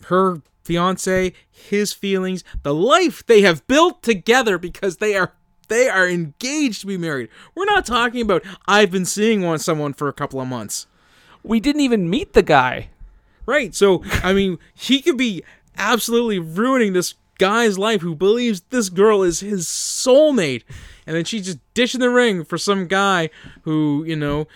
her 0.06 0.40
fiance, 0.62 1.32
his 1.50 1.92
feelings, 1.92 2.44
the 2.62 2.74
life 2.74 3.26
they 3.26 3.42
have 3.42 3.66
built 3.66 4.02
together 4.02 4.56
because 4.56 4.98
they 4.98 5.16
are 5.16 5.32
they 5.68 5.88
are 5.88 6.08
engaged 6.08 6.82
to 6.82 6.86
be 6.86 6.96
married. 6.96 7.28
We're 7.54 7.64
not 7.64 7.86
talking 7.86 8.20
about 8.20 8.44
I've 8.66 8.90
been 8.90 9.04
seeing 9.04 9.42
one 9.42 9.58
someone 9.58 9.92
for 9.92 10.08
a 10.08 10.12
couple 10.12 10.40
of 10.40 10.48
months. 10.48 10.86
We 11.42 11.60
didn't 11.60 11.82
even 11.82 12.08
meet 12.08 12.32
the 12.32 12.42
guy. 12.42 12.90
Right. 13.46 13.74
So, 13.74 14.02
I 14.22 14.32
mean, 14.32 14.58
he 14.72 15.02
could 15.02 15.18
be 15.18 15.42
absolutely 15.76 16.38
ruining 16.38 16.94
this 16.94 17.14
guy's 17.38 17.78
life 17.78 18.00
who 18.00 18.14
believes 18.14 18.62
this 18.70 18.88
girl 18.88 19.22
is 19.22 19.40
his 19.40 19.66
soulmate. 19.66 20.62
And 21.06 21.16
then 21.16 21.24
she's 21.24 21.46
just 21.46 21.58
dishing 21.74 22.00
the 22.00 22.10
ring 22.10 22.44
for 22.44 22.58
some 22.58 22.86
guy 22.86 23.30
who, 23.62 24.04
you 24.06 24.16
know, 24.16 24.46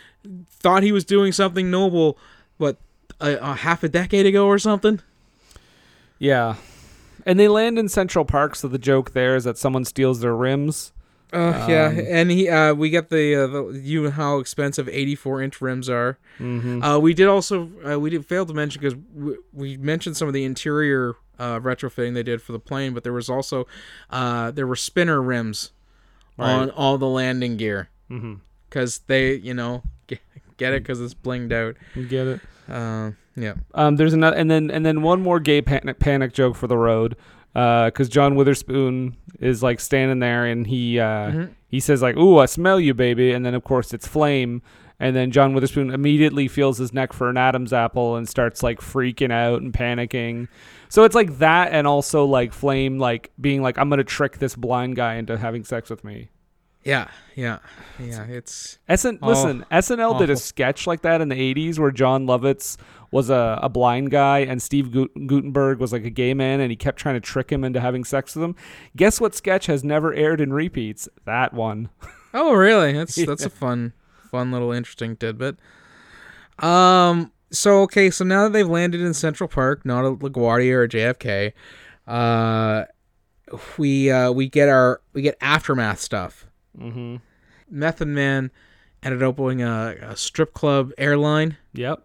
thought 0.49 0.83
he 0.83 0.93
was 0.93 1.05
doing 1.05 1.33
something 1.33 1.71
noble, 1.71 2.19
what, 2.57 2.79
a, 3.21 3.37
a 3.37 3.55
half 3.55 3.83
a 3.83 3.89
decade 3.89 4.27
ago 4.27 4.47
or 4.47 4.59
something? 4.59 5.01
Yeah. 6.19 6.57
And 7.27 7.39
they 7.39 7.49
land 7.49 7.79
in 7.79 7.89
Central 7.89 8.25
Park, 8.25 8.57
so 8.57 8.69
the 8.69 8.79
joke 8.79 9.13
there 9.13 9.37
is 9.37 9.45
that 9.45 9.59
someone 9.59 9.85
steals 9.85 10.21
their 10.21 10.35
rims. 10.35 10.93
Uh, 11.31 11.67
yeah, 11.69 11.89
Um, 11.89 12.07
and 12.09 12.31
he 12.31 12.49
uh, 12.49 12.73
we 12.73 12.89
get 12.89 13.11
the, 13.11 13.35
uh, 13.35 13.47
the 13.47 13.81
you 13.83 14.05
know 14.05 14.11
how 14.11 14.39
expensive 14.39 14.89
84 14.89 15.43
inch 15.43 15.61
rims 15.61 15.91
are. 15.91 16.19
Mm-hmm. 16.39 16.83
Uh, 16.83 16.99
we 16.99 17.13
did 17.13 17.29
also 17.29 17.71
uh, 17.87 18.01
we 18.01 18.09
did 18.09 18.25
fail 18.25 18.47
to 18.47 18.55
mention 18.55 18.81
because 18.81 18.99
we, 19.15 19.37
we 19.53 19.77
mentioned 19.77 20.17
some 20.17 20.27
of 20.27 20.33
the 20.33 20.45
interior 20.45 21.17
uh, 21.39 21.59
retrofitting 21.61 22.15
they 22.15 22.23
did 22.23 22.43
for 22.43 22.53
the 22.53 22.59
plane, 22.59 22.95
but 22.95 23.05
there 23.05 23.13
was 23.13 23.29
also 23.29 23.67
uh, 24.11 24.51
there 24.51 24.67
were 24.67 24.77
spinner 24.77 25.21
rims 25.23 25.71
on 26.39 26.71
all 26.71 26.99
the 26.99 27.07
landing 27.09 27.57
gear 27.57 27.89
Mm-hmm. 28.11 28.35
because 28.71 29.01
they 29.07 29.35
you 29.35 29.53
know 29.53 29.83
get, 30.07 30.21
get 30.57 30.73
it 30.73 30.83
because 30.83 31.01
it's 31.01 31.15
blinged 31.15 31.53
out. 31.53 31.77
You 31.95 32.07
get 32.07 32.27
it. 32.27 32.41
Uh, 32.69 33.11
yeah. 33.37 33.55
Um, 33.75 33.97
there's 33.97 34.13
another, 34.15 34.37
and 34.37 34.51
then 34.51 34.71
and 34.71 34.85
then 34.87 35.03
one 35.03 35.21
more 35.21 35.41
gay 35.41 35.61
panic 35.63 35.99
panic 35.99 36.33
joke 36.33 36.57
for 36.57 36.67
the 36.67 36.77
road, 36.79 37.17
because 37.53 38.09
John 38.09 38.35
Witherspoon 38.35 39.17
is 39.41 39.63
like 39.63 39.79
standing 39.81 40.19
there 40.21 40.45
and 40.47 40.67
he 40.67 40.99
uh, 40.99 41.05
Mhm. 41.31 41.51
he 41.69 41.81
says 41.81 42.03
like, 42.03 42.17
"Ooh, 42.17 42.39
I 42.39 42.47
smell 42.47 42.81
you, 42.81 42.95
baby," 42.95 43.33
and 43.33 43.45
then 43.45 43.55
of 43.55 43.63
course 43.65 43.93
it's 43.93 44.07
Flame, 44.07 44.63
and 45.01 45.15
then 45.15 45.31
John 45.31 45.55
Witherspoon 45.55 45.91
immediately 45.91 46.49
feels 46.49 46.79
his 46.79 46.93
neck 46.93 47.13
for 47.13 47.29
an 47.31 47.37
Adam's 47.37 47.73
apple 47.73 48.17
and 48.17 48.29
starts 48.29 48.63
like 48.63 48.81
freaking 48.81 49.33
out 49.33 49.63
and 49.63 49.73
panicking. 49.73 50.49
So 50.89 51.05
it's 51.05 51.15
like 51.15 51.39
that, 51.39 51.73
and 51.73 51.87
also 51.87 52.25
like 52.25 52.53
Flame 52.53 52.99
like 52.99 53.31
being 53.41 53.63
like, 53.63 53.79
"I'm 53.79 53.91
gonna 53.91 54.05
trick 54.05 54.39
this 54.39 54.57
blind 54.57 54.97
guy 54.97 55.15
into 55.15 55.37
having 55.37 55.65
sex 55.65 55.91
with 55.91 56.05
me." 56.05 56.31
Yeah, 56.85 57.09
yeah, 57.35 57.59
yeah. 57.99 58.25
It's 58.25 58.79
SN, 58.89 59.19
Oh, 59.21 59.29
listen, 59.29 59.67
SNL 59.71 60.19
did 60.19 60.31
a 60.31 60.37
sketch 60.37 60.87
like 60.87 61.03
that 61.03 61.21
in 61.21 61.29
the 61.29 61.35
80s 61.35 61.79
where 61.79 61.91
Jon 61.91 62.25
Lovitz 62.27 62.79
was 63.11 63.29
a, 63.29 63.59
a 63.63 63.69
blind 63.69 64.11
guy 64.11 64.39
and 64.39 64.63
Steve 64.63 64.93
Gu- 64.93 65.09
Guttenberg 65.27 65.81
was 65.81 65.93
like 65.93 66.05
a 66.05 66.11
gay 66.11 66.33
man 66.33 66.61
and 66.61 66.71
he 66.71 66.77
kept 66.77 66.99
trying 66.99 67.17
to 67.17 67.21
trick 67.21 67.51
him 67.51 67.63
into 67.65 67.81
having 67.81 68.05
sex 68.05 68.35
with 68.35 68.45
him. 68.45 68.55
Guess 68.97 69.21
what 69.21 69.35
sketch 69.35 69.67
has 69.67 69.85
never 69.85 70.15
aired 70.15 70.41
in 70.41 70.51
repeats? 70.53 71.09
That 71.27 71.53
one. 71.53 71.91
oh 72.33 72.55
really? 72.55 72.93
That's 72.93 73.17
that's 73.17 73.45
a 73.45 73.51
fun, 73.51 73.93
fun 74.29 74.53
little 74.53 74.73
interesting 74.73 75.17
tidbit. 75.17 75.57
Um. 76.59 77.33
So 77.51 77.83
okay. 77.83 78.11
So 78.11 78.25
now 78.25 78.45
that 78.45 78.53
they've 78.53 78.69
landed 78.69 79.01
in 79.01 79.15
Central 79.15 79.49
Park, 79.49 79.85
not 79.85 80.05
at 80.05 80.19
LaGuardia 80.19 80.73
or 80.73 80.89
JFK, 80.89 81.53
uh, 82.07 82.85
we 83.77 84.11
uh 84.11 84.31
we 84.33 84.49
get 84.49 84.69
our 84.69 85.01
we 85.13 85.23
get 85.23 85.37
aftermath 85.41 86.01
stuff. 86.01 86.47
Mm-hmm. 86.79 87.17
Method 87.71 88.09
Man 88.09 88.51
ended 89.03 89.23
up 89.23 89.39
owning 89.39 89.63
a, 89.63 89.97
a 90.03 90.17
strip 90.17 90.55
club 90.55 90.93
airline. 90.99 91.57
Yep. 91.75 92.05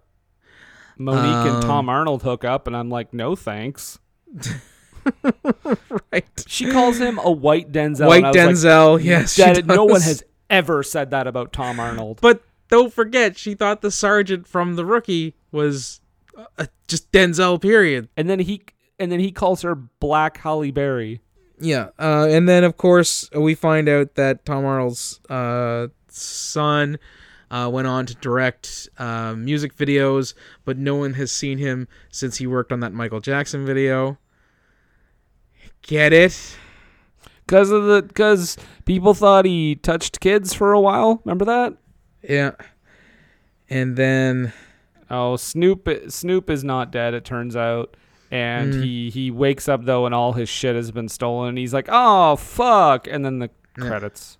Mo'Nique 0.99 1.47
and 1.47 1.55
Um, 1.55 1.61
Tom 1.61 1.89
Arnold 1.89 2.23
hook 2.23 2.43
up 2.45 2.67
and 2.67 2.75
I'm 2.75 2.89
like, 2.89 3.13
no 3.13 3.35
thanks. 3.35 3.99
right. 6.11 6.25
She 6.47 6.71
calls 6.71 6.97
him 6.99 7.19
a 7.19 7.31
white 7.31 7.71
Denzel. 7.71 8.07
White 8.07 8.23
and 8.23 8.35
Denzel. 8.35 8.95
Like, 8.95 9.05
yes. 9.05 9.35
that, 9.35 9.65
no 9.65 9.85
one 9.85 10.01
has 10.01 10.23
ever 10.53 10.83
said 10.83 11.09
that 11.11 11.27
about 11.27 11.51
Tom 11.51 11.79
Arnold. 11.79 12.19
But 12.21 12.43
don't 12.69 12.93
forget, 12.93 13.37
she 13.37 13.55
thought 13.55 13.81
the 13.81 13.91
sergeant 13.91 14.47
from 14.47 14.75
the 14.75 14.85
rookie 14.85 15.35
was 15.51 16.01
uh, 16.57 16.65
just 16.87 17.11
Denzel. 17.11 17.61
Period. 17.61 18.09
and 18.15 18.29
then 18.29 18.39
he 18.39 18.63
and 18.99 19.11
then 19.11 19.19
he 19.19 19.31
calls 19.31 19.61
her 19.63 19.75
Black 19.75 20.37
Halle 20.37 20.71
Berry. 20.71 21.21
Yeah, 21.59 21.89
uh, 21.99 22.27
and 22.29 22.47
then 22.49 22.63
of 22.63 22.77
course 22.77 23.29
we 23.33 23.55
find 23.55 23.87
out 23.87 24.15
that 24.15 24.45
Tom 24.45 24.65
Arnold's 24.65 25.19
uh, 25.29 25.87
son 26.09 26.97
uh, 27.51 27.69
went 27.71 27.87
on 27.87 28.05
to 28.07 28.15
direct 28.15 28.89
uh, 28.97 29.35
music 29.37 29.75
videos, 29.75 30.33
but 30.65 30.77
no 30.77 30.95
one 30.95 31.13
has 31.13 31.31
seen 31.31 31.59
him 31.59 31.87
since 32.09 32.37
he 32.37 32.47
worked 32.47 32.71
on 32.71 32.79
that 32.79 32.91
Michael 32.93 33.19
Jackson 33.21 33.65
video. 33.65 34.17
Get 35.83 36.11
it? 36.13 36.57
Cause 37.47 37.71
of 37.71 37.83
the 37.85 38.03
cause 38.13 38.57
people 38.85 39.13
thought 39.13 39.45
he 39.45 39.75
touched 39.75 40.19
kids 40.19 40.53
for 40.53 40.71
a 40.73 40.79
while. 40.79 41.21
Remember 41.25 41.45
that? 41.45 41.73
Yeah. 42.21 42.51
And 43.69 43.95
then 43.95 44.53
Oh, 45.09 45.35
Snoop 45.35 45.87
Snoop 46.09 46.49
is 46.49 46.63
not 46.63 46.91
dead. 46.91 47.13
It 47.13 47.23
turns 47.25 47.55
out, 47.55 47.95
and 48.31 48.73
Mm. 48.73 48.83
he 48.83 49.09
he 49.09 49.29
wakes 49.31 49.67
up 49.69 49.85
though, 49.85 50.05
and 50.05 50.15
all 50.15 50.33
his 50.33 50.49
shit 50.49 50.75
has 50.75 50.89
been 50.91 51.09
stolen. 51.09 51.49
And 51.49 51.57
he's 51.57 51.73
like, 51.73 51.87
"Oh 51.91 52.35
fuck!" 52.37 53.07
And 53.07 53.23
then 53.23 53.39
the 53.39 53.49
Yeah. 53.77 53.87
credits. 53.87 54.37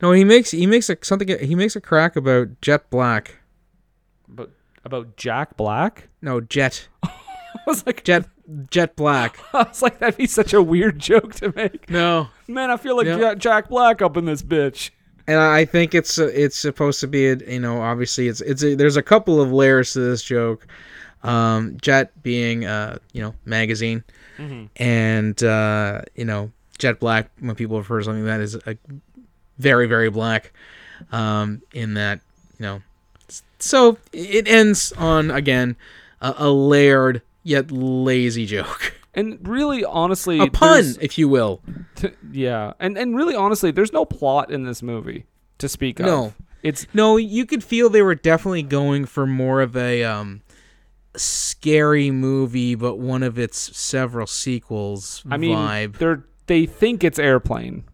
no, 0.00 0.12
he 0.12 0.24
makes 0.24 0.50
he 0.52 0.66
makes 0.66 0.88
a 0.88 0.96
something 1.02 1.28
he 1.40 1.54
makes 1.54 1.74
a 1.76 1.80
crack 1.80 2.16
about 2.16 2.60
Jet 2.62 2.88
Black. 2.90 3.40
But 4.28 4.50
about 4.84 5.16
Jack 5.16 5.56
Black, 5.56 6.08
No, 6.22 6.40
Jet 6.40 6.88
was 7.70 7.84
like, 7.86 8.04
Jet 8.04 8.26
Jet 8.70 8.96
Black. 8.96 9.38
I 9.52 9.64
was 9.64 9.82
like, 9.82 9.98
that'd 9.98 10.16
be 10.16 10.26
such 10.26 10.52
a 10.54 10.62
weird 10.62 10.98
joke 10.98 11.34
to 11.36 11.52
make. 11.56 11.90
No. 11.90 12.28
Man, 12.48 12.70
I 12.70 12.76
feel 12.76 12.96
like 12.96 13.06
Yeah. 13.06 13.18
Ja- 13.18 13.34
Jack 13.34 13.68
Black 13.68 14.00
up 14.02 14.16
in 14.16 14.24
this 14.24 14.42
bitch. 14.42 14.90
and 15.26 15.38
I 15.40 15.64
think 15.64 15.94
it's 15.94 16.18
it's 16.18 16.56
supposed 16.56 17.00
to 17.00 17.08
be 17.08 17.26
a, 17.28 17.36
you 17.36 17.58
know 17.60 17.80
obviously 17.82 18.28
it's 18.28 18.40
it's 18.40 18.62
a, 18.62 18.74
there's 18.76 18.96
a 18.96 19.02
couple 19.02 19.40
of 19.40 19.50
layers 19.52 19.92
to 19.94 20.00
this 20.00 20.22
joke. 20.22 20.66
Um, 21.24 21.76
Jet 21.82 22.22
being 22.22 22.64
uh 22.66 22.98
you 23.12 23.20
know 23.22 23.34
magazine, 23.44 24.04
and 24.76 25.42
uh, 25.42 26.02
you 26.14 26.24
know 26.24 26.52
Jet 26.78 27.00
Black 27.00 27.30
when 27.40 27.56
people 27.56 27.78
refer 27.78 27.98
to 27.98 28.04
something 28.04 28.24
that 28.26 28.40
is 28.40 28.54
a 28.54 28.76
very 29.58 29.86
very 29.88 30.10
black, 30.10 30.52
um, 31.10 31.62
in 31.72 31.94
that 31.94 32.20
you 32.58 32.64
know, 32.66 32.82
so 33.58 33.98
it 34.12 34.46
ends 34.46 34.92
on 34.92 35.30
again 35.30 35.74
a, 36.20 36.34
a 36.38 36.50
layered 36.50 37.22
yet 37.46 37.70
lazy 37.70 38.44
joke, 38.46 38.94
And 39.14 39.38
really, 39.48 39.84
honestly, 39.84 40.38
a 40.40 40.48
pun 40.50 40.84
if 41.00 41.16
you 41.16 41.28
will. 41.28 41.62
t- 41.94 42.10
yeah, 42.32 42.74
and 42.78 42.98
and 42.98 43.16
really, 43.16 43.34
honestly, 43.34 43.70
there's 43.70 43.92
no 43.92 44.04
plot 44.04 44.50
in 44.50 44.64
this 44.64 44.82
movie 44.82 45.24
to 45.58 45.68
speak 45.68 46.00
of. 46.00 46.06
No. 46.06 46.34
it's 46.62 46.86
No, 46.92 47.16
you 47.16 47.46
could 47.46 47.64
feel 47.64 47.88
they 47.88 48.02
were 48.02 48.14
definitely 48.14 48.62
going 48.62 49.06
for 49.06 49.26
more 49.26 49.60
of 49.62 49.74
a 49.76 50.04
um, 50.04 50.42
scary 51.16 52.10
movie, 52.10 52.74
but 52.74 52.96
one 52.98 53.22
of 53.22 53.38
its 53.38 53.76
several 53.76 54.26
sequels 54.26 55.22
I 55.30 55.36
mean, 55.36 55.56
vibe. 55.56 55.96
they're 55.98 56.24
they 56.46 56.66
think 56.66 57.02
it's 57.02 57.18
airplane, 57.18 57.84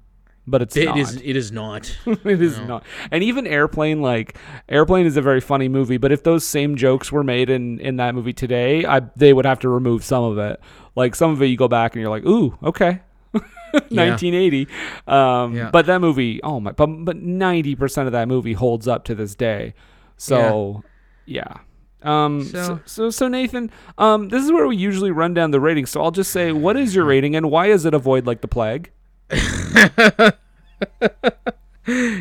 but 0.47 0.62
it's 0.62 0.77
It 0.77 0.86
not. 0.86 0.98
is. 0.98 1.16
It 1.16 1.36
is 1.36 1.52
not. 1.52 1.97
it 2.06 2.43
is 2.43 2.59
not. 2.60 2.85
And 3.10 3.23
even 3.23 3.47
Airplane, 3.47 4.02
like 4.02 4.36
Airplane, 4.69 5.06
is 5.06 5.16
a 5.16 5.23
very 5.23 5.40
funny 5.40 5.69
movie. 5.69 5.98
But 5.98 6.12
if 6.12 6.23
those 6.24 6.47
same 6.47 6.77
jokes 6.77 7.12
were 7.12 7.24
made 7.24 7.48
in 7.51 7.78
in 7.81 7.97
that 7.97 8.14
movie 8.14 8.32
today, 8.32 8.85
I 8.85 9.01
they 9.16 9.32
would 9.32 9.47
have 9.47 9.60
to 9.60 9.69
remove 9.69 10.05
some 10.05 10.24
of 10.24 10.39
it. 10.39 10.60
Like 10.97 11.14
some 11.14 11.31
of 11.31 11.40
it, 11.43 11.47
you 11.47 11.56
go 11.56 11.69
back 11.69 11.94
and 11.94 12.01
you're 12.02 12.10
like, 12.10 12.24
ooh, 12.27 12.56
okay. 12.62 13.01
1980 13.73 14.69
um 15.06 15.55
Yeah. 15.56 15.70
but 15.70 15.86
that 15.86 16.02
movie 16.02 16.43
oh 16.43 16.60
my 16.60 16.73
but 16.73 16.86
but 16.86 17.16
90% 17.16 18.05
of 18.06 18.12
that 18.12 18.28
movie 18.28 18.52
holds 18.52 18.86
up 18.86 19.05
to 19.05 19.14
this 19.14 19.35
day 19.35 19.73
so 20.19 20.82
yeah, 21.24 21.55
um 22.02 22.43
so, 22.44 22.51
So- 22.62 22.81
so 22.85 23.10
so 23.10 23.28
nathan 23.28 23.70
um 23.97 24.28
this 24.28 24.44
is 24.44 24.52
where 24.52 24.66
we 24.66 24.77
usually 24.77 25.10
run 25.10 25.32
down 25.32 25.52
the 25.52 25.60
ratings 25.60 25.89
so 25.90 26.02
i'll 26.02 26.10
just 26.10 26.31
say 26.32 26.52
what 26.52 26.77
is 26.77 26.94
your 26.94 27.05
rating 27.14 27.35
and 27.35 27.51
why 27.51 27.69
is 27.69 27.86
it 27.86 27.94
avoid 27.94 28.27
like 28.27 28.43
the 28.43 28.48
plague 28.48 28.90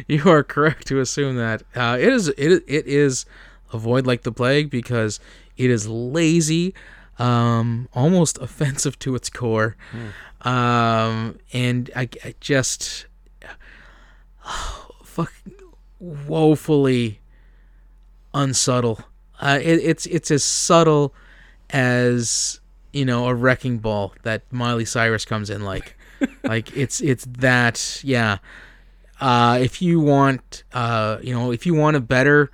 you 0.07 0.29
are 0.29 0.43
correct 0.43 0.88
to 0.88 0.99
assume 0.99 1.35
that 1.35 1.63
uh, 1.75 1.97
it 1.99 2.09
is. 2.09 2.29
It 2.29 2.63
it 2.67 2.88
is 2.88 3.25
avoid 3.73 4.07
like 4.07 4.23
the 4.23 4.31
plague 4.31 4.69
because 4.69 5.19
it 5.57 5.69
is 5.69 5.88
lazy, 5.88 6.73
um, 7.19 7.89
almost 7.93 8.38
offensive 8.41 8.97
to 8.99 9.15
its 9.15 9.29
core, 9.29 9.75
um, 10.41 11.38
and 11.53 11.89
I, 11.95 12.09
I 12.23 12.35
just 12.39 13.07
fuck 15.03 15.33
woefully 15.99 17.19
unsubtle. 18.33 19.01
Uh, 19.39 19.59
it, 19.61 19.79
it's 19.79 20.05
it's 20.05 20.31
as 20.31 20.43
subtle 20.43 21.13
as 21.71 22.59
you 22.93 23.05
know 23.05 23.27
a 23.27 23.33
wrecking 23.35 23.79
ball 23.79 24.13
that 24.23 24.43
Miley 24.51 24.85
Cyrus 24.85 25.25
comes 25.25 25.49
in 25.49 25.63
like. 25.63 25.97
Like 26.43 26.76
it's 26.76 27.02
it's 27.02 27.26
that 27.26 28.02
yeah. 28.03 28.38
Uh, 29.19 29.60
if 29.61 29.81
you 29.81 29.99
want 29.99 30.64
uh, 30.73 31.18
you 31.22 31.34
know 31.34 31.52
if 31.52 31.65
you 31.65 31.76
want 31.76 31.95
a 31.95 32.02
better 32.02 32.52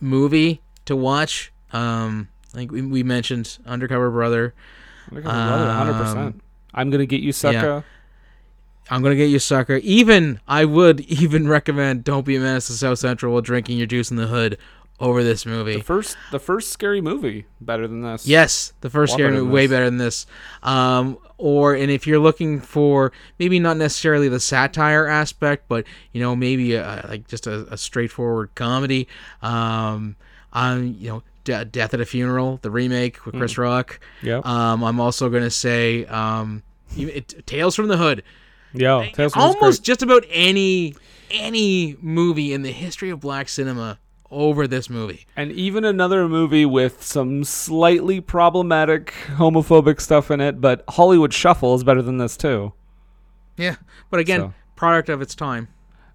movie 0.00 0.60
to 0.86 0.96
watch, 0.96 1.52
um, 1.72 2.28
like 2.54 2.70
we, 2.70 2.82
we 2.82 3.02
mentioned 3.02 3.58
Undercover 3.66 4.10
Brother. 4.10 4.54
Percent. 5.10 5.26
Um, 5.26 6.40
I'm 6.74 6.90
gonna 6.90 7.06
get 7.06 7.20
you, 7.20 7.32
sucker. 7.32 7.84
I'm 8.90 9.02
gonna 9.02 9.16
get 9.16 9.30
you 9.30 9.38
sucker. 9.38 9.76
Even 9.76 10.40
I 10.46 10.64
would 10.64 11.00
even 11.00 11.48
recommend 11.48 12.04
Don't 12.04 12.26
Be 12.26 12.36
a 12.36 12.40
Menace 12.40 12.66
to 12.68 12.72
South 12.72 12.98
Central 12.98 13.32
while 13.32 13.42
drinking 13.42 13.78
your 13.78 13.86
juice 13.86 14.10
in 14.10 14.16
the 14.16 14.26
hood 14.26 14.58
over 15.00 15.22
this 15.22 15.46
movie. 15.46 15.76
The 15.76 15.82
first, 15.82 16.16
the 16.30 16.40
first 16.40 16.70
scary 16.70 17.00
movie, 17.00 17.46
better 17.60 17.86
than 17.86 18.02
this. 18.02 18.26
Yes, 18.26 18.72
the 18.80 18.90
first 18.90 19.12
Lot 19.12 19.18
scary 19.18 19.32
movie 19.32 19.50
way 19.50 19.66
better 19.66 19.84
than 19.86 19.98
this. 19.98 20.26
Um, 20.62 21.18
or 21.38 21.74
and 21.74 21.90
if 21.90 22.06
you're 22.06 22.18
looking 22.18 22.60
for 22.60 23.12
maybe 23.38 23.58
not 23.58 23.76
necessarily 23.76 24.28
the 24.28 24.40
satire 24.40 25.06
aspect, 25.06 25.64
but 25.68 25.86
you 26.12 26.20
know 26.20 26.36
maybe 26.36 26.74
a, 26.74 27.06
like 27.08 27.26
just 27.28 27.46
a, 27.46 27.72
a 27.72 27.78
straightforward 27.78 28.54
comedy. 28.54 29.08
Um, 29.40 30.16
um, 30.52 30.96
you 30.98 31.08
know, 31.08 31.22
De- 31.44 31.64
Death 31.64 31.94
at 31.94 32.00
a 32.00 32.06
Funeral, 32.06 32.58
the 32.62 32.70
remake 32.70 33.24
with 33.24 33.36
Chris 33.36 33.56
Rock. 33.56 34.00
Yeah. 34.22 34.40
Um, 34.44 34.82
I'm 34.82 35.00
also 35.00 35.28
gonna 35.28 35.50
say 35.50 36.04
um, 36.06 36.62
it, 36.96 37.46
Tales 37.46 37.74
from 37.74 37.88
the 37.88 37.96
Hood. 37.96 38.22
Yeah, 38.74 39.06
Tales 39.12 39.32
from 39.32 39.42
the 39.42 39.46
almost 39.46 39.82
just 39.82 40.02
about 40.02 40.24
any 40.28 40.94
any 41.30 41.96
movie 42.00 42.52
in 42.52 42.62
the 42.62 42.72
history 42.72 43.10
of 43.10 43.20
black 43.20 43.48
cinema 43.48 43.98
over 44.30 44.66
this 44.66 44.90
movie. 44.90 45.26
and 45.36 45.50
even 45.52 45.84
another 45.84 46.28
movie 46.28 46.66
with 46.66 47.02
some 47.02 47.44
slightly 47.44 48.20
problematic 48.20 49.14
homophobic 49.36 50.00
stuff 50.00 50.30
in 50.30 50.40
it, 50.40 50.60
but 50.60 50.84
Hollywood 50.90 51.32
Shuffle 51.32 51.74
is 51.74 51.82
better 51.84 52.02
than 52.02 52.18
this 52.18 52.36
too. 52.36 52.72
Yeah, 53.56 53.76
but 54.10 54.20
again, 54.20 54.40
So- 54.40 54.54
product 54.76 55.08
of 55.08 55.22
its 55.22 55.34
time. 55.34 55.68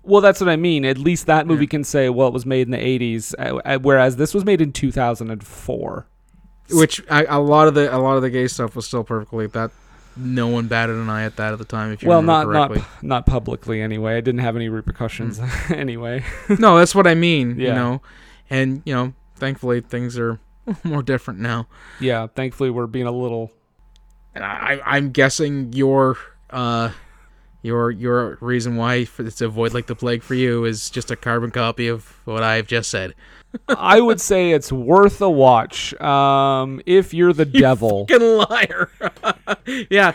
Well, 0.05 0.19
that's 0.21 0.41
what 0.41 0.49
I 0.49 0.57
mean. 0.57 0.83
At 0.83 0.97
least 0.97 1.27
that 1.27 1.47
movie 1.47 1.65
can 1.65 1.83
say, 1.85 2.09
well, 2.09 2.27
it 2.27 2.33
was 2.33 2.45
made 2.45 2.67
in 2.67 2.71
the 2.71 2.77
80s, 2.77 3.33
uh, 3.39 3.55
uh, 3.65 3.77
whereas 3.79 4.17
this 4.17 4.33
was 4.33 4.43
made 4.43 4.59
in 4.59 4.73
2004. 4.73 6.07
Which 6.71 7.01
I, 7.09 7.23
a 7.25 7.39
lot 7.39 7.67
of 7.67 7.73
the 7.73 7.93
a 7.93 7.99
lot 7.99 8.15
of 8.17 8.21
the 8.21 8.29
gay 8.29 8.47
stuff 8.47 8.75
was 8.75 8.85
still 8.85 9.03
perfectly 9.03 9.47
that. 9.47 9.71
No 10.15 10.47
one 10.47 10.67
batted 10.67 10.95
an 10.95 11.09
eye 11.09 11.23
at 11.23 11.35
that 11.37 11.53
at 11.53 11.59
the 11.59 11.65
time. 11.65 11.91
If 11.91 12.03
you 12.03 12.09
Well, 12.09 12.21
not 12.21 12.47
remember 12.47 12.53
not 12.75 12.81
correctly. 12.81 13.07
not 13.07 13.25
publicly 13.25 13.81
anyway. 13.81 14.15
I 14.17 14.21
didn't 14.21 14.41
have 14.41 14.55
any 14.55 14.69
repercussions 14.69 15.39
anyway. 15.69 16.23
no, 16.59 16.77
that's 16.77 16.93
what 16.93 17.07
I 17.07 17.15
mean. 17.15 17.59
You 17.59 17.69
know, 17.73 18.01
and 18.49 18.81
you 18.85 18.93
know, 18.93 19.13
thankfully 19.35 19.81
things 19.81 20.17
are 20.19 20.39
more 20.83 21.01
different 21.03 21.39
now. 21.39 21.67
yeah, 21.99 22.27
thankfully 22.27 22.69
we're 22.69 22.87
being 22.87 23.07
a 23.07 23.11
little 23.11 23.51
And 24.35 24.43
I, 24.43 24.79
I'm 24.85 25.11
guessing 25.11 25.73
your 25.73 26.17
uh, 26.49 26.91
your 27.61 27.89
your 27.91 28.37
reason 28.41 28.75
why 28.75 29.05
to 29.05 29.45
avoid 29.45 29.73
like 29.73 29.87
the 29.87 29.95
plague 29.95 30.21
for 30.23 30.35
you 30.35 30.65
is 30.65 30.89
just 30.89 31.09
a 31.11 31.15
carbon 31.15 31.49
copy 31.51 31.87
of 31.87 32.05
what 32.25 32.43
I've 32.43 32.67
just 32.67 32.89
said. 32.89 33.15
I 33.67 34.01
would 34.01 34.19
say 34.19 34.51
it's 34.51 34.71
worth 34.71 35.21
a 35.21 35.29
watch. 35.29 35.93
Um, 36.01 36.81
if 36.85 37.13
you're 37.13 37.33
the 37.33 37.45
devil. 37.65 38.05
Fucking 38.07 38.37
liar. 38.37 38.89
yeah, 39.89 40.13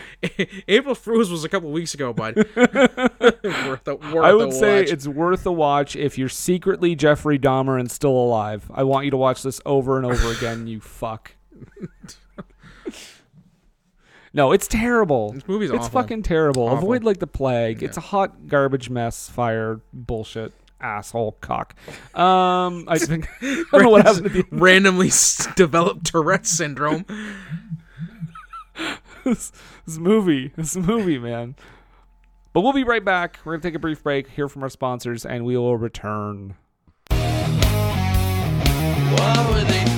April 0.66 0.94
Fools 0.94 1.30
was 1.30 1.44
a 1.44 1.48
couple 1.48 1.70
weeks 1.70 1.94
ago, 1.94 2.12
bud. 2.12 2.36
worth 2.56 3.88
a, 3.88 3.94
worth 3.96 4.16
I 4.24 4.30
a 4.30 4.36
would 4.36 4.52
say 4.52 4.80
watch. 4.80 4.90
it's 4.90 5.06
worth 5.06 5.46
a 5.46 5.52
watch 5.52 5.96
if 5.96 6.18
you're 6.18 6.28
secretly 6.28 6.94
Jeffrey 6.94 7.38
Dahmer 7.38 7.78
and 7.78 7.90
still 7.90 8.10
alive. 8.10 8.70
I 8.74 8.84
want 8.84 9.04
you 9.04 9.10
to 9.12 9.16
watch 9.16 9.42
this 9.42 9.60
over 9.64 9.96
and 9.96 10.06
over 10.06 10.32
again, 10.32 10.66
you 10.66 10.80
fuck. 10.80 11.32
No, 14.34 14.52
it's 14.52 14.68
terrible. 14.68 15.32
This 15.32 15.48
movie's 15.48 15.70
it's 15.70 15.86
awful. 15.86 16.02
fucking 16.02 16.22
terrible. 16.22 16.64
Awful. 16.64 16.78
Avoid 16.78 17.02
like 17.04 17.18
the 17.18 17.26
plague. 17.26 17.82
It's 17.82 17.96
a 17.96 18.00
hot 18.00 18.46
garbage 18.46 18.90
mess 18.90 19.28
fire 19.28 19.80
bullshit 19.92 20.52
asshole 20.80 21.32
cock. 21.40 21.74
Um, 22.14 22.84
I 22.88 22.98
think 22.98 23.28
I 23.42 23.64
don't 23.72 23.82
know 23.82 23.90
what 23.90 24.06
happened 24.06 24.24
to 24.24 24.42
the 24.42 24.44
randomly 24.52 25.10
developed 25.56 26.06
Tourette's 26.06 26.50
syndrome. 26.50 27.04
this, 29.24 29.52
this 29.86 29.98
movie. 29.98 30.52
This 30.56 30.76
movie, 30.76 31.18
man. 31.18 31.56
But 32.52 32.62
we'll 32.62 32.72
be 32.72 32.84
right 32.84 33.04
back. 33.04 33.38
We're 33.44 33.54
gonna 33.54 33.62
take 33.62 33.74
a 33.74 33.78
brief 33.78 34.02
break, 34.02 34.28
hear 34.30 34.48
from 34.48 34.62
our 34.62 34.68
sponsors, 34.68 35.26
and 35.26 35.44
we 35.44 35.56
will 35.56 35.76
return. 35.76 36.54
What 39.10 39.48
were 39.48 39.64
they 39.64 39.97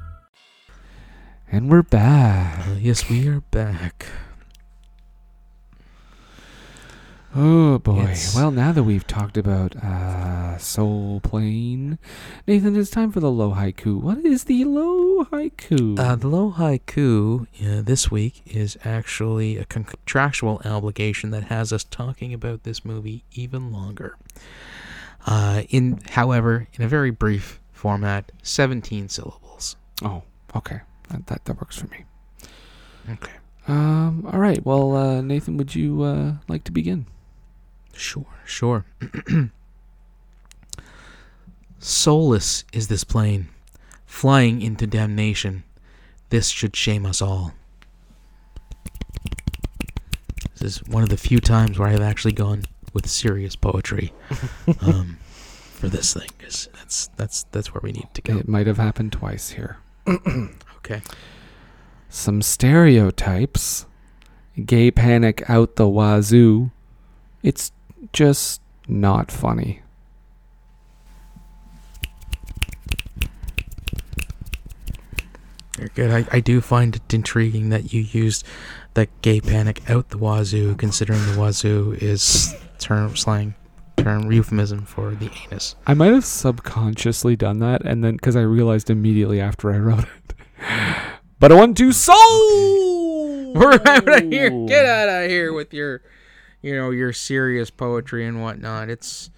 And 1.51 1.69
we're 1.69 1.83
back. 1.83 2.65
yes, 2.79 3.09
we 3.09 3.27
are 3.27 3.41
back. 3.51 4.05
Oh 7.33 7.77
boy. 7.79 8.01
It's- 8.03 8.35
Well, 8.35 8.51
now 8.51 8.71
that 8.73 8.83
we've 8.83 9.07
talked 9.07 9.37
about 9.37 9.75
uh, 9.77 10.57
Soul 10.57 11.21
Plane, 11.21 11.97
Nathan, 12.45 12.75
it's 12.75 12.89
time 12.89 13.11
for 13.11 13.19
the 13.21 13.31
low 13.31 13.53
haiku. 13.53 13.99
What 14.01 14.25
is 14.25 14.45
the 14.45 14.65
low 14.65 15.23
haiku? 15.25 15.97
Uh, 15.97 16.15
the 16.15 16.27
low 16.27 16.51
haiku 16.51 17.47
uh, 17.65 17.81
this 17.81 18.11
week 18.11 18.41
is 18.45 18.77
actually 18.83 19.57
a 19.57 19.63
contractual 19.65 20.61
obligation 20.65 21.31
that 21.31 21.45
has 21.45 21.71
us 21.71 21.85
talking 21.85 22.33
about 22.33 22.63
this 22.63 22.83
movie 22.83 23.23
even 23.33 23.71
longer. 23.71 24.17
Uh, 25.25 25.63
in, 25.69 26.01
however, 26.11 26.67
in 26.73 26.83
a 26.83 26.87
very 26.87 27.11
brief 27.11 27.59
format, 27.71 28.31
17 28.43 29.07
syllables. 29.07 29.75
oh, 30.03 30.23
okay. 30.55 30.81
That, 31.11 31.27
that 31.27 31.45
that 31.45 31.57
works 31.59 31.77
for 31.77 31.87
me. 31.87 32.05
Okay. 33.09 33.33
Um. 33.67 34.27
All 34.31 34.39
right. 34.39 34.65
Well, 34.65 34.95
uh, 34.95 35.21
Nathan, 35.21 35.57
would 35.57 35.75
you 35.75 36.01
uh, 36.03 36.33
like 36.47 36.63
to 36.65 36.71
begin? 36.71 37.05
Sure, 37.93 38.25
sure. 38.45 38.85
Soulless 41.79 42.63
is 42.73 42.87
this 42.87 43.03
plane, 43.03 43.49
flying 44.05 44.61
into 44.61 44.85
damnation. 44.87 45.63
This 46.29 46.49
should 46.49 46.75
shame 46.75 47.05
us 47.05 47.21
all. 47.21 47.53
This 50.59 50.77
is 50.77 50.83
one 50.87 51.03
of 51.03 51.09
the 51.09 51.17
few 51.17 51.39
times 51.39 51.77
where 51.79 51.89
I've 51.89 52.01
actually 52.01 52.33
gone 52.33 52.63
with 52.93 53.09
serious 53.09 53.55
poetry 53.55 54.13
um, 54.81 55.17
for 55.73 55.89
this 55.89 56.13
thing, 56.13 56.29
'cause 56.39 56.69
that's 56.75 57.07
that's 57.17 57.43
that's 57.51 57.73
where 57.73 57.81
we 57.83 57.91
need 57.91 58.07
to 58.13 58.21
go. 58.21 58.37
It 58.37 58.47
might 58.47 58.67
have 58.67 58.77
happened 58.77 59.11
twice 59.11 59.49
here. 59.51 59.77
Okay. 60.91 61.01
Some 62.09 62.41
stereotypes. 62.41 63.85
Gay 64.65 64.91
panic 64.91 65.49
out 65.49 65.77
the 65.77 65.87
wazoo. 65.87 66.71
It's 67.41 67.71
just 68.11 68.61
not 68.87 69.31
funny. 69.31 69.81
Very 75.77 75.89
good. 75.95 76.11
I, 76.11 76.25
I 76.31 76.39
do 76.41 76.59
find 76.61 76.95
it 76.95 77.13
intriguing 77.13 77.69
that 77.69 77.93
you 77.93 78.01
used 78.01 78.45
the 78.93 79.07
gay 79.21 79.39
panic 79.39 79.89
out 79.89 80.09
the 80.09 80.17
wazoo, 80.17 80.75
considering 80.75 81.25
the 81.31 81.39
wazoo 81.39 81.97
is 81.99 82.53
term 82.77 83.15
slang, 83.15 83.55
term 83.97 84.31
euphemism 84.31 84.85
for 84.85 85.11
the 85.11 85.31
anus. 85.45 85.75
I 85.87 85.93
might 85.93 86.11
have 86.11 86.25
subconsciously 86.25 87.37
done 87.37 87.59
that, 87.59 87.83
and 87.83 88.03
then 88.03 88.15
because 88.15 88.35
I 88.35 88.41
realized 88.41 88.89
immediately 88.89 89.39
after 89.39 89.73
I 89.73 89.77
wrote 89.77 90.03
it. 90.03 90.09
But 91.39 91.51
I 91.51 91.55
want 91.55 91.75
to 91.77 91.91
soul. 91.91 93.53
We're 93.55 93.79
out 93.85 94.07
of 94.07 94.31
here. 94.31 94.49
Get 94.67 94.85
out 94.85 95.23
of 95.23 95.29
here 95.29 95.51
with 95.51 95.73
your, 95.73 96.01
you 96.61 96.75
know, 96.75 96.91
your 96.91 97.13
serious 97.13 97.69
poetry 97.71 98.25
and 98.25 98.41
whatnot. 98.41 98.89
It's, 98.89 99.31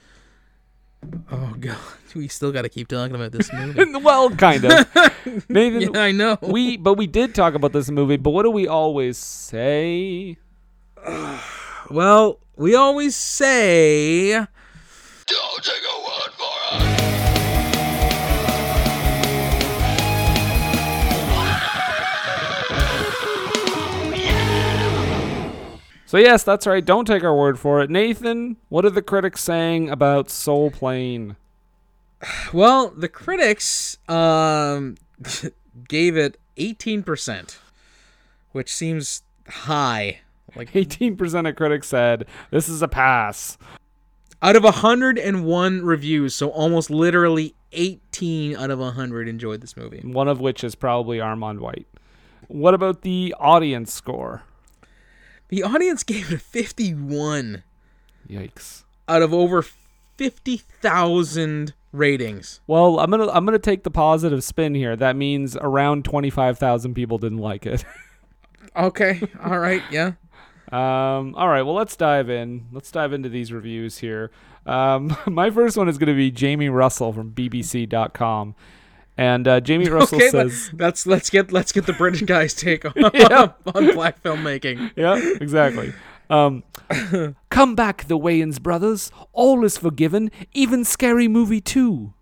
oh 1.31 1.55
god, 1.59 1.77
we 2.15 2.27
still 2.27 2.51
got 2.51 2.63
to 2.63 2.69
keep 2.69 2.89
talking 2.89 3.15
about 3.15 3.31
this 3.31 3.51
movie. 3.53 3.85
well, 4.03 4.29
kind 4.31 4.65
of. 4.65 5.49
Nathan, 5.49 5.93
yeah, 5.93 6.01
I 6.01 6.11
know. 6.11 6.37
we 6.41 6.77
but 6.77 6.95
we 6.95 7.07
did 7.07 7.33
talk 7.33 7.53
about 7.55 7.71
this 7.71 7.89
movie. 7.89 8.17
But 8.17 8.31
what 8.31 8.43
do 8.43 8.51
we 8.51 8.67
always 8.67 9.17
say? 9.17 10.37
well, 11.89 12.39
we 12.57 12.75
always 12.75 13.15
say. 13.15 14.31
Don't 14.33 15.63
take 15.63 15.83
a 15.89 15.99
word 16.03 16.32
So 26.13 26.19
yes, 26.19 26.43
that's 26.43 26.67
right. 26.67 26.85
Don't 26.85 27.05
take 27.05 27.23
our 27.23 27.35
word 27.35 27.57
for 27.57 27.81
it, 27.81 27.89
Nathan. 27.89 28.57
What 28.69 28.85
are 28.85 28.91
the 28.91 29.01
critics 29.01 29.41
saying 29.41 29.89
about 29.89 30.29
Soul 30.29 30.69
Plane? 30.69 31.37
Well, 32.53 32.91
the 32.91 33.09
critics 33.09 33.97
um 34.07 34.97
gave 35.87 36.15
it 36.15 36.37
18%, 36.55 37.57
which 38.51 38.71
seems 38.71 39.23
high. 39.47 40.19
Like 40.55 40.75
Eighteen 40.75 41.17
percent 41.17 41.47
of 41.47 41.55
critics 41.55 41.87
said 41.87 42.27
this 42.51 42.69
is 42.69 42.83
a 42.83 42.87
pass. 42.87 43.57
out 44.43 44.55
of 44.55 44.63
101 44.63 45.81
reviews, 45.83 46.35
so 46.35 46.49
almost 46.49 46.91
literally 46.91 47.55
18 47.71 48.55
out 48.55 48.69
of 48.69 48.77
100 48.77 49.27
enjoyed 49.27 49.61
this 49.61 49.75
movie. 49.75 50.01
One 50.03 50.27
of 50.27 50.39
which 50.39 50.63
is 50.63 50.75
probably 50.75 51.17
Armond 51.17 51.57
White. 51.57 51.87
What 52.49 52.75
about 52.75 53.01
the 53.01 53.33
audience 53.39 53.91
score? 53.91 54.43
The 55.49 55.63
audience 55.63 56.03
gave 56.03 56.31
it 56.31 56.35
a 56.35 56.39
51 56.39 57.63
Yikes. 58.29 58.83
out 59.07 59.21
of 59.21 59.33
over 59.33 59.61
50,000 60.17 61.73
ratings. 61.91 62.59
Well, 62.67 62.99
I'm 62.99 63.09
gonna 63.11 63.29
I'm 63.29 63.45
gonna 63.45 63.59
take 63.59 63.83
the 63.83 63.91
positive 63.91 64.43
spin 64.43 64.73
here. 64.75 64.95
That 64.95 65.15
means 65.15 65.55
around 65.57 66.05
twenty 66.05 66.29
five 66.31 66.57
thousand 66.57 66.95
people 66.95 67.17
didn't 67.17 67.37
like 67.39 67.65
it. 67.65 67.85
Okay. 68.75 69.21
All 69.43 69.59
right. 69.59 69.83
Yeah. 69.91 70.13
Um, 70.71 71.35
all 71.35 71.47
right, 71.47 71.61
well, 71.61 71.75
let's 71.75 71.95
dive 71.95 72.27
in. 72.27 72.65
Let's 72.71 72.89
dive 72.89 73.13
into 73.13 73.29
these 73.29 73.53
reviews 73.53 73.99
here. 73.99 74.31
Um, 74.65 75.15
my 75.27 75.51
first 75.51 75.77
one 75.77 75.87
is 75.87 75.99
going 75.99 76.07
to 76.07 76.15
be 76.15 76.31
Jamie 76.31 76.69
Russell 76.69 77.13
from 77.13 77.33
BBC.com. 77.33 78.55
And 79.17 79.47
uh, 79.47 79.59
Jamie 79.59 79.89
Russell 79.89 80.17
Okay. 80.17 80.29
says, 80.29 80.71
let, 80.73 81.05
let's 81.05 81.29
get 81.29 81.51
let's 81.51 81.71
get 81.71 81.85
the 81.85 81.93
British 81.93 82.21
guy's 82.23 82.53
take 82.53 82.83
on, 82.85 82.93
Yeah. 83.13 83.51
on 83.75 83.93
black 83.93 84.21
filmmaking. 84.23 84.91
yeah, 84.95 85.17
exactly. 85.39 85.93
Um, 86.29 86.63
Come 87.49 87.75
back, 87.75 88.05
the 88.07 88.17
Wayans 88.17 88.61
brothers. 88.61 89.11
All 89.33 89.63
is 89.65 89.77
forgiven, 89.77 90.31
even 90.53 90.83
Scary 90.83 91.27
Movie 91.27 91.61
2. 91.61 92.13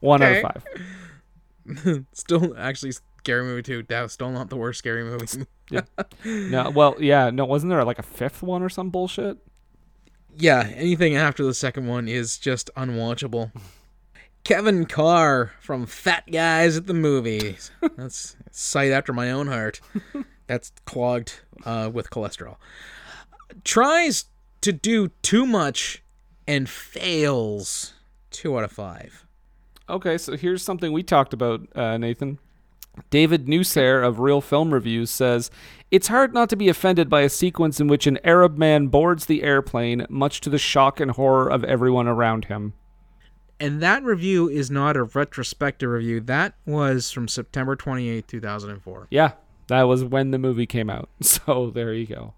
One 0.00 0.22
out 0.22 0.36
of 0.36 0.42
five. 0.42 2.04
Still, 2.12 2.54
actually, 2.58 2.92
scary 3.18 3.44
movie 3.44 3.62
Two. 3.62 3.82
That 3.84 4.02
was 4.02 4.12
still 4.12 4.30
not 4.30 4.50
the 4.50 4.56
worst 4.56 4.78
scary 4.80 5.04
movie. 5.04 5.46
yeah. 5.70 5.82
No, 6.24 6.70
well, 6.70 6.96
yeah, 6.98 7.30
no, 7.30 7.44
wasn't 7.44 7.70
there 7.70 7.84
like 7.84 7.98
a 7.98 8.02
fifth 8.02 8.42
one 8.42 8.62
or 8.62 8.68
some 8.68 8.90
bullshit? 8.90 9.38
yeah, 10.36 10.68
anything 10.74 11.14
after 11.14 11.44
the 11.44 11.54
second 11.54 11.86
one 11.86 12.08
is 12.08 12.38
just 12.38 12.70
unwatchable. 12.76 13.52
Kevin 14.44 14.86
Carr 14.86 15.52
from 15.60 15.86
Fat 15.86 16.30
Guys 16.30 16.76
at 16.76 16.86
the 16.86 16.94
Movies. 16.94 17.70
That's 17.96 18.36
sight 18.50 18.90
after 18.90 19.12
my 19.12 19.30
own 19.30 19.46
heart. 19.46 19.80
That's 20.46 20.72
clogged 20.84 21.40
uh, 21.64 21.90
with 21.92 22.10
cholesterol. 22.10 22.56
Tries 23.64 24.26
to 24.62 24.72
do 24.72 25.08
too 25.22 25.46
much 25.46 26.02
and 26.46 26.68
fails. 26.68 27.94
Two 28.30 28.58
out 28.58 28.64
of 28.64 28.72
five. 28.72 29.26
Okay, 29.88 30.18
so 30.18 30.36
here's 30.36 30.62
something 30.62 30.92
we 30.92 31.02
talked 31.02 31.32
about, 31.32 31.60
uh, 31.76 31.96
Nathan. 31.98 32.38
David 33.10 33.46
Nusair 33.46 34.06
of 34.06 34.20
Reel 34.20 34.40
Film 34.40 34.74
Reviews 34.74 35.10
says 35.10 35.50
it's 35.90 36.08
hard 36.08 36.34
not 36.34 36.48
to 36.50 36.56
be 36.56 36.68
offended 36.68 37.08
by 37.08 37.22
a 37.22 37.28
sequence 37.28 37.80
in 37.80 37.88
which 37.88 38.06
an 38.06 38.18
Arab 38.24 38.58
man 38.58 38.88
boards 38.88 39.26
the 39.26 39.42
airplane, 39.42 40.06
much 40.10 40.40
to 40.42 40.50
the 40.50 40.58
shock 40.58 41.00
and 41.00 41.12
horror 41.12 41.48
of 41.50 41.64
everyone 41.64 42.06
around 42.06 42.46
him. 42.46 42.74
And 43.62 43.80
that 43.80 44.02
review 44.02 44.48
is 44.48 44.70
not 44.70 44.96
a 44.96 45.04
retrospective 45.04 45.88
review. 45.88 46.20
That 46.20 46.54
was 46.66 47.10
from 47.12 47.28
September 47.28 47.76
28, 47.76 48.26
2004. 48.26 49.06
Yeah, 49.10 49.32
that 49.68 49.82
was 49.84 50.02
when 50.04 50.32
the 50.32 50.38
movie 50.38 50.66
came 50.66 50.90
out. 50.90 51.08
So 51.22 51.70
there 51.72 51.92
you 51.94 52.06
go. 52.06 52.34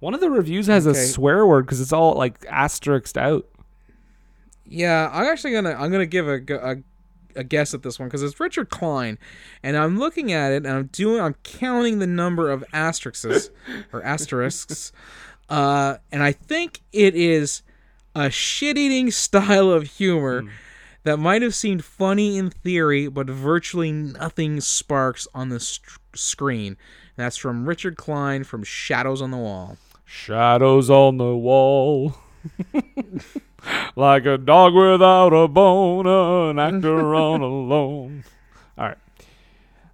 One 0.00 0.12
of 0.12 0.20
the 0.20 0.28
reviews 0.28 0.66
has 0.66 0.86
Okay. 0.86 0.98
a 0.98 1.06
swear 1.06 1.46
word 1.46 1.66
because 1.66 1.80
it's 1.80 1.92
all 1.92 2.14
like 2.14 2.44
asterisked 2.50 3.16
out. 3.16 3.46
Yeah, 4.68 5.08
I'm 5.12 5.24
actually 5.26 5.52
gonna 5.52 5.74
I'm 5.78 5.90
gonna 5.92 6.04
give 6.06 6.26
a, 6.28 6.40
a, 6.52 6.76
a 7.36 7.44
guess 7.44 7.72
at 7.72 7.82
this 7.82 7.98
one 7.98 8.08
because 8.08 8.22
it's 8.22 8.38
Richard 8.40 8.68
Cline, 8.68 9.18
and 9.62 9.76
I'm 9.76 9.98
looking 9.98 10.32
at 10.32 10.50
it 10.52 10.66
and 10.66 10.68
I'm 10.68 10.86
doing 10.86 11.20
I'm 11.20 11.34
counting 11.44 12.00
the 12.00 12.06
number 12.06 12.50
of 12.50 12.64
asterisks 12.72 13.50
or 13.92 14.02
asterisks, 14.02 14.92
uh, 15.48 15.98
and 16.10 16.22
I 16.22 16.32
think 16.32 16.80
it 16.92 17.14
is 17.14 17.62
a 18.16 18.30
shit-eating 18.30 19.10
style 19.10 19.70
of 19.70 19.84
humor 19.84 20.42
hmm. 20.42 20.48
that 21.04 21.18
might 21.18 21.42
have 21.42 21.54
seemed 21.54 21.84
funny 21.84 22.38
in 22.38 22.50
theory, 22.50 23.08
but 23.08 23.28
virtually 23.28 23.92
nothing 23.92 24.60
sparks 24.60 25.28
on 25.34 25.50
the 25.50 25.60
st- 25.60 25.98
screen. 26.14 26.76
That's 27.16 27.36
from 27.36 27.68
Richard 27.68 27.96
Cline 27.96 28.44
from 28.44 28.64
Shadows 28.64 29.20
on 29.20 29.30
the 29.30 29.36
Wall. 29.36 29.76
Shadows 30.06 30.88
on 30.88 31.18
the 31.18 31.36
wall. 31.36 32.16
like 33.96 34.24
a 34.24 34.38
dog 34.38 34.74
without 34.74 35.32
a 35.32 35.48
bone, 35.48 36.06
an 36.06 36.58
actor 36.58 37.14
on 37.14 37.40
alone. 37.42 38.24
All 38.78 38.86
right. 38.86 38.98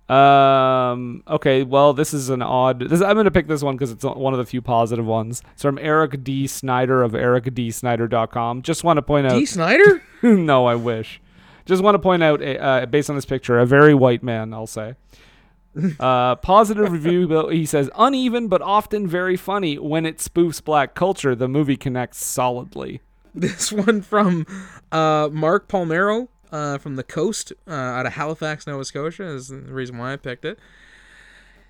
Um. 0.08 1.22
Okay. 1.26 1.62
Well, 1.62 1.92
this 1.92 2.12
is 2.12 2.28
an 2.28 2.42
odd. 2.42 2.80
This, 2.88 3.00
I'm 3.00 3.14
going 3.14 3.24
to 3.24 3.30
pick 3.30 3.46
this 3.46 3.62
one 3.62 3.76
because 3.76 3.90
it's 3.90 4.04
one 4.04 4.34
of 4.34 4.38
the 4.38 4.44
few 4.44 4.60
positive 4.60 5.06
ones. 5.06 5.42
It's 5.52 5.62
from 5.62 5.78
Eric 5.78 6.22
D. 6.24 6.46
Snyder 6.46 7.02
of 7.02 7.12
ericdsnyder.com. 7.12 8.62
Just 8.62 8.84
want 8.84 8.98
to 8.98 9.02
point 9.02 9.26
out. 9.26 9.38
D. 9.38 9.46
Snyder? 9.46 10.02
no, 10.22 10.66
I 10.66 10.74
wish. 10.74 11.20
Just 11.64 11.82
want 11.82 11.94
to 11.94 12.00
point 12.00 12.22
out, 12.22 12.42
uh, 12.42 12.86
based 12.86 13.08
on 13.08 13.16
this 13.16 13.24
picture, 13.24 13.58
a 13.58 13.66
very 13.66 13.94
white 13.94 14.22
man. 14.22 14.52
I'll 14.52 14.66
say. 14.66 14.94
Uh, 15.98 16.36
positive 16.36 16.92
review. 16.92 17.48
He 17.48 17.64
says 17.64 17.88
uneven, 17.96 18.48
but 18.48 18.60
often 18.60 19.06
very 19.06 19.38
funny. 19.38 19.78
When 19.78 20.04
it 20.04 20.18
spoofs 20.18 20.62
black 20.62 20.94
culture, 20.94 21.34
the 21.34 21.48
movie 21.48 21.78
connects 21.78 22.22
solidly. 22.22 23.00
this 23.34 23.72
one 23.72 24.02
from 24.02 24.46
uh, 24.90 25.30
Mark 25.32 25.68
Palermo 25.68 26.28
uh, 26.52 26.78
from 26.78 26.96
the 26.96 27.02
coast 27.02 27.52
uh, 27.66 27.72
out 27.72 28.06
of 28.06 28.12
Halifax, 28.12 28.66
Nova 28.66 28.84
Scotia 28.84 29.24
is 29.24 29.48
the 29.48 29.56
reason 29.56 29.98
why 29.98 30.12
I 30.12 30.16
picked 30.16 30.44
it. 30.44 30.58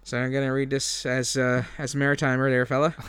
So 0.02 0.18
I'm 0.18 0.32
gonna 0.32 0.52
read 0.52 0.70
this 0.70 1.06
as 1.06 1.36
uh, 1.36 1.64
as 1.78 1.94
a 1.94 1.98
maritimer 1.98 2.50
there, 2.50 2.66
fella. 2.66 2.94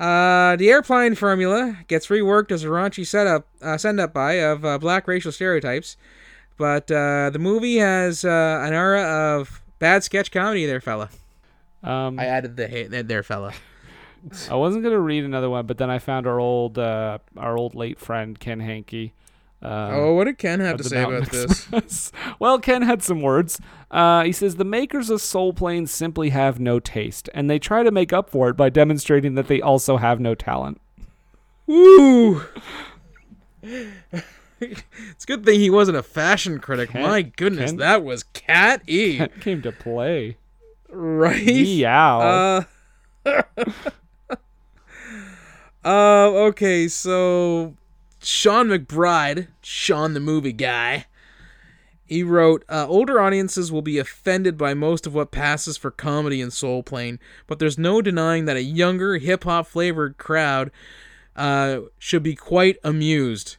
Uh, 0.00 0.54
the 0.54 0.70
airplane 0.70 1.16
formula 1.16 1.78
gets 1.88 2.06
reworked 2.06 2.52
as 2.52 2.62
a 2.62 2.68
raunchy 2.68 3.04
setup 3.04 3.48
uh, 3.60 3.76
send 3.76 3.98
up 3.98 4.14
by 4.14 4.34
of 4.34 4.64
uh, 4.64 4.78
black 4.78 5.08
racial 5.08 5.32
stereotypes, 5.32 5.96
but 6.56 6.88
uh, 6.88 7.30
the 7.30 7.38
movie 7.40 7.78
has 7.78 8.24
uh, 8.24 8.62
an 8.62 8.74
aura 8.74 9.02
of 9.02 9.60
bad 9.80 10.04
sketch 10.04 10.30
comedy 10.30 10.66
there, 10.66 10.80
fella. 10.80 11.10
Um, 11.82 12.16
I 12.18 12.26
added 12.26 12.56
the 12.56 12.68
hate 12.68 12.92
there, 13.08 13.24
fella. 13.24 13.52
I 14.50 14.54
wasn't 14.54 14.84
gonna 14.84 15.00
read 15.00 15.24
another 15.24 15.50
one, 15.50 15.66
but 15.66 15.78
then 15.78 15.90
I 15.90 15.98
found 15.98 16.28
our 16.28 16.38
old, 16.38 16.78
uh, 16.78 17.18
our 17.36 17.56
old 17.56 17.74
late 17.74 17.98
friend 17.98 18.38
Ken 18.38 18.60
Hanke. 18.60 19.10
Uh, 19.60 19.90
oh, 19.92 20.14
what 20.14 20.24
did 20.24 20.38
Ken 20.38 20.60
have 20.60 20.76
to 20.76 20.84
say 20.84 21.02
Mountain 21.02 21.24
about 21.24 21.82
this? 21.82 22.12
Well, 22.38 22.60
Ken 22.60 22.82
had 22.82 23.02
some 23.02 23.20
words. 23.22 23.60
Uh, 23.90 24.22
he 24.22 24.30
says 24.30 24.54
the 24.56 24.64
makers 24.64 25.10
of 25.10 25.20
Soul 25.20 25.52
Plane 25.52 25.86
simply 25.88 26.28
have 26.30 26.60
no 26.60 26.78
taste, 26.78 27.28
and 27.34 27.50
they 27.50 27.58
try 27.58 27.82
to 27.82 27.90
make 27.90 28.12
up 28.12 28.30
for 28.30 28.48
it 28.48 28.56
by 28.56 28.68
demonstrating 28.68 29.34
that 29.34 29.48
they 29.48 29.60
also 29.60 29.96
have 29.96 30.20
no 30.20 30.36
talent. 30.36 30.80
Woo! 31.66 32.42
it's 33.62 35.24
a 35.24 35.26
good 35.26 35.44
thing 35.44 35.58
he 35.58 35.70
wasn't 35.70 35.96
a 35.96 36.02
fashion 36.04 36.60
critic. 36.60 36.90
Ken- 36.90 37.02
My 37.02 37.22
goodness, 37.22 37.72
Ken- 37.72 37.78
that 37.78 38.04
was 38.04 38.22
cat 38.22 38.82
e, 38.86 39.26
came 39.40 39.60
to 39.62 39.72
play. 39.72 40.36
right? 40.88 41.44
Meow. 41.44 42.64
Uh, 43.26 43.42
uh, 45.84 46.26
okay, 46.48 46.88
so 46.88 47.74
Sean 48.20 48.68
McBride, 48.68 49.48
Sean 49.62 50.14
the 50.14 50.20
movie 50.20 50.52
guy, 50.52 51.06
he 52.04 52.22
wrote, 52.22 52.64
uh, 52.70 52.86
older 52.88 53.20
audiences 53.20 53.70
will 53.70 53.82
be 53.82 53.98
offended 53.98 54.56
by 54.56 54.72
most 54.72 55.06
of 55.06 55.14
what 55.14 55.30
passes 55.30 55.76
for 55.76 55.90
comedy 55.90 56.40
in 56.40 56.50
Soul 56.50 56.82
Plane, 56.82 57.18
but 57.46 57.58
there's 57.58 57.76
no 57.76 58.00
denying 58.00 58.46
that 58.46 58.56
a 58.56 58.62
younger, 58.62 59.18
hip 59.18 59.44
hop 59.44 59.66
flavored 59.66 60.16
crowd 60.16 60.70
uh, 61.36 61.80
should 61.98 62.22
be 62.22 62.34
quite 62.34 62.76
amused. 62.82 63.56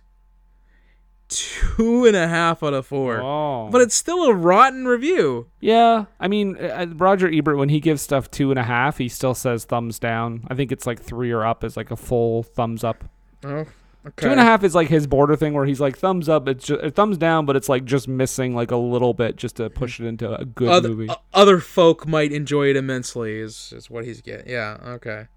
Two 1.27 2.05
and 2.07 2.15
a 2.15 2.27
half 2.27 2.63
out 2.63 2.73
of 2.73 2.87
four. 2.87 3.21
oh. 3.21 3.69
But 3.71 3.81
it's 3.81 3.93
still 3.93 4.23
a 4.23 4.33
rotten 4.33 4.87
review. 4.87 5.45
yeah, 5.59 6.05
I 6.19 6.27
mean, 6.27 6.57
uh, 6.57 6.87
Roger 6.95 7.31
Ebert, 7.31 7.57
when 7.57 7.69
he 7.69 7.79
gives 7.79 8.01
stuff 8.01 8.31
two 8.31 8.49
and 8.49 8.57
a 8.59 8.63
half, 8.63 8.97
he 8.97 9.07
still 9.09 9.35
says 9.35 9.63
thumbs 9.63 9.99
down. 9.99 10.47
I 10.47 10.55
think 10.55 10.71
it's 10.71 10.87
like 10.87 10.99
three 10.99 11.29
or 11.29 11.45
up 11.45 11.63
is 11.63 11.77
like 11.77 11.91
a 11.91 11.95
full 11.95 12.41
thumbs 12.41 12.83
up. 12.83 13.03
Oh, 13.43 13.65
okay. 14.05 14.25
Two 14.25 14.31
and 14.31 14.39
a 14.39 14.43
half 14.43 14.63
is 14.63 14.75
like 14.75 14.87
his 14.87 15.07
border 15.07 15.35
thing 15.35 15.53
where 15.53 15.65
he's 15.65 15.79
like 15.79 15.97
thumbs 15.97 16.29
up, 16.29 16.47
it's 16.47 16.65
just, 16.65 16.95
thumbs 16.95 17.17
down, 17.17 17.45
but 17.45 17.55
it's 17.55 17.69
like 17.69 17.85
just 17.85 18.07
missing 18.07 18.55
like 18.55 18.71
a 18.71 18.77
little 18.77 19.13
bit 19.13 19.35
just 19.35 19.57
to 19.57 19.69
push 19.69 19.99
it 19.99 20.05
into 20.05 20.33
a 20.33 20.45
good 20.45 20.69
other, 20.69 20.89
movie. 20.89 21.09
o- 21.09 21.21
other 21.33 21.59
folk 21.59 22.07
might 22.07 22.31
enjoy 22.31 22.69
it 22.69 22.75
immensely 22.75 23.39
is, 23.39 23.73
is 23.75 23.89
what 23.89 24.05
he's 24.05 24.21
getting 24.21 24.49
yeah 24.49 24.77
okay 24.85 25.27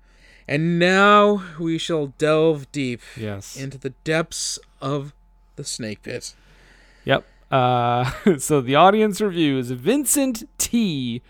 and 0.49 0.79
now 0.79 1.43
we 1.59 1.79
shall 1.79 2.09
delve 2.19 2.71
deep 2.73 3.01
yes. 3.17 3.57
into 3.57 3.79
the 3.79 3.91
depths 4.05 4.59
of 4.81 5.13
the 5.57 5.65
snake 5.65 6.03
pit 6.03 6.35
Yep. 7.05 7.25
Uh, 7.51 8.11
so 8.39 8.61
the 8.61 8.75
audience 8.75 9.21
review 9.21 9.59
is 9.59 9.71
Vincent 9.71 10.49
T. 10.59 11.23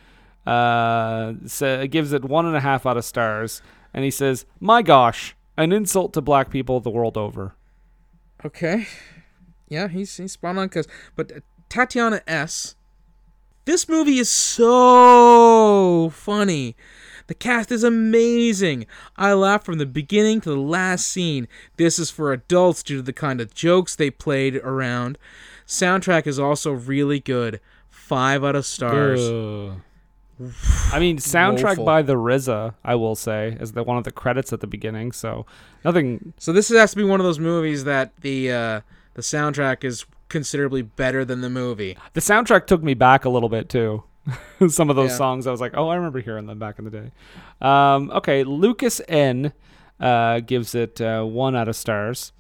Uh, 0.47 1.33
gives 1.33 2.13
it 2.13 2.25
one 2.25 2.47
and 2.47 2.57
a 2.57 2.61
half 2.61 2.85
out 2.85 2.97
of 2.97 3.05
stars, 3.05 3.63
and 3.95 4.05
he 4.05 4.11
says, 4.11 4.45
"My 4.59 4.83
gosh, 4.83 5.37
an 5.63 5.73
insult 5.73 6.13
to 6.13 6.21
black 6.21 6.51
people 6.51 6.81
the 6.81 6.91
world 6.91 7.17
over." 7.17 7.55
okay 8.45 8.87
yeah 9.69 9.89
he's, 9.89 10.17
he's 10.17 10.33
spot 10.33 10.57
on 10.57 10.67
because 10.67 10.89
but 11.15 11.31
uh, 11.31 11.41
tatiana 11.69 12.21
s 12.27 12.75
this 13.65 13.89
movie 13.89 14.19
is 14.19 14.29
so 14.29 16.11
funny 16.13 16.75
the 17.27 17.35
cast 17.35 17.73
is 17.73 17.85
amazing. 17.85 18.87
I 19.17 19.33
laughed 19.33 19.65
from 19.65 19.79
the 19.79 19.87
beginning 19.87 20.41
to 20.43 20.51
the 20.51 20.57
last 20.61 21.09
scene. 21.09 21.49
This 21.77 21.99
is 21.99 22.11
for 22.11 22.33
adults 22.33 22.83
due 22.83 22.97
to 22.97 23.03
the 23.03 23.13
kind 23.13 23.41
of 23.41 23.55
jokes 23.55 23.97
they 23.97 24.11
played 24.11 24.57
around. 24.57 25.17
Soundtrack 25.67 26.27
is 26.27 26.39
also 26.39 26.73
really 26.73 27.21
good. 27.21 27.61
Five 27.89 28.45
out 28.45 28.57
of 28.57 28.67
stars. 28.67 29.21
Ugh. 29.21 29.81
I 30.93 30.99
mean, 30.99 31.19
soundtrack 31.19 31.63
Woeful. 31.79 31.85
by 31.85 32.03
the 32.03 32.15
RZA, 32.15 32.75
I 32.85 32.95
will 32.95 33.15
say, 33.15 33.57
is 33.61 33.73
the 33.73 33.83
one 33.83 33.97
of 33.99 34.05
the 34.05 34.13
credits 34.13 34.53
at 34.53 34.61
the 34.61 34.67
beginning. 34.67 35.13
So 35.13 35.47
nothing. 35.85 36.33
So 36.39 36.53
this 36.53 36.69
has 36.69 36.91
to 36.93 36.97
be 36.97 37.05
one 37.05 37.21
of 37.21 37.25
those 37.25 37.39
movies 37.39 37.85
that 37.85 38.13
the 38.21 38.51
uh, 38.53 38.81
the 39.15 39.23
soundtrack 39.23 39.85
is 39.85 40.05
considerably 40.29 40.83
better 40.83 41.25
than 41.25 41.41
the 41.43 41.51
movie. 41.51 41.97
The 42.15 42.21
soundtrack 42.21 42.67
took 42.67 42.83
me 42.83 42.95
back 42.95 43.25
a 43.25 43.29
little 43.29 43.49
bit 43.49 43.69
too. 43.69 44.03
Some 44.69 44.89
of 44.89 44.97
those 44.97 45.11
Yeah. 45.11 45.17
songs, 45.17 45.47
I 45.47 45.51
was 45.51 45.61
like, 45.61 45.73
oh, 45.77 45.89
I 45.89 45.97
remember 45.97 46.21
hearing 46.21 46.47
them 46.47 46.59
back 46.59 46.79
in 46.79 46.85
the 46.85 46.91
day. 46.91 47.11
Um, 47.61 48.11
okay, 48.13 48.45
Lucas 48.45 49.01
N 49.09 49.53
uh, 50.01 50.41
gives 50.41 50.75
it 50.75 51.01
uh, 51.01 51.25
one 51.25 51.55
out 51.57 51.69
of 51.69 51.77
stars. 51.77 52.33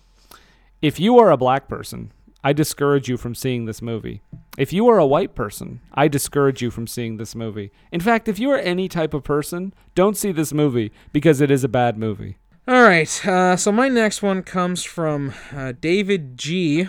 If 0.81 0.99
you 0.99 1.19
are 1.19 1.31
a 1.31 1.37
black 1.37 1.69
person, 1.69 2.13
I 2.45 2.53
discourage 2.53 3.09
you 3.09 3.17
from 3.17 3.35
seeing 3.35 3.67
this 3.67 3.81
movie. 3.81 4.23
If 4.59 4.73
you 4.73 4.89
are 4.89 4.99
a 4.99 5.07
white 5.07 5.35
person, 5.35 5.81
I 5.95 6.09
discourage 6.09 6.61
you 6.61 6.71
from 6.71 6.87
seeing 6.87 7.17
this 7.17 7.35
movie. 7.35 7.71
In 7.93 8.01
fact, 8.01 8.29
if 8.29 8.39
you 8.39 8.51
are 8.51 8.59
any 8.59 8.89
type 8.89 9.15
of 9.15 9.23
person, 9.23 9.73
don't 9.95 10.17
see 10.17 10.33
this 10.33 10.53
movie 10.53 10.93
because 11.13 11.41
it 11.41 11.51
is 11.51 11.63
a 11.63 11.69
bad 11.69 11.97
movie. 11.97 12.37
All 12.67 12.83
right. 12.83 13.27
Uh, 13.27 13.57
so 13.57 13.73
my 13.73 13.89
next 13.89 14.23
one 14.23 14.43
comes 14.43 14.83
from 14.83 15.33
uh, 15.55 15.73
David 15.81 16.37
G. 16.37 16.89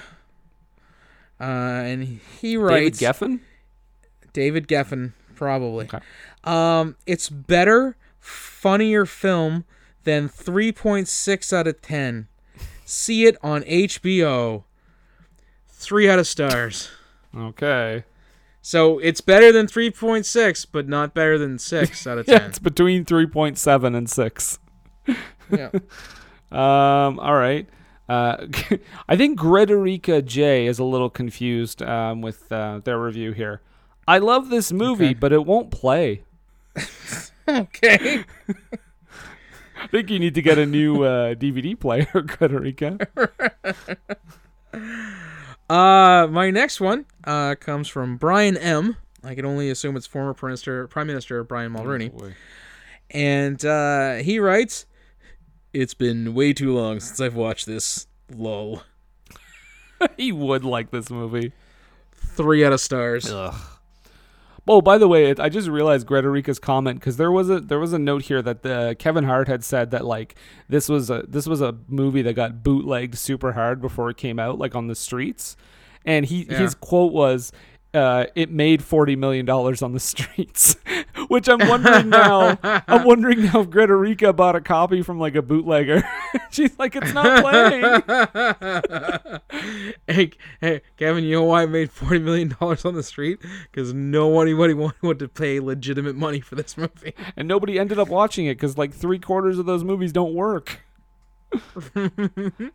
Uh, 1.39 1.43
and 1.43 2.19
he 2.41 2.57
writes 2.57 2.99
David 2.99 3.15
Geffen? 3.15 3.39
David 4.33 4.67
Geffen, 4.67 5.13
probably. 5.35 5.85
Okay. 5.85 5.99
Um, 6.43 6.95
it's 7.05 7.29
better, 7.29 7.95
funnier 8.19 9.05
film 9.05 9.65
than 10.03 10.27
3.6 10.29 11.53
out 11.53 11.67
of 11.67 11.81
10. 11.81 12.27
See 12.85 13.25
it 13.25 13.37
on 13.41 13.63
HBO. 13.63 14.63
Three 15.83 16.09
out 16.09 16.17
of 16.19 16.27
stars. 16.27 16.89
Okay. 17.35 18.03
So 18.61 18.97
it's 18.99 19.19
better 19.21 19.51
than 19.51 19.67
3.6, 19.67 20.65
but 20.71 20.87
not 20.87 21.13
better 21.13 21.37
than 21.37 21.59
6 21.59 22.07
out 22.07 22.17
of 22.17 22.25
10. 22.25 22.33
Yeah, 22.41 22.47
it's 22.47 22.59
between 22.59 23.03
3.7 23.05 23.95
and 23.95 24.09
6. 24.09 24.59
yeah. 25.51 25.69
Um, 26.51 27.17
all 27.19 27.33
right. 27.33 27.67
Uh, 28.07 28.45
I 29.09 29.17
think 29.17 29.39
Grederica 29.39 30.21
J 30.23 30.67
is 30.67 30.77
a 30.77 30.83
little 30.83 31.09
confused 31.09 31.81
um, 31.81 32.21
with 32.21 32.51
uh, 32.51 32.79
their 32.83 32.99
review 32.99 33.31
here. 33.31 33.61
I 34.07 34.19
love 34.19 34.51
this 34.51 34.71
movie, 34.71 35.05
Okay. 35.05 35.13
but 35.15 35.33
it 35.33 35.47
won't 35.47 35.71
play. 35.71 36.21
Okay. 37.47 38.23
I 39.81 39.87
think 39.89 40.11
you 40.11 40.19
need 40.19 40.35
to 40.35 40.43
get 40.43 40.59
a 40.59 40.65
new 40.67 41.01
uh, 41.03 41.33
DVD 41.33 41.77
player, 41.79 42.05
Grederica. 42.05 42.99
Uh, 45.73 46.27
my 46.27 46.51
next 46.51 46.79
one 46.79 47.03
uh, 47.23 47.55
comes 47.55 47.87
from 47.87 48.15
Brian 48.15 48.57
M. 48.57 48.95
I 49.23 49.33
can 49.33 49.43
only 49.43 49.71
assume 49.71 49.97
it's 49.97 50.05
former 50.05 50.35
Prime 50.35 50.49
Minister, 50.51 50.87
Prime 50.87 51.07
Minister 51.07 51.43
Brian 51.43 51.73
Mulroney. 51.73 52.11
And 53.09 53.65
uh, 53.65 54.15
he 54.17 54.37
writes, 54.37 54.85
It's 55.73 55.95
been 55.95 56.35
way 56.35 56.53
too 56.53 56.75
long 56.75 56.99
since 56.99 57.19
I've 57.19 57.33
watched 57.33 57.65
this. 57.65 58.05
Lol. 58.31 58.83
he 60.17 60.31
would 60.31 60.63
like 60.63 60.91
this 60.91 61.09
movie. 61.09 61.53
Three 62.13 62.63
out 62.63 62.73
of 62.73 62.79
stars. 62.79 63.31
Oh, 64.65 64.81
by 64.81 64.97
the 64.97 65.09
way, 65.09 65.35
I 65.37 65.49
just 65.49 65.67
realized 65.67 66.07
Grederica's 66.07 66.57
comment 66.57 66.99
because 66.99 67.17
there 67.17 67.31
was 67.31 67.49
a 67.49 67.59
there 67.59 67.79
was 67.79 67.91
a 67.91 67.99
note 67.99 68.23
here 68.23 68.41
that 68.41 68.63
the 68.63 68.95
Kevin 68.97 69.25
Hart 69.25 69.47
had 69.49 69.63
said 69.63 69.91
that 69.91 70.05
like 70.05 70.35
this 70.69 70.87
was 70.87 71.09
a 71.09 71.23
this 71.27 71.45
was 71.47 71.61
a 71.61 71.75
movie 71.89 72.21
that 72.21 72.33
got 72.33 72.63
bootlegged 72.63 73.17
super 73.17 73.51
hard 73.53 73.81
before 73.81 74.09
it 74.09 74.15
came 74.17 74.39
out 74.39 74.59
like 74.59 74.73
on 74.73 74.87
the 74.87 74.95
streets, 74.95 75.57
and 76.05 76.25
he 76.25 76.43
Yeah. 76.49 76.59
his 76.59 76.75
quote 76.75 77.11
was. 77.13 77.51
Uh, 77.93 78.25
it 78.35 78.49
made 78.49 78.83
forty 78.83 79.15
million 79.15 79.45
dollars 79.45 79.83
on 79.83 79.93
the 79.93 79.99
streets, 79.99 80.75
which 81.27 81.47
I'm 81.47 81.59
wondering 81.67 82.09
now. 82.09 82.57
I'm 82.63 83.03
wondering 83.05 83.43
now 83.43 83.61
if 83.61 83.69
Grederica 83.69 84.35
bought 84.35 84.55
a 84.55 84.61
copy 84.61 85.03
from 85.03 85.19
like 85.19 85.35
a 85.35 85.43
bootlegger. 85.43 86.03
She's 86.49 86.77
like, 86.79 86.95
it's 86.95 87.13
not 87.13 87.43
playing. 87.43 87.83
hey, 90.07 90.31
hey, 90.59 90.81
Kevin, 90.97 91.23
you 91.23 91.35
know 91.35 91.43
why 91.43 91.63
I 91.63 91.65
made 91.67 91.91
$40 91.91 92.21
million 92.23 92.55
on 92.59 92.93
the 92.95 93.03
street? 93.03 93.39
Because 93.71 93.93
nobody 93.93 94.53
wanted 94.53 95.19
to 95.19 95.27
pay 95.27 95.59
legitimate 95.59 96.15
money 96.15 96.39
for 96.39 96.55
this 96.55 96.75
movie. 96.77 97.13
and 97.35 97.47
nobody 97.47 97.77
ended 97.79 97.99
up 97.99 98.07
watching 98.09 98.47
it 98.47 98.55
because 98.55 98.77
like 98.77 98.91
three 98.93 99.19
quarters 99.19 99.59
of 99.59 99.65
those 99.67 99.83
movies 99.83 100.11
don't 100.11 100.33
work. 100.33 100.79
um, 101.95 102.11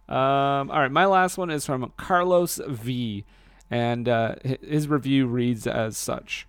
all 0.08 0.66
right, 0.80 0.92
my 0.92 1.06
last 1.06 1.38
one 1.38 1.50
is 1.50 1.66
from 1.66 1.92
Carlos 1.96 2.60
V, 2.68 3.24
and 3.70 4.08
uh, 4.08 4.34
his 4.62 4.88
review 4.88 5.26
reads 5.26 5.66
as 5.66 5.96
such: 5.96 6.46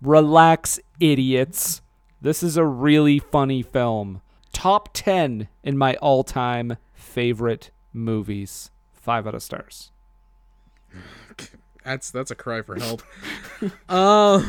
"Relax, 0.00 0.78
idiots. 1.00 1.82
This 2.20 2.42
is 2.42 2.56
a 2.56 2.64
really 2.64 3.18
funny 3.18 3.62
film. 3.62 4.22
Top 4.52 4.90
ten 4.92 5.48
in 5.62 5.76
my 5.76 5.94
all-time 5.96 6.76
favorite 6.94 7.70
movies. 7.92 8.70
Five 8.92 9.26
out 9.26 9.34
of 9.34 9.42
stars." 9.42 9.90
That's 11.84 12.10
that's 12.10 12.30
a 12.30 12.34
cry 12.34 12.62
for 12.62 12.76
help. 12.76 13.02
uh, 13.90 14.42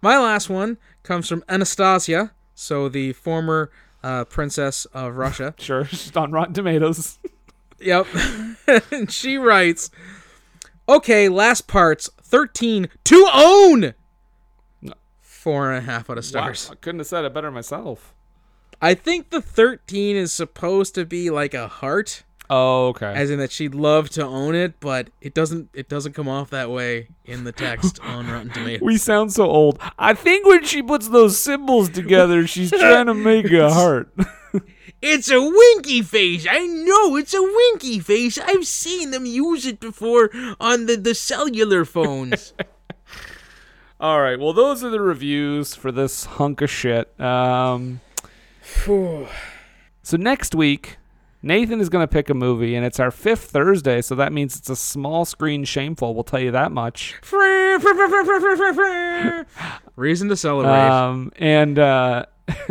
my 0.00 0.18
last 0.18 0.48
one 0.48 0.78
comes 1.02 1.28
from 1.28 1.44
Anastasia, 1.50 2.32
so 2.54 2.88
the 2.88 3.12
former 3.12 3.70
uh, 4.02 4.24
princess 4.24 4.86
of 4.86 5.16
Russia. 5.16 5.54
Sure, 5.58 5.84
she's 5.84 6.16
on 6.16 6.32
Rotten 6.32 6.54
Tomatoes. 6.54 7.18
Yep. 7.78 8.06
and 8.90 9.12
she 9.12 9.36
writes, 9.36 9.90
"Okay, 10.90 11.28
last 11.28 11.66
parts, 11.66 12.10
thirteen 12.22 12.88
to 13.04 13.28
own." 13.32 13.94
Four 15.20 15.70
and 15.72 15.78
a 15.78 15.90
half 15.90 16.10
out 16.10 16.18
of 16.18 16.24
stars. 16.24 16.68
Wow, 16.68 16.72
I 16.72 16.76
couldn't 16.76 16.98
have 17.00 17.06
said 17.06 17.24
it 17.24 17.32
better 17.32 17.50
myself. 17.50 18.14
I 18.82 18.92
think 18.94 19.30
the 19.30 19.40
thirteen 19.40 20.16
is 20.16 20.32
supposed 20.32 20.94
to 20.96 21.04
be 21.06 21.30
like 21.30 21.54
a 21.54 21.66
heart, 21.68 22.24
Oh, 22.50 22.88
okay. 22.88 23.12
as 23.14 23.30
in 23.30 23.38
that 23.38 23.50
she'd 23.52 23.74
love 23.74 24.10
to 24.10 24.22
own 24.26 24.54
it, 24.54 24.80
but 24.80 25.08
it 25.20 25.32
doesn't. 25.34 25.70
It 25.72 25.88
doesn't 25.88 26.12
come 26.14 26.28
off 26.28 26.50
that 26.50 26.70
way 26.70 27.08
in 27.24 27.44
the 27.44 27.52
text 27.52 28.00
on 28.04 28.28
Rotten 28.30 28.50
Tomatoes. 28.50 28.82
We 28.82 28.98
sound 28.98 29.32
so 29.32 29.44
old. 29.44 29.78
I 29.98 30.12
think 30.14 30.46
when 30.46 30.64
she 30.64 30.82
puts 30.82 31.08
those 31.08 31.38
symbols 31.38 31.88
together, 31.88 32.46
she's 32.46 32.70
trying 32.70 33.06
to 33.06 33.14
make 33.14 33.50
a 33.50 33.70
heart. 33.72 34.12
It's 35.02 35.30
a 35.30 35.40
winky 35.40 36.02
face. 36.02 36.46
I 36.48 36.66
know 36.66 37.16
it's 37.16 37.32
a 37.32 37.42
winky 37.42 38.00
face. 38.00 38.38
I've 38.38 38.66
seen 38.66 39.10
them 39.10 39.24
use 39.24 39.64
it 39.66 39.80
before 39.80 40.30
on 40.60 40.86
the, 40.86 40.96
the 40.96 41.14
cellular 41.14 41.84
phones. 41.84 42.52
All 44.00 44.20
right. 44.20 44.38
Well, 44.38 44.52
those 44.52 44.84
are 44.84 44.90
the 44.90 45.00
reviews 45.00 45.74
for 45.74 45.90
this 45.90 46.24
hunk 46.24 46.60
of 46.60 46.70
shit. 46.70 47.18
Um, 47.20 48.00
so 50.02 50.16
next 50.16 50.54
week, 50.54 50.98
Nathan 51.42 51.80
is 51.80 51.88
going 51.88 52.02
to 52.02 52.08
pick 52.12 52.28
a 52.28 52.34
movie, 52.34 52.74
and 52.74 52.84
it's 52.84 53.00
our 53.00 53.10
fifth 53.10 53.44
Thursday, 53.50 54.02
so 54.02 54.14
that 54.16 54.32
means 54.32 54.56
it's 54.56 54.68
a 54.68 54.76
small 54.76 55.24
screen 55.24 55.64
shameful. 55.64 56.14
We'll 56.14 56.24
tell 56.24 56.40
you 56.40 56.50
that 56.50 56.72
much. 56.72 57.14
Reason 59.96 60.28
to 60.28 60.36
celebrate. 60.36 60.72
Um, 60.72 61.32
and 61.36 61.78
uh, 61.78 62.26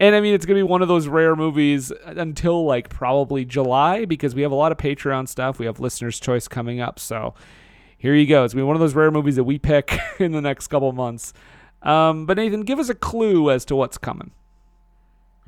and 0.00 0.14
I 0.14 0.20
mean, 0.20 0.34
it's 0.34 0.44
gonna 0.44 0.58
be 0.58 0.62
one 0.62 0.82
of 0.82 0.88
those 0.88 1.06
rare 1.06 1.36
movies 1.36 1.92
until 2.04 2.64
like 2.64 2.88
probably 2.88 3.44
July 3.44 4.04
because 4.04 4.34
we 4.34 4.42
have 4.42 4.52
a 4.52 4.56
lot 4.56 4.72
of 4.72 4.78
Patreon 4.78 5.28
stuff. 5.28 5.58
We 5.58 5.66
have 5.66 5.80
listeners' 5.80 6.18
choice 6.18 6.48
coming 6.48 6.80
up, 6.80 6.98
so 6.98 7.34
here 7.96 8.14
you 8.14 8.26
go. 8.26 8.44
It's 8.44 8.54
gonna 8.54 8.64
be 8.64 8.66
one 8.66 8.76
of 8.76 8.80
those 8.80 8.94
rare 8.94 9.10
movies 9.10 9.36
that 9.36 9.44
we 9.44 9.58
pick 9.58 9.98
in 10.18 10.32
the 10.32 10.40
next 10.40 10.66
couple 10.68 10.90
months. 10.92 11.32
Um, 11.82 12.26
but 12.26 12.36
Nathan, 12.36 12.62
give 12.62 12.78
us 12.78 12.88
a 12.88 12.94
clue 12.94 13.50
as 13.50 13.64
to 13.66 13.76
what's 13.76 13.98
coming. 13.98 14.32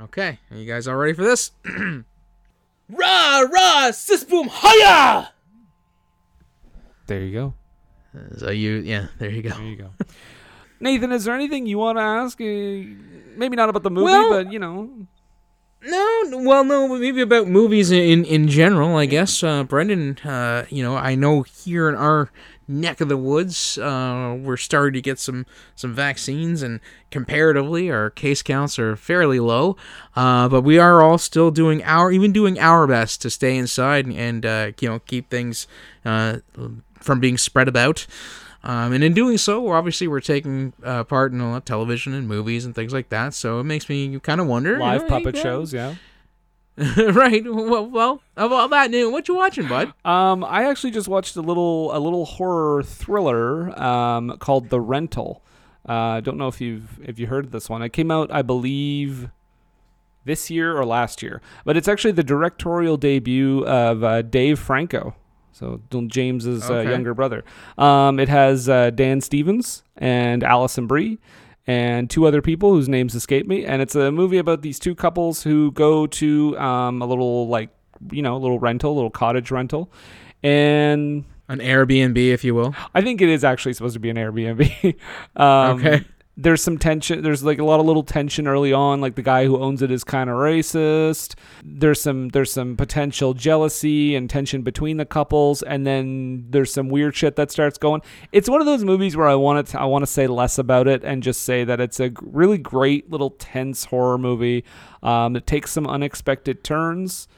okay, 0.01 0.39
are 0.51 0.57
you 0.57 0.67
guys 0.67 0.87
all 0.87 0.97
ready 0.97 1.15
for 1.15 1.25
this? 1.25 1.51
rah 2.89 3.41
rah, 3.41 3.91
sis 3.91 4.23
boom 4.23 4.49
hiya. 4.49 5.33
There 7.07 7.21
you 7.21 7.33
go. 7.33 7.55
So 8.39 8.51
you, 8.51 8.77
yeah, 8.77 9.09
there 9.19 9.31
you 9.31 9.43
go. 9.43 9.51
There 9.51 9.65
you 9.65 9.77
go. 9.77 9.91
Nathan, 10.81 11.13
is 11.13 11.25
there 11.25 11.35
anything 11.35 11.67
you 11.67 11.79
want 11.79 11.99
to 11.99 12.03
ask? 12.03 12.41
Uh, 12.41 12.45
maybe 12.45 13.57
not 13.57 13.69
about 13.69 13.83
the 13.83 13.91
movie, 13.91 14.05
Well- 14.05 14.31
but 14.31 14.53
you 14.53 14.59
know, 14.59 14.91
No, 15.83 16.31
well, 16.43 16.65
no, 16.65 16.89
but 16.89 17.01
maybe 17.01 17.21
about 17.21 17.47
movies 17.47 17.91
in 17.93 18.25
in 18.25 18.49
general. 18.49 18.97
I 18.97 19.07
guess, 19.07 19.43
uh, 19.45 19.63
Brendan. 19.63 20.19
Uh, 20.25 20.65
you 20.69 20.83
know, 20.83 20.97
I 20.97 21.15
know 21.15 21.43
here 21.43 21.89
in 21.89 21.95
our 21.95 22.31
neck 22.67 23.01
of 23.01 23.09
the 23.09 23.17
woods, 23.17 23.79
uh, 23.79 24.37
we're 24.41 24.57
starting 24.57 24.95
to 24.95 25.01
get 25.01 25.21
some 25.21 25.47
some 25.77 25.95
vaccines, 25.95 26.63
and 26.63 26.81
comparatively, 27.13 27.89
our 27.91 28.11
case 28.11 28.43
counts 28.43 28.79
are 28.81 28.97
fairly 28.97 29.39
low. 29.39 29.77
Uh, 30.17 30.49
but 30.49 30.63
we 30.63 30.77
are 30.79 31.03
all 31.03 31.19
still 31.19 31.53
doing 31.53 31.85
our 31.85 32.11
even 32.11 32.33
doing 32.33 32.59
our 32.59 32.89
best 32.89 33.23
to 33.23 33.31
stay 33.31 33.57
inside 33.57 34.07
and, 34.07 34.17
and 34.17 34.47
uh, 34.47 34.73
you 34.81 34.89
know 34.89 34.99
keep 35.01 35.31
things 35.31 35.69
uh, 36.05 36.39
from 37.01 37.21
being 37.21 37.39
spread 37.39 37.69
about. 37.69 38.07
Um, 38.67 38.93
and 38.93 39.05
in 39.05 39.15
doing 39.15 39.39
so, 39.39 39.61
we're 39.61 39.77
obviously 39.77 40.09
we're 40.09 40.21
taking 40.21 40.73
uh, 40.83 41.05
part 41.05 41.33
in 41.33 41.41
a 41.41 41.51
lot 41.51 41.59
of 41.59 41.65
television 41.65 42.13
and 42.13 42.27
movies 42.27 42.65
and 42.65 42.75
things 42.75 42.93
like 42.93 43.11
that. 43.11 43.33
So 43.33 43.61
it 43.61 43.65
makes 43.65 43.89
me 43.89 44.19
kind 44.19 44.41
of 44.41 44.49
wonder. 44.49 44.77
live 44.77 45.03
know, 45.03 45.09
puppet 45.09 45.37
hey, 45.37 45.43
shows, 45.43 45.73
yeah. 45.73 45.95
right. 46.97 47.45
Well, 47.45 47.89
well, 47.89 48.21
about 48.37 48.71
that, 48.71 48.91
new, 48.91 49.09
what 49.09 49.29
you 49.29 49.37
watching, 49.37 49.69
bud? 49.69 49.95
Um, 50.05 50.43
I 50.43 50.65
actually 50.65 50.91
just 50.91 51.07
watched 51.07 51.37
a 51.37 51.41
little 51.41 51.97
a 51.97 52.01
little 52.01 52.25
horror 52.25 52.83
thriller 52.83 53.79
um, 53.81 54.37
called 54.39 54.69
The 54.69 54.81
Rental. 54.81 55.43
I 55.87 56.17
uh, 56.17 56.21
don't 56.21 56.37
know 56.37 56.49
if 56.49 56.61
you've 56.61 56.99
if 57.05 57.21
you 57.21 57.29
heard 57.29 57.45
of 57.45 57.51
this 57.53 57.71
one. 57.71 57.83
It 57.83 57.93
came 57.93 58.11
out, 58.11 58.33
I 58.33 58.43
believe, 58.43 59.31
this 60.25 60.51
year 60.51 60.77
or 60.77 60.85
last 60.85 61.23
year, 61.23 61.41
but 61.65 61.77
it's 61.77 61.87
actually 61.87 62.13
the 62.13 62.25
directorial 62.25 62.97
debut 62.97 63.65
of 63.65 64.03
uh, 64.03 64.23
Dave 64.23 64.59
Franco. 64.59 65.15
So 65.57 65.81
James's 66.09 66.71
uh, 66.71 66.81
younger 66.81 67.15
brother. 67.15 67.43
Um, 67.79 68.21
it 68.21 68.29
has 68.29 68.69
uh, 68.69 68.91
Dan 68.91 69.21
Stevens 69.23 69.83
and 69.97 70.45
Alison 70.45 70.87
Brie 70.87 71.19
and 71.67 72.11
two 72.11 72.27
other 72.27 72.43
people 72.43 72.71
whose 72.73 72.89
names 72.89 73.15
escape 73.15 73.47
me. 73.47 73.65
And 73.65 73.81
it's 73.81 73.95
a 73.95 74.13
movie 74.13 74.39
about 74.39 74.61
these 74.61 74.79
two 74.79 74.95
couples 74.95 75.43
who 75.43 75.73
go 75.73 76.07
to 76.09 76.59
um, 76.59 77.01
a 77.01 77.07
little 77.07 77.49
like 77.49 77.71
you 78.13 78.21
know 78.21 78.37
a 78.37 78.39
little 78.39 78.59
rental, 78.59 78.93
a 78.93 78.97
little 78.97 79.11
cottage 79.11 79.51
rental, 79.51 79.91
and 80.43 81.25
An 81.49 81.61
Airbnb, 81.61 82.19
if 82.19 82.45
you 82.45 82.55
will. 82.55 82.75
I 82.95 83.01
think 83.01 83.23
it 83.23 83.29
is 83.29 83.43
actually 83.43 83.73
supposed 83.73 83.95
to 83.95 84.01
be 84.01 84.11
an 84.11 84.17
Airbnb. 84.17 84.97
um, 85.37 85.79
Okay. 85.79 86.05
There's 86.39 86.63
some 86.63 86.77
tension. 86.77 87.23
There's 87.23 87.43
like 87.43 87.59
a 87.59 87.65
lot 87.65 87.81
of 87.81 87.87
little 87.87 88.03
tension 88.03 88.47
early 88.47 88.73
on. 88.73 89.01
Like 89.01 89.15
the 89.15 89.23
guy 89.23 89.47
who 89.47 89.59
owns 89.59 89.81
it 89.81 89.91
is 89.91 90.05
kind 90.05 90.29
of 90.29 90.37
racist. 90.37 91.35
There's 91.65 92.01
some 92.01 92.29
there's 92.29 92.53
some 92.53 92.77
potential 92.77 93.33
jealousy 93.33 94.15
and 94.15 94.29
tension 94.29 94.61
between 94.61 94.99
the 94.99 95.07
couples, 95.07 95.63
and 95.63 95.87
then 95.87 96.47
there's 96.51 96.73
some 96.73 96.91
weird 96.91 97.17
shit 97.17 97.37
that 97.37 97.51
starts 97.51 97.79
going. 97.79 98.03
It's 98.33 98.51
one 98.51 98.61
of 98.61 98.67
those 98.67 98.85
movies 98.85 99.17
where 99.17 99.29
I 99.29 99.35
want 99.35 99.67
to 99.69 99.81
I 99.81 99.87
want 99.87 100.03
to 100.03 100.07
say 100.07 100.27
less 100.27 100.59
about 100.59 100.87
it 100.89 101.03
and 101.05 101.23
just 101.23 101.43
say 101.43 101.65
that 101.65 101.81
it's 101.81 102.01
a 102.01 102.13
really 102.21 102.59
great 102.59 103.11
little 103.11 103.31
tense 103.31 103.87
horror 103.87 104.19
movie. 104.19 104.65
Um, 105.03 105.37
it 105.37 105.47
takes 105.47 105.71
some 105.71 105.87
unexpected 105.87 106.63
turns, 106.63 107.29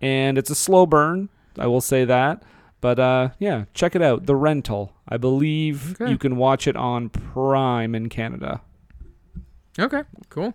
and 0.00 0.36
it's 0.36 0.50
a 0.50 0.56
slow 0.56 0.84
burn. 0.84 1.28
I 1.56 1.68
will 1.68 1.80
say 1.80 2.04
that. 2.06 2.42
But 2.80 2.98
uh, 2.98 3.30
yeah, 3.38 3.64
check 3.74 3.96
it 3.96 4.02
out. 4.02 4.26
The 4.26 4.36
Rental. 4.36 4.92
I 5.08 5.16
believe 5.16 6.00
Okay. 6.00 6.10
you 6.10 6.18
can 6.18 6.36
watch 6.36 6.66
it 6.66 6.76
on 6.76 7.08
Prime 7.08 7.94
in 7.94 8.08
Canada. 8.08 8.60
Okay, 9.78 10.02
cool. 10.28 10.54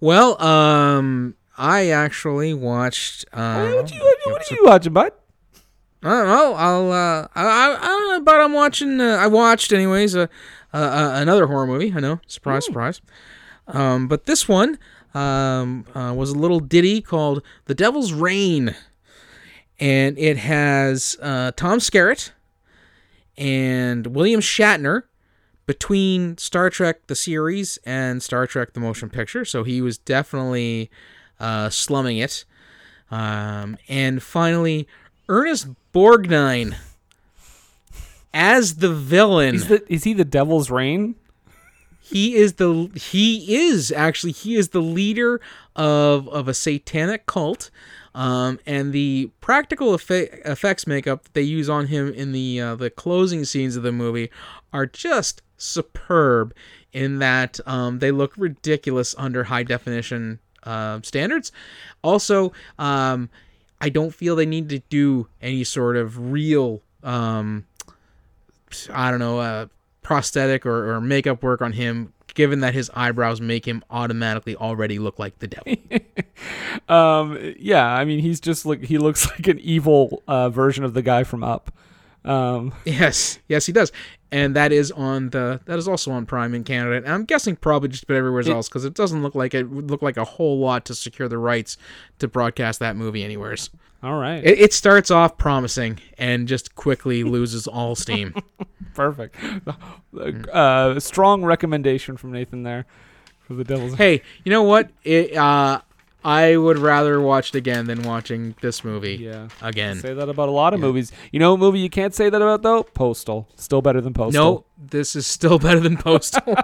Well, 0.00 0.40
um, 0.42 1.34
I 1.56 1.88
actually 1.90 2.54
watched. 2.54 3.24
Uh, 3.32 3.70
what, 3.72 3.92
you, 3.92 4.00
what 4.00 4.50
are 4.50 4.54
you 4.54 4.64
watching, 4.64 4.92
bud? 4.92 5.12
I 6.02 6.08
don't 6.10 6.26
know. 6.28 6.54
I'll. 6.54 6.92
Uh, 6.92 7.26
I, 7.34 7.44
I, 7.44 7.78
I 7.80 7.86
don't 7.86 8.08
know, 8.10 8.20
but 8.24 8.40
I'm 8.40 8.52
watching. 8.52 9.00
Uh, 9.00 9.16
I 9.20 9.26
watched, 9.26 9.72
anyways. 9.72 10.14
Uh, 10.16 10.26
uh, 10.72 10.76
uh, 10.76 11.12
another 11.16 11.46
horror 11.46 11.66
movie. 11.66 11.92
I 11.94 12.00
know. 12.00 12.20
Surprise, 12.26 12.64
surprise. 12.66 13.00
Um, 13.66 14.06
but 14.06 14.26
this 14.26 14.48
one 14.48 14.78
um, 15.14 15.84
uh, 15.94 16.12
was 16.16 16.30
a 16.30 16.38
little 16.38 16.60
ditty 16.60 17.00
called 17.00 17.42
"The 17.64 17.74
Devil's 17.74 18.12
Rain," 18.12 18.76
and 19.80 20.18
it 20.18 20.38
has 20.38 21.16
uh, 21.22 21.52
Tom 21.56 21.78
Skerritt 21.78 22.30
and 23.36 24.08
William 24.08 24.40
Shatner 24.40 25.04
between 25.66 26.38
Star 26.38 26.70
Trek 26.70 27.06
the 27.06 27.14
series 27.14 27.78
and 27.84 28.22
Star 28.22 28.46
Trek 28.46 28.72
the 28.72 28.80
motion 28.80 29.10
picture. 29.10 29.44
So 29.44 29.64
he 29.64 29.80
was 29.80 29.98
definitely 29.98 30.90
uh, 31.38 31.70
slumming 31.70 32.18
it. 32.18 32.44
Um, 33.10 33.76
and 33.88 34.22
finally, 34.22 34.88
Ernest 35.28 35.68
Borgnine 35.94 36.76
as 38.34 38.76
the 38.76 38.92
villain. 38.92 39.54
Is, 39.54 39.68
the, 39.68 39.92
is 39.92 40.04
he 40.04 40.12
the 40.12 40.24
Devil's 40.24 40.70
Rain? 40.70 41.14
He 42.08 42.36
is 42.36 42.54
the 42.54 42.90
he 42.94 43.56
is 43.56 43.92
actually 43.92 44.32
he 44.32 44.56
is 44.56 44.70
the 44.70 44.80
leader 44.80 45.40
of 45.76 46.28
of 46.28 46.48
a 46.48 46.54
satanic 46.54 47.26
cult. 47.26 47.70
Um, 48.14 48.58
and 48.66 48.92
the 48.92 49.30
practical 49.40 49.92
effe- 49.92 50.44
effects 50.44 50.86
makeup 50.86 51.28
they 51.34 51.42
use 51.42 51.68
on 51.68 51.86
him 51.86 52.12
in 52.12 52.32
the 52.32 52.60
uh, 52.60 52.74
the 52.74 52.90
closing 52.90 53.44
scenes 53.44 53.76
of 53.76 53.82
the 53.82 53.92
movie 53.92 54.30
are 54.72 54.86
just 54.86 55.42
superb. 55.56 56.54
In 56.92 57.18
that 57.18 57.60
um, 57.66 57.98
they 57.98 58.10
look 58.10 58.32
ridiculous 58.36 59.14
under 59.18 59.44
high 59.44 59.62
definition 59.62 60.38
uh, 60.62 61.00
standards. 61.02 61.52
Also, 62.02 62.52
um, 62.78 63.28
I 63.80 63.90
don't 63.90 64.14
feel 64.14 64.34
they 64.34 64.46
need 64.46 64.70
to 64.70 64.78
do 64.88 65.28
any 65.42 65.64
sort 65.64 65.96
of 65.96 66.32
real 66.32 66.80
um, 67.02 67.66
I 68.92 69.10
don't 69.10 69.20
know, 69.20 69.38
uh, 69.38 69.66
prosthetic 70.02 70.64
or, 70.64 70.92
or 70.92 71.00
makeup 71.00 71.42
work 71.42 71.60
on 71.62 71.72
him, 71.72 72.12
given 72.34 72.60
that 72.60 72.74
his 72.74 72.90
eyebrows 72.94 73.40
make 73.40 73.66
him 73.66 73.82
automatically 73.90 74.56
already 74.56 74.98
look 74.98 75.18
like 75.18 75.38
the 75.38 75.48
devil. 75.48 75.74
Um, 76.88 77.54
yeah, 77.58 77.84
I 77.84 78.04
mean 78.04 78.20
he's 78.20 78.40
just 78.40 78.64
like 78.64 78.84
he 78.84 78.96
looks 78.96 79.26
like 79.30 79.46
an 79.46 79.58
evil 79.58 80.22
uh, 80.26 80.48
version 80.48 80.84
of 80.84 80.94
the 80.94 81.02
guy 81.02 81.24
from 81.24 81.42
Up. 81.44 81.70
Um, 82.24 82.72
yes, 82.84 83.38
yes, 83.48 83.64
he 83.66 83.72
does, 83.72 83.90
and 84.30 84.54
that 84.56 84.72
is 84.72 84.90
on 84.92 85.30
the 85.30 85.60
that 85.66 85.78
is 85.78 85.88
also 85.88 86.10
on 86.10 86.26
Prime 86.26 86.54
in 86.54 86.64
Canada. 86.64 86.96
And 86.96 87.08
I'm 87.08 87.24
guessing 87.24 87.56
probably 87.56 87.88
just 87.88 88.04
about 88.04 88.16
everywhere 88.16 88.42
else 88.48 88.68
because 88.68 88.84
it 88.84 88.94
doesn't 88.94 89.22
look 89.22 89.34
like 89.34 89.54
it 89.54 89.70
would 89.70 89.90
look 89.90 90.02
like 90.02 90.16
a 90.16 90.24
whole 90.24 90.58
lot 90.58 90.84
to 90.86 90.94
secure 90.94 91.28
the 91.28 91.38
rights 91.38 91.76
to 92.18 92.28
broadcast 92.28 92.80
that 92.80 92.96
movie 92.96 93.22
anywheres. 93.24 93.70
all 94.02 94.18
right, 94.18 94.44
It, 94.44 94.58
it 94.58 94.72
starts 94.72 95.10
off 95.10 95.38
promising 95.38 96.00
and 96.18 96.46
just 96.48 96.74
quickly 96.74 97.24
loses 97.36 97.66
all 97.66 97.94
steam. 97.94 98.34
perfect. 98.94 99.34
Uh, 100.52 100.98
strong 100.98 101.44
recommendation 101.44 102.16
from 102.16 102.32
Nathan 102.32 102.62
there 102.62 102.86
for 103.40 103.54
the 103.54 103.64
Devil's. 103.64 103.94
hey, 103.94 104.22
you 104.44 104.50
know 104.50 104.62
what? 104.62 104.90
It, 105.04 105.36
uh, 105.36 105.80
I 106.24 106.56
would 106.56 106.78
rather 106.78 107.20
watch 107.20 107.50
it 107.50 107.54
again 107.58 107.86
than 107.86 108.02
watching 108.02 108.54
this 108.60 108.82
movie 108.82 109.14
Yeah. 109.16 109.48
again. 109.62 109.96
Say 110.00 110.14
that 110.14 110.28
about 110.28 110.48
a 110.48 110.52
lot 110.52 110.74
of 110.74 110.80
movies. 110.80 111.12
You 111.32 111.38
know 111.38 111.52
what 111.52 111.60
movie 111.60 111.78
you 111.78 111.88
can't 111.88 112.12
say 112.14 112.28
that 112.28 112.42
about 112.42 112.62
though? 112.62 112.82
Postal. 112.82 113.48
Still 113.56 113.82
better 113.82 114.00
than 114.00 114.12
Postal. 114.14 114.44
No, 114.44 114.64
this 114.76 115.14
is 115.14 115.26
still 115.26 115.58
better 115.60 115.78
than 115.80 115.96
Postal. 115.96 116.56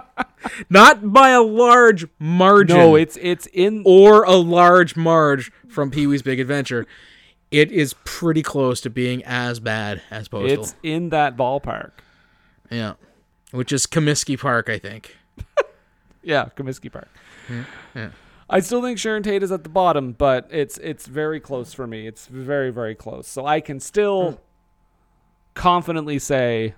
Not 0.69 1.11
by 1.13 1.29
a 1.29 1.41
large 1.41 2.05
margin. 2.19 2.75
No, 2.77 2.95
it's 2.95 3.17
it's 3.21 3.47
in 3.53 3.81
or 3.85 4.23
a 4.25 4.35
large 4.35 4.95
marge 4.97 5.51
from 5.69 5.89
Pee 5.89 6.05
Wee's 6.05 6.21
Big 6.21 6.39
Adventure. 6.39 6.85
It 7.49 7.71
is 7.71 7.95
pretty 8.03 8.41
close 8.43 8.81
to 8.81 8.89
being 8.89 9.23
as 9.23 9.59
bad 9.61 10.01
as 10.11 10.27
Postal. 10.27 10.51
it's 10.63 10.75
in 10.83 11.09
that 11.09 11.37
ballpark. 11.37 11.91
yeah, 12.69 12.93
which 13.51 13.71
is 13.71 13.87
Comiskey 13.87 14.37
Park, 14.39 14.69
I 14.69 14.79
think. 14.79 15.15
Yeah, 16.27 16.49
Comiskey 16.57 16.91
Park. 16.91 17.07
yeah. 17.95 18.09
I 18.49 18.59
still 18.59 18.81
think 18.81 18.99
Sharon 18.99 19.23
Tate 19.23 19.43
is 19.43 19.51
at 19.51 19.63
the 19.63 19.69
bottom, 19.69 20.13
but 20.13 20.47
it's 20.51 20.77
it's 20.79 21.07
very 21.07 21.39
close 21.39 21.73
for 21.73 21.87
me. 21.87 22.07
It's 22.07 22.27
very 22.27 22.71
very 22.71 22.95
close. 22.95 23.27
So 23.27 23.45
I 23.45 23.59
can 23.59 23.79
still 23.79 24.31
hmm. 24.31 24.37
confidently 25.53 26.19
say 26.19 26.75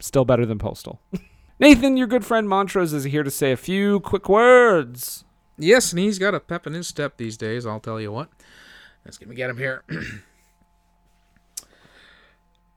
still 0.00 0.24
better 0.24 0.44
than 0.44 0.58
Postal. 0.58 1.00
Nathan, 1.60 1.96
your 1.96 2.08
good 2.08 2.24
friend 2.24 2.48
Montrose 2.48 2.92
is 2.92 3.04
here 3.04 3.22
to 3.22 3.30
say 3.30 3.52
a 3.52 3.56
few 3.56 4.00
quick 4.00 4.28
words. 4.28 5.24
Yes, 5.56 5.92
and 5.92 6.00
he's 6.00 6.18
got 6.18 6.34
a 6.34 6.40
pep 6.40 6.66
in 6.66 6.72
his 6.72 6.88
step 6.88 7.16
these 7.16 7.36
days. 7.36 7.64
I'll 7.64 7.78
tell 7.78 8.00
you 8.00 8.10
what. 8.10 8.28
Let's 9.04 9.18
get 9.18 9.28
me 9.28 9.36
get 9.36 9.50
him 9.50 9.58
here. 9.58 9.84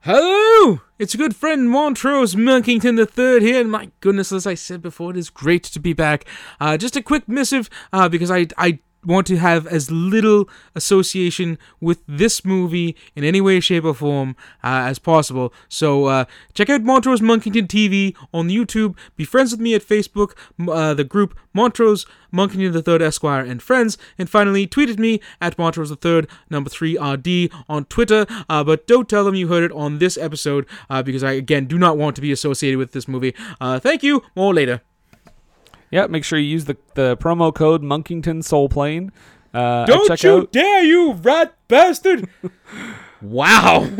Hello, 0.09 0.79
it's 0.97 1.13
a 1.13 1.17
good 1.17 1.35
friend 1.35 1.69
Montrose 1.69 2.33
Monkington 2.33 2.97
III 2.97 3.41
here, 3.41 3.59
and 3.59 3.69
my 3.69 3.91
goodness, 3.99 4.31
as 4.31 4.47
I 4.47 4.53
said 4.53 4.81
before, 4.81 5.11
it 5.11 5.17
is 5.17 5.29
great 5.29 5.63
to 5.63 5.81
be 5.81 5.91
back. 5.91 6.23
Uh, 6.61 6.77
just 6.77 6.95
a 6.95 7.01
quick 7.01 7.27
missive, 7.27 7.69
uh, 7.91 8.07
because 8.07 8.31
I 8.31 8.47
I 8.57 8.79
want 9.07 9.25
to 9.27 9.37
have 9.37 9.65
as 9.65 9.89
little 9.89 10.47
association 10.75 11.57
with 11.79 12.03
this 12.07 12.45
movie 12.45 12.95
in 13.15 13.23
any 13.23 13.41
way, 13.41 13.59
shape, 13.59 13.85
or 13.85 13.93
form 13.93 14.35
uh, 14.63 14.85
as 14.85 14.99
possible. 14.99 15.53
So 15.69 16.05
uh, 16.05 16.25
check 16.53 16.69
out 16.69 16.83
Montrose 16.83 17.21
Monkington 17.21 17.67
TV 17.67 18.15
on 18.33 18.49
YouTube. 18.49 18.95
Be 19.15 19.23
friends 19.23 19.51
with 19.51 19.61
me 19.61 19.73
at 19.73 19.81
Facebook, 19.81 20.33
uh, 20.67 20.93
the 20.93 21.03
group 21.03 21.37
Montrose 21.53 22.05
Monkington 22.31 22.73
the 22.73 22.81
Third 22.81 23.01
Esquire 23.01 23.43
and 23.43 23.63
friends. 23.63 23.97
And 24.17 24.29
finally, 24.29 24.67
tweet 24.67 24.89
at 24.89 24.99
me 24.99 25.21
at 25.41 25.57
Montrose 25.57 25.89
the 25.89 25.95
Third 25.95 26.27
number 26.49 26.69
three 26.69 26.97
RD 26.99 27.49
on 27.69 27.85
Twitter. 27.85 28.25
Uh, 28.49 28.63
but 28.63 28.85
don't 28.87 29.09
tell 29.09 29.23
them 29.23 29.35
you 29.35 29.47
heard 29.47 29.63
it 29.63 29.71
on 29.71 29.99
this 29.99 30.17
episode 30.17 30.65
uh, 30.89 31.01
because 31.01 31.23
I 31.23 31.31
again 31.31 31.65
do 31.65 31.77
not 31.77 31.97
want 31.97 32.15
to 32.17 32.21
be 32.21 32.31
associated 32.31 32.77
with 32.77 32.91
this 32.91 33.07
movie. 33.07 33.33
Uh, 33.61 33.79
thank 33.79 34.03
you. 34.03 34.23
More 34.35 34.53
later. 34.53 34.81
Yeah, 35.91 36.07
make 36.07 36.23
sure 36.23 36.37
you 36.37 36.47
use 36.47 36.65
the 36.65 36.77
the 36.95 37.17
promo 37.17 37.53
code 37.53 37.81
Monkington 37.81 38.43
Soul 38.43 38.69
Plane. 38.69 39.11
Uh, 39.53 39.85
Don't 39.85 40.09
you 40.09 40.15
checkout. 40.15 40.51
dare, 40.51 40.83
you 40.83 41.13
rat 41.13 41.55
bastard! 41.67 42.29
wow. 43.21 43.89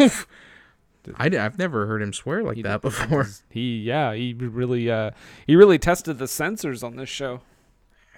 I, 1.16 1.30
have 1.30 1.58
never 1.58 1.88
heard 1.88 2.02
him 2.02 2.12
swear 2.12 2.44
like 2.44 2.62
that 2.64 2.82
before. 2.82 3.28
He 3.50 3.80
yeah, 3.80 4.14
he 4.14 4.34
really 4.34 4.92
uh 4.92 5.12
he 5.46 5.56
really 5.56 5.80
tested 5.80 6.20
the 6.20 6.28
censors 6.28 6.84
on 6.84 6.96
this 6.98 7.10
show. 7.10 7.42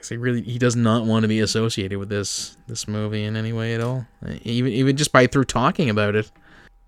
He 0.08 0.18
really 0.18 0.42
he 0.42 0.58
does 0.58 0.76
not 0.76 1.06
want 1.06 1.24
to 1.24 1.28
be 1.28 1.40
associated 1.40 2.00
with 2.00 2.10
this 2.10 2.58
this 2.68 2.88
movie 2.88 3.24
in 3.24 3.36
any 3.36 3.54
way 3.54 3.76
at 3.76 3.82
all. 3.82 4.08
Even 4.44 4.72
even 4.72 4.98
just 4.98 5.12
by 5.12 5.28
through 5.28 5.46
talking 5.46 5.90
about 5.90 6.16
it. 6.16 6.32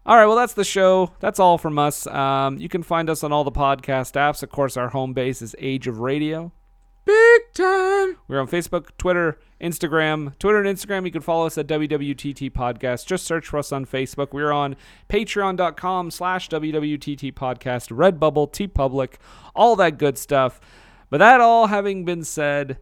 All 0.03 0.15
right, 0.15 0.25
well, 0.25 0.35
that's 0.35 0.53
the 0.53 0.63
show. 0.63 1.11
That's 1.19 1.39
all 1.39 1.59
from 1.59 1.77
us. 1.77 2.07
Um, 2.07 2.57
you 2.57 2.67
can 2.67 2.81
find 2.81 3.07
us 3.07 3.23
on 3.23 3.31
all 3.31 3.43
the 3.43 3.51
podcast 3.51 4.13
apps. 4.13 4.41
Of 4.41 4.49
course, 4.49 4.75
our 4.75 4.89
home 4.89 5.13
base 5.13 5.43
is 5.43 5.55
Age 5.59 5.85
of 5.85 5.99
Radio. 5.99 6.51
Big 7.05 7.41
time. 7.53 8.17
We're 8.27 8.39
on 8.39 8.47
Facebook, 8.47 8.89
Twitter, 8.97 9.39
Instagram. 9.59 10.37
Twitter 10.37 10.63
and 10.63 10.77
Instagram, 10.77 11.05
you 11.05 11.11
can 11.11 11.21
follow 11.21 11.47
us 11.47 11.57
at 11.57 11.67
WWTT 11.67 12.51
Podcast. 12.51 13.07
Just 13.07 13.25
search 13.25 13.47
for 13.47 13.57
us 13.57 13.71
on 13.71 13.85
Facebook. 13.85 14.33
We're 14.33 14.51
on 14.51 14.75
patreon.com 15.09 16.11
slash 16.11 16.49
WWTT 16.49 17.33
Podcast, 17.33 17.89
Redbubble, 17.91 18.51
TeePublic, 18.51 19.15
all 19.55 19.75
that 19.77 19.97
good 19.97 20.17
stuff. 20.17 20.59
But 21.09 21.17
that 21.17 21.41
all 21.41 21.67
having 21.67 22.05
been 22.05 22.23
said, 22.23 22.77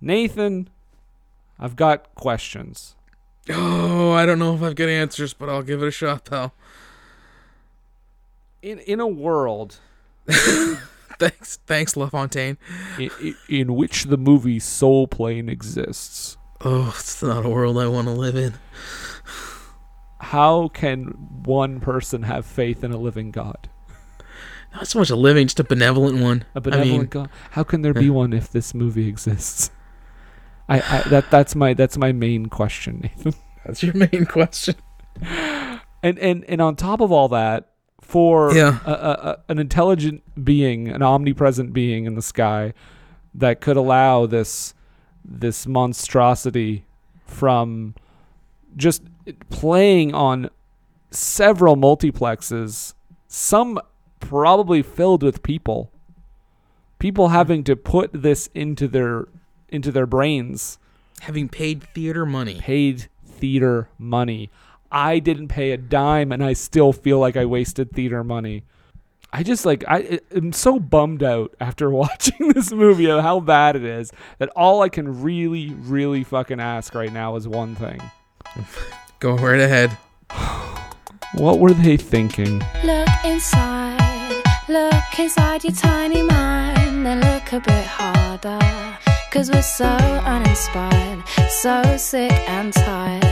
Nathan, 0.00 0.68
I've 1.58 1.76
got 1.76 2.14
questions. 2.14 2.96
Oh, 3.50 4.12
I 4.12 4.24
don't 4.24 4.38
know 4.38 4.54
if 4.54 4.62
I've 4.62 4.74
got 4.74 4.88
answers, 4.88 5.34
but 5.34 5.48
I'll 5.48 5.62
give 5.62 5.82
it 5.82 5.88
a 5.88 5.90
shot, 5.92 6.24
pal. 6.24 6.54
in 8.62 8.78
in 8.80 9.00
a 9.00 9.06
world 9.06 9.78
Thanks, 11.28 11.58
thanks, 11.66 11.96
LaFontaine. 11.96 12.58
in, 12.98 13.34
in 13.48 13.74
which 13.76 14.04
the 14.04 14.16
movie 14.16 14.58
Soul 14.58 15.06
Plane 15.06 15.48
exists, 15.48 16.36
Oh, 16.64 16.94
it's 16.98 17.22
not 17.22 17.44
a 17.44 17.48
world 17.48 17.78
I 17.78 17.86
want 17.88 18.06
to 18.08 18.12
live 18.12 18.36
in. 18.36 18.54
how 20.20 20.68
can 20.68 21.06
one 21.44 21.80
person 21.80 22.22
have 22.22 22.46
faith 22.46 22.84
in 22.84 22.92
a 22.92 22.96
living 22.96 23.30
God? 23.30 23.68
Not 24.74 24.86
so 24.86 24.98
much 25.00 25.10
a 25.10 25.16
living, 25.16 25.46
just 25.46 25.60
a 25.60 25.64
benevolent 25.64 26.20
one. 26.22 26.44
A 26.54 26.60
benevolent 26.60 26.92
I 26.94 26.98
mean, 26.98 27.06
God. 27.06 27.30
How 27.50 27.62
can 27.62 27.82
there 27.82 27.92
be 27.92 28.08
one 28.10 28.32
if 28.32 28.50
this 28.50 28.72
movie 28.74 29.06
exists? 29.06 29.70
I, 30.68 30.80
I 30.80 31.08
that 31.10 31.30
that's 31.30 31.54
my 31.54 31.74
that's 31.74 31.98
my 31.98 32.12
main 32.12 32.46
question, 32.46 33.00
Nathan. 33.02 33.34
that's 33.66 33.82
your 33.82 33.94
main 33.94 34.26
question. 34.26 34.74
And 36.04 36.18
and 36.18 36.44
and 36.48 36.60
on 36.60 36.74
top 36.74 37.00
of 37.00 37.12
all 37.12 37.28
that, 37.28 37.71
for 38.02 38.54
Yeah. 38.54 38.78
a, 38.84 38.90
a, 38.92 39.38
an 39.48 39.58
intelligent 39.58 40.22
being, 40.44 40.88
an 40.88 41.02
omnipresent 41.02 41.72
being 41.72 42.04
in 42.04 42.14
the 42.14 42.22
sky, 42.22 42.74
that 43.34 43.60
could 43.60 43.76
allow 43.76 44.26
this 44.26 44.74
this 45.24 45.66
monstrosity 45.66 46.84
from 47.24 47.94
just 48.76 49.02
playing 49.50 50.12
on 50.14 50.50
several 51.10 51.76
multiplexes, 51.76 52.94
some 53.28 53.78
probably 54.20 54.82
filled 54.82 55.22
with 55.22 55.42
people. 55.42 55.90
People 56.98 57.28
hmm. 57.28 57.34
having 57.34 57.64
to 57.64 57.76
put 57.76 58.10
this 58.12 58.48
into 58.54 58.88
their 58.88 59.26
into 59.68 59.90
their 59.90 60.06
brains 60.06 60.78
Having 61.20 61.48
paid 61.48 61.82
theater 61.94 62.26
money. 62.26 62.58
paid 62.60 63.08
theater 63.24 63.88
money. 63.98 64.50
I 64.92 65.20
didn't 65.20 65.48
pay 65.48 65.72
a 65.72 65.78
dime 65.78 66.30
and 66.32 66.44
I 66.44 66.52
still 66.52 66.92
feel 66.92 67.18
like 67.18 67.34
I 67.34 67.46
wasted 67.46 67.92
theater 67.92 68.22
money. 68.22 68.64
I 69.32 69.42
just 69.42 69.64
like 69.64 69.82
I 69.88 70.20
am 70.34 70.52
so 70.52 70.78
bummed 70.78 71.22
out 71.22 71.54
after 71.58 71.90
watching 72.02 72.52
this 72.52 72.70
movie 72.70 73.10
of 73.10 73.22
how 73.22 73.40
bad 73.40 73.74
it 73.74 73.84
is 73.84 74.12
that 74.38 74.50
all 74.50 74.82
I 74.82 74.90
can 74.90 75.22
really 75.22 75.70
really 75.70 76.22
fucking 76.22 76.60
ask 76.60 76.94
right 76.94 77.12
now 77.12 77.36
is 77.36 77.48
one 77.48 77.74
thing. 77.74 78.00
Go 79.18 79.34
right 79.36 79.60
ahead. 79.60 79.96
What 81.34 81.60
were 81.60 81.72
they 81.72 81.96
thinking? 81.96 82.62
Look 82.84 83.08
inside, 83.24 84.42
look 84.68 85.18
inside 85.18 85.64
your 85.64 85.72
tiny 85.72 86.20
mind, 86.20 87.06
then 87.06 87.20
look 87.20 87.54
a 87.54 87.60
bit 87.60 87.86
harder. 87.86 88.98
Cause 89.30 89.50
we're 89.50 89.62
so 89.62 89.86
uninspired, 89.86 91.26
so 91.48 91.96
sick 91.96 92.32
and 92.50 92.70
tired 92.74 93.31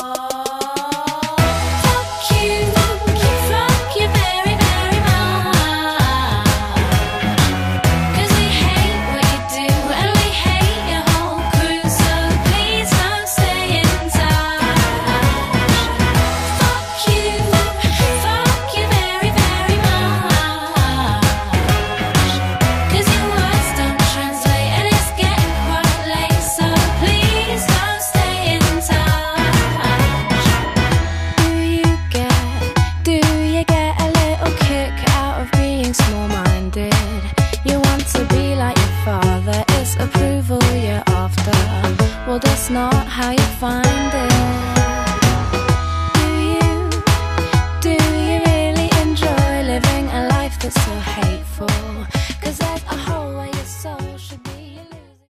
Not 42.71 43.05
how 43.05 43.31
you 43.31 43.43
find 43.59 44.00